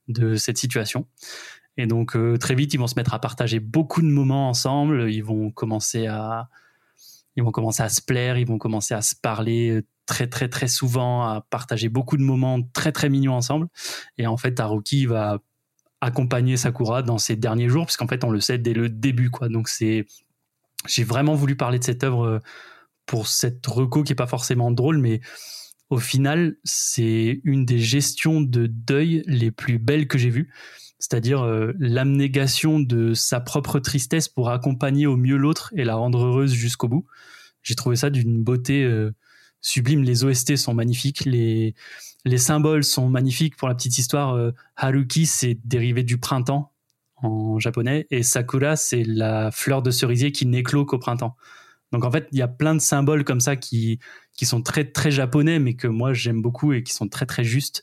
de 0.09 0.35
cette 0.35 0.59
situation. 0.59 1.07
Et 1.79 1.87
donc 1.87 2.17
euh, 2.17 2.37
très 2.37 2.55
vite, 2.55 2.75
ils 2.75 2.77
vont 2.79 2.89
se 2.89 2.97
mettre 2.97 3.15
à 3.15 3.21
partager 3.21 3.61
beaucoup 3.61 4.03
de 4.03 4.09
moments 4.09 4.51
ensemble. 4.51 5.11
Ils 5.11 5.23
vont 5.25 5.51
commencer 5.51 6.07
à 6.07 6.49
ils 7.37 7.45
vont 7.45 7.53
commencer 7.53 7.85
à 7.85 7.89
se 7.89 8.03
plaire, 8.03 8.37
ils 8.37 8.47
vont 8.47 8.59
commencer 8.59 8.95
à 8.95 9.01
se 9.01 9.15
parler 9.15 9.71
euh, 9.71 9.87
très 10.07 10.27
très 10.27 10.49
très 10.49 10.67
souvent, 10.67 11.23
à 11.23 11.41
partager 11.41 11.89
beaucoup 11.89 12.17
de 12.17 12.23
moments 12.23 12.61
très 12.73 12.91
très 12.91 13.09
mignons 13.09 13.35
ensemble. 13.35 13.69
Et 14.19 14.27
en 14.27 14.37
fait, 14.37 14.59
Haruki 14.59 15.07
va 15.07 15.39
accompagner 16.01 16.57
Sakura 16.57 17.03
dans 17.03 17.19
ses 17.19 17.37
derniers 17.37 17.69
jours, 17.69 17.87
puisqu'en 17.87 18.09
fait, 18.09 18.25
on 18.25 18.31
le 18.31 18.41
sait 18.41 18.59
dès 18.59 18.75
le 18.75 18.89
début, 18.89 19.31
quoi. 19.31 19.49
Donc 19.49 19.69
c'est, 19.69 20.05
j'ai 20.87 21.05
vraiment 21.05 21.35
voulu 21.35 21.57
parler 21.57 21.79
de 21.79 21.85
cette 21.85 22.03
œuvre 22.03 22.25
euh, 22.25 22.39
pour 23.07 23.29
cette 23.29 23.65
reco 23.67 24.03
qui 24.03 24.13
est 24.13 24.17
pas 24.17 24.27
forcément 24.27 24.73
drôle, 24.73 24.99
mais 24.99 25.21
au 25.91 25.99
final, 25.99 26.57
c'est 26.65 27.41
une 27.45 27.65
des 27.65 27.79
gestions 27.79 28.41
de 28.41 28.67
deuil 28.67 29.23
les 29.27 29.51
plus 29.51 29.79
belles 29.79 30.09
que 30.09 30.19
j'ai 30.19 30.31
vues. 30.31 30.53
C'est-à-dire 30.99 31.43
euh, 31.43 31.73
l'abnégation 31.79 32.81
de 32.81 33.15
sa 33.15 33.41
propre 33.41 33.79
tristesse 33.79 34.29
pour 34.29 34.51
accompagner 34.51 35.07
au 35.07 35.17
mieux 35.17 35.37
l'autre 35.37 35.73
et 35.77 35.85
la 35.85 35.95
rendre 35.95 36.25
heureuse 36.25 36.53
jusqu'au 36.53 36.89
bout. 36.89 37.07
J'ai 37.63 37.75
trouvé 37.75 37.97
ça 37.97 38.11
d'une 38.11 38.43
beauté 38.43 38.83
euh, 38.85 39.15
sublime. 39.61 40.03
Les 40.03 40.25
OST 40.25 40.57
sont 40.57 40.75
magnifiques, 40.75 41.25
les, 41.25 41.75
les 42.25 42.39
symboles 42.39 42.85
sont 42.85 43.09
magnifiques. 43.09 43.57
Pour 43.57 43.69
la 43.69 43.75
petite 43.75 43.99
histoire, 43.99 44.35
euh, 44.35 44.53
Haruki, 44.77 45.27
c'est 45.27 45.59
dérivé 45.65 46.03
du 46.03 46.19
printemps 46.19 46.73
en 47.23 47.59
japonais, 47.59 48.07
et 48.11 48.23
Sakura, 48.23 48.77
c'est 48.77 49.03
la 49.03 49.51
fleur 49.51 49.83
de 49.83 49.91
cerisier 49.91 50.31
qui 50.31 50.47
n'éclot 50.47 50.85
qu'au 50.85 50.99
printemps. 50.99 51.37
Donc 51.91 52.05
en 52.05 52.11
fait, 52.11 52.29
il 52.33 52.39
y 52.39 52.43
a 52.43 52.49
plein 52.49 52.75
de 52.75 52.81
symboles 52.81 53.25
comme 53.25 53.41
ça 53.41 53.57
qui, 53.57 53.99
qui 54.37 54.47
sont 54.47 54.63
très 54.63 54.85
très 54.85 55.11
japonais, 55.11 55.59
mais 55.59 55.75
que 55.75 55.89
moi 55.89 56.13
j'aime 56.13 56.43
beaucoup 56.43 56.73
et 56.73 56.83
qui 56.83 56.93
sont 56.93 57.09
très 57.09 57.27
très 57.27 57.45
justes. 57.45 57.83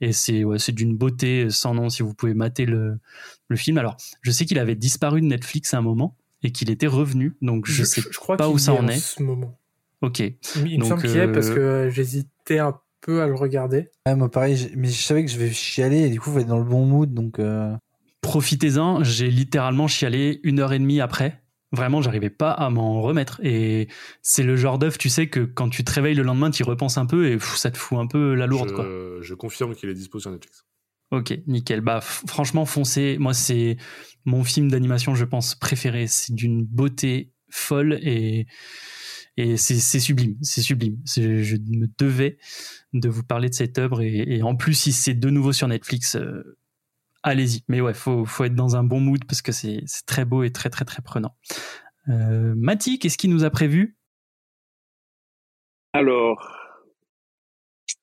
Et 0.00 0.12
c'est 0.12 0.44
ouais, 0.44 0.58
c'est 0.58 0.72
d'une 0.72 0.96
beauté 0.96 1.50
sans 1.50 1.74
nom 1.74 1.88
si 1.90 2.02
vous 2.02 2.14
pouvez 2.14 2.34
mater 2.34 2.64
le, 2.66 2.98
le 3.48 3.56
film. 3.56 3.76
Alors, 3.78 3.96
je 4.22 4.30
sais 4.30 4.44
qu'il 4.46 4.58
avait 4.58 4.74
disparu 4.74 5.20
de 5.20 5.26
Netflix 5.26 5.74
à 5.74 5.78
un 5.78 5.82
moment 5.82 6.16
et 6.42 6.52
qu'il 6.52 6.70
était 6.70 6.86
revenu, 6.86 7.36
donc 7.42 7.66
je, 7.66 7.84
sais 7.84 8.00
crois 8.16 8.36
pas 8.38 8.48
où 8.48 8.56
ça 8.58 8.72
en 8.72 8.84
en 8.84 8.88
est. 8.88 8.98
ce 8.98 9.22
moment. 9.22 9.58
Ok. 10.00 10.20
Il 10.20 10.32
me 10.62 10.78
Donc, 10.78 10.88
semble 10.88 11.02
qu'il 11.02 11.10
est 11.16 11.26
euh, 11.28 11.32
parce 11.34 11.50
que 11.50 11.90
j'hésitais 11.92 12.58
un 12.60 12.74
peu 13.02 13.20
à 13.22 13.26
le 13.26 13.34
regarder. 13.34 13.90
Ouais, 14.06 14.14
moi 14.16 14.30
pareil, 14.30 14.72
mais 14.74 14.88
je 14.88 15.02
savais 15.02 15.22
que 15.24 15.30
je 15.30 15.36
vais 15.36 15.50
chialer 15.50 15.98
et 16.00 16.08
du 16.08 16.18
coup, 16.18 16.30
je 16.30 16.36
vais 16.36 16.40
être 16.42 16.48
dans 16.48 16.58
le 16.58 16.64
bon 16.64 16.86
mood, 16.86 17.12
donc. 17.12 17.38
euh, 17.38 17.74
Profitez-en, 18.22 19.02
j'ai 19.02 19.30
littéralement 19.30 19.88
chialé 19.88 20.40
une 20.44 20.60
heure 20.60 20.72
et 20.72 20.78
demie 20.78 21.00
après. 21.00 21.39
Vraiment, 21.72 22.02
j'arrivais 22.02 22.30
pas 22.30 22.50
à 22.50 22.68
m'en 22.68 23.00
remettre. 23.00 23.40
Et 23.44 23.88
c'est 24.22 24.42
le 24.42 24.56
genre 24.56 24.78
d'œuvre, 24.78 24.98
tu 24.98 25.08
sais, 25.08 25.28
que 25.28 25.40
quand 25.40 25.68
tu 25.68 25.84
te 25.84 25.92
réveilles 25.92 26.16
le 26.16 26.24
lendemain, 26.24 26.50
tu 26.50 26.62
y 26.62 26.66
repenses 26.66 26.98
un 26.98 27.06
peu 27.06 27.28
et 27.28 27.34
pff, 27.34 27.56
ça 27.56 27.70
te 27.70 27.78
fout 27.78 27.98
un 27.98 28.06
peu 28.06 28.34
la 28.34 28.46
lourde, 28.46 28.70
je, 28.70 28.74
quoi. 28.74 28.86
je 29.20 29.34
confirme 29.34 29.74
qu'il 29.74 29.88
est 29.88 29.94
dispo 29.94 30.18
sur 30.18 30.32
Netflix. 30.32 30.64
Ok, 31.12 31.32
nickel. 31.46 31.80
Bah, 31.80 32.00
franchement, 32.00 32.64
foncez. 32.66 33.16
Moi, 33.18 33.34
c'est 33.34 33.76
mon 34.24 34.44
film 34.44 34.70
d'animation, 34.70 35.14
je 35.14 35.24
pense, 35.24 35.54
préféré. 35.54 36.06
C'est 36.06 36.34
d'une 36.34 36.64
beauté 36.64 37.32
folle 37.50 37.98
et, 38.02 38.46
et 39.36 39.56
c'est 39.56 40.00
sublime. 40.00 40.36
C'est 40.42 40.62
sublime. 40.62 40.98
Je 41.06 41.56
me 41.56 41.86
devais 41.98 42.38
de 42.92 43.08
vous 43.08 43.22
parler 43.22 43.48
de 43.48 43.54
cette 43.54 43.78
œuvre 43.78 44.02
et, 44.02 44.24
et 44.26 44.42
en 44.42 44.56
plus, 44.56 44.74
si 44.74 44.92
c'est 44.92 45.14
de 45.14 45.30
nouveau 45.30 45.52
sur 45.52 45.68
Netflix, 45.68 46.16
euh, 46.16 46.58
allez-y. 47.22 47.62
Mais 47.68 47.80
ouais, 47.80 47.94
faut, 47.94 48.24
faut 48.24 48.44
être 48.44 48.54
dans 48.54 48.76
un 48.76 48.84
bon 48.84 49.00
mood 49.00 49.24
parce 49.26 49.42
que 49.42 49.52
c'est 49.52 49.84
très 50.06 50.24
beau 50.24 50.42
et 50.42 50.50
très, 50.52 50.70
très, 50.70 50.84
très 50.84 51.02
prenant. 51.02 51.36
Euh, 52.08 52.54
Mati, 52.56 52.98
qu'est-ce 52.98 53.18
qu'il 53.18 53.30
nous 53.30 53.44
a 53.44 53.50
prévu? 53.50 53.96
Alors, 55.92 56.56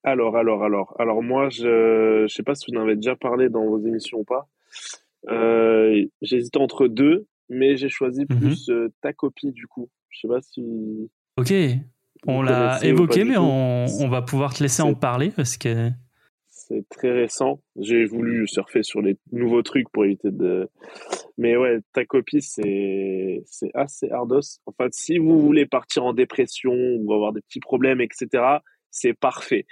alors, 0.03 0.35
alors, 0.37 0.63
alors, 0.63 0.95
alors 0.99 1.23
moi, 1.23 1.49
je 1.49 2.25
je 2.27 2.33
sais 2.33 2.43
pas 2.43 2.55
si 2.55 2.71
vous 2.71 2.77
en 2.77 2.83
avez 2.83 2.95
déjà 2.95 3.15
parlé 3.15 3.49
dans 3.49 3.65
vos 3.65 3.79
émissions 3.79 4.19
ou 4.19 4.23
pas. 4.23 4.47
Euh, 5.29 6.05
j'hésite 6.21 6.57
entre 6.57 6.87
deux, 6.87 7.27
mais 7.49 7.77
j'ai 7.77 7.89
choisi 7.89 8.25
Mhm. 8.29 8.37
plus 8.39 8.69
euh, 8.69 8.89
ta 9.01 9.13
copie 9.13 9.51
du 9.51 9.67
coup. 9.67 9.89
Je 10.09 10.19
sais 10.21 10.27
pas 10.27 10.41
si 10.41 11.09
Ok, 11.37 11.53
on 12.25 12.41
l'a 12.41 12.83
évoqué, 12.83 13.23
mais 13.23 13.37
on, 13.37 13.85
on 13.85 14.09
va 14.09 14.21
pouvoir 14.21 14.53
te 14.53 14.61
laisser 14.63 14.81
en 14.81 14.93
parler 14.93 15.31
parce 15.31 15.57
que. 15.57 15.89
C'est 16.67 16.83
très 16.89 17.11
récent. 17.11 17.61
J'ai 17.79 18.03
voulu 18.05 18.45
surfer 18.47 18.83
sur 18.83 19.01
les 19.01 19.17
nouveaux 19.31 19.61
trucs 19.61 19.89
pour 19.89 20.03
éviter 20.03 20.31
de. 20.31 20.67
Mais 21.37 21.55
ouais, 21.55 21.79
ta 21.93 22.03
copie, 22.03 22.41
c'est 22.41 23.41
c'est 23.45 23.71
assez 23.73 24.09
hardos. 24.11 24.41
En 24.65 24.73
fait, 24.73 24.93
si 24.93 25.17
vous 25.17 25.39
voulez 25.39 25.65
partir 25.65 26.03
en 26.03 26.13
dépression 26.13 26.73
ou 26.73 27.13
avoir 27.13 27.31
des 27.31 27.41
petits 27.41 27.61
problèmes, 27.61 28.01
etc., 28.01 28.43
c'est 28.91 29.13
parfait. 29.13 29.65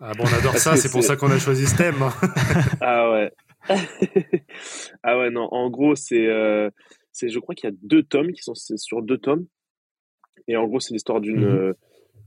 Ah 0.00 0.12
bon, 0.16 0.24
on 0.24 0.38
adore 0.38 0.56
ça, 0.58 0.76
c'est 0.76 0.90
pour 0.90 1.04
ça 1.04 1.16
qu'on 1.16 1.30
a 1.30 1.38
choisi 1.38 1.66
ce 1.66 1.76
thème. 1.76 2.02
hein. 2.02 2.12
Ah 2.80 3.10
ouais. 3.12 3.30
ah 5.02 5.18
ouais, 5.18 5.30
non, 5.30 5.48
en 5.52 5.70
gros, 5.70 5.94
c'est, 5.94 6.26
euh, 6.26 6.68
c'est, 7.12 7.28
je 7.28 7.38
crois 7.38 7.54
qu'il 7.54 7.70
y 7.70 7.72
a 7.72 7.76
deux 7.82 8.02
tomes 8.02 8.32
qui 8.32 8.42
sont 8.42 8.54
sur 8.54 9.02
deux 9.02 9.18
tomes. 9.18 9.46
Et 10.48 10.56
en 10.56 10.66
gros, 10.66 10.80
c'est 10.80 10.94
l'histoire 10.94 11.20
d'une, 11.20 11.36
Mhm. 11.40 11.44
euh, 11.44 11.72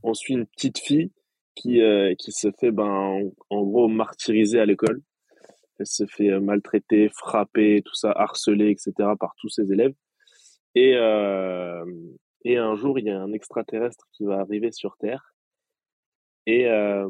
on 0.03 0.13
suit 0.13 0.33
une 0.35 0.45
petite 0.45 0.79
fille 0.79 1.11
qui, 1.55 1.81
euh, 1.81 2.13
qui 2.15 2.31
se 2.31 2.51
fait, 2.59 2.71
ben, 2.71 2.83
en, 2.83 3.21
en 3.49 3.63
gros, 3.63 3.87
martyriser 3.87 4.59
à 4.59 4.65
l'école. 4.65 5.01
Elle 5.79 5.87
se 5.87 6.05
fait 6.05 6.29
euh, 6.29 6.39
maltraiter, 6.39 7.09
frapper, 7.09 7.81
tout 7.83 7.95
ça, 7.95 8.11
harceler, 8.11 8.69
etc. 8.69 8.93
par 9.19 9.35
tous 9.37 9.49
ses 9.49 9.71
élèves. 9.71 9.93
Et, 10.75 10.95
euh, 10.95 11.85
et 12.43 12.57
un 12.57 12.75
jour, 12.75 12.99
il 12.99 13.05
y 13.05 13.09
a 13.09 13.19
un 13.19 13.33
extraterrestre 13.33 14.05
qui 14.13 14.25
va 14.25 14.39
arriver 14.39 14.71
sur 14.71 14.97
Terre. 14.97 15.33
Et, 16.45 16.67
euh, 16.67 17.09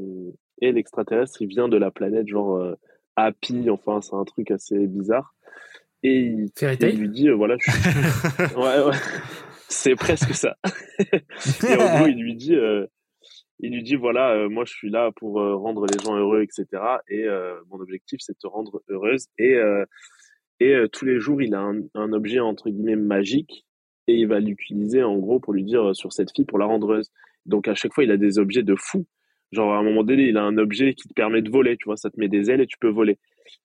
et 0.62 0.72
l'extraterrestre, 0.72 1.41
il 1.41 1.48
vient 1.48 1.68
de 1.68 1.78
la 1.78 1.91
planète 1.91 2.28
genre 2.28 2.56
euh, 2.56 2.76
Happy, 3.16 3.70
enfin, 3.70 4.02
c'est 4.02 4.16
un 4.16 4.24
truc 4.24 4.52
assez 4.52 4.88
bizarre. 4.88 5.36
Et 6.04 6.18
il, 6.20 6.52
il 6.62 7.00
lui 7.00 7.10
dit, 7.10 7.30
euh, 7.30 7.36
voilà, 7.36 7.56
je 7.60 7.72
suis... 7.72 7.82
ouais, 8.56 8.84
ouais, 8.84 8.98
c'est 9.70 9.96
presque 9.96 10.34
ça. 10.36 10.56
et 11.00 11.76
en 11.76 11.98
gros, 11.98 12.08
il 12.08 12.18
lui 12.18 12.36
dit, 12.36 12.56
euh, 12.56 12.86
il 13.60 13.72
lui 13.74 13.84
dit, 13.84 13.95
voilà, 13.95 14.34
euh, 14.34 14.49
moi, 14.49 14.66
je 14.66 14.74
suis 14.74 14.89
là 14.89 15.12
pour 15.16 15.39
euh, 15.39 15.56
rendre 15.56 15.86
les 15.86 15.97
gens 16.03 16.16
heureux, 16.16 16.41
etc. 16.41 16.66
Et 17.08 17.24
euh, 17.24 17.56
mon 17.70 17.80
objectif, 17.80 18.20
c'est 18.22 18.34
de 18.34 18.38
te 18.38 18.47
rendre 18.47 18.82
heureuse. 18.89 19.28
Et, 19.38 19.58
et 20.60 20.76
tous 20.91 21.06
les 21.06 21.20
jours, 21.20 21.41
il 21.41 21.53
a 21.53 21.62
un, 21.62 22.14
objet, 22.14 22.39
entre 22.39 22.70
guillemets, 22.70 22.95
magique. 22.95 23.66
Et 24.08 24.16
il 24.16 24.28
va 24.28 24.39
l'utiliser, 24.39 25.03
en 25.03 25.18
gros, 25.18 25.39
pour 25.39 25.53
lui 25.53 25.64
dire 25.64 25.95
sur 25.95 26.14
cette 26.14 26.32
fille, 26.36 26.45
pour 26.45 26.60
la 26.60 26.66
rendre 26.66 26.91
heureuse. 26.91 27.12
Donc, 27.45 27.68
à 27.68 27.76
chaque 27.76 27.93
fois, 27.93 28.03
il 28.03 28.12
a 28.12 28.18
des 28.18 28.39
objets 28.39 28.64
de 28.64 28.76
fou. 28.76 29.06
Genre, 29.51 29.74
à 29.74 29.78
un 29.78 29.84
moment 29.84 30.03
donné, 30.03 30.24
il 30.28 30.38
a 30.38 30.43
un 30.43 30.58
objet 30.58 30.93
qui 30.93 31.08
te 31.08 31.14
permet 31.14 31.41
de 31.41 31.49
voler, 31.49 31.78
tu 31.78 31.86
vois, 31.86 31.97
ça 31.97 32.10
te 32.10 32.20
met 32.20 32.28
des 32.28 32.51
ailes 32.51 32.62
et 32.62 32.68
tu 32.68 32.78
peux 32.78 32.89
voler. 32.89 33.18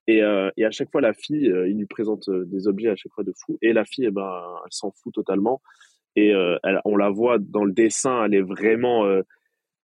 Et, 0.07 0.18
et 0.57 0.64
à 0.64 0.70
chaque 0.70 0.91
fois, 0.91 1.01
la 1.01 1.14
fille, 1.14 1.53
il 1.66 1.76
lui 1.76 1.86
présente 1.86 2.30
des 2.30 2.68
objets 2.68 2.91
à 2.91 2.97
chaque 2.97 3.12
fois 3.12 3.24
de 3.24 3.32
fou. 3.45 3.59
Et 3.61 3.72
la 3.72 3.84
fille, 3.84 4.07
eh 4.07 4.11
ben, 4.11 4.30
elle 4.64 4.72
s'en 4.72 4.93
fout 4.93 5.12
totalement. 5.12 5.61
Et 6.16 6.28
elle- 6.28 6.80
on 6.84 6.97
la 6.97 7.11
voit 7.11 7.38
dans 7.38 7.64
le 7.64 7.72
dessin, 7.72 8.24
elle 8.24 8.34
est 8.34 8.43
vraiment, 8.43 9.05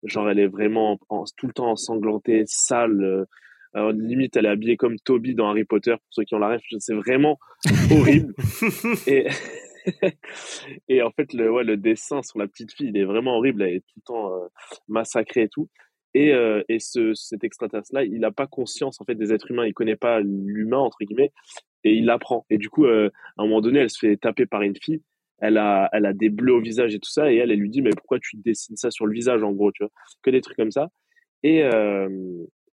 genre, 0.04 0.28
elle 0.30 0.38
est 0.38 0.46
vraiment 0.48 0.98
en- 1.08 1.24
tout 1.36 1.46
le 1.46 1.52
temps 1.52 1.70
ensanglantée, 1.70 2.44
sale. 2.46 3.02
euh, 3.02 3.24
alors, 3.74 3.92
limite, 3.92 4.36
elle 4.36 4.44
est 4.46 4.50
habillée 4.50 4.76
comme 4.76 4.98
Toby 4.98 5.34
dans 5.34 5.48
Harry 5.48 5.64
Potter, 5.64 5.92
pour 5.92 6.06
ceux 6.10 6.24
qui 6.24 6.34
ont 6.34 6.38
la 6.38 6.48
ref. 6.48 6.62
C'est 6.78 6.94
vraiment 6.94 7.38
horrible. 7.90 8.34
et, 9.06 9.26
et 10.88 11.02
en 11.02 11.10
fait, 11.10 11.32
le, 11.32 11.50
ouais, 11.50 11.64
le 11.64 11.76
dessin 11.76 12.22
sur 12.22 12.38
la 12.38 12.46
petite 12.46 12.72
fille, 12.72 12.88
il 12.88 12.96
est 12.96 13.04
vraiment 13.04 13.36
horrible. 13.36 13.62
Elle 13.62 13.76
est 13.76 13.80
tout 13.80 13.94
le 13.96 14.02
temps 14.02 14.32
euh, 14.34 14.46
massacrée 14.88 15.42
et 15.44 15.48
tout. 15.48 15.68
Et, 16.14 16.34
euh, 16.34 16.62
et 16.68 16.78
ce, 16.78 17.14
cet 17.14 17.42
extraterrestre-là, 17.44 18.04
il 18.04 18.20
n'a 18.20 18.30
pas 18.30 18.46
conscience 18.46 19.00
en 19.00 19.04
fait 19.06 19.14
des 19.14 19.32
êtres 19.32 19.50
humains. 19.50 19.64
Il 19.66 19.72
connaît 19.72 19.96
pas 19.96 20.20
l'humain 20.20 20.78
entre 20.78 20.98
guillemets, 21.00 21.32
et 21.84 21.94
il 21.94 22.04
l'apprend. 22.04 22.44
Et 22.50 22.58
du 22.58 22.68
coup, 22.68 22.84
euh, 22.84 23.08
à 23.38 23.42
un 23.42 23.44
moment 23.46 23.62
donné, 23.62 23.78
elle 23.80 23.90
se 23.90 23.98
fait 23.98 24.16
taper 24.18 24.44
par 24.44 24.60
une 24.60 24.76
fille. 24.76 25.00
Elle 25.38 25.58
a, 25.58 25.88
elle 25.92 26.06
a 26.06 26.12
des 26.12 26.30
bleus 26.30 26.54
au 26.54 26.60
visage 26.60 26.94
et 26.94 27.00
tout 27.00 27.10
ça, 27.10 27.32
et 27.32 27.36
elle, 27.36 27.50
elle 27.50 27.58
lui 27.58 27.70
dit 27.70 27.82
mais 27.82 27.90
pourquoi 27.90 28.18
tu 28.20 28.36
dessines 28.36 28.76
ça 28.76 28.90
sur 28.90 29.06
le 29.06 29.12
visage 29.12 29.42
en 29.42 29.52
gros, 29.52 29.72
tu 29.72 29.82
vois, 29.82 29.90
que 30.22 30.30
des 30.30 30.40
trucs 30.40 30.56
comme 30.56 30.70
ça. 30.70 30.88
Et 31.42 31.64
euh, 31.64 32.08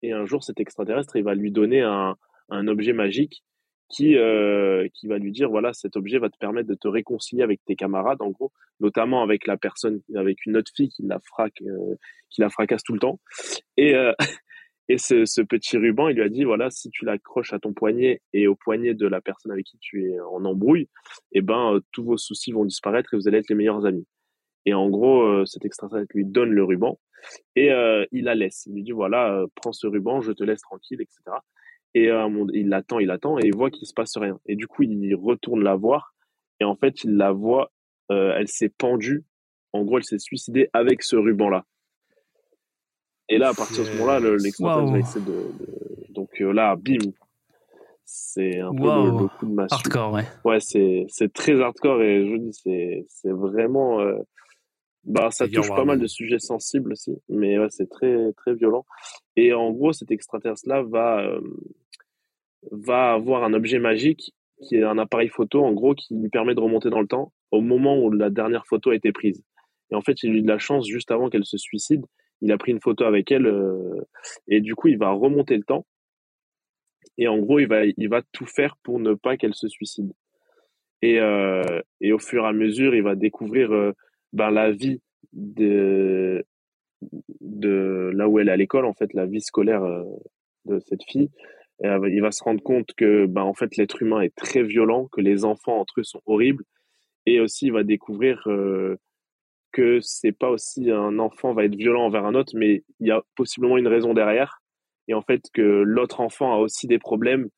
et 0.05 0.12
un 0.12 0.26
jour, 0.26 0.44
cet 0.44 0.61
extraterrestre, 0.61 1.16
il 1.16 1.24
va 1.24 1.34
lui 1.34 1.50
donner 1.50 1.80
un, 1.80 2.16
un 2.50 2.68
objet 2.68 2.92
magique 2.92 3.42
qui, 3.88 4.16
euh, 4.16 4.86
qui 4.92 5.07
va 5.07 5.18
lui 5.18 5.32
dire, 5.32 5.48
voilà, 5.48 5.72
cet 5.72 5.96
objet 5.96 6.18
va 6.18 6.28
te 6.28 6.36
permettre 6.36 6.68
de 6.68 6.74
te 6.74 6.88
réconcilier 6.88 7.42
avec 7.42 7.64
tes 7.64 7.76
camarades, 7.76 8.20
en 8.20 8.30
gros, 8.30 8.52
notamment 8.80 9.22
avec 9.22 9.46
la 9.46 9.57
personne, 9.57 10.00
avec 10.14 10.44
une 10.46 10.57
autre 10.57 10.70
fille 10.74 10.88
qui 10.88 11.02
la 11.05 11.20
fraque, 11.20 11.62
euh, 11.62 11.94
qui 12.30 12.40
la 12.40 12.50
fracasse 12.50 12.82
tout 12.82 12.92
le 12.92 12.98
temps. 12.98 13.18
Et, 13.76 13.94
euh, 13.94 14.12
et 14.89 14.99
ce, 14.99 15.24
ce 15.24 15.41
petit 15.41 15.78
ruban, 15.78 16.09
il 16.09 16.16
lui 16.16 16.22
a 16.22 16.28
dit, 16.28 16.45
voilà, 16.45 16.70
si 16.70 16.91
tu 16.91 17.05
l'accroches 17.05 17.53
à 17.55 17.59
ton 17.59 17.72
poignet 17.72 18.20
et 18.35 18.47
au 18.47 18.55
poignet 18.55 18.95
de 18.95 19.07
la 19.07 19.20
personne 19.20 19.53
avec 19.53 19.64
qui 19.64 19.78
tu 19.78 20.11
es 20.11 20.20
en 20.20 20.45
embrouille, 20.45 20.89
eh 21.32 21.41
ben, 21.41 21.74
euh, 21.74 21.80
tous 21.93 22.05
vos 22.05 22.18
soucis 22.18 22.53
vont 22.53 22.66
disparaître 22.66 23.14
et 23.14 23.16
vous 23.16 23.26
allez 23.26 23.39
être 23.39 23.49
les 23.49 23.55
meilleurs 23.55 23.87
amis. 23.87 24.07
Et 24.66 24.74
en 24.74 24.91
gros, 24.91 25.22
euh, 25.22 25.47
cet 25.47 25.64
extraterrestre 25.64 26.14
lui 26.14 26.26
donne 26.26 26.51
le 26.51 26.64
ruban 26.64 26.99
et 27.57 27.72
euh, 27.72 28.05
il 28.12 28.24
la 28.24 28.35
laisse. 28.35 28.66
Il 28.66 28.74
lui 28.74 28.82
dit 28.82 28.93
voilà, 28.93 29.45
prends 29.55 29.72
ce 29.72 29.87
ruban, 29.87 30.20
je 30.20 30.32
te 30.32 30.45
laisse 30.45 30.61
tranquille, 30.61 31.01
etc. 31.01 31.39
Et 31.95 32.09
il 32.55 32.68
l'attend, 32.68 32.99
il 32.99 33.11
attend 33.12 33.39
et 33.39 33.47
il 33.47 33.55
voit 33.55 33.70
qu'il 33.70 33.87
se 33.87 33.95
passe 33.95 34.16
rien. 34.16 34.41
Et 34.47 34.57
du 34.57 34.66
coup, 34.66 34.82
il 34.82 35.14
retourne 35.14 35.62
la 35.62 35.76
voir 35.76 36.12
et 36.59 36.64
en 36.64 36.74
fait, 36.74 37.05
il 37.05 37.16
la 37.16 37.30
voit, 37.30 37.70
elle 38.11 38.49
s'est 38.49 38.68
pendue. 38.68 39.24
En 39.72 39.85
gros, 39.85 39.99
elle 39.99 40.05
s'est 40.05 40.18
suicidée 40.18 40.68
avec 40.72 41.05
ce 41.05 41.14
ruban-là. 41.14 41.64
Et 43.29 43.39
là, 43.39 43.49
à 43.49 43.55
partir 43.55 43.85
de 43.85 43.89
ce 43.89 43.93
moment-là, 43.95 44.20
le- 44.20 44.37
l'extraterrestre 44.37 44.91
va 44.93 44.99
Waouh. 44.99 45.01
essayer 45.01 45.25
de, 45.25 45.33
de- 45.33 46.12
donc 46.12 46.29
euh, 46.41 46.53
là, 46.53 46.77
bim, 46.77 46.99
c'est 48.05 48.61
un 48.61 48.70
peu 48.75 48.83
le, 49.12 49.18
le 49.22 49.29
coup 49.29 49.47
de 49.47 49.53
massue. 49.55 49.75
Hardcore, 49.75 50.12
ouais. 50.12 50.25
Ouais, 50.45 50.59
c'est 50.61 51.33
très 51.33 51.59
hardcore 51.61 52.03
et 52.03 52.27
je 52.27 52.31
vous 52.31 52.39
dis 52.39 52.53
c'est 53.09 53.31
vraiment 53.31 54.01
euh, 54.01 54.18
bah 55.05 55.31
ça 55.31 55.47
touche 55.49 55.68
pas 55.68 55.85
mal 55.85 55.99
de 55.99 56.07
sujets 56.07 56.39
sensibles 56.39 56.93
aussi, 56.93 57.16
mais 57.29 57.59
ouais, 57.59 57.68
c'est 57.70 57.89
très 57.89 58.33
très 58.35 58.55
violent. 58.55 58.85
Et 59.37 59.53
en 59.55 59.70
gros, 59.72 59.93
cet 59.93 60.11
extraterrestre 60.11 60.68
là 60.68 60.83
va 60.83 61.20
euh, 61.22 61.41
va 62.70 63.12
avoir 63.12 63.45
un 63.45 63.55
objet 63.55 63.79
magique 63.79 64.35
qui 64.62 64.77
est 64.77 64.83
un 64.85 64.99
appareil 64.99 65.29
photo 65.29 65.64
en 65.64 65.72
gros 65.72 65.95
qui 65.95 66.14
lui 66.14 66.29
permet 66.29 66.55
de 66.55 66.61
remonter 66.61 66.89
dans 66.91 67.01
le 67.01 67.07
temps 67.07 67.33
au 67.51 67.61
moment 67.61 67.99
où 67.99 68.11
la 68.11 68.31
dernière 68.31 68.66
photo 68.66 68.91
a 68.91 68.95
été 68.95 69.12
prise. 69.12 69.43
Et 69.91 69.95
en 69.95 70.01
fait, 70.01 70.22
il 70.22 70.31
a 70.31 70.35
eu 70.35 70.43
de 70.43 70.49
la 70.49 70.59
chance 70.59 70.87
juste 70.87 71.11
avant 71.11 71.29
qu'elle 71.29 71.45
se 71.45 71.59
suicide, 71.59 72.05
il 72.45 72.53
a 72.53 72.59
pris 72.59 72.72
une 72.72 72.80
photo 72.80 73.05
avec 73.05 73.32
elle 73.32 73.47
euh, 73.47 74.03
et 74.49 74.61
du 74.61 74.74
coup, 74.74 74.88
il 74.88 74.99
va 74.99 75.11
remonter 75.11 75.57
le 75.57 75.64
temps. 75.64 75.86
Et 77.16 77.26
en 77.26 77.38
gros, 77.38 77.59
il 77.59 77.68
va 78.09 78.22
tout 78.32 78.45
faire 78.45 78.76
pour 78.82 79.01
ne 79.01 79.14
pas 79.14 79.38
qu'elle 79.38 79.55
se 79.55 79.66
suicide. 79.68 80.12
Et, 81.01 81.20
euh, 81.20 81.62
au 82.03 82.18
fur 82.18 82.45
et 82.45 82.49
à 82.49 82.53
mesure, 82.53 82.95
il 82.95 83.03
va 83.03 83.14
découvrir 83.14 83.72
euh, 83.72 83.92
ben, 84.34 84.51
la 84.51 84.72
vie 84.72 85.01
de, 85.32 86.45
de 87.40 88.11
là 88.14 88.28
où 88.28 88.38
elle 88.38 88.49
est 88.49 88.53
à 88.53 88.57
l'école, 88.57 88.84
en 88.84 88.92
fait, 88.92 89.14
la 89.14 89.24
vie 89.24 89.40
scolaire 89.40 89.82
de 90.66 90.78
cette 90.80 91.05
fille. 91.05 91.30
Il 91.82 92.20
va 92.20 92.30
se 92.30 92.45
rendre 92.45 92.62
compte 92.62 92.92
que 92.95 93.24
ben, 93.24 93.42
en 93.42 93.55
fait, 93.55 93.76
l'être 93.76 94.03
humain 94.03 94.20
est 94.20 94.34
très 94.34 94.62
violent, 94.62 95.09
que 95.11 95.22
les 95.22 95.47
enfants 95.47 95.78
entre 95.78 96.01
eux 96.01 96.05
sont 96.05 96.22
horribles. 96.26 96.64
Et 97.24 97.40
aussi, 97.40 97.66
il 97.66 97.72
va 97.72 97.84
découvrir 97.84 98.47
que 99.75 99.99
c'est 100.01 100.33
pas 100.33 100.49
aussi 100.49 100.91
un 100.91 101.18
enfant 101.18 101.53
va 101.53 101.64
être 101.64 101.75
violent 101.75 102.07
envers 102.07 102.25
un 102.25 102.35
autre, 102.35 102.53
mais 102.57 102.85
il 103.01 103.09
y 103.09 103.11
a 103.11 103.22
possiblement 103.37 103.77
une 103.77 103.89
raison 103.89 104.14
derrière. 104.14 104.62
Et 105.09 105.14
en 105.14 105.20
fait, 105.20 105.43
que 105.53 105.61
l'autre 105.61 106.20
enfant 106.20 106.55
a 106.55 106.57
aussi 106.57 106.87
des 106.87 106.99
problèmes 106.99 107.51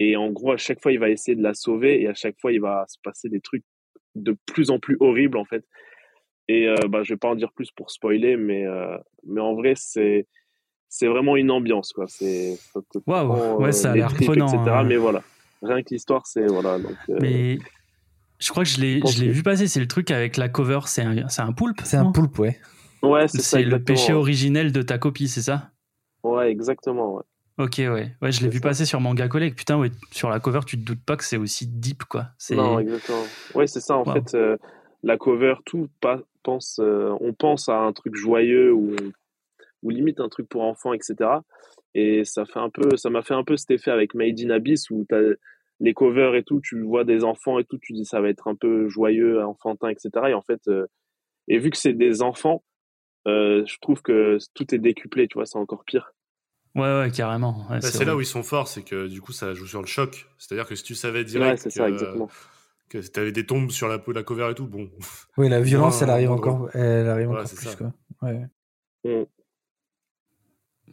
et 0.00 0.16
en 0.16 0.30
gros, 0.30 0.52
à 0.52 0.56
chaque 0.56 0.80
fois, 0.80 0.92
il 0.92 0.98
va 0.98 1.10
essayer 1.10 1.36
de 1.36 1.42
la 1.42 1.54
sauver 1.54 2.00
et 2.00 2.08
à 2.08 2.14
chaque 2.14 2.36
fois, 2.40 2.52
il 2.52 2.60
va 2.60 2.84
se 2.88 2.98
passer 3.02 3.28
des 3.28 3.40
trucs 3.40 3.64
de 4.14 4.36
plus 4.46 4.70
en 4.70 4.78
plus 4.78 4.96
horribles, 5.00 5.36
en 5.36 5.44
fait. 5.44 5.64
Et 6.46 6.68
euh, 6.68 6.76
bah, 6.88 7.02
je 7.02 7.12
vais 7.12 7.18
pas 7.18 7.28
en 7.28 7.34
dire 7.34 7.52
plus 7.52 7.70
pour 7.72 7.90
spoiler, 7.90 8.36
mais, 8.36 8.66
euh, 8.66 8.96
mais 9.26 9.40
en 9.40 9.54
vrai, 9.54 9.74
c'est, 9.76 10.26
c'est 10.88 11.08
vraiment 11.08 11.36
une 11.36 11.50
ambiance, 11.50 11.92
quoi. 11.92 12.06
C'est, 12.06 12.58
Waouh, 13.06 13.60
ouais, 13.60 13.72
ça 13.72 13.90
a 13.90 13.96
l'air 13.96 14.14
prenant, 14.14 14.46
etc. 14.46 14.58
hein. 14.68 14.84
Mais 14.84 14.96
voilà. 14.96 15.22
Rien 15.62 15.82
que 15.82 15.90
l'histoire, 15.90 16.26
c'est, 16.26 16.46
voilà. 16.46 16.78
Donc, 16.78 16.96
euh, 17.10 17.18
Mais 17.20 17.58
je 18.38 18.50
crois 18.50 18.64
que 18.64 18.70
je 18.70 18.80
l'ai, 18.80 19.00
je 19.06 19.24
vu 19.24 19.42
passer. 19.42 19.66
C'est 19.68 19.80
le 19.80 19.88
truc 19.88 20.10
avec 20.10 20.36
la 20.36 20.48
cover. 20.48 20.80
C'est 20.86 21.02
un, 21.02 21.28
c'est 21.28 21.42
un 21.42 21.52
poulpe. 21.52 21.80
C'est 21.84 21.96
un 21.96 22.10
poulpe, 22.12 22.38
ouais. 22.38 22.58
ouais, 23.02 23.28
c'est 23.28 23.40
ça. 23.42 23.60
Le 23.60 23.82
péché 23.82 24.12
originel 24.12 24.72
de 24.72 24.82
ta 24.82 24.98
copie, 24.98 25.28
c'est 25.28 25.42
ça 25.42 25.70
Ouais, 26.22 26.50
exactement, 26.50 27.14
ouais. 27.16 27.22
Ok, 27.58 27.74
ouais. 27.78 28.14
Ouais, 28.22 28.30
je 28.32 28.40
l'ai 28.42 28.48
vu 28.48 28.58
ça. 28.58 28.68
passer 28.68 28.84
sur 28.84 29.00
Manga 29.00 29.26
Collect. 29.28 29.56
Putain, 29.58 29.78
ouais, 29.78 29.90
sur 30.12 30.30
la 30.30 30.38
cover, 30.40 30.60
tu 30.66 30.78
te 30.78 30.84
doutes 30.84 31.02
pas 31.04 31.16
que 31.16 31.24
c'est 31.24 31.36
aussi 31.36 31.66
deep, 31.66 32.04
quoi. 32.04 32.28
Non, 32.52 32.78
exactement. 32.78 33.24
Ouais, 33.54 33.66
c'est 33.66 33.80
ça. 33.80 33.96
En 33.96 34.04
Wow. 34.04 34.12
fait, 34.12 34.34
euh, 34.34 34.56
la 35.02 35.16
cover, 35.16 35.54
tout 35.64 35.88
pas, 36.00 36.20
pense, 36.44 36.78
euh, 36.80 37.12
on 37.20 37.32
pense 37.32 37.68
à 37.68 37.78
un 37.78 37.92
truc 37.92 38.14
joyeux 38.14 38.72
ou, 38.72 38.94
ou 39.82 39.90
limite 39.90 40.20
un 40.20 40.28
truc 40.28 40.48
pour 40.48 40.62
enfants, 40.62 40.92
etc. 40.92 41.16
Et 41.94 42.24
ça 42.24 42.44
fait 42.44 42.60
un 42.60 42.70
peu, 42.70 42.96
ça 42.96 43.10
m'a 43.10 43.22
fait 43.22 43.34
un 43.34 43.42
peu 43.44 43.56
cet 43.56 43.72
effet 43.72 43.90
avec 43.90 44.14
Made 44.14 44.38
in 44.40 44.50
Abyss 44.50 44.90
où 44.90 45.04
t'as 45.08 45.20
les 45.80 45.94
covers 45.94 46.34
et 46.34 46.42
tout, 46.42 46.60
tu 46.60 46.80
vois 46.82 47.04
des 47.04 47.24
enfants 47.24 47.58
et 47.58 47.64
tout, 47.64 47.78
tu 47.78 47.92
dis 47.92 48.04
ça 48.04 48.20
va 48.20 48.28
être 48.28 48.48
un 48.48 48.54
peu 48.54 48.88
joyeux, 48.88 49.42
enfantin, 49.44 49.88
etc. 49.88 50.10
Et 50.28 50.34
en 50.34 50.42
fait, 50.42 50.60
euh, 50.68 50.86
et 51.48 51.58
vu 51.58 51.70
que 51.70 51.76
c'est 51.76 51.92
des 51.92 52.20
enfants, 52.22 52.64
euh, 53.26 53.64
je 53.66 53.76
trouve 53.80 54.02
que 54.02 54.38
tout 54.54 54.74
est 54.74 54.78
décuplé, 54.78 55.28
tu 55.28 55.34
vois, 55.34 55.46
c'est 55.46 55.58
encore 55.58 55.84
pire. 55.84 56.12
Ouais, 56.74 56.82
ouais, 57.00 57.10
carrément. 57.10 57.60
Ouais, 57.70 57.78
Bah, 57.80 57.80
c'est 57.80 58.04
là 58.04 58.14
où 58.16 58.20
ils 58.20 58.26
sont 58.26 58.42
forts, 58.42 58.68
c'est 58.68 58.82
que 58.82 59.06
du 59.08 59.20
coup 59.20 59.32
ça 59.32 59.54
joue 59.54 59.66
sur 59.66 59.80
le 59.80 59.86
choc. 59.86 60.26
C'est-à-dire 60.38 60.66
que 60.66 60.74
si 60.74 60.82
tu 60.84 60.94
savais 60.94 61.20
Ouais, 61.20 61.24
direct 61.24 61.58
c'est 61.62 61.70
ça, 61.70 61.86
que, 61.88 61.92
exactement. 61.92 62.28
que 62.88 62.98
t'avais 63.08 63.32
des 63.32 63.46
tombes 63.46 63.70
sur 63.70 63.88
la 63.88 63.98
peau 63.98 64.12
de 64.12 64.18
la 64.18 64.22
cover 64.24 64.48
et 64.50 64.54
tout, 64.54 64.66
bon. 64.66 64.88
Oui, 65.36 65.48
la 65.48 65.60
violence, 65.62 66.02
elle 66.02 66.10
arrive 66.10 66.30
encore, 66.30 66.68
elle 66.74 67.08
arrive 67.08 67.30
encore 67.30 67.46
c'est 67.46 67.56
plus, 67.56 67.66
ça. 67.68 67.76
quoi. 67.76 67.92
Ouais. 68.22 68.46
Mm. 69.04 69.24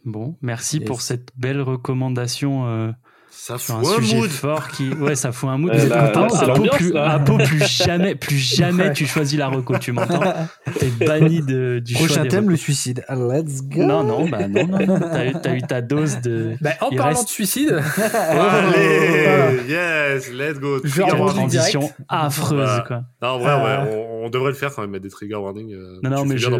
Bon, 0.04 0.36
merci 0.40 0.78
Yes. 0.78 0.86
pour 0.86 1.02
cette 1.02 1.30
belle 1.36 1.60
recommandation 1.60 2.66
euh, 2.68 2.92
Ça 3.30 3.58
sur 3.58 3.76
fout 3.80 3.86
un 3.86 3.90
un 3.98 4.02
sujet 4.02 4.16
mood. 4.16 4.30
fort 4.30 4.68
qui 4.68 4.88
ouais 4.94 5.14
ça 5.14 5.30
fout 5.30 5.48
un 5.50 5.58
mood 5.58 5.70
Euh, 5.72 5.88
là, 5.88 6.10
c'est 6.12 6.18
Apo, 6.18 6.46
l'ambiance, 6.46 6.76
plus, 6.76 6.92
là. 6.92 7.18
Plus 7.20 7.84
jamais 7.84 8.14
plus 8.14 8.36
jamais 8.36 8.84
Ouais. 8.88 8.92
tu 8.92 9.06
choisis 9.06 9.38
la 9.38 9.48
reco 9.48 9.78
tu 9.78 9.92
m'entends 9.92 10.20
t'es 10.78 10.88
banni 11.06 11.42
de, 11.42 11.78
du 11.78 11.94
choix 11.94 12.06
Prochain 12.06 12.22
des 12.22 12.28
thème, 12.28 12.50
le 12.50 12.56
suicide. 12.56 13.04
Ah, 13.08 13.14
Let's 13.14 13.62
go. 13.62 13.82
non 13.84 14.02
non 14.04 14.28
bah 14.28 14.48
non 14.48 14.66
non 14.66 14.86
non 14.86 14.98
t'as 15.00 15.26
eu, 15.26 15.32
t'as 15.40 15.54
eu 15.54 15.62
ta 15.62 15.80
dose 15.82 16.20
de 16.22 16.56
Bah, 16.60 16.70
en 16.80 16.88
Il 16.90 16.96
parlant 16.96 17.12
reste- 17.12 17.24
de 17.26 17.30
suicide, 17.30 17.80
Allez, 18.50 19.60
yes, 19.68 20.30
let's 20.32 20.58
go. 20.58 20.78
Je 20.84 21.02
warning. 21.02 21.26
transition 21.28 21.80
direct. 21.80 21.96
affreuse 22.08 22.58
Voilà. 22.64 22.84
quoi 22.86 23.02
Non, 23.22 23.28
en 23.28 23.38
vrai, 23.38 23.50
Euh, 23.50 23.84
ouais, 23.84 24.06
on, 24.22 24.26
on 24.26 24.30
devrait 24.30 24.50
le 24.50 24.56
faire 24.56 24.74
quand 24.74 24.82
même, 24.82 24.90
mettre 24.90 25.04
des 25.04 25.10
trigger 25.10 25.36
warnings. 25.36 25.72
euh, 25.74 25.98
non 26.02 26.10
non 26.10 26.24
mais 26.24 26.36
je- 26.38 26.46
je 26.46 26.50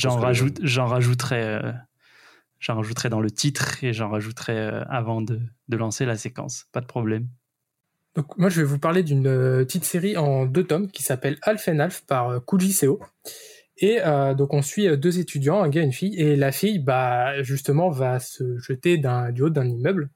j'en 0.00 0.16
que- 0.16 0.22
rajoute 0.22 0.58
j'en 0.62 0.86
rajouterai 0.86 1.40
euh, 1.42 1.72
j'en 2.58 2.76
rajouterai 2.76 3.08
dans 3.08 3.20
le 3.20 3.30
titre 3.30 3.82
et 3.84 3.92
j'en 3.92 4.10
rajouterai 4.10 4.58
euh, 4.58 4.84
avant 4.88 5.22
de, 5.22 5.40
de 5.68 5.76
lancer 5.76 6.04
la 6.04 6.16
séquence 6.16 6.66
pas 6.72 6.80
de 6.80 6.86
problème 6.86 7.28
Donc, 8.16 8.36
moi, 8.36 8.48
je 8.48 8.60
vais 8.60 8.66
vous 8.66 8.78
parler 8.78 9.02
d'une 9.02 9.26
euh, 9.26 9.64
petite 9.64 9.84
série 9.84 10.16
en 10.16 10.46
deux 10.46 10.64
tomes 10.64 10.90
qui 10.90 11.02
s'appelle 11.02 11.38
Alf 11.42 11.68
and 11.68 11.78
Alf 11.78 12.04
par 12.06 12.30
euh, 12.30 12.40
Kuji 12.40 12.72
Seo. 12.72 13.00
Et 13.80 14.00
donc, 14.36 14.54
on 14.54 14.62
suit 14.62 14.98
deux 14.98 15.20
étudiants, 15.20 15.62
un 15.62 15.68
gars 15.68 15.82
et 15.82 15.84
une 15.84 15.92
fille. 15.92 16.20
Et 16.20 16.34
la 16.34 16.50
fille, 16.50 16.80
bah, 16.80 17.44
justement, 17.44 17.90
va 17.90 18.18
se 18.18 18.58
jeter 18.58 18.98
du 18.98 19.42
haut 19.42 19.50
d'un 19.50 19.68
immeuble. 19.68 20.10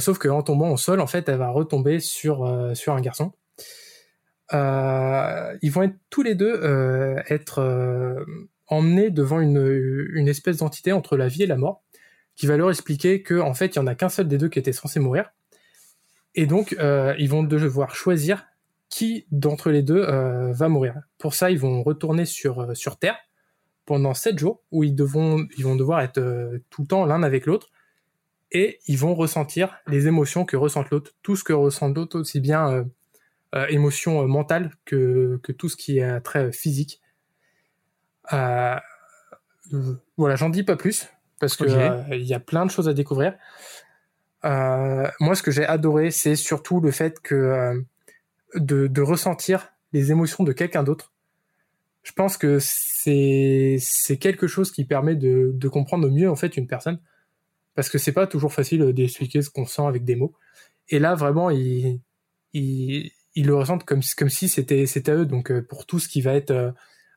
Sauf 0.00 0.18
qu'en 0.18 0.42
tombant 0.42 0.72
au 0.72 0.76
sol, 0.76 0.98
en 0.98 1.06
fait, 1.06 1.28
elle 1.28 1.38
va 1.38 1.50
retomber 1.50 2.00
sur, 2.00 2.72
sur 2.74 2.94
un 2.94 3.00
garçon. 3.00 3.32
Ils 4.52 5.70
vont 5.70 5.84
être 5.84 5.94
tous 6.10 6.24
les 6.24 6.34
deux 6.34 6.60
être 7.28 7.62
emmenés 8.68 9.10
devant 9.10 9.40
une, 9.40 10.28
espèce 10.28 10.58
d'entité 10.58 10.92
entre 10.92 11.16
la 11.16 11.28
vie 11.28 11.42
et 11.42 11.46
la 11.46 11.56
mort, 11.56 11.82
qui 12.36 12.46
va 12.46 12.56
leur 12.56 12.70
expliquer 12.70 13.22
que 13.22 13.40
en 13.40 13.54
fait, 13.54 13.74
il 13.74 13.76
y 13.76 13.78
en 13.80 13.86
a 13.86 13.94
qu'un 13.94 14.08
seul 14.08 14.28
des 14.28 14.38
deux 14.38 14.48
qui 14.48 14.58
était 14.58 14.72
censé 14.72 15.00
mourir. 15.00 15.32
Et 16.34 16.46
donc, 16.46 16.76
euh, 16.78 17.14
ils 17.18 17.28
vont 17.28 17.42
devoir 17.42 17.94
choisir 17.94 18.46
qui 18.88 19.26
d'entre 19.30 19.70
les 19.70 19.82
deux 19.82 20.02
euh, 20.02 20.52
va 20.52 20.68
mourir. 20.68 20.94
Pour 21.18 21.34
ça, 21.34 21.50
ils 21.50 21.58
vont 21.58 21.82
retourner 21.82 22.24
sur, 22.24 22.60
euh, 22.60 22.74
Terre 23.00 23.16
pendant 23.84 24.14
sept 24.14 24.38
jours, 24.38 24.62
où 24.70 24.84
ils, 24.84 24.94
vont 25.02 25.46
devoir 25.76 26.00
être 26.02 26.20
tout 26.68 26.82
le 26.82 26.86
temps 26.86 27.06
l'un 27.06 27.22
avec 27.22 27.46
l'autre, 27.46 27.70
et 28.52 28.80
ils 28.86 28.98
vont 28.98 29.14
ressentir 29.14 29.78
les 29.86 30.06
émotions 30.06 30.44
que 30.44 30.58
ressent 30.58 30.84
l'autre, 30.90 31.12
tout 31.22 31.36
ce 31.36 31.44
que 31.44 31.54
ressent 31.54 31.88
l'autre, 31.88 32.18
aussi 32.18 32.40
bien 32.40 32.84
émotions 33.70 34.28
mentales 34.28 34.72
que, 34.84 35.40
que 35.42 35.52
tout 35.52 35.70
ce 35.70 35.76
qui 35.76 36.00
est 36.00 36.20
très 36.20 36.48
euh, 36.48 36.52
physique. 36.52 37.00
Euh, 38.32 38.76
voilà, 40.16 40.36
j'en 40.36 40.50
dis 40.50 40.62
pas 40.62 40.76
plus, 40.76 41.08
parce 41.40 41.56
que 41.56 41.64
euh, 41.64 42.16
il 42.16 42.26
y 42.26 42.34
a 42.34 42.40
plein 42.40 42.64
de 42.66 42.70
choses 42.70 42.88
à 42.88 42.94
découvrir. 42.94 43.34
Euh, 44.44 45.08
moi, 45.20 45.34
ce 45.34 45.42
que 45.42 45.50
j'ai 45.50 45.66
adoré, 45.66 46.10
c'est 46.10 46.36
surtout 46.36 46.80
le 46.80 46.90
fait 46.90 47.20
que 47.20 47.34
euh, 47.34 47.80
de, 48.54 48.86
de 48.86 49.02
ressentir 49.02 49.68
les 49.92 50.10
émotions 50.10 50.44
de 50.44 50.52
quelqu'un 50.52 50.82
d'autre. 50.84 51.12
Je 52.02 52.12
pense 52.12 52.36
que 52.36 52.58
c'est 52.60 53.76
c'est 53.80 54.16
quelque 54.16 54.46
chose 54.46 54.70
qui 54.70 54.84
permet 54.84 55.16
de, 55.16 55.50
de 55.52 55.68
comprendre 55.68 56.06
au 56.08 56.10
mieux 56.10 56.30
en 56.30 56.36
fait 56.36 56.56
une 56.56 56.66
personne, 56.66 57.00
parce 57.74 57.90
que 57.90 57.98
c'est 57.98 58.12
pas 58.12 58.26
toujours 58.26 58.52
facile 58.52 58.92
d'expliquer 58.92 59.42
ce 59.42 59.50
qu'on 59.50 59.66
sent 59.66 59.82
avec 59.82 60.04
des 60.04 60.16
mots. 60.16 60.34
Et 60.88 60.98
là, 60.98 61.14
vraiment, 61.14 61.50
ils 61.50 62.00
ils, 62.54 63.10
ils 63.34 63.46
le 63.46 63.54
ressentent 63.54 63.84
comme 63.84 64.00
comme 64.16 64.30
si 64.30 64.48
c'était 64.48 64.86
c'était 64.86 65.12
à 65.12 65.16
eux. 65.16 65.26
Donc 65.26 65.52
pour 65.62 65.84
tout 65.84 65.98
ce 65.98 66.08
qui 66.08 66.22
va 66.22 66.34
être, 66.34 66.72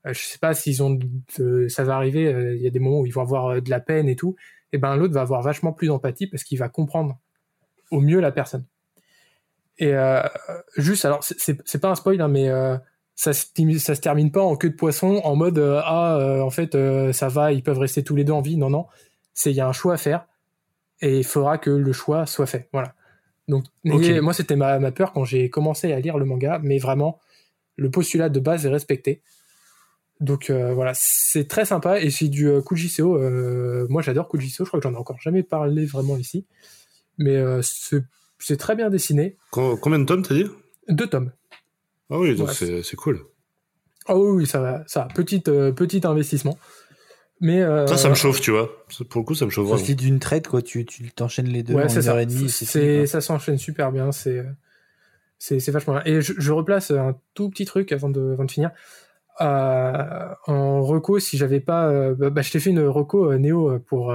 je 0.05 0.13
sais 0.19 0.37
pas 0.39 0.53
s'ils 0.53 0.81
ont, 0.83 0.97
de- 1.37 1.67
ça 1.67 1.83
va 1.83 1.95
arriver. 1.95 2.27
euh, 2.27 2.55
Il 2.55 2.61
y 2.61 2.67
a 2.67 2.71
des 2.71 2.79
moments 2.79 2.99
où 3.01 3.05
ils 3.05 3.13
vont 3.13 3.21
avoir 3.21 3.47
euh, 3.47 3.61
de 3.61 3.69
la 3.69 3.79
peine 3.79 4.09
et 4.09 4.15
tout 4.15 4.35
et 4.73 4.77
ben 4.77 4.95
l'autre 4.95 5.13
va 5.13 5.21
avoir 5.21 5.41
vachement 5.41 5.73
plus 5.73 5.87
d'empathie 5.87 6.27
parce 6.27 6.43
qu'il 6.43 6.57
va 6.57 6.69
comprendre 6.69 7.17
au 7.91 7.99
mieux 7.99 8.19
la 8.21 8.31
personne. 8.31 8.65
Et 9.77 9.93
euh, 9.93 10.21
juste, 10.77 11.05
alors 11.05 11.23
c'est- 11.23 11.77
pas 11.79 11.89
un 11.89 11.95
spoil, 11.95 12.21
hein, 12.21 12.27
mais 12.27 12.49
euh, 12.49 12.77
ça, 13.15 13.33
se, 13.33 13.45
ça 13.79 13.95
se 13.95 14.01
termine 14.01 14.31
pas 14.31 14.41
en 14.41 14.55
queue 14.55 14.69
de 14.69 14.75
poisson 14.75 15.21
en 15.23 15.35
mode 15.35 15.57
euh, 15.57 15.81
ah 15.83 16.17
euh, 16.17 16.41
en 16.41 16.49
fait 16.49 16.75
euh, 16.75 17.11
ça 17.13 17.27
va, 17.27 17.51
ils 17.51 17.63
peuvent 17.63 17.79
rester 17.79 18.03
tous 18.03 18.15
les 18.15 18.23
deux 18.23 18.33
en 18.33 18.41
vie. 18.41 18.57
Non 18.57 18.69
non, 18.69 18.85
c'est 19.33 19.51
il 19.51 19.55
y 19.55 19.61
a 19.61 19.67
un 19.67 19.73
choix 19.73 19.93
à 19.95 19.97
faire 19.97 20.25
et 21.01 21.19
il 21.19 21.23
faudra 21.23 21.57
que 21.57 21.69
le 21.71 21.91
choix 21.93 22.25
soit 22.25 22.45
fait. 22.45 22.69
Voilà. 22.73 22.93
Donc 23.47 23.65
moi 24.21 24.33
c'était 24.33 24.55
ma, 24.55 24.79
ma 24.79 24.91
peur 24.91 25.11
quand 25.13 25.25
j'ai 25.25 25.49
commencé 25.49 25.91
à 25.91 25.99
lire 25.99 26.17
le 26.17 26.25
manga, 26.25 26.59
mais 26.63 26.77
vraiment 26.77 27.19
le 27.75 27.89
postulat 27.89 28.29
de 28.29 28.39
base 28.39 28.65
est 28.65 28.69
respecté. 28.69 29.21
Donc 30.21 30.49
euh, 30.49 30.73
voilà, 30.73 30.91
c'est 30.95 31.47
très 31.47 31.65
sympa 31.65 31.99
et 31.99 32.09
c'est 32.11 32.27
du 32.27 32.47
euh, 32.47 32.61
Kujiseo. 32.61 33.17
euh, 33.17 33.87
moi 33.89 34.01
j'adore 34.01 34.29
Kujiseo, 34.29 34.63
je 34.65 34.69
crois 34.69 34.79
que 34.79 34.87
j'en 34.87 34.93
ai 34.93 34.97
encore 34.97 35.19
jamais 35.19 35.41
parlé 35.43 35.85
vraiment 35.85 36.15
ici, 36.15 36.45
mais 37.17 37.35
euh, 37.35 37.59
c'est 37.63 38.03
c'est 38.39 38.57
très 38.57 38.75
bien 38.75 38.89
dessiné. 38.89 39.35
Com- 39.49 39.77
Combien 39.79 39.99
de 39.99 40.05
tomes 40.05 40.21
t'as 40.21 40.35
dit? 40.35 40.45
Deux 40.89 41.07
tomes. 41.07 41.31
Ah 42.11 42.19
oui, 42.19 42.35
donc 42.35 42.49
Ouais, 42.49 42.53
c'est 42.53 42.83
c'est 42.83 42.95
cool. 42.95 43.19
Ah 44.07 44.15
oui, 44.17 44.29
oui, 44.41 44.47
ça 44.47 44.59
va, 44.61 44.83
ça 44.87 45.01
va. 45.01 45.07
Petit, 45.13 45.43
euh, 45.47 45.71
petit 45.71 46.01
investissement. 46.05 46.57
Mais 47.39 47.61
euh, 47.61 47.87
Ça, 47.87 47.97
ça 47.97 48.09
me 48.09 48.15
chauffe, 48.15 48.41
tu 48.41 48.51
vois. 48.51 48.69
Pour 49.09 49.21
le 49.21 49.25
coup, 49.25 49.33
ça 49.35 49.45
me 49.45 49.49
chauffe 49.51 49.69
Ça 49.79 49.83
lit 49.87 49.95
d'une 49.95 50.19
traite, 50.19 50.47
quoi. 50.47 50.61
Tu, 50.61 50.85
tu 50.85 51.09
t'enchaînes 51.11 51.47
les 51.47 51.63
deux 51.63 51.73
ouais, 51.73 51.85
en 51.85 51.89
c'est 51.89 52.01
une 52.01 52.07
heure 52.07 52.15
ça. 52.15 52.21
et 52.21 52.25
demie. 52.27 52.49
C'est 52.49 52.65
C'est, 52.65 53.07
ça 53.07 53.21
s'enchaîne 53.21 53.57
super 53.57 53.91
bien. 53.91 54.11
C'est, 54.11 54.43
c'est, 55.39 55.59
c'est 55.59 55.71
vachement 55.71 55.93
bien. 55.93 56.03
Et 56.05 56.21
je, 56.21 56.33
je 56.37 56.51
replace 56.51 56.91
un 56.91 57.15
tout 57.33 57.49
petit 57.49 57.65
truc 57.65 57.91
avant 57.91 58.09
de, 58.09 58.33
avant 58.33 58.45
de 58.45 58.51
finir. 58.51 58.71
Euh, 59.41 60.33
en 60.47 60.81
reco, 60.83 61.19
si 61.19 61.37
j'avais 61.37 61.59
pas, 61.59 61.87
euh, 61.89 62.13
bah, 62.15 62.29
bah, 62.29 62.41
je 62.41 62.51
t'ai 62.51 62.59
fait 62.59 62.69
une 62.69 62.81
reco 62.81 63.31
euh, 63.31 63.37
Néo 63.37 63.79
pour 63.79 64.13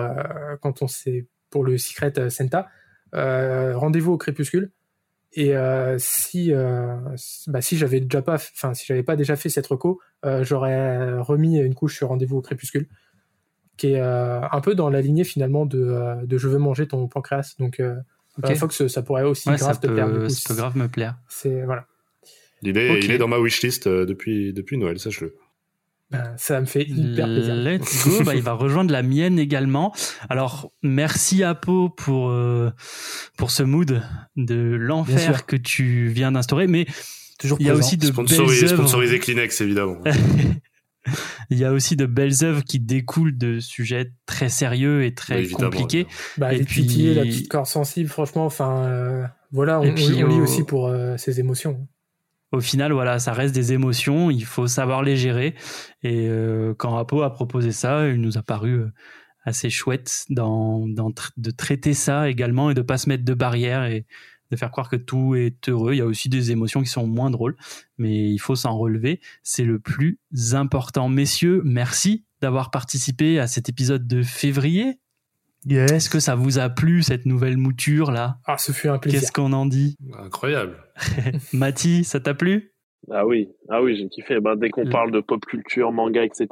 quand 0.62 0.82
on 0.82 0.86
s'est 0.88 1.26
pour 1.50 1.64
le 1.64 1.76
Secret 1.78 2.30
Senta. 2.30 2.68
Rendez-vous 3.12 4.12
au 4.12 4.18
crépuscule. 4.18 4.70
Et 5.38 5.54
euh, 5.54 5.96
si, 5.98 6.52
euh, 6.54 6.96
bah, 7.48 7.60
si 7.60 7.76
j'avais 7.76 8.00
déjà 8.00 8.22
pas, 8.22 8.34
enfin 8.36 8.72
si 8.72 8.86
j'avais 8.86 9.02
pas 9.02 9.16
déjà 9.16 9.36
fait 9.36 9.50
cette 9.50 9.66
reco, 9.66 10.00
euh, 10.24 10.42
j'aurais 10.44 11.18
remis 11.18 11.58
une 11.58 11.74
couche 11.74 11.96
sur 11.96 12.08
rendez-vous 12.08 12.38
au 12.38 12.40
crépuscule, 12.42 12.88
qui 13.76 13.92
est 13.92 14.00
un 14.00 14.60
peu 14.62 14.74
dans 14.74 14.88
la 14.88 15.02
lignée 15.02 15.24
finalement 15.24 15.66
de, 15.66 16.24
de 16.24 16.38
je 16.38 16.48
veux 16.48 16.58
manger 16.58 16.88
ton 16.88 17.06
pancréas. 17.08 17.54
Donc 17.58 17.82
Ok. 18.38 18.50
euh, 18.50 18.54
Fox, 18.54 18.86
ça 18.86 19.02
pourrait 19.02 19.24
aussi 19.24 19.50
Ouais, 19.50 19.56
grave 19.56 19.74
ça 19.74 19.80
te 19.80 19.86
plaire. 19.88 20.06
coup. 20.10 20.28
ça 20.30 20.54
peut 20.54 20.58
grave 20.58 20.76
me 20.78 20.88
plaire. 20.88 21.16
C'est 21.28 21.64
voilà, 21.64 21.84
L'idée, 22.66 22.90
Ok. 22.90 23.04
il 23.04 23.10
est 23.12 23.18
dans 23.18 23.28
ma 23.28 23.38
wishlist 23.38 23.86
euh, 23.86 24.04
depuis, 24.04 24.52
depuis 24.52 24.76
Noël, 24.76 24.98
sache-le. 24.98 25.34
Ben, 26.10 26.34
ça 26.36 26.60
me 26.60 26.66
fait 26.66 26.84
hyper 26.84 27.26
plaisir. 27.26 27.54
Let's 27.56 28.04
go. 28.06 28.22
bah, 28.24 28.34
il 28.36 28.42
va 28.42 28.52
rejoindre 28.64 28.92
la 28.92 29.02
mienne 29.02 29.38
également. 29.40 29.92
Alors, 30.28 30.70
merci 30.82 31.42
Apo 31.42 31.88
pour, 31.88 32.30
euh, 32.30 32.70
pour 33.36 33.50
ce 33.50 33.62
mood 33.64 34.02
de 34.36 34.54
l'enfer 34.78 35.46
que 35.46 35.56
tu 35.56 36.06
viens 36.08 36.30
d'instaurer. 36.32 36.66
Mais 36.68 36.86
Toujours 37.40 37.58
il 37.60 37.66
y 37.66 37.70
a 37.70 37.74
aussi 37.74 37.96
de 37.96 38.06
Sponsorisé, 38.06 38.60
belles 38.62 38.72
œuvres. 38.72 38.82
sponsorisé 38.82 39.18
Kleenex, 39.18 39.60
évidemment. 39.60 39.98
Il 41.50 41.58
y 41.58 41.64
a 41.64 41.72
aussi 41.72 41.94
de 41.94 42.04
belles 42.06 42.42
œuvres 42.42 42.64
qui 42.64 42.80
découlent 42.80 43.36
de 43.38 43.60
sujets 43.60 44.10
très 44.26 44.48
sérieux 44.48 45.04
et 45.04 45.14
très 45.14 45.46
compliqués. 45.46 46.06
Bah, 46.36 46.52
Et 46.52 46.58
les 46.58 46.64
puis- 46.64 47.14
la 47.14 47.22
petite 47.22 47.48
corde 47.48 47.66
sensible, 47.66 48.08
franchement, 48.08 48.44
enfin, 48.44 48.84
euh, 48.86 49.24
voilà, 49.52 49.80
on, 49.80 49.94
puis, 49.94 50.04
on 50.24 50.26
lit 50.26 50.34
au- 50.34 50.42
aussi 50.42 50.64
pour 50.64 50.88
euh, 50.88 51.16
ses 51.16 51.38
émotions. 51.38 51.86
Au 52.52 52.60
final, 52.60 52.92
voilà, 52.92 53.18
ça 53.18 53.32
reste 53.32 53.54
des 53.54 53.72
émotions. 53.72 54.30
Il 54.30 54.44
faut 54.44 54.66
savoir 54.66 55.02
les 55.02 55.16
gérer. 55.16 55.54
Et 56.02 56.28
euh, 56.28 56.74
quand 56.74 56.96
Apo 56.96 57.22
a 57.22 57.32
proposé 57.32 57.72
ça, 57.72 58.08
il 58.08 58.20
nous 58.20 58.38
a 58.38 58.42
paru 58.42 58.72
euh, 58.74 58.92
assez 59.44 59.70
chouette 59.70 60.26
de 60.28 61.50
traiter 61.50 61.94
ça 61.94 62.28
également 62.28 62.70
et 62.70 62.74
de 62.74 62.82
pas 62.82 62.98
se 62.98 63.08
mettre 63.08 63.24
de 63.24 63.34
barrières 63.34 63.84
et 63.84 64.06
de 64.50 64.56
faire 64.56 64.70
croire 64.70 64.88
que 64.88 64.96
tout 64.96 65.34
est 65.34 65.68
heureux. 65.68 65.94
Il 65.94 65.98
y 65.98 66.02
a 66.02 66.06
aussi 66.06 66.28
des 66.28 66.52
émotions 66.52 66.82
qui 66.82 66.88
sont 66.88 67.06
moins 67.06 67.30
drôles, 67.30 67.56
mais 67.98 68.30
il 68.30 68.38
faut 68.38 68.54
s'en 68.54 68.76
relever. 68.76 69.20
C'est 69.42 69.64
le 69.64 69.78
plus 69.80 70.20
important. 70.52 71.08
Messieurs, 71.08 71.62
merci 71.64 72.24
d'avoir 72.40 72.70
participé 72.70 73.40
à 73.40 73.46
cet 73.46 73.68
épisode 73.68 74.06
de 74.06 74.22
février. 74.22 75.00
Est-ce 75.68 76.08
que 76.10 76.20
ça 76.20 76.34
vous 76.34 76.58
a 76.58 76.68
plu, 76.68 77.02
cette 77.02 77.26
nouvelle 77.26 77.56
mouture 77.56 78.10
là? 78.10 78.38
Ah, 78.46 78.56
ce 78.58 78.72
fut 78.72 78.88
un 78.88 78.98
plaisir. 78.98 79.20
Qu'est-ce 79.20 79.32
qu'on 79.32 79.52
en 79.52 79.66
dit? 79.66 79.96
Incroyable. 80.18 80.76
Mati, 81.52 82.04
ça 82.04 82.20
t'a 82.20 82.34
plu? 82.34 82.72
Ah 83.10 83.26
oui, 83.26 83.48
ah 83.68 83.82
oui, 83.82 83.96
j'ai 83.96 84.08
kiffé. 84.08 84.40
Ben, 84.40 84.56
dès 84.56 84.70
qu'on 84.70 84.88
parle 84.88 85.12
de 85.12 85.20
pop 85.20 85.44
culture, 85.46 85.92
manga, 85.92 86.24
etc. 86.24 86.48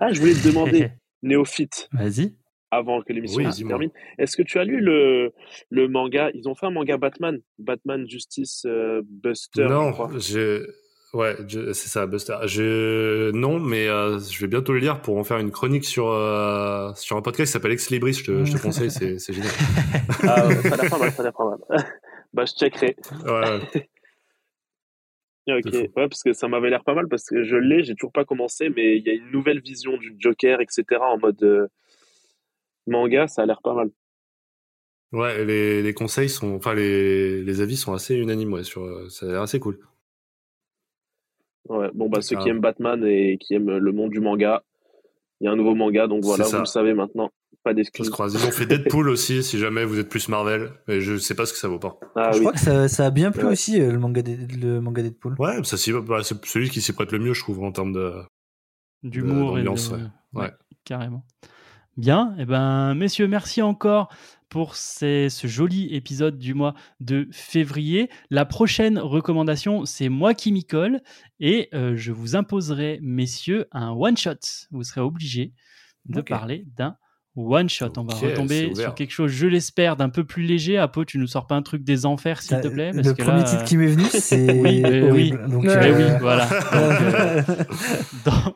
Ah, 0.00 0.12
je 0.12 0.20
voulais 0.20 0.34
te 0.34 0.46
demander, 0.46 0.90
Néophyte, 1.22 1.88
Vas-y. 1.92 2.36
avant 2.70 3.02
que 3.02 3.12
l'émission 3.12 3.38
Oui, 3.44 3.52
se 3.52 3.64
termine, 3.64 3.90
est-ce 4.18 4.36
que 4.36 4.42
tu 4.42 4.58
as 4.58 4.64
lu 4.64 4.80
le, 4.80 5.32
le 5.70 5.88
manga? 5.88 6.30
Ils 6.34 6.48
ont 6.48 6.54
fait 6.54 6.66
un 6.66 6.70
manga 6.70 6.96
Batman, 6.96 7.38
Batman 7.58 8.06
Justice 8.08 8.62
euh, 8.66 9.02
Buster, 9.04 9.64
je 9.68 9.72
non, 9.72 9.92
crois. 9.92 10.10
Ouais, 11.14 11.36
c'est 11.48 11.88
ça, 11.88 12.06
Buster. 12.06 12.36
Je... 12.46 13.30
Non, 13.30 13.60
mais 13.60 13.86
euh, 13.86 14.18
je 14.18 14.40
vais 14.40 14.48
bientôt 14.48 14.72
le 14.72 14.80
lire 14.80 15.00
pour 15.00 15.16
en 15.16 15.24
faire 15.24 15.38
une 15.38 15.50
chronique 15.50 15.84
sur, 15.84 16.08
euh, 16.08 16.92
sur 16.94 17.16
un 17.16 17.22
podcast 17.22 17.48
qui 17.48 17.52
s'appelle 17.52 17.72
Ex 17.72 17.90
Libris. 17.90 18.14
Je 18.14 18.24
te, 18.24 18.44
je 18.44 18.52
te 18.52 18.60
conseille, 18.60 18.90
c'est 18.90 19.32
génial. 19.32 19.52
Ah, 20.28 20.46
ouais, 20.48 20.56
ça 20.56 20.74
a 20.74 20.76
l'air 20.76 20.90
pas 20.90 20.98
mal, 20.98 21.12
ça 21.12 21.22
a 21.22 21.24
l'air 21.24 21.32
pas 21.32 21.50
mal. 21.50 21.58
bah, 22.32 22.44
je 22.44 22.52
checkerai. 22.52 22.96
Ouais, 23.24 23.58
ouais. 23.74 23.88
Ok, 25.48 25.72
ouais, 25.72 25.90
parce 25.94 26.24
que 26.24 26.32
ça 26.32 26.48
m'avait 26.48 26.70
l'air 26.70 26.82
pas 26.82 26.94
mal 26.94 27.06
parce 27.06 27.28
que 27.28 27.44
je 27.44 27.54
l'ai, 27.54 27.84
j'ai 27.84 27.94
toujours 27.94 28.10
pas 28.10 28.24
commencé, 28.24 28.68
mais 28.68 28.96
il 28.96 29.06
y 29.06 29.10
a 29.10 29.12
une 29.12 29.30
nouvelle 29.30 29.60
vision 29.60 29.96
du 29.96 30.16
Joker, 30.18 30.60
etc. 30.60 30.84
en 31.00 31.18
mode 31.18 31.40
euh, 31.44 31.68
manga, 32.88 33.28
ça 33.28 33.42
a 33.42 33.46
l'air 33.46 33.62
pas 33.62 33.72
mal. 33.72 33.90
Ouais, 35.12 35.44
les, 35.44 35.82
les 35.82 35.94
conseils 35.94 36.28
sont, 36.28 36.56
enfin 36.56 36.74
les, 36.74 37.44
les 37.44 37.60
avis 37.60 37.76
sont 37.76 37.92
assez 37.92 38.16
unanimes, 38.16 38.54
ouais, 38.54 38.64
sur, 38.64 39.08
ça 39.08 39.26
a 39.26 39.28
l'air 39.28 39.42
assez 39.42 39.60
cool. 39.60 39.78
Ouais, 41.68 41.90
bon, 41.94 42.08
bah, 42.08 42.20
ceux 42.20 42.36
qui 42.36 42.48
aiment 42.48 42.60
Batman 42.60 43.04
et 43.04 43.38
qui 43.38 43.54
aiment 43.54 43.76
le 43.76 43.92
monde 43.92 44.10
du 44.10 44.20
manga, 44.20 44.62
il 45.40 45.44
y 45.44 45.48
a 45.48 45.52
un 45.52 45.56
nouveau 45.56 45.74
manga, 45.74 46.06
donc 46.06 46.24
voilà, 46.24 46.44
vous 46.44 46.58
le 46.58 46.64
savez 46.64 46.94
maintenant. 46.94 47.30
Pas 47.64 47.74
croise. 48.12 48.34
Ils 48.34 48.46
ont 48.46 48.52
fait 48.52 48.66
Deadpool 48.66 49.08
aussi, 49.08 49.42
si 49.42 49.58
jamais 49.58 49.84
vous 49.84 49.98
êtes 49.98 50.08
plus 50.08 50.28
Marvel, 50.28 50.70
mais 50.86 51.00
je 51.00 51.16
sais 51.16 51.34
pas 51.34 51.46
ce 51.46 51.52
que 51.52 51.58
ça 51.58 51.66
vaut 51.66 51.80
pas. 51.80 51.98
Ah 52.14 52.30
je 52.30 52.38
oui. 52.38 52.44
crois 52.44 52.52
que 52.52 52.60
ça, 52.60 52.86
ça 52.86 53.06
a 53.06 53.10
bien 53.10 53.32
plu 53.32 53.42
Ouais. 53.44 53.52
aussi, 53.52 53.80
euh, 53.80 53.90
le 53.90 53.98
manga, 53.98 54.22
le 54.24 54.80
manga 54.80 55.02
Deadpool. 55.02 55.34
Ouais, 55.40 55.64
ça 55.64 55.76
bah, 56.02 56.22
c'est 56.22 56.44
celui 56.46 56.70
qui 56.70 56.80
s'y 56.80 56.92
prête 56.92 57.10
le 57.10 57.18
mieux, 57.18 57.34
je 57.34 57.42
trouve, 57.42 57.64
en 57.64 57.72
termes 57.72 57.92
de. 57.92 58.12
d'humour 59.02 59.58
et 59.58 59.62
de... 59.62 59.66
d'ambiance, 59.66 59.90
ouais. 59.90 60.42
Ouais. 60.42 60.52
carrément. 60.84 61.24
Bien, 61.96 62.36
et 62.38 62.44
ben 62.44 62.94
messieurs, 62.94 63.26
merci 63.26 63.62
encore 63.62 64.10
pour 64.48 64.76
ces- 64.76 65.28
ce 65.30 65.46
joli 65.46 65.92
épisode 65.94 66.38
du 66.38 66.54
mois 66.54 66.74
de 67.00 67.28
février. 67.32 68.08
La 68.30 68.44
prochaine 68.44 68.98
recommandation, 68.98 69.84
c'est 69.84 70.08
moi 70.08 70.34
qui 70.34 70.52
m'y 70.52 70.64
colle 70.64 71.00
et 71.40 71.68
euh, 71.74 71.96
je 71.96 72.12
vous 72.12 72.36
imposerai, 72.36 72.98
messieurs, 73.02 73.66
un 73.72 73.90
one 73.90 74.16
shot. 74.16 74.34
Vous 74.70 74.84
serez 74.84 75.00
obligés 75.00 75.52
de 76.06 76.20
parler 76.38 76.64
d'un 76.76 76.96
one 77.36 77.68
shot. 77.68 77.92
On 77.96 78.04
va 78.04 78.14
retomber 78.14 78.74
sur 78.74 78.94
quelque 78.94 79.10
chose, 79.10 79.30
je 79.30 79.46
l'espère, 79.46 79.96
d'un 79.96 80.08
peu 80.08 80.24
plus 80.24 80.42
léger. 80.42 80.78
Apo, 80.78 81.04
tu 81.04 81.18
nous 81.18 81.26
sors 81.26 81.46
pas 81.46 81.54
un 81.54 81.62
truc 81.62 81.84
des 81.84 82.06
enfers, 82.06 82.42
s'il 82.42 82.60
te 82.60 82.68
plaît, 82.68 82.92
parce 82.92 83.06
le 83.06 83.14
que 83.14 83.22
premier 83.22 83.38
là, 83.40 83.44
titre 83.44 83.64
qui 83.64 83.76
m'est 83.76 83.86
venu, 83.86 84.04
c'est 84.10 84.52
Oui, 84.60 84.82
oui. 85.10 85.30
Donc, 85.48 85.64
Mais 85.64 85.92
oui, 85.92 86.04
voilà. 86.20 86.48
Euh, 86.76 87.42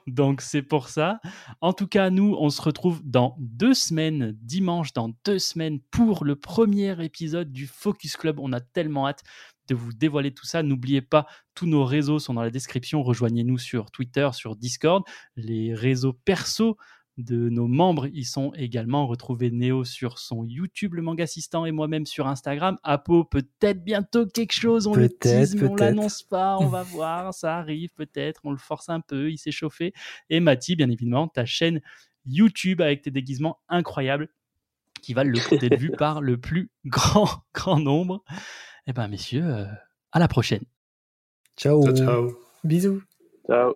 donc 0.06 0.40
c'est 0.40 0.62
pour 0.62 0.88
ça. 0.88 1.20
En 1.60 1.72
tout 1.72 1.86
cas, 1.86 2.10
nous, 2.10 2.36
on 2.38 2.50
se 2.50 2.60
retrouve 2.62 3.00
dans 3.04 3.36
deux 3.38 3.74
semaines, 3.74 4.36
dimanche, 4.40 4.92
dans 4.92 5.12
deux 5.24 5.38
semaines, 5.38 5.80
pour 5.90 6.24
le 6.24 6.36
premier 6.36 7.02
épisode 7.04 7.52
du 7.52 7.66
Focus 7.66 8.16
Club. 8.16 8.38
On 8.40 8.52
a 8.52 8.60
tellement 8.60 9.06
hâte 9.06 9.22
de 9.68 9.74
vous 9.74 9.92
dévoiler 9.92 10.32
tout 10.32 10.46
ça. 10.46 10.62
N'oubliez 10.62 11.00
pas, 11.00 11.26
tous 11.54 11.66
nos 11.66 11.84
réseaux 11.84 12.18
sont 12.18 12.34
dans 12.34 12.42
la 12.42 12.50
description. 12.50 13.02
Rejoignez-nous 13.02 13.58
sur 13.58 13.90
Twitter, 13.90 14.28
sur 14.32 14.56
Discord. 14.56 15.04
Les 15.36 15.74
réseaux 15.74 16.12
perso 16.12 16.76
de 17.24 17.48
nos 17.48 17.66
membres 17.66 18.06
y 18.06 18.24
sont 18.24 18.52
également. 18.54 19.06
Retrouvez 19.06 19.50
Néo 19.50 19.84
sur 19.84 20.18
son 20.18 20.44
YouTube, 20.44 20.94
le 20.94 21.02
manga 21.02 21.24
assistant, 21.24 21.66
et 21.66 21.72
moi-même 21.72 22.06
sur 22.06 22.26
Instagram. 22.26 22.78
Apo, 22.82 23.24
peut-être 23.24 23.82
bientôt 23.84 24.26
quelque 24.26 24.52
chose. 24.52 24.86
On 24.86 24.94
le 24.94 25.08
Peut-être, 25.08 25.20
tease, 25.20 25.54
mais 25.56 25.68
on 25.68 25.76
l'annonce 25.76 26.22
pas. 26.22 26.58
On 26.58 26.66
va 26.66 26.82
voir, 26.84 27.32
ça 27.34 27.56
arrive 27.56 27.90
peut-être. 27.94 28.40
On 28.44 28.50
le 28.50 28.56
force 28.56 28.88
un 28.88 29.00
peu, 29.00 29.30
il 29.30 29.38
s'est 29.38 29.50
chauffé. 29.50 29.92
Et 30.28 30.40
Mathis, 30.40 30.76
bien 30.76 30.90
évidemment, 30.90 31.28
ta 31.28 31.44
chaîne 31.44 31.80
YouTube 32.26 32.80
avec 32.80 33.02
tes 33.02 33.10
déguisements 33.10 33.58
incroyables 33.68 34.28
qui 35.02 35.14
valent 35.14 35.30
le 35.30 35.40
coup 35.40 35.56
d'être 35.56 35.78
vu 35.78 35.90
par 35.90 36.20
le 36.20 36.38
plus 36.38 36.70
grand, 36.84 37.28
grand 37.54 37.78
nombre. 37.80 38.22
Eh 38.86 38.92
ben, 38.92 39.08
messieurs, 39.08 39.44
euh, 39.44 39.64
à 40.12 40.18
la 40.18 40.28
prochaine. 40.28 40.64
Ciao. 41.56 41.82
Ciao, 41.84 41.96
ciao. 41.96 42.38
Bisous. 42.64 43.02
Ciao. 43.46 43.74